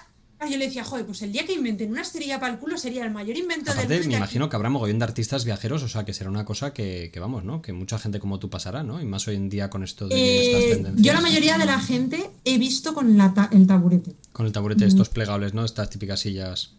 yo 0.44 0.58
le 0.58 0.66
decía, 0.66 0.84
joder, 0.84 1.06
pues 1.06 1.22
el 1.22 1.32
día 1.32 1.46
que 1.46 1.54
inventen 1.54 1.90
una 1.90 2.02
esterilla 2.02 2.38
para 2.38 2.52
el 2.52 2.58
culo 2.58 2.76
sería 2.76 3.04
el 3.04 3.10
mayor 3.10 3.36
invento 3.36 3.72
del 3.72 3.88
mundo. 3.88 4.08
Me 4.08 4.16
imagino 4.16 4.48
que 4.48 4.56
habrá 4.56 4.68
mogollón 4.68 4.98
de 4.98 5.04
artistas 5.04 5.44
viajeros, 5.44 5.82
o 5.82 5.88
sea, 5.88 6.04
que 6.04 6.12
será 6.12 6.28
una 6.28 6.44
cosa 6.44 6.74
que, 6.74 7.10
vamos, 7.18 7.44
¿no? 7.44 7.62
Que 7.62 7.72
mucha 7.72 7.98
gente 7.98 8.20
como 8.20 8.38
tú 8.38 8.50
pasará, 8.50 8.82
¿no? 8.82 9.00
Y 9.00 9.06
más 9.06 9.26
hoy 9.28 9.36
en 9.36 9.48
día 9.48 9.70
con 9.70 9.82
esto 9.82 10.06
de 10.08 10.46
estas 10.46 10.62
eh, 10.62 10.74
tendencias. 10.74 11.06
Yo 11.06 11.12
la 11.14 11.20
mayoría 11.20 11.56
de 11.56 11.64
la 11.64 11.80
gente 11.80 12.30
he 12.44 12.58
visto 12.58 12.92
con 12.92 13.18
el 13.18 13.66
taburete. 13.66 14.12
Con 14.32 14.46
el 14.46 14.52
taburete, 14.52 14.84
estos 14.84 15.08
plegables, 15.08 15.54
¿no? 15.54 15.64
Estas 15.64 15.88
típicas 15.88 16.20
sillas. 16.20 16.74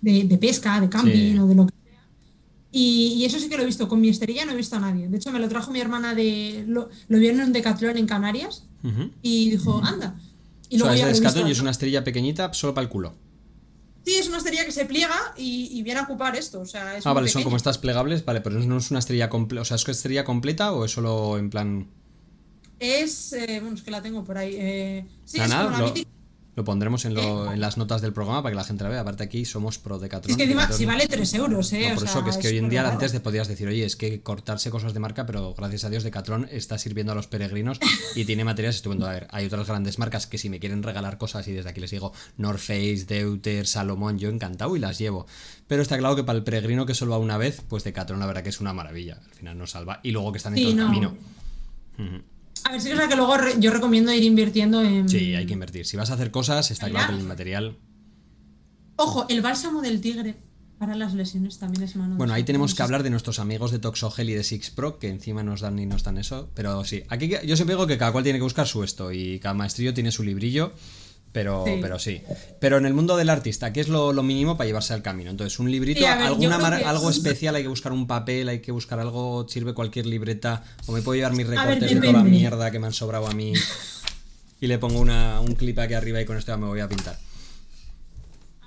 De, 0.00 0.38
pesca, 0.40 0.80
de 0.80 0.88
camping 0.88 1.38
o 1.38 1.46
de 1.46 1.54
lo 1.54 1.66
que 1.66 1.81
y, 2.72 3.24
eso 3.24 3.38
sí 3.38 3.48
que 3.48 3.56
lo 3.56 3.62
he 3.62 3.66
visto. 3.66 3.86
Con 3.86 4.00
mi 4.00 4.08
esterilla 4.08 4.46
no 4.46 4.52
he 4.52 4.56
visto 4.56 4.76
a 4.76 4.80
nadie. 4.80 5.06
De 5.06 5.18
hecho, 5.18 5.30
me 5.30 5.38
lo 5.38 5.48
trajo 5.48 5.70
mi 5.70 5.80
hermana 5.80 6.14
de. 6.14 6.64
Lo, 6.66 6.88
lo 7.08 7.18
vio 7.18 7.30
en 7.30 7.40
un 7.40 7.52
Decathlon 7.52 7.98
en 7.98 8.06
Canarias 8.06 8.64
y 9.20 9.50
dijo, 9.50 9.80
anda. 9.84 10.18
Y 10.70 10.78
luego 10.78 10.94
es 10.94 11.20
de 11.20 11.40
y 11.42 11.50
es 11.50 11.60
una 11.60 11.70
esterilla 11.70 12.02
pequeñita 12.02 12.52
solo 12.54 12.72
para 12.72 12.84
el 12.84 12.88
culo. 12.88 13.14
Sí, 14.06 14.14
es 14.14 14.26
una 14.26 14.38
esterilla 14.38 14.64
que 14.64 14.72
se 14.72 14.86
pliega 14.86 15.34
y, 15.36 15.82
viene 15.82 16.00
a 16.00 16.04
ocupar 16.04 16.34
esto. 16.34 16.60
O 16.60 16.66
sea, 16.66 16.98
ah, 17.04 17.12
vale, 17.12 17.28
son 17.28 17.44
como 17.44 17.56
estas 17.56 17.76
plegables, 17.76 18.24
vale, 18.24 18.40
pero 18.40 18.58
no 18.58 18.78
es 18.78 18.90
una 18.90 18.98
esterilla 18.98 19.28
completa. 19.28 19.62
O 19.62 19.64
sea, 19.66 19.76
¿es 19.76 19.86
esterilla 19.86 20.24
completa 20.24 20.72
o 20.72 20.86
es 20.86 20.90
solo 20.90 21.36
en 21.36 21.50
plan.? 21.50 21.88
Es. 22.80 23.34
Eh, 23.34 23.58
bueno, 23.60 23.76
es 23.76 23.82
que 23.82 23.90
la 23.90 24.02
tengo 24.02 24.24
por 24.24 24.38
ahí. 24.38 24.56
Eh, 24.58 25.04
sí, 25.26 25.38
es 25.40 25.52
como 25.52 25.70
la 25.70 25.78
lo 25.78 25.94
pondremos 26.54 27.06
en, 27.06 27.14
las 27.60 27.78
notas 27.78 28.02
del 28.02 28.12
programa 28.12 28.42
para 28.42 28.52
que 28.52 28.56
la 28.56 28.64
gente 28.64 28.84
la 28.84 28.90
vea. 28.90 29.00
Aparte 29.00 29.24
aquí 29.24 29.46
somos 29.46 29.78
pro 29.78 29.98
Decathlon. 29.98 30.32
Es 30.32 30.36
que 30.36 30.42
encima, 30.42 30.70
si 30.70 30.84
vale 30.84 31.06
3 31.08 31.34
euros, 31.34 31.72
¿eh? 31.72 31.92
por 31.94 32.04
eso, 32.04 32.22
que 32.22 32.30
es 32.30 32.36
que 32.36 32.48
hoy 32.48 32.58
en 32.58 32.68
día 32.68 32.86
antes 32.86 33.12
te 33.12 33.20
podías 33.20 33.48
decir, 33.48 33.68
oye, 33.68 33.86
es 33.86 33.96
que 33.96 34.20
cortarse 34.20 34.70
cosas 34.70 34.92
de 34.92 35.00
marca, 35.00 35.24
pero 35.24 35.54
gracias 35.54 35.84
a 35.84 35.90
Dios 35.90 36.04
Decathlon 36.04 36.48
está 36.50 36.76
sirviendo 36.76 37.12
a 37.12 37.14
los 37.14 37.26
peregrinos 37.26 37.80
y 38.14 38.26
tiene 38.26 38.44
materiales 38.44 38.76
estupendos. 38.76 39.08
A 39.08 39.12
ver, 39.12 39.28
hay 39.30 39.46
otras 39.46 39.66
grandes 39.66 39.98
marcas 39.98 40.26
que 40.26 40.36
si 40.36 40.50
me 40.50 40.60
quieren 40.60 40.82
regalar 40.82 41.16
cosas 41.16 41.48
y 41.48 41.52
desde 41.52 41.70
aquí 41.70 41.80
les 41.80 41.90
digo 41.90 42.12
North 42.36 42.60
Face, 42.60 43.06
Deuter, 43.06 43.66
Salomón, 43.66 44.18
yo 44.18 44.28
encantado 44.28 44.76
y 44.76 44.78
las 44.78 44.98
llevo. 44.98 45.26
Pero 45.66 45.80
está 45.80 45.96
claro 45.96 46.16
que 46.16 46.24
para 46.24 46.36
el 46.36 46.44
peregrino 46.44 46.84
que 46.84 46.94
solo 46.94 47.12
va 47.12 47.18
una 47.18 47.38
vez, 47.38 47.62
pues 47.66 47.82
Decathlon 47.84 48.20
la 48.20 48.26
verdad 48.26 48.42
que 48.42 48.50
es 48.50 48.60
una 48.60 48.74
maravilla. 48.74 49.20
Al 49.24 49.34
final 49.34 49.56
nos 49.56 49.70
salva. 49.70 50.00
Y 50.02 50.10
luego 50.10 50.32
que 50.32 50.36
están 50.38 50.56
en 50.56 50.64
todo 50.64 50.72
el 50.72 50.78
camino. 50.78 51.16
A 52.64 52.72
ver, 52.72 52.80
sí 52.80 52.88
que 52.90 52.94
es 52.94 53.08
que 53.08 53.16
luego 53.16 53.36
yo 53.58 53.70
recomiendo 53.70 54.12
ir 54.12 54.22
invirtiendo 54.22 54.82
en. 54.82 55.08
Sí, 55.08 55.34
hay 55.34 55.46
que 55.46 55.52
invertir. 55.52 55.86
Si 55.86 55.96
vas 55.96 56.10
a 56.10 56.14
hacer 56.14 56.30
cosas, 56.30 56.70
está 56.70 56.88
claro 56.88 57.14
que 57.14 57.20
el 57.20 57.26
material. 57.26 57.78
Ojo, 58.96 59.26
el 59.28 59.40
bálsamo 59.40 59.80
del 59.82 60.00
tigre 60.00 60.36
para 60.78 60.96
las 60.96 61.14
lesiones 61.14 61.58
también 61.58 61.84
es 61.84 61.96
mano. 61.96 62.16
Bueno, 62.16 62.34
ahí 62.34 62.42
tenemos 62.42 62.74
que 62.74 62.82
hablar 62.82 63.02
de 63.02 63.10
nuestros 63.10 63.38
amigos 63.38 63.70
de 63.70 63.78
Toxogel 63.78 64.30
y 64.30 64.34
de 64.34 64.42
Six 64.42 64.70
Pro, 64.70 64.98
que 64.98 65.08
encima 65.08 65.42
nos 65.42 65.60
dan 65.60 65.78
y 65.78 65.86
nos 65.86 66.02
dan 66.02 66.18
eso. 66.18 66.50
Pero 66.54 66.84
sí, 66.84 67.04
aquí 67.08 67.28
yo 67.28 67.56
siempre 67.56 67.76
digo 67.76 67.86
que 67.86 67.98
cada 67.98 68.12
cual 68.12 68.24
tiene 68.24 68.38
que 68.38 68.42
buscar 68.42 68.66
su 68.66 68.82
esto 68.82 69.12
y 69.12 69.38
cada 69.38 69.54
maestrillo 69.54 69.94
tiene 69.94 70.10
su 70.10 70.22
librillo. 70.22 70.72
Pero 71.32 71.64
sí. 71.66 71.78
pero 71.80 71.98
sí. 71.98 72.22
Pero 72.60 72.76
en 72.76 72.84
el 72.84 72.92
mundo 72.92 73.16
del 73.16 73.30
artista, 73.30 73.72
¿qué 73.72 73.80
es 73.80 73.88
lo, 73.88 74.12
mínimo 74.22 74.56
para 74.56 74.66
llevarse 74.66 74.92
al 74.92 75.02
camino? 75.02 75.30
Entonces, 75.30 75.58
un 75.58 75.70
librito, 75.70 76.06
alguna 76.06 76.56
algo 76.56 77.10
especial, 77.10 77.54
hay 77.54 77.62
que 77.62 77.68
buscar 77.68 77.92
un 77.92 78.06
papel, 78.06 78.48
hay 78.48 78.60
que 78.60 78.70
buscar 78.70 79.00
algo, 79.00 79.46
sirve 79.48 79.72
cualquier 79.72 80.06
libreta, 80.06 80.62
o 80.86 80.92
me 80.92 81.00
puedo 81.00 81.16
llevar 81.16 81.34
mis 81.34 81.46
recortes 81.46 81.88
de 81.88 82.00
toda 82.00 82.12
la 82.12 82.24
mierda 82.24 82.70
que 82.70 82.78
me 82.78 82.86
han 82.86 82.92
sobrado 82.92 83.26
a 83.26 83.32
mí 83.32 83.54
y 84.62 84.68
le 84.68 84.78
pongo 84.78 85.00
un 85.00 85.54
clip 85.56 85.78
aquí 85.80 85.94
arriba 85.94 86.20
y 86.20 86.24
con 86.24 86.36
esto 86.36 86.52
ya 86.52 86.56
me 86.56 86.68
voy 86.68 86.80
a 86.80 86.88
pintar. 86.88 87.18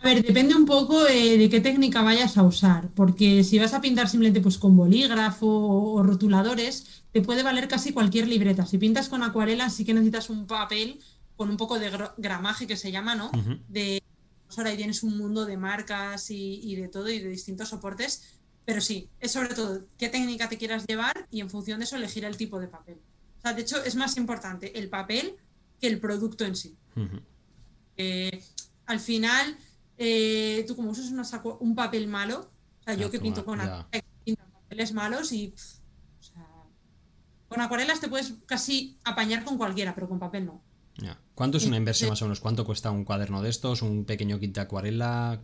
A 0.01 0.09
ver, 0.09 0.21
depende 0.21 0.53
un 0.53 0.65
poco 0.65 1.07
eh, 1.07 1.37
de 1.37 1.49
qué 1.49 1.61
técnica 1.61 2.03
vayas 2.03 2.37
a 2.37 2.43
usar, 2.43 2.89
porque 2.93 3.43
si 3.43 3.57
vas 3.57 3.73
a 3.73 3.81
pintar 3.81 4.09
simplemente 4.09 4.41
pues 4.41 4.57
con 4.57 4.75
bolígrafo 4.75 5.47
o 5.47 6.03
rotuladores, 6.03 7.01
te 7.11 7.21
puede 7.21 7.43
valer 7.43 7.69
casi 7.69 7.93
cualquier 7.93 8.27
libreta. 8.27 8.65
Si 8.65 8.77
pintas 8.77 9.07
con 9.07 9.23
acuarela, 9.23 9.69
sí 9.69 9.85
que 9.85 9.93
necesitas 9.93 10.29
un 10.29 10.45
papel 10.47 10.99
con 11.35 11.49
un 11.49 11.57
poco 11.57 11.79
de 11.79 11.91
gramaje 12.17 12.67
que 12.67 12.77
se 12.77 12.91
llama, 12.91 13.15
¿no? 13.15 13.31
De 13.67 14.01
ahora 14.57 14.69
ahí 14.69 14.77
tienes 14.77 15.03
un 15.03 15.17
mundo 15.17 15.45
de 15.45 15.57
marcas 15.57 16.29
y, 16.29 16.75
de 16.75 16.87
todo 16.87 17.09
y 17.09 17.19
de 17.19 17.29
distintos 17.29 17.69
soportes, 17.69 18.39
pero 18.65 18.81
sí, 18.81 19.09
es 19.19 19.31
sobre 19.31 19.53
todo 19.53 19.85
qué 19.97 20.09
técnica 20.09 20.49
te 20.49 20.57
quieras 20.57 20.85
llevar 20.87 21.27
y 21.29 21.41
en 21.41 21.49
función 21.49 21.79
de 21.79 21.85
eso 21.85 21.95
elegir 21.95 22.25
el 22.25 22.37
tipo 22.37 22.59
de 22.59 22.67
papel. 22.67 22.97
O 23.37 23.41
sea, 23.41 23.53
de 23.53 23.61
hecho 23.61 23.83
es 23.83 23.95
más 23.95 24.17
importante 24.17 24.77
el 24.77 24.89
papel 24.89 25.35
que 25.79 25.87
el 25.87 25.99
producto 25.99 26.45
en 26.45 26.55
sí. 26.55 26.75
Eh, 27.97 28.43
al 28.85 28.99
final, 28.99 29.57
eh, 29.97 30.63
tú 30.67 30.75
como 30.75 30.91
usas 30.91 31.11
un 31.59 31.75
papel 31.75 32.07
malo, 32.07 32.49
o 32.81 32.83
sea, 32.83 32.93
yo 32.95 33.11
que 33.11 33.19
pinto 33.19 33.45
con 33.45 33.59
papeles 33.59 34.93
malos 34.93 35.31
y 35.31 35.53
con 37.47 37.61
acuarelas 37.61 37.99
te 37.99 38.07
puedes 38.07 38.33
casi 38.45 38.97
apañar 39.03 39.43
con 39.43 39.57
cualquiera, 39.57 39.93
pero 39.93 40.09
con 40.09 40.19
papel 40.19 40.45
no. 40.45 40.61
¿Cuánto 41.35 41.57
es 41.57 41.65
una 41.65 41.75
inversión 41.75 42.09
más 42.09 42.21
o 42.21 42.25
menos? 42.25 42.39
¿Cuánto 42.39 42.65
cuesta 42.65 42.91
un 42.91 43.03
cuaderno 43.03 43.41
de 43.41 43.49
estos? 43.49 43.81
¿Un 43.81 44.05
pequeño 44.05 44.39
kit 44.39 44.55
de 44.55 44.61
acuarela? 44.61 45.41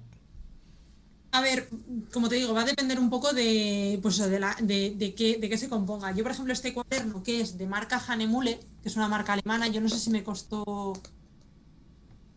A 1.33 1.41
ver, 1.41 1.69
como 2.13 2.29
te 2.29 2.35
digo, 2.35 2.53
va 2.53 2.61
a 2.61 2.65
depender 2.65 2.99
un 2.99 3.09
poco 3.09 3.33
de, 3.33 3.99
pues, 4.01 4.17
de, 4.17 4.39
la, 4.39 4.55
de, 4.61 5.13
qué, 5.15 5.37
de 5.37 5.49
qué 5.49 5.57
se 5.57 5.69
componga. 5.69 6.11
Yo, 6.13 6.23
por 6.23 6.31
ejemplo, 6.31 6.53
este 6.53 6.73
cuaderno 6.73 7.23
que 7.23 7.41
es 7.41 7.57
de 7.57 7.67
marca 7.67 8.01
Hanemule, 8.05 8.59
que 8.81 8.89
es 8.89 8.95
una 8.95 9.07
marca 9.07 9.33
alemana, 9.33 9.67
yo 9.67 9.81
no 9.81 9.89
sé 9.89 9.99
si 9.99 10.09
me 10.09 10.23
costó 10.23 10.93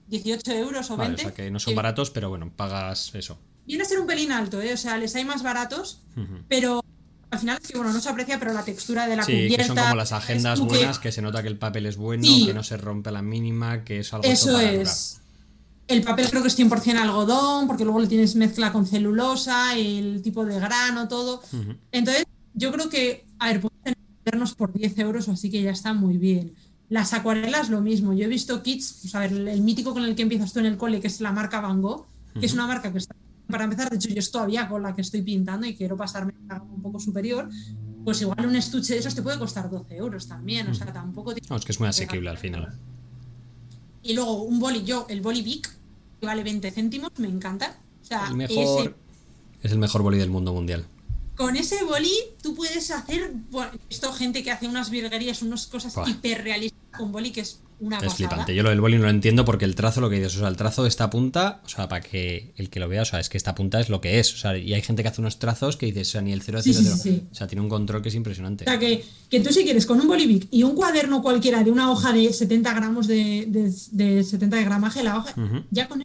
18 0.08 0.52
euros 0.52 0.90
o 0.90 0.96
20. 0.96 1.14
o 1.14 1.24
sea 1.24 1.34
que 1.34 1.50
no 1.50 1.58
son 1.58 1.74
baratos, 1.74 2.10
pero 2.10 2.28
bueno, 2.28 2.52
pagas 2.54 3.14
eso. 3.14 3.38
Viene 3.66 3.82
a 3.82 3.86
ser 3.86 3.98
un 3.98 4.06
pelín 4.06 4.30
alto, 4.30 4.60
¿eh? 4.60 4.74
O 4.74 4.76
sea, 4.76 4.96
les 4.96 5.14
hay 5.16 5.24
más 5.24 5.42
baratos, 5.42 6.02
pero 6.48 6.84
al 7.34 7.40
final 7.40 7.58
es 7.60 7.68
que 7.68 7.76
bueno, 7.76 7.92
no 7.92 8.00
se 8.00 8.08
aprecia, 8.08 8.38
pero 8.38 8.52
la 8.52 8.64
textura 8.64 9.06
de 9.06 9.16
la 9.16 9.24
sí, 9.24 9.48
Que 9.54 9.64
son 9.64 9.76
como 9.76 9.96
las 9.96 10.12
agendas 10.12 10.60
buenas, 10.60 10.98
que... 10.98 11.12
se 11.12 11.20
nota 11.20 11.42
que 11.42 11.48
el 11.48 11.58
papel 11.58 11.86
es 11.86 11.96
bueno, 11.96 12.24
que 12.46 12.54
no 12.54 12.62
se 12.62 12.76
rompe 12.76 13.10
a 13.10 13.12
la 13.12 13.22
mínima, 13.22 13.84
que 13.84 14.00
es 14.00 14.12
algo 14.12 14.26
Eso 14.26 14.58
es. 14.58 15.20
El 15.86 16.02
papel 16.02 16.30
creo 16.30 16.40
que 16.40 16.48
es 16.48 16.58
100% 16.58 16.96
algodón, 16.96 17.66
porque 17.66 17.84
luego 17.84 18.00
le 18.00 18.06
tienes 18.06 18.36
mezcla 18.36 18.72
con 18.72 18.86
celulosa, 18.86 19.76
el 19.76 20.22
tipo 20.22 20.44
de 20.46 20.58
grano, 20.58 21.08
todo. 21.08 21.42
Entonces, 21.92 22.24
yo 22.54 22.72
creo 22.72 22.88
que, 22.88 23.26
a 23.38 23.48
ver, 23.48 23.60
puedes 23.60 23.96
tenernos 24.22 24.54
por 24.54 24.72
10 24.72 24.98
euros 25.00 25.28
así 25.28 25.50
que 25.50 25.60
ya 25.60 25.72
está 25.72 25.92
muy 25.92 26.16
bien. 26.16 26.54
Las 26.88 27.12
acuarelas, 27.12 27.68
lo 27.68 27.82
mismo. 27.82 28.14
Yo 28.14 28.24
he 28.24 28.28
visto 28.28 28.62
kits, 28.62 29.00
pues, 29.02 29.14
a 29.14 29.20
ver, 29.20 29.32
el, 29.32 29.60
mítico 29.60 29.92
con 29.92 30.04
el 30.04 30.14
que 30.14 30.22
empiezas 30.22 30.52
tú 30.52 30.60
en 30.60 30.66
el 30.66 30.78
cole, 30.78 31.00
que 31.00 31.08
es 31.08 31.20
la 31.20 31.32
marca 31.32 31.60
Van 31.60 31.82
Gogh, 31.82 32.06
que 32.38 32.46
es 32.46 32.54
una 32.54 32.66
marca 32.66 32.90
que 32.90 32.98
está 32.98 33.14
para 33.48 33.64
empezar, 33.64 33.90
de 33.90 33.96
hecho 33.96 34.08
yo 34.08 34.22
todavía 34.30 34.68
con 34.68 34.82
la 34.82 34.94
que 34.94 35.02
estoy 35.02 35.22
pintando 35.22 35.66
y 35.66 35.74
quiero 35.74 35.96
pasarme 35.96 36.33
un 36.48 36.82
poco 36.82 37.00
superior, 37.00 37.48
pues 38.04 38.20
igual 38.20 38.46
un 38.46 38.56
estuche 38.56 38.94
de 38.94 39.00
esos 39.00 39.14
te 39.14 39.22
puede 39.22 39.38
costar 39.38 39.70
12 39.70 39.96
euros 39.96 40.28
también, 40.28 40.68
o 40.68 40.74
sea, 40.74 40.92
tampoco... 40.92 41.34
No, 41.48 41.56
es 41.56 41.64
que 41.64 41.72
es 41.72 41.80
muy 41.80 41.88
asequible 41.88 42.28
al 42.28 42.38
final. 42.38 42.78
Y 44.02 44.12
luego 44.12 44.42
un 44.42 44.60
boli, 44.60 44.84
yo, 44.84 45.06
el 45.08 45.22
boli 45.22 45.42
Bic, 45.42 45.70
que 46.20 46.26
vale 46.26 46.42
20 46.42 46.70
céntimos, 46.70 47.10
me 47.16 47.28
encanta. 47.28 47.76
O 48.02 48.04
sea, 48.04 48.28
el 48.28 48.36
mejor, 48.36 48.94
es 49.62 49.72
el 49.72 49.78
mejor 49.78 50.02
boli 50.02 50.18
del 50.18 50.28
mundo 50.28 50.52
mundial. 50.52 50.84
Con 51.36 51.56
ese 51.56 51.82
boli 51.84 52.12
tú 52.42 52.54
puedes 52.54 52.90
hacer, 52.90 53.32
bueno, 53.50 53.72
esto 53.88 54.12
gente 54.12 54.44
que 54.44 54.50
hace 54.50 54.68
unas 54.68 54.90
virguerías, 54.90 55.42
unas 55.42 55.66
cosas 55.66 55.96
hiperrealistas 56.06 56.78
con 56.96 57.10
boli 57.10 57.32
que 57.32 57.40
es 57.40 57.60
una 57.80 57.98
es 57.98 58.14
flipante. 58.14 58.54
Yo 58.54 58.62
lo 58.62 58.70
del 58.70 58.80
boli 58.80 58.96
no 58.96 59.04
lo 59.04 59.10
entiendo 59.10 59.44
porque 59.44 59.64
el 59.64 59.74
trazo, 59.74 60.00
lo 60.00 60.08
que 60.08 60.16
dices, 60.16 60.36
o 60.36 60.40
sea, 60.40 60.48
el 60.48 60.56
trazo 60.56 60.82
de 60.82 60.88
esta 60.88 61.10
punta, 61.10 61.60
o 61.64 61.68
sea, 61.68 61.88
para 61.88 62.00
que 62.00 62.52
el 62.56 62.70
que 62.70 62.80
lo 62.80 62.88
vea, 62.88 63.02
o 63.02 63.04
sea, 63.04 63.20
es 63.20 63.28
que 63.28 63.36
esta 63.36 63.54
punta 63.54 63.80
es 63.80 63.88
lo 63.88 64.00
que 64.00 64.18
es. 64.18 64.32
O 64.34 64.36
sea, 64.36 64.56
y 64.56 64.72
hay 64.74 64.82
gente 64.82 65.02
que 65.02 65.08
hace 65.08 65.20
unos 65.20 65.38
trazos 65.38 65.76
que 65.76 65.86
dices, 65.86 66.08
o 66.08 66.12
sea, 66.12 66.22
ni 66.22 66.32
el 66.32 66.42
0 66.42 66.60
0, 66.62 66.78
0, 67.02 67.20
O 67.30 67.34
sea, 67.34 67.46
tiene 67.46 67.62
un 67.62 67.68
control 67.68 68.02
que 68.02 68.08
es 68.08 68.14
impresionante. 68.14 68.64
O 68.64 68.68
sea, 68.68 68.78
que, 68.78 69.04
que 69.28 69.40
tú 69.40 69.52
si 69.52 69.64
quieres 69.64 69.86
con 69.86 70.00
un 70.00 70.08
bolivic 70.08 70.48
y 70.50 70.62
un 70.62 70.74
cuaderno 70.74 71.22
cualquiera 71.22 71.62
de 71.62 71.70
una 71.70 71.90
hoja 71.90 72.12
de 72.12 72.32
70 72.32 72.72
gramos 72.74 73.06
de, 73.06 73.46
de, 73.48 74.22
70 74.24 74.56
de 74.56 74.64
gramaje, 74.64 75.02
la 75.02 75.18
hoja, 75.18 75.34
ya 75.70 75.88
con 75.88 76.04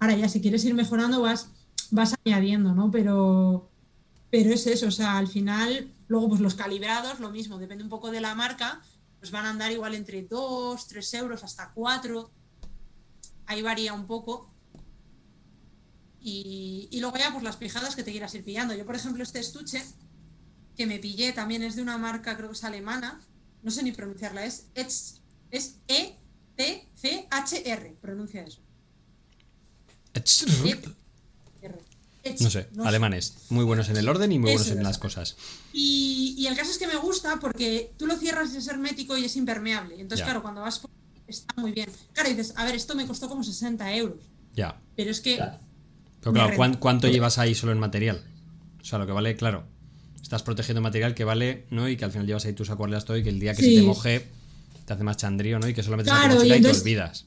Ahora 0.00 0.16
ya 0.16 0.28
si 0.28 0.42
quieres 0.42 0.64
ir 0.66 0.74
mejorando 0.74 1.22
vas, 1.22 1.48
vas 1.90 2.14
añadiendo, 2.26 2.74
¿no? 2.74 2.90
Pero, 2.90 3.70
pero 4.30 4.52
es 4.52 4.66
eso, 4.66 4.88
o 4.88 4.90
sea, 4.90 5.16
al 5.16 5.28
final, 5.28 5.88
luego 6.08 6.28
pues 6.28 6.40
los 6.40 6.54
calibrados, 6.54 7.20
lo 7.20 7.30
mismo, 7.30 7.58
depende 7.58 7.84
un 7.84 7.90
poco 7.90 8.10
de 8.10 8.20
la 8.20 8.34
marca, 8.34 8.82
pues 9.24 9.32
van 9.32 9.46
a 9.46 9.50
andar 9.50 9.72
igual 9.72 9.94
entre 9.94 10.22
2, 10.24 10.86
3 10.86 11.14
euros 11.14 11.42
hasta 11.44 11.72
4. 11.72 12.30
Ahí 13.46 13.62
varía 13.62 13.94
un 13.94 14.06
poco. 14.06 14.54
Y, 16.20 16.90
luego 17.00 17.16
ya 17.16 17.32
pues 17.32 17.42
las 17.42 17.56
pijadas 17.56 17.96
que 17.96 18.02
te 18.02 18.10
quieras 18.10 18.34
ir 18.34 18.44
pillando. 18.44 18.74
Yo, 18.74 18.84
por 18.84 18.96
ejemplo, 18.96 19.22
este 19.22 19.38
estuche 19.38 19.82
que 20.76 20.84
me 20.84 20.98
pillé 20.98 21.32
también 21.32 21.62
es 21.62 21.74
de 21.74 21.80
una 21.80 21.96
marca, 21.96 22.36
creo 22.36 22.50
que 22.50 22.54
es 22.54 22.64
alemana, 22.64 23.18
no 23.62 23.70
sé 23.70 23.82
ni 23.82 23.92
pronunciarla, 23.92 24.44
es, 24.44 24.66
es, 24.74 25.22
es 25.50 25.76
E-T-C-H-R, 25.88 26.76
pronuncia 28.02 28.42
eso. 28.42 28.60
No 32.40 32.50
sé, 32.50 32.68
alemanes. 32.84 33.34
Muy 33.50 33.64
buenos 33.64 33.88
en 33.90 33.96
el 33.96 34.08
orden 34.08 34.32
y 34.32 34.38
muy 34.38 34.52
buenos 34.52 34.70
en 34.70 34.82
las 34.82 34.98
cosas. 34.98 35.36
Y, 35.72 36.46
el 36.48 36.56
caso 36.56 36.70
es 36.70 36.78
que 36.78 36.86
me 36.86 36.96
gusta 36.96 37.38
porque 37.40 37.92
tú 37.96 38.06
lo 38.06 38.16
cierras 38.16 38.54
y 38.54 38.58
es 38.58 38.68
hermético 38.68 39.16
y 39.16 39.24
es 39.24 39.36
impermeable. 39.36 40.00
Entonces, 40.00 40.24
claro, 40.24 40.42
cuando 40.42 40.60
vas 40.60 40.80
está 41.26 41.54
muy 41.60 41.72
bien. 41.72 41.88
Claro, 42.12 42.28
dices, 42.28 42.54
a 42.56 42.64
ver, 42.64 42.74
esto 42.74 42.94
me 42.94 43.06
costó 43.06 43.28
como 43.28 43.42
60 43.42 43.94
euros. 43.94 44.18
Ya. 44.54 44.80
Pero 44.96 45.10
es 45.10 45.20
que. 45.20 45.42
Pero 46.20 46.32
claro, 46.32 46.78
¿cuánto, 46.78 47.08
llevas 47.08 47.38
ahí 47.38 47.54
solo 47.54 47.72
en 47.72 47.78
material? 47.78 48.24
O 48.80 48.84
sea, 48.84 48.98
lo 48.98 49.06
que 49.06 49.12
vale, 49.12 49.36
claro. 49.36 49.64
Estás 50.22 50.42
protegiendo 50.42 50.80
material 50.80 51.14
que 51.14 51.24
vale, 51.24 51.66
¿no? 51.70 51.88
Y 51.88 51.96
que 51.96 52.04
al 52.04 52.12
final 52.12 52.26
llevas 52.26 52.46
ahí 52.46 52.54
tus 52.54 52.70
acuarelas 52.70 53.04
todo 53.04 53.16
y 53.18 53.22
que 53.22 53.28
el 53.28 53.40
día 53.40 53.54
que 53.54 53.62
se 53.62 53.74
te 53.74 53.82
moje 53.82 54.26
te 54.86 54.92
hace 54.92 55.02
más 55.02 55.16
chandrío, 55.16 55.58
¿no? 55.58 55.68
Y 55.68 55.74
que 55.74 55.82
solamente 55.82 56.10
claro, 56.10 56.42
y, 56.44 56.52
y 56.52 56.60
te 56.60 56.70
olvidas. 56.70 57.26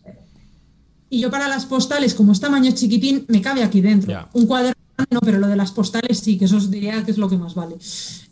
Y 1.10 1.22
yo 1.22 1.32
para 1.32 1.48
las 1.48 1.66
postales, 1.66 2.14
como 2.14 2.34
es 2.34 2.40
tamaño 2.40 2.72
chiquitín, 2.72 3.26
me 3.30 3.42
cabe 3.42 3.64
aquí 3.64 3.82
dentro. 3.82 4.30
Un 4.34 4.46
cuaderno 4.46 4.77
no, 5.10 5.20
pero 5.22 5.38
lo 5.38 5.48
de 5.48 5.56
las 5.56 5.72
postales 5.72 6.20
sí, 6.20 6.38
que 6.38 6.46
eso 6.46 6.58
os 6.58 6.72
diría 6.72 7.04
que 7.04 7.12
es 7.12 7.18
lo 7.18 7.30
que 7.30 7.38
más 7.38 7.56
vale. 7.56 7.78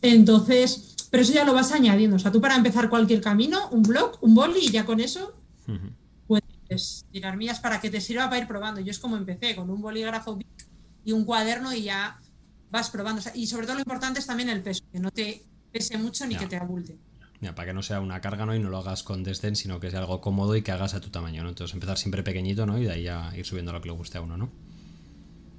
Entonces, 0.01 0.95
pero 1.09 1.23
eso 1.23 1.33
ya 1.33 1.45
lo 1.45 1.53
vas 1.53 1.71
añadiendo. 1.71 2.15
O 2.15 2.19
sea, 2.19 2.31
tú 2.31 2.41
para 2.41 2.55
empezar 2.55 2.89
cualquier 2.89 3.21
camino, 3.21 3.69
un 3.69 3.83
blog, 3.83 4.17
un 4.21 4.33
boli 4.35 4.59
y 4.61 4.71
ya 4.71 4.85
con 4.85 4.99
eso 4.99 5.33
puedes 6.27 7.05
tirar 7.11 7.37
mías 7.37 7.59
para 7.59 7.79
que 7.79 7.89
te 7.89 8.01
sirva 8.01 8.25
para 8.25 8.39
ir 8.39 8.47
probando. 8.47 8.81
Yo 8.81 8.91
es 8.91 8.99
como 8.99 9.17
empecé, 9.17 9.55
con 9.55 9.69
un 9.69 9.81
bolígrafo 9.81 10.39
y 11.03 11.11
un 11.11 11.23
cuaderno 11.23 11.73
y 11.73 11.83
ya 11.83 12.19
vas 12.71 12.89
probando. 12.89 13.21
y 13.33 13.47
sobre 13.47 13.65
todo 13.65 13.75
lo 13.75 13.81
importante 13.81 14.19
es 14.19 14.25
también 14.25 14.49
el 14.49 14.61
peso, 14.61 14.83
que 14.91 14.99
no 14.99 15.11
te 15.11 15.43
pese 15.71 15.97
mucho 15.97 16.25
ni 16.25 16.35
que 16.35 16.47
te 16.47 16.57
abulte. 16.57 16.97
Ya, 17.41 17.53
para 17.53 17.67
que 17.67 17.73
no 17.73 17.83
sea 17.83 17.99
una 17.99 18.21
carga 18.21 18.45
¿no? 18.45 18.55
y 18.55 18.59
no 18.59 18.69
lo 18.69 18.77
hagas 18.77 19.03
con 19.03 19.23
desdén, 19.23 19.55
sino 19.55 19.79
que 19.79 19.91
sea 19.91 19.99
algo 19.99 20.21
cómodo 20.21 20.55
y 20.55 20.61
que 20.61 20.71
hagas 20.71 20.93
a 20.93 21.01
tu 21.01 21.09
tamaño. 21.09 21.43
¿no? 21.43 21.49
Entonces 21.49 21.73
empezar 21.73 21.97
siempre 21.97 22.23
pequeñito 22.23 22.65
¿no? 22.65 22.79
y 22.79 22.85
de 22.85 22.91
ahí 22.91 23.03
ya 23.03 23.31
ir 23.35 23.45
subiendo 23.45 23.71
lo 23.71 23.81
que 23.81 23.89
le 23.89 23.93
guste 23.93 24.17
a 24.17 24.21
uno. 24.21 24.37
¿no? 24.37 24.49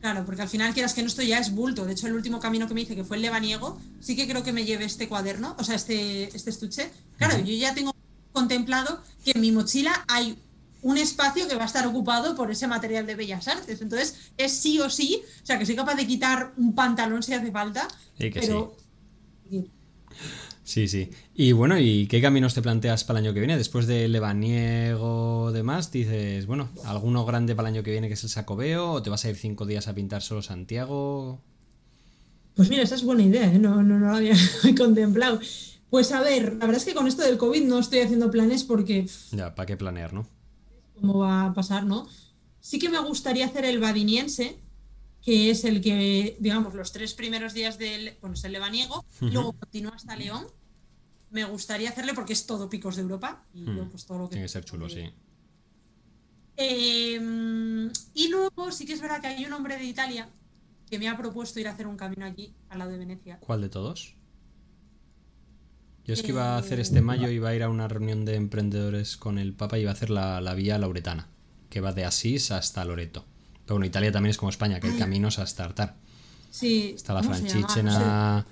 Claro, 0.00 0.24
porque 0.24 0.42
al 0.42 0.48
final 0.48 0.72
quieras 0.74 0.94
que 0.94 1.02
no 1.02 1.08
esto 1.08 1.22
ya 1.22 1.38
es 1.38 1.52
bulto. 1.52 1.84
De 1.84 1.92
hecho, 1.92 2.06
el 2.06 2.14
último 2.14 2.38
camino 2.38 2.68
que 2.68 2.74
me 2.74 2.82
hice, 2.82 2.94
que 2.94 3.04
fue 3.04 3.16
el 3.16 3.22
lebaniego, 3.22 3.80
sí 4.00 4.14
que 4.14 4.28
creo 4.28 4.42
que 4.42 4.52
me 4.52 4.64
lleve 4.64 4.84
este 4.84 5.08
cuaderno, 5.08 5.56
o 5.58 5.64
sea, 5.64 5.74
este, 5.74 6.34
este 6.36 6.50
estuche. 6.50 6.90
Claro, 7.16 7.38
yo 7.38 7.54
ya 7.54 7.74
tengo 7.74 7.94
contemplado 8.32 9.02
que 9.24 9.32
en 9.32 9.40
mi 9.40 9.50
mochila 9.50 10.04
hay 10.08 10.38
un 10.82 10.98
espacio 10.98 11.48
que 11.48 11.56
va 11.56 11.64
a 11.64 11.66
estar 11.66 11.86
ocupado 11.86 12.36
por 12.36 12.50
ese 12.50 12.68
material 12.68 13.06
de 13.06 13.16
bellas 13.16 13.48
artes. 13.48 13.80
Entonces, 13.80 14.30
es 14.36 14.52
sí 14.52 14.78
o 14.80 14.88
sí, 14.88 15.22
o 15.42 15.46
sea, 15.46 15.58
que 15.58 15.66
soy 15.66 15.74
capaz 15.74 15.94
de 15.94 16.06
quitar 16.06 16.52
un 16.56 16.74
pantalón 16.74 17.22
si 17.22 17.34
hace 17.34 17.50
falta. 17.50 17.88
Sí, 18.18 18.30
que 18.30 18.42
sí. 18.42 19.70
Sí, 20.66 20.88
sí. 20.88 21.10
Y 21.32 21.52
bueno, 21.52 21.78
¿y 21.78 22.08
qué 22.08 22.20
caminos 22.20 22.52
te 22.52 22.60
planteas 22.60 23.04
para 23.04 23.20
el 23.20 23.26
año 23.26 23.34
que 23.34 23.38
viene? 23.38 23.56
Después 23.56 23.86
del 23.86 24.10
Lebaniego 24.10 25.52
demás, 25.52 25.92
dices, 25.92 26.46
bueno, 26.46 26.70
¿alguno 26.84 27.24
grande 27.24 27.54
para 27.54 27.68
el 27.68 27.76
año 27.76 27.84
que 27.84 27.92
viene 27.92 28.08
que 28.08 28.14
es 28.14 28.24
el 28.24 28.30
Sacobeo? 28.30 28.90
¿O 28.90 29.02
te 29.02 29.08
vas 29.08 29.24
a 29.24 29.30
ir 29.30 29.36
cinco 29.36 29.64
días 29.64 29.86
a 29.86 29.94
pintar 29.94 30.22
solo 30.22 30.42
Santiago? 30.42 31.40
Pues 32.56 32.68
mira, 32.68 32.82
esa 32.82 32.96
es 32.96 33.04
buena 33.04 33.22
idea, 33.22 33.52
¿eh? 33.52 33.60
no, 33.60 33.80
no, 33.84 33.96
no 34.00 34.10
lo 34.10 34.16
había 34.16 34.34
contemplado. 34.76 35.38
Pues 35.88 36.10
a 36.10 36.20
ver, 36.20 36.54
la 36.54 36.66
verdad 36.66 36.78
es 36.78 36.84
que 36.84 36.94
con 36.94 37.06
esto 37.06 37.22
del 37.22 37.38
COVID 37.38 37.62
no 37.62 37.78
estoy 37.78 38.00
haciendo 38.00 38.32
planes 38.32 38.64
porque... 38.64 39.06
Ya, 39.30 39.54
¿para 39.54 39.66
qué 39.66 39.76
planear, 39.76 40.12
no? 40.12 40.26
¿Cómo 41.00 41.20
va 41.20 41.44
a 41.44 41.54
pasar, 41.54 41.86
no? 41.86 42.08
Sí 42.58 42.80
que 42.80 42.88
me 42.88 42.98
gustaría 42.98 43.46
hacer 43.46 43.64
el 43.66 43.78
Badiniense, 43.78 44.58
que 45.26 45.50
es 45.50 45.64
el 45.64 45.80
que, 45.80 46.36
digamos, 46.38 46.74
los 46.74 46.92
tres 46.92 47.12
primeros 47.14 47.52
días 47.52 47.78
del, 47.78 48.16
bueno, 48.20 48.34
es 48.34 48.44
el 48.44 48.52
Lebaniego, 48.52 49.04
luego 49.20 49.52
continúa 49.54 49.92
hasta 49.96 50.14
León. 50.14 50.46
Me 51.30 51.44
gustaría 51.44 51.90
hacerle 51.90 52.14
porque 52.14 52.32
es 52.32 52.46
todo 52.46 52.68
picos 52.68 52.96
de 52.96 53.02
Europa 53.02 53.44
y 53.52 53.62
hmm. 53.62 53.90
pues 53.90 54.06
todo 54.06 54.18
lo 54.18 54.24
que... 54.28 54.34
Tiene 54.34 54.44
que 54.44 54.52
ser 54.52 54.64
chulo, 54.64 54.88
sí. 54.88 55.10
Em, 56.56 57.90
y 58.14 58.28
luego 58.28 58.72
sí 58.72 58.86
que 58.86 58.94
es 58.94 59.00
verdad 59.00 59.20
que 59.20 59.26
hay 59.26 59.44
un 59.44 59.52
hombre 59.52 59.76
de 59.76 59.84
Italia 59.84 60.28
que 60.88 60.98
me 60.98 61.08
ha 61.08 61.16
propuesto 61.16 61.60
ir 61.60 61.68
a 61.68 61.72
hacer 61.72 61.86
un 61.86 61.96
camino 61.96 62.24
allí, 62.24 62.54
al 62.68 62.78
lado 62.78 62.92
de 62.92 62.98
Venecia. 62.98 63.38
¿Cuál 63.40 63.60
de 63.60 63.68
todos? 63.68 64.14
Yo 66.04 66.14
es 66.14 66.22
que 66.22 66.28
iba 66.28 66.54
a 66.54 66.58
hacer 66.58 66.78
este 66.78 67.02
mayo, 67.02 67.28
iba 67.28 67.48
a 67.48 67.54
ir 67.54 67.64
a 67.64 67.68
una 67.68 67.88
reunión 67.88 68.24
de 68.24 68.36
emprendedores 68.36 69.16
con 69.16 69.38
el 69.38 69.52
Papa 69.54 69.76
y 69.76 69.82
iba 69.82 69.90
a 69.90 69.94
hacer 69.94 70.10
la, 70.10 70.40
la 70.40 70.54
vía 70.54 70.78
lauretana, 70.78 71.28
que 71.68 71.80
va 71.80 71.92
de 71.92 72.04
Asís 72.04 72.52
hasta 72.52 72.84
Loreto. 72.84 73.24
Pero 73.64 73.74
bueno, 73.74 73.86
Italia 73.86 74.12
también 74.12 74.30
es 74.30 74.36
como 74.36 74.50
España, 74.50 74.78
que 74.78 74.86
hay 74.86 74.96
caminos 74.96 75.40
hasta 75.40 75.64
Artar. 75.64 75.96
Sí. 76.50 76.92
Está 76.94 77.12
la 77.12 77.24
Franchichena. 77.24 78.46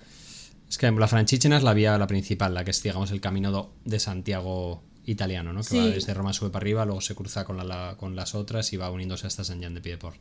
Es 0.75 0.79
que 0.79 0.91
la 0.91 1.07
Franchichena 1.07 1.57
es 1.57 1.63
la 1.63 1.73
vía 1.73 1.97
la 1.99 2.09
principal, 2.09 2.53
la 2.53 2.65
que 2.65 2.73
es, 2.73 2.83
digamos, 2.83 3.13
el 3.13 3.21
camino 3.21 3.71
de 3.85 4.01
Santiago 4.01 4.83
italiano, 5.05 5.53
¿no? 5.53 5.63
Que 5.63 5.79
va 5.79 5.87
desde 5.87 6.13
Roma 6.15 6.33
sube 6.33 6.51
para 6.51 6.65
arriba, 6.65 6.85
luego 6.85 7.01
se 7.01 7.15
cruza 7.15 7.45
con, 7.45 7.57
la, 7.57 7.95
con 7.97 8.17
las 8.17 8.35
otras 8.35 8.73
y 8.73 8.77
va 8.77 8.91
uniéndose 8.91 9.29
hasta 9.29 9.45
San 9.45 9.61
Jean 9.61 9.73
de 9.73 9.81
Piedport. 9.81 10.17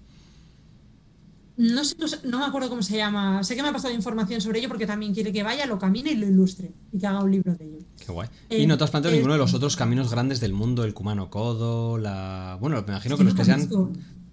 No 1.57 1.83
sé, 1.83 1.95
no 2.25 2.37
me 2.37 2.45
acuerdo 2.45 2.69
cómo 2.69 2.83
se 2.83 2.97
llama. 2.97 3.43
Sé 3.43 3.55
que 3.55 3.63
me 3.63 3.69
ha 3.69 3.73
pasado 3.73 3.95
información 3.95 4.41
sobre 4.41 4.59
ello 4.59 4.67
porque 4.67 4.85
también 4.85 5.15
quiere 5.15 5.33
que 5.33 5.41
vaya, 5.41 5.65
lo 5.65 5.79
camine 5.79 6.11
y 6.11 6.17
lo 6.17 6.27
ilustre 6.27 6.71
y 6.91 6.99
que 6.99 7.07
haga 7.07 7.23
un 7.23 7.31
libro 7.31 7.55
de 7.55 7.65
ello. 7.65 7.79
Qué 8.05 8.11
guay. 8.11 8.29
y 8.51 8.67
no 8.67 8.77
te 8.77 8.83
has 8.83 8.91
planteado 8.91 9.15
ninguno 9.15 9.33
de 9.33 9.39
los 9.39 9.55
otros 9.55 9.75
caminos 9.75 10.11
grandes 10.11 10.39
del 10.39 10.53
mundo, 10.53 10.83
el 10.83 10.93
Cumano 10.93 11.31
Codo, 11.31 11.97
la. 11.97 12.59
Bueno, 12.61 12.75
me 12.83 12.91
imagino 12.93 13.17
que 13.17 13.23
los 13.23 13.33
que 13.33 13.43
sean 13.43 13.67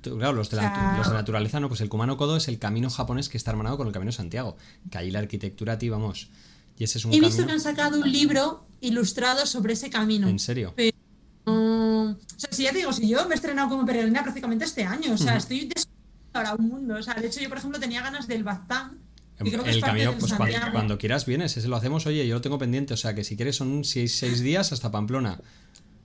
Claro, 0.03 0.33
los 0.33 0.51
de, 0.51 0.57
la, 0.57 0.95
los 0.97 1.09
de 1.09 1.15
naturaleza, 1.15 1.61
no, 1.61 1.69
pues 1.69 1.81
el 1.81 1.89
Kumano 1.89 2.17
Kodo 2.17 2.37
es 2.37 2.49
el 2.49 2.59
camino 2.59 2.89
japonés 2.89 3.29
que 3.29 3.37
está 3.37 3.51
hermanado 3.51 3.77
con 3.77 3.87
el 3.87 3.93
camino 3.93 4.13
Santiago. 4.13 4.57
Que 4.91 4.99
ahí 4.99 5.11
la 5.11 5.19
arquitectura, 5.19 5.79
ti, 5.79 5.89
vamos. 5.89 6.31
Y 6.79 6.85
ese 6.85 6.99
es 6.99 7.05
un 7.05 7.13
He 7.13 7.21
visto 7.21 7.45
que 7.45 7.53
han 7.53 7.61
sacado 7.61 7.99
un 7.99 8.11
libro 8.11 8.65
ilustrado 8.81 9.45
sobre 9.45 9.75
ese 9.75 9.91
camino. 9.91 10.29
¿En 10.29 10.39
serio? 10.39 10.75
o 11.45 12.17
sea, 12.37 12.51
si 12.51 12.63
ya 12.63 12.73
te 12.73 12.79
digo, 12.79 12.93
si 12.93 13.09
yo 13.09 13.27
me 13.27 13.35
he 13.35 13.37
estrenado 13.37 13.69
como 13.69 13.85
peregrina 13.85 14.23
prácticamente 14.23 14.65
este 14.65 14.85
año, 14.85 15.13
o 15.13 15.17
sea, 15.19 15.37
estoy 15.37 15.67
descubriendo 15.67 15.91
ahora 16.33 16.55
un 16.55 16.69
mundo. 16.69 16.95
O 16.95 17.03
sea, 17.03 17.15
de 17.15 17.27
hecho, 17.27 17.41
yo, 17.41 17.49
por 17.49 17.59
ejemplo, 17.59 17.79
tenía 17.79 18.03
ganas 18.03 18.27
del 18.27 18.45
Baztán. 18.45 18.99
el 19.39 19.81
camino, 19.83 20.15
pues 20.19 20.33
cuando, 20.33 20.97
quieras 20.97 21.27
vienes, 21.27 21.57
ese 21.57 21.69
lo 21.69 21.77
hacemos, 21.77 22.07
oye, 22.07 22.27
yo 22.27 22.37
lo 22.37 22.41
tengo 22.41 22.59
pendiente, 22.59 22.95
o 22.95 22.97
sea 22.97 23.15
que 23.15 23.25
si 23.25 23.37
quieres 23.37 23.57
son 23.57 23.85
seis, 23.85 24.17
seis 24.17 24.41
días 24.41 24.73
hasta 24.73 24.91
Pamplona. 24.91 25.39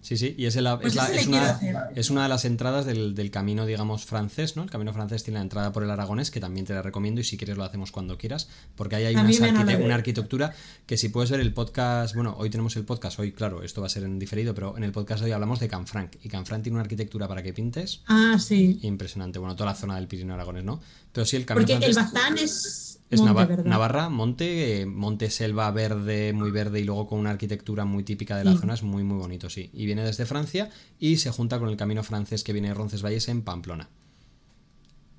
Sí, 0.05 0.17
sí, 0.17 0.35
y 0.37 0.45
es, 0.45 0.53
pues 0.53 0.95
es, 0.95 1.25
una, 1.25 1.59
es, 1.95 2.11
una, 2.11 2.23
de 2.23 2.29
las 2.29 2.45
entradas 2.45 2.85
del, 2.85 3.31
camino, 3.31 3.65
digamos, 3.65 4.05
francés, 4.05 4.55
¿no? 4.55 4.61
El 4.61 4.69
camino 4.69 4.93
francés 4.93 5.23
tiene 5.23 5.39
la 5.39 5.41
entrada 5.41 5.71
por 5.71 5.81
el 5.81 5.89
aragonés, 5.89 6.29
que 6.29 6.39
también 6.39 6.63
te 6.63 6.75
la 6.75 6.83
recomiendo 6.83 7.21
y 7.21 7.23
si 7.23 7.37
quieres 7.37 7.57
lo 7.57 7.63
hacemos 7.63 7.91
cuando 7.91 8.15
quieras, 8.15 8.47
porque 8.75 8.97
ahí 8.97 9.05
hay 9.05 9.15
una, 9.15 9.95
arquitectura 9.95 10.53
que 10.85 10.95
si 10.95 11.09
puedes 11.09 11.31
ver 11.31 11.39
el 11.39 11.51
podcast, 11.53 12.13
bueno, 12.13 12.35
hoy 12.37 12.51
tenemos 12.51 12.75
el 12.75 12.85
podcast, 12.85 13.17
hoy 13.17 13.31
claro, 13.31 13.63
esto 13.63 13.81
va 13.81 13.87
a 13.87 13.89
ser 13.89 14.03
en 14.03 14.19
diferido, 14.19 14.53
pero 14.53 14.77
en 14.77 14.83
el 14.83 14.91
podcast 14.91 15.23
hoy 15.23 15.31
hablamos 15.31 15.59
de 15.59 15.69
Canfranc, 15.69 16.23
y 16.23 16.29
Canfranc 16.29 16.61
tiene 16.61 16.75
una 16.75 16.83
arquitectura 16.83 17.27
para 17.27 17.41
que 17.41 17.51
pintes. 17.51 18.01
Ah, 18.05 18.37
sí. 18.37 18.77
Impresionante, 18.83 19.39
bueno, 19.39 19.55
toda 19.55 19.71
la 19.71 19.75
zona 19.75 19.95
del 19.95 20.07
Pirineo 20.07 20.35
Aragonés, 20.35 20.65
¿no? 20.65 20.79
Pero 21.11 21.25
sí, 21.25 21.35
el 21.35 21.47
camino 21.47 21.65
Porque 21.65 21.83
el 21.83 21.95
Baztán 21.95 22.37
es 22.37 22.84
es 23.09 23.21
Navarra, 23.21 24.09
monte, 24.09 24.85
monte 24.85 25.29
selva 25.29 25.69
verde, 25.71 26.33
muy 26.33 26.51
verde 26.51 26.79
y 26.79 26.83
luego 26.83 27.07
con 27.07 27.19
una 27.19 27.29
arquitectura 27.29 27.85
muy 27.85 28.03
típica 28.03 28.37
de 28.37 28.45
la 28.45 28.57
zona, 28.57 28.73
es 28.73 28.83
muy 28.83 29.03
muy 29.03 29.17
bonito, 29.17 29.49
sí. 29.49 29.69
Y 29.73 29.85
viene 29.85 30.03
desde 30.03 30.25
Francia 30.25 30.69
y 30.99 31.17
se 31.17 31.31
junta 31.31 31.59
con 31.59 31.69
el 31.69 31.77
camino 31.77 32.03
francés 32.03 32.43
que 32.43 32.53
viene 32.53 32.69
de 32.69 32.73
Roncesvalles 32.73 33.27
en 33.29 33.43
Pamplona. 33.43 33.89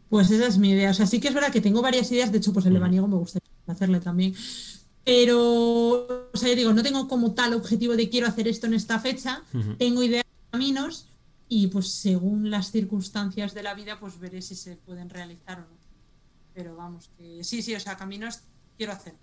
Pues 0.08 0.30
esa 0.30 0.46
es 0.46 0.58
mi 0.58 0.70
idea. 0.70 0.90
O 0.90 0.94
sea, 0.94 1.06
sí 1.06 1.20
que 1.20 1.28
es 1.28 1.34
verdad 1.34 1.52
que 1.52 1.60
tengo 1.60 1.82
varias 1.82 2.10
ideas, 2.12 2.32
de 2.32 2.38
hecho, 2.38 2.52
pues 2.52 2.66
el 2.66 2.74
lebaniego 2.74 3.08
me 3.08 3.16
gustaría 3.16 3.48
hacerle 3.66 4.00
también. 4.00 4.34
Pero, 5.04 6.28
o 6.32 6.36
sea, 6.36 6.48
yo 6.48 6.56
digo, 6.56 6.72
no 6.72 6.82
tengo 6.82 7.06
como 7.06 7.32
tal 7.32 7.54
objetivo 7.54 7.94
de 7.94 8.08
quiero 8.08 8.26
hacer 8.26 8.48
esto 8.48 8.66
en 8.66 8.74
esta 8.74 8.98
fecha, 8.98 9.42
tengo 9.78 10.02
ideas 10.02 10.24
de 10.24 10.50
caminos, 10.50 11.06
y 11.48 11.68
pues 11.68 11.92
según 11.92 12.50
las 12.50 12.72
circunstancias 12.72 13.54
de 13.54 13.62
la 13.62 13.74
vida, 13.74 14.00
pues 14.00 14.18
veré 14.18 14.42
si 14.42 14.56
se 14.56 14.74
pueden 14.74 15.08
realizar 15.08 15.58
o 15.58 15.62
no. 15.62 15.75
Pero 16.56 16.74
vamos, 16.74 17.10
que 17.18 17.44
sí, 17.44 17.60
sí, 17.60 17.74
o 17.74 17.80
sea, 17.80 17.98
caminos 17.98 18.40
quiero 18.78 18.94
hacer. 18.94 19.14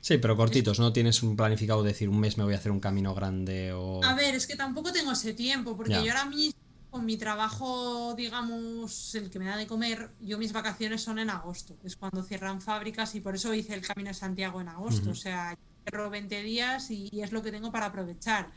Sí, 0.00 0.18
pero 0.18 0.36
cortitos, 0.36 0.78
¿no? 0.78 0.92
Tienes 0.92 1.24
un 1.24 1.34
planificado 1.34 1.82
de 1.82 1.88
decir 1.88 2.08
un 2.08 2.20
mes 2.20 2.38
me 2.38 2.44
voy 2.44 2.54
a 2.54 2.58
hacer 2.58 2.70
un 2.70 2.78
camino 2.78 3.12
grande 3.12 3.72
o... 3.72 4.04
A 4.04 4.14
ver, 4.14 4.36
es 4.36 4.46
que 4.46 4.54
tampoco 4.54 4.92
tengo 4.92 5.10
ese 5.10 5.34
tiempo, 5.34 5.76
porque 5.76 5.94
yo 5.94 6.12
ahora 6.12 6.26
mismo, 6.26 6.60
con 6.90 7.04
mi 7.04 7.16
trabajo, 7.16 8.14
digamos, 8.14 9.16
el 9.16 9.30
que 9.30 9.40
me 9.40 9.46
da 9.46 9.56
de 9.56 9.66
comer, 9.66 10.10
yo 10.20 10.38
mis 10.38 10.52
vacaciones 10.52 11.02
son 11.02 11.18
en 11.18 11.28
agosto, 11.28 11.76
es 11.82 11.96
cuando 11.96 12.22
cierran 12.22 12.60
fábricas 12.60 13.16
y 13.16 13.20
por 13.20 13.34
eso 13.34 13.52
hice 13.52 13.74
el 13.74 13.80
Camino 13.80 14.10
de 14.10 14.14
Santiago 14.14 14.60
en 14.60 14.68
agosto, 14.68 15.10
o 15.10 15.14
sea, 15.16 15.58
cierro 15.82 16.08
20 16.08 16.40
días 16.44 16.88
y, 16.92 17.10
es 17.20 17.32
lo 17.32 17.42
que 17.42 17.50
tengo 17.50 17.72
para 17.72 17.86
aprovechar. 17.86 18.52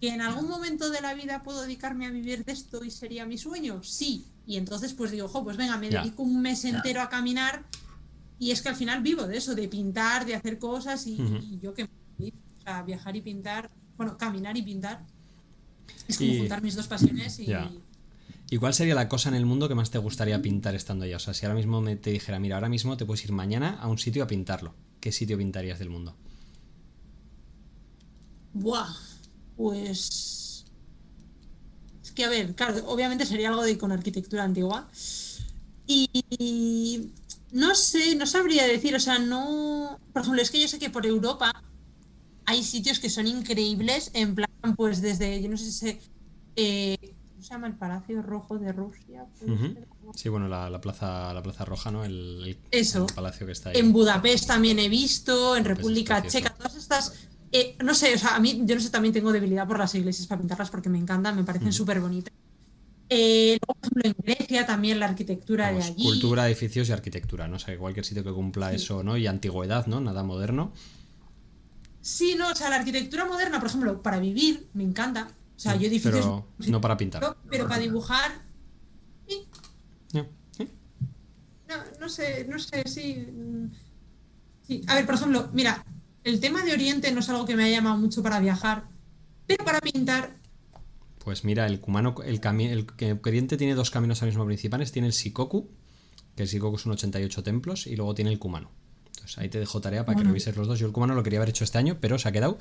¿Que 0.00 0.08
en 0.08 0.22
algún 0.22 0.48
momento 0.48 0.88
de 0.88 1.02
la 1.02 1.12
vida 1.12 1.42
puedo 1.42 1.60
dedicarme 1.60 2.06
a 2.06 2.10
vivir 2.10 2.42
de 2.42 2.52
esto 2.52 2.82
y 2.84 2.90
sería 2.90 3.26
mi 3.26 3.36
sueño? 3.36 3.82
Sí. 3.82 4.24
Y 4.46 4.56
entonces 4.56 4.92
pues 4.94 5.10
digo, 5.10 5.26
ojo, 5.26 5.42
pues 5.44 5.56
venga, 5.56 5.76
me 5.76 5.90
dedico 5.90 6.22
un 6.22 6.40
mes 6.40 6.64
entero 6.64 7.00
a 7.00 7.08
caminar 7.08 7.64
y 8.38 8.50
es 8.50 8.62
que 8.62 8.68
al 8.68 8.76
final 8.76 9.02
vivo 9.02 9.26
de 9.26 9.36
eso, 9.36 9.54
de 9.54 9.68
pintar, 9.68 10.26
de 10.26 10.34
hacer 10.34 10.58
cosas 10.58 11.06
y, 11.06 11.18
yo 11.60 11.74
que... 11.74 11.84
O 11.84 12.62
sea, 12.62 12.82
viajar 12.82 13.16
y 13.16 13.22
pintar, 13.22 13.70
bueno, 13.96 14.16
caminar 14.18 14.56
y 14.56 14.62
pintar. 14.62 15.04
Es 16.08 16.18
como 16.18 16.36
juntar 16.38 16.62
mis 16.62 16.74
dos 16.74 16.86
pasiones 16.86 17.38
y... 17.38 17.48
¿Y 18.48 18.58
cuál 18.58 18.74
sería 18.74 18.94
la 18.94 19.08
cosa 19.08 19.28
en 19.28 19.34
el 19.34 19.44
mundo 19.44 19.68
que 19.68 19.74
más 19.74 19.90
te 19.90 19.98
gustaría 19.98 20.40
pintar 20.40 20.76
estando 20.76 21.04
allá? 21.04 21.16
O 21.16 21.20
sea, 21.20 21.34
si 21.34 21.44
ahora 21.44 21.56
mismo 21.56 21.80
me 21.80 21.96
te 21.96 22.10
dijera, 22.10 22.38
mira, 22.38 22.54
ahora 22.54 22.68
mismo 22.68 22.96
te 22.96 23.04
puedes 23.04 23.24
ir 23.24 23.32
mañana 23.32 23.76
a 23.80 23.88
un 23.88 23.98
sitio 23.98 24.22
a 24.22 24.28
pintarlo. 24.28 24.72
¿Qué 25.00 25.10
sitio 25.10 25.36
pintarías 25.36 25.80
del 25.80 25.90
mundo? 25.90 26.14
Buah, 28.52 28.94
pues. 29.56 30.35
Que, 32.16 32.24
a 32.24 32.28
ver, 32.28 32.54
claro, 32.54 32.82
obviamente 32.86 33.26
sería 33.26 33.50
algo 33.50 33.62
de 33.62 33.78
con 33.78 33.92
arquitectura 33.92 34.42
antigua. 34.42 34.88
Y. 35.86 37.12
No 37.52 37.76
sé, 37.76 38.16
no 38.16 38.26
sabría 38.26 38.66
decir, 38.66 38.96
o 38.96 39.00
sea, 39.00 39.20
no. 39.20 40.00
Por 40.12 40.22
ejemplo, 40.22 40.42
es 40.42 40.50
que 40.50 40.60
yo 40.60 40.66
sé 40.66 40.80
que 40.80 40.90
por 40.90 41.06
Europa 41.06 41.52
hay 42.44 42.62
sitios 42.64 42.98
que 42.98 43.10
son 43.10 43.26
increíbles, 43.26 44.10
en 44.14 44.34
plan, 44.34 44.48
pues 44.76 45.00
desde, 45.00 45.42
yo 45.42 45.48
no 45.48 45.56
sé 45.56 45.70
si 45.70 45.98
eh, 46.56 46.96
¿Cómo 47.36 47.42
se 47.42 47.50
llama 47.50 47.66
el 47.66 47.74
Palacio 47.74 48.22
Rojo 48.22 48.58
de 48.58 48.72
Rusia? 48.72 49.26
Sí, 50.14 50.28
bueno, 50.30 50.48
la, 50.48 50.80
plaza, 50.80 51.34
la 51.34 51.42
Plaza 51.42 51.64
Roja, 51.66 51.90
¿no? 51.90 52.04
El, 52.04 52.58
Eso. 52.70 53.06
palacio 53.14 53.46
que 53.46 53.52
está 53.52 53.70
ahí. 53.70 53.76
En 53.76 53.92
Budapest 53.92 54.46
también 54.46 54.78
he 54.78 54.88
visto, 54.88 55.54
en 55.54 55.64
República 55.64 56.26
Checa, 56.26 56.54
todas 56.54 56.76
estas 56.76 57.12
eh, 57.56 57.76
no 57.82 57.94
sé, 57.94 58.14
o 58.14 58.18
sea, 58.18 58.36
a 58.36 58.40
mí, 58.40 58.62
yo 58.64 58.74
no 58.74 58.80
sé, 58.80 58.90
también 58.90 59.14
tengo 59.14 59.32
debilidad 59.32 59.66
por 59.66 59.78
las 59.78 59.94
iglesias 59.94 60.26
para 60.26 60.40
pintarlas 60.40 60.70
porque 60.70 60.88
me 60.88 60.98
encantan, 60.98 61.36
me 61.36 61.44
parecen 61.44 61.72
súper 61.72 62.00
bonitas. 62.00 62.32
Eh, 63.08 63.58
por 63.64 63.76
ejemplo, 63.80 64.02
en 64.04 64.16
Grecia 64.18 64.66
también 64.66 64.98
la 64.98 65.06
arquitectura 65.06 65.72
de 65.72 65.82
allí. 65.82 66.02
Cultura, 66.02 66.46
edificios 66.46 66.88
y 66.88 66.92
arquitectura, 66.92 67.46
¿no? 67.46 67.56
O 67.56 67.58
sea, 67.58 67.78
cualquier 67.78 68.04
sitio 68.04 68.24
que 68.24 68.32
cumpla 68.32 68.72
eso, 68.72 69.02
¿no? 69.02 69.16
Y 69.16 69.26
antigüedad, 69.26 69.86
¿no? 69.86 70.00
Nada 70.00 70.22
moderno. 70.22 70.72
Sí, 72.00 72.34
no, 72.36 72.50
o 72.50 72.54
sea, 72.54 72.68
la 72.68 72.76
arquitectura 72.76 73.24
moderna, 73.24 73.58
por 73.58 73.68
ejemplo, 73.68 74.02
para 74.02 74.18
vivir, 74.18 74.68
me 74.74 74.84
encanta. 74.84 75.28
O 75.56 75.58
sea, 75.58 75.76
yo 75.76 75.86
edificios. 75.86 76.24
Pero 76.24 76.46
no 76.68 76.80
para 76.80 76.96
pintar. 76.96 77.36
Pero, 77.48 77.66
para 77.66 77.80
dibujar. 77.80 78.32
Sí. 79.26 79.46
No, 81.68 81.74
no 82.00 82.08
sé, 82.08 82.46
no 82.48 82.58
sé, 82.58 82.84
sí. 82.86 83.26
Sí. 84.66 84.82
A 84.86 84.94
ver, 84.94 85.06
por 85.06 85.14
ejemplo, 85.14 85.48
mira, 85.52 85.84
el 86.26 86.40
tema 86.40 86.64
de 86.64 86.72
Oriente 86.72 87.12
no 87.12 87.20
es 87.20 87.28
algo 87.28 87.46
que 87.46 87.54
me 87.54 87.64
haya 87.64 87.76
llamado 87.76 87.96
mucho 87.98 88.20
para 88.20 88.40
viajar, 88.40 88.82
pero 89.46 89.64
para 89.64 89.80
pintar. 89.80 90.34
Pues 91.24 91.44
mira, 91.44 91.66
el 91.66 91.80
Kumano, 91.80 92.16
el, 92.24 92.40
el, 92.42 93.20
Oriente 93.24 93.56
tiene 93.56 93.74
dos 93.74 93.92
caminos 93.92 94.20
ahora 94.20 94.30
mismo 94.30 94.44
principales. 94.44 94.90
Tiene 94.90 95.06
el 95.06 95.14
Shikoku, 95.14 95.70
que 96.34 96.42
el 96.42 96.48
Shikoku 96.48 96.78
son 96.78 96.92
88 96.92 97.44
templos, 97.44 97.86
y 97.86 97.94
luego 97.94 98.12
tiene 98.14 98.32
el 98.32 98.40
Kumano. 98.40 98.72
Entonces 99.06 99.38
ahí 99.38 99.48
te 99.48 99.60
dejo 99.60 99.80
tarea 99.80 100.04
para 100.04 100.18
que 100.18 100.24
revises 100.24 100.56
los 100.56 100.66
dos. 100.66 100.80
Yo 100.80 100.86
el 100.86 100.92
Kumano 100.92 101.14
lo 101.14 101.22
quería 101.22 101.38
haber 101.38 101.50
hecho 101.50 101.62
este 101.62 101.78
año, 101.78 101.98
pero 102.00 102.18
se 102.18 102.28
ha 102.28 102.32
quedado. 102.32 102.58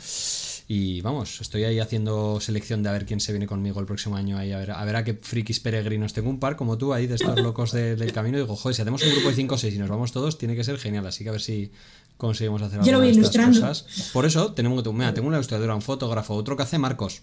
Y 0.67 1.01
vamos, 1.01 1.41
estoy 1.41 1.63
ahí 1.63 1.79
haciendo 1.79 2.39
selección 2.39 2.83
de 2.83 2.89
a 2.89 2.91
ver 2.91 3.05
quién 3.05 3.19
se 3.19 3.31
viene 3.31 3.47
conmigo 3.47 3.79
el 3.79 3.87
próximo 3.87 4.15
año. 4.15 4.37
Ahí 4.37 4.51
a 4.51 4.59
ver 4.59 4.71
a, 4.71 4.85
ver 4.85 4.95
a 4.95 5.03
qué 5.03 5.15
frikis 5.15 5.59
peregrinos. 5.59 6.13
Tengo 6.13 6.29
un 6.29 6.39
par 6.39 6.55
como 6.55 6.77
tú 6.77 6.93
ahí 6.93 7.07
de 7.07 7.15
estos 7.15 7.39
locos 7.39 7.71
del 7.71 8.11
camino. 8.13 8.37
Y 8.37 8.41
digo, 8.41 8.55
joder, 8.55 8.75
si 8.75 8.83
hacemos 8.83 9.03
un 9.03 9.11
grupo 9.11 9.29
de 9.29 9.35
5 9.35 9.55
o 9.55 9.57
6 9.57 9.73
y 9.73 9.77
nos 9.79 9.89
vamos 9.89 10.11
todos, 10.11 10.37
tiene 10.37 10.55
que 10.55 10.63
ser 10.63 10.77
genial. 10.77 11.05
Así 11.07 11.23
que 11.23 11.29
a 11.29 11.33
ver 11.33 11.41
si 11.41 11.71
conseguimos 12.17 12.61
hacer 12.61 12.79
algo 12.79 13.01
de 13.01 13.09
estas 13.09 13.35
cosas. 13.35 14.09
Por 14.13 14.25
eso 14.25 14.53
tenemos 14.53 14.81
que 14.81 14.91
mira, 14.91 15.13
tengo 15.13 15.27
una 15.27 15.37
ilustradora, 15.37 15.75
un 15.75 15.81
fotógrafo, 15.81 16.33
otro 16.35 16.55
que 16.55 16.63
hace 16.63 16.77
Marcos. 16.77 17.21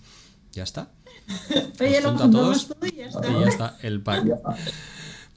Ya 0.52 0.64
está. 0.64 0.90
Oye, 1.80 2.00
lo 2.00 2.14
todos 2.14 2.68
todo 2.68 2.86
y 2.86 2.96
ya 2.96 3.06
está. 3.06 3.28
Y 3.28 3.40
ya 3.40 3.48
está, 3.48 3.78
el 3.82 4.02
pack. 4.02 4.26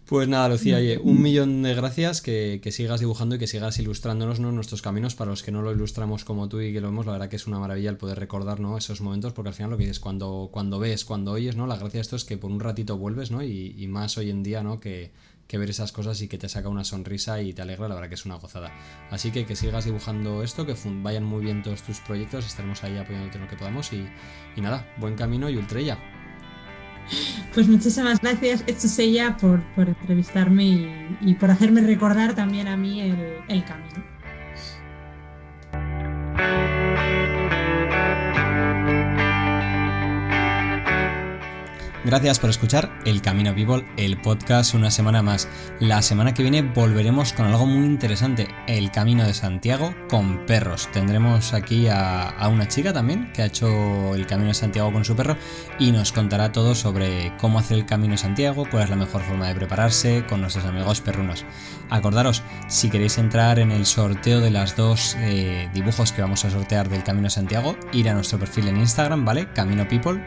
Pues 0.05 0.27
nada, 0.27 0.49
Lucía, 0.49 0.77
oye, 0.77 0.99
un 0.99 1.19
millón 1.19 1.63
de 1.63 1.73
gracias, 1.73 2.21
que, 2.21 2.61
sigas 2.71 2.99
dibujando 2.99 3.35
y 3.35 3.39
que 3.39 3.47
sigas 3.47 3.79
ilustrándonos 3.79 4.39
nuestros 4.39 4.83
caminos 4.83 5.15
para 5.15 5.31
los 5.31 5.41
que 5.41 5.51
no 5.51 5.63
lo 5.63 5.71
ilustramos 5.71 6.23
como 6.23 6.47
tú 6.47 6.61
y 6.61 6.71
que 6.71 6.79
lo 6.79 6.89
vemos, 6.89 7.07
la 7.07 7.13
verdad 7.13 7.27
que 7.27 7.37
es 7.37 7.47
una 7.47 7.57
maravilla 7.57 7.89
el 7.89 7.97
poder 7.97 8.19
recordar 8.19 8.59
¿no? 8.59 8.77
esos 8.77 9.01
momentos, 9.01 9.33
porque 9.33 9.49
al 9.49 9.55
final 9.55 9.71
lo 9.71 9.77
que 9.77 9.85
dices, 9.85 9.99
cuando, 9.99 10.49
cuando 10.51 10.77
ves, 10.77 11.05
cuando 11.05 11.31
oyes, 11.31 11.55
¿no? 11.55 11.65
La 11.65 11.77
gracia 11.77 11.97
de 11.97 12.01
esto 12.01 12.17
es 12.17 12.23
que 12.23 12.37
por 12.37 12.51
un 12.51 12.59
ratito 12.59 12.99
vuelves, 12.99 13.31
¿no? 13.31 13.41
Y, 13.41 13.73
y 13.79 13.87
más 13.87 14.15
hoy 14.19 14.29
en 14.29 14.43
día, 14.43 14.61
¿no? 14.61 14.79
Que, 14.79 15.11
que 15.47 15.57
ver 15.57 15.69
esas 15.69 15.91
cosas 15.91 16.21
y 16.21 16.27
que 16.27 16.37
te 16.37 16.49
saca 16.49 16.69
una 16.69 16.83
sonrisa 16.83 17.41
y 17.41 17.53
te 17.53 17.61
alegra, 17.61 17.87
la 17.87 17.95
verdad 17.95 18.09
que 18.09 18.15
es 18.15 18.25
una 18.25 18.35
gozada. 18.35 18.71
Así 19.11 19.31
que 19.31 19.45
que 19.45 19.55
sigas 19.55 19.85
dibujando 19.85 20.43
esto, 20.43 20.65
que 20.65 20.75
vayan 21.01 21.23
muy 21.23 21.43
bien 21.43 21.61
todos 21.61 21.83
tus 21.83 21.99
proyectos, 21.99 22.45
estaremos 22.45 22.83
ahí 22.83 22.97
apoyándote 22.97 23.37
en 23.37 23.43
lo 23.43 23.49
que 23.49 23.55
podamos 23.55 23.91
y, 23.93 24.07
nada, 24.57 24.87
buen 24.97 25.15
camino 25.15 25.49
y 25.49 25.57
ultrella. 25.57 25.97
Pues 27.53 27.67
muchísimas 27.67 28.19
gracias, 28.19 28.63
Echusella, 28.65 29.37
por, 29.37 29.61
por 29.75 29.87
entrevistarme 29.87 31.17
y, 31.21 31.35
por 31.35 31.51
hacerme 31.51 31.81
recordar 31.81 32.33
también 32.33 32.67
a 32.67 32.75
mí 32.75 33.01
el 33.01 33.63
camino. 33.65 34.14
Gracias 42.05 42.37
por 42.37 42.51
escuchar 42.51 42.99
El 43.03 43.23
Camino 43.23 43.55
People, 43.55 43.83
el 43.97 44.21
podcast 44.21 44.75
una 44.75 44.91
semana 44.91 45.23
más. 45.23 45.49
La 45.79 46.03
semana 46.03 46.35
que 46.35 46.43
viene 46.43 46.61
volveremos 46.61 47.33
con 47.33 47.47
algo 47.47 47.65
muy 47.65 47.83
interesante, 47.83 48.47
El 48.67 48.91
Camino 48.91 49.25
de 49.25 49.33
Santiago 49.33 49.91
con 50.07 50.45
perros. 50.45 50.87
Tendremos 50.93 51.55
aquí 51.55 51.87
a, 51.89 52.47
una 52.47 52.67
chica 52.67 52.93
también 52.93 53.33
que 53.33 53.41
ha 53.41 53.47
hecho 53.47 54.13
el 54.13 54.27
Camino 54.27 54.49
de 54.49 54.53
Santiago 54.53 54.93
con 54.93 55.03
su 55.03 55.15
perro 55.15 55.35
y 55.79 55.91
nos 55.91 56.11
contará 56.11 56.51
todo 56.51 56.75
sobre 56.75 57.35
cómo 57.39 57.57
hacer 57.57 57.75
el 57.77 57.87
Camino 57.87 58.11
de 58.11 58.19
Santiago, 58.19 58.67
cuál 58.69 58.83
es 58.83 58.91
la 58.91 58.97
mejor 58.97 59.23
forma 59.23 59.47
de 59.47 59.55
prepararse 59.55 60.27
con 60.29 60.41
nuestros 60.41 60.65
amigos 60.65 61.01
perrunos. 61.01 61.43
Acordaros, 61.89 62.43
si 62.67 62.91
queréis 62.91 63.17
entrar 63.17 63.57
en 63.57 63.71
el 63.71 63.87
sorteo 63.87 64.41
de 64.41 64.51
las 64.51 64.75
dos 64.75 65.17
eh, 65.21 65.71
dibujos 65.73 66.11
que 66.11 66.21
vamos 66.21 66.45
a 66.45 66.51
sortear 66.51 66.87
del 66.87 67.03
Camino 67.03 67.25
de 67.25 67.31
Santiago, 67.31 67.75
ir 67.93 68.09
a 68.09 68.13
nuestro 68.13 68.37
perfil 68.37 68.67
en 68.67 68.77
Instagram, 68.77 69.25
¿vale? 69.25 69.51
Camino 69.53 69.87
People 69.87 70.23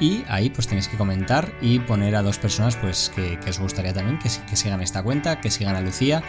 y 0.00 0.24
ahí 0.28 0.50
pues 0.50 0.66
tenéis 0.66 0.88
que 0.88 0.96
comentar 0.96 1.52
y 1.60 1.78
poner 1.78 2.16
a 2.16 2.22
dos 2.22 2.38
personas 2.38 2.76
pues 2.76 3.12
que, 3.14 3.38
os 3.48 3.58
gustaría 3.58 3.92
también 3.92 4.18
que, 4.18 4.28
que, 4.48 4.56
sigan 4.56 4.80
esta 4.80 5.02
cuenta, 5.02 5.40
que 5.40 5.50
sigan 5.50 5.76
a 5.76 5.80
Lucía 5.80 6.22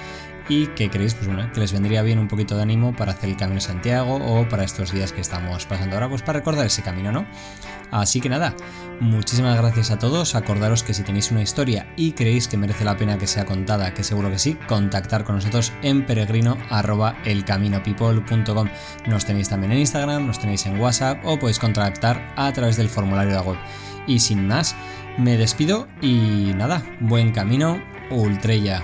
y 0.49 0.67
que 0.67 0.89
creéis 0.89 1.13
pues 1.13 1.27
bueno, 1.27 1.51
que 1.53 1.59
les 1.59 1.71
vendría 1.71 2.01
bien 2.01 2.19
un 2.19 2.27
poquito 2.27 2.55
de 2.55 2.63
ánimo 2.63 2.95
para 2.95 3.13
hacer 3.13 3.29
el 3.29 3.37
Camino 3.37 3.55
de 3.55 3.61
Santiago 3.61 4.15
o 4.15 4.47
para 4.47 4.63
estos 4.63 4.91
días 4.91 5.11
que 5.11 5.21
estamos 5.21 5.65
pasando 5.65 5.95
ahora 5.95 6.09
pues 6.09 6.21
para 6.21 6.39
recordar 6.39 6.65
ese 6.65 6.81
camino, 6.81 7.11
¿no? 7.11 7.25
Así 7.91 8.21
que 8.21 8.29
nada, 8.29 8.55
muchísimas 9.01 9.57
gracias 9.57 9.91
a 9.91 9.99
todos. 9.99 10.33
Acordaros 10.35 10.81
que 10.81 10.93
si 10.93 11.03
tenéis 11.03 11.29
una 11.31 11.41
historia 11.41 11.93
y 11.97 12.13
creéis 12.13 12.47
que 12.47 12.55
merece 12.55 12.85
la 12.85 12.95
pena 12.95 13.17
que 13.17 13.27
sea 13.27 13.45
contada, 13.45 13.93
que 13.93 14.03
seguro 14.03 14.31
que 14.31 14.39
sí, 14.39 14.57
contactar 14.67 15.25
con 15.25 15.35
nosotros 15.35 15.73
en 15.81 16.05
peregrino. 16.05 16.57
Nos 19.07 19.25
tenéis 19.25 19.49
también 19.49 19.73
en 19.73 19.79
Instagram, 19.79 20.25
nos 20.25 20.39
tenéis 20.39 20.65
en 20.65 20.79
WhatsApp 20.79 21.19
o 21.25 21.37
podéis 21.37 21.59
contactar 21.59 22.33
a 22.37 22.51
través 22.53 22.77
del 22.77 22.87
formulario 22.87 23.31
de 23.31 23.37
la 23.37 23.43
web. 23.43 23.57
Y 24.07 24.19
sin 24.19 24.47
más, 24.47 24.75
me 25.17 25.37
despido 25.37 25.87
y 26.01 26.53
nada, 26.55 26.81
buen 27.01 27.33
camino, 27.33 27.81
Ultrella. 28.09 28.81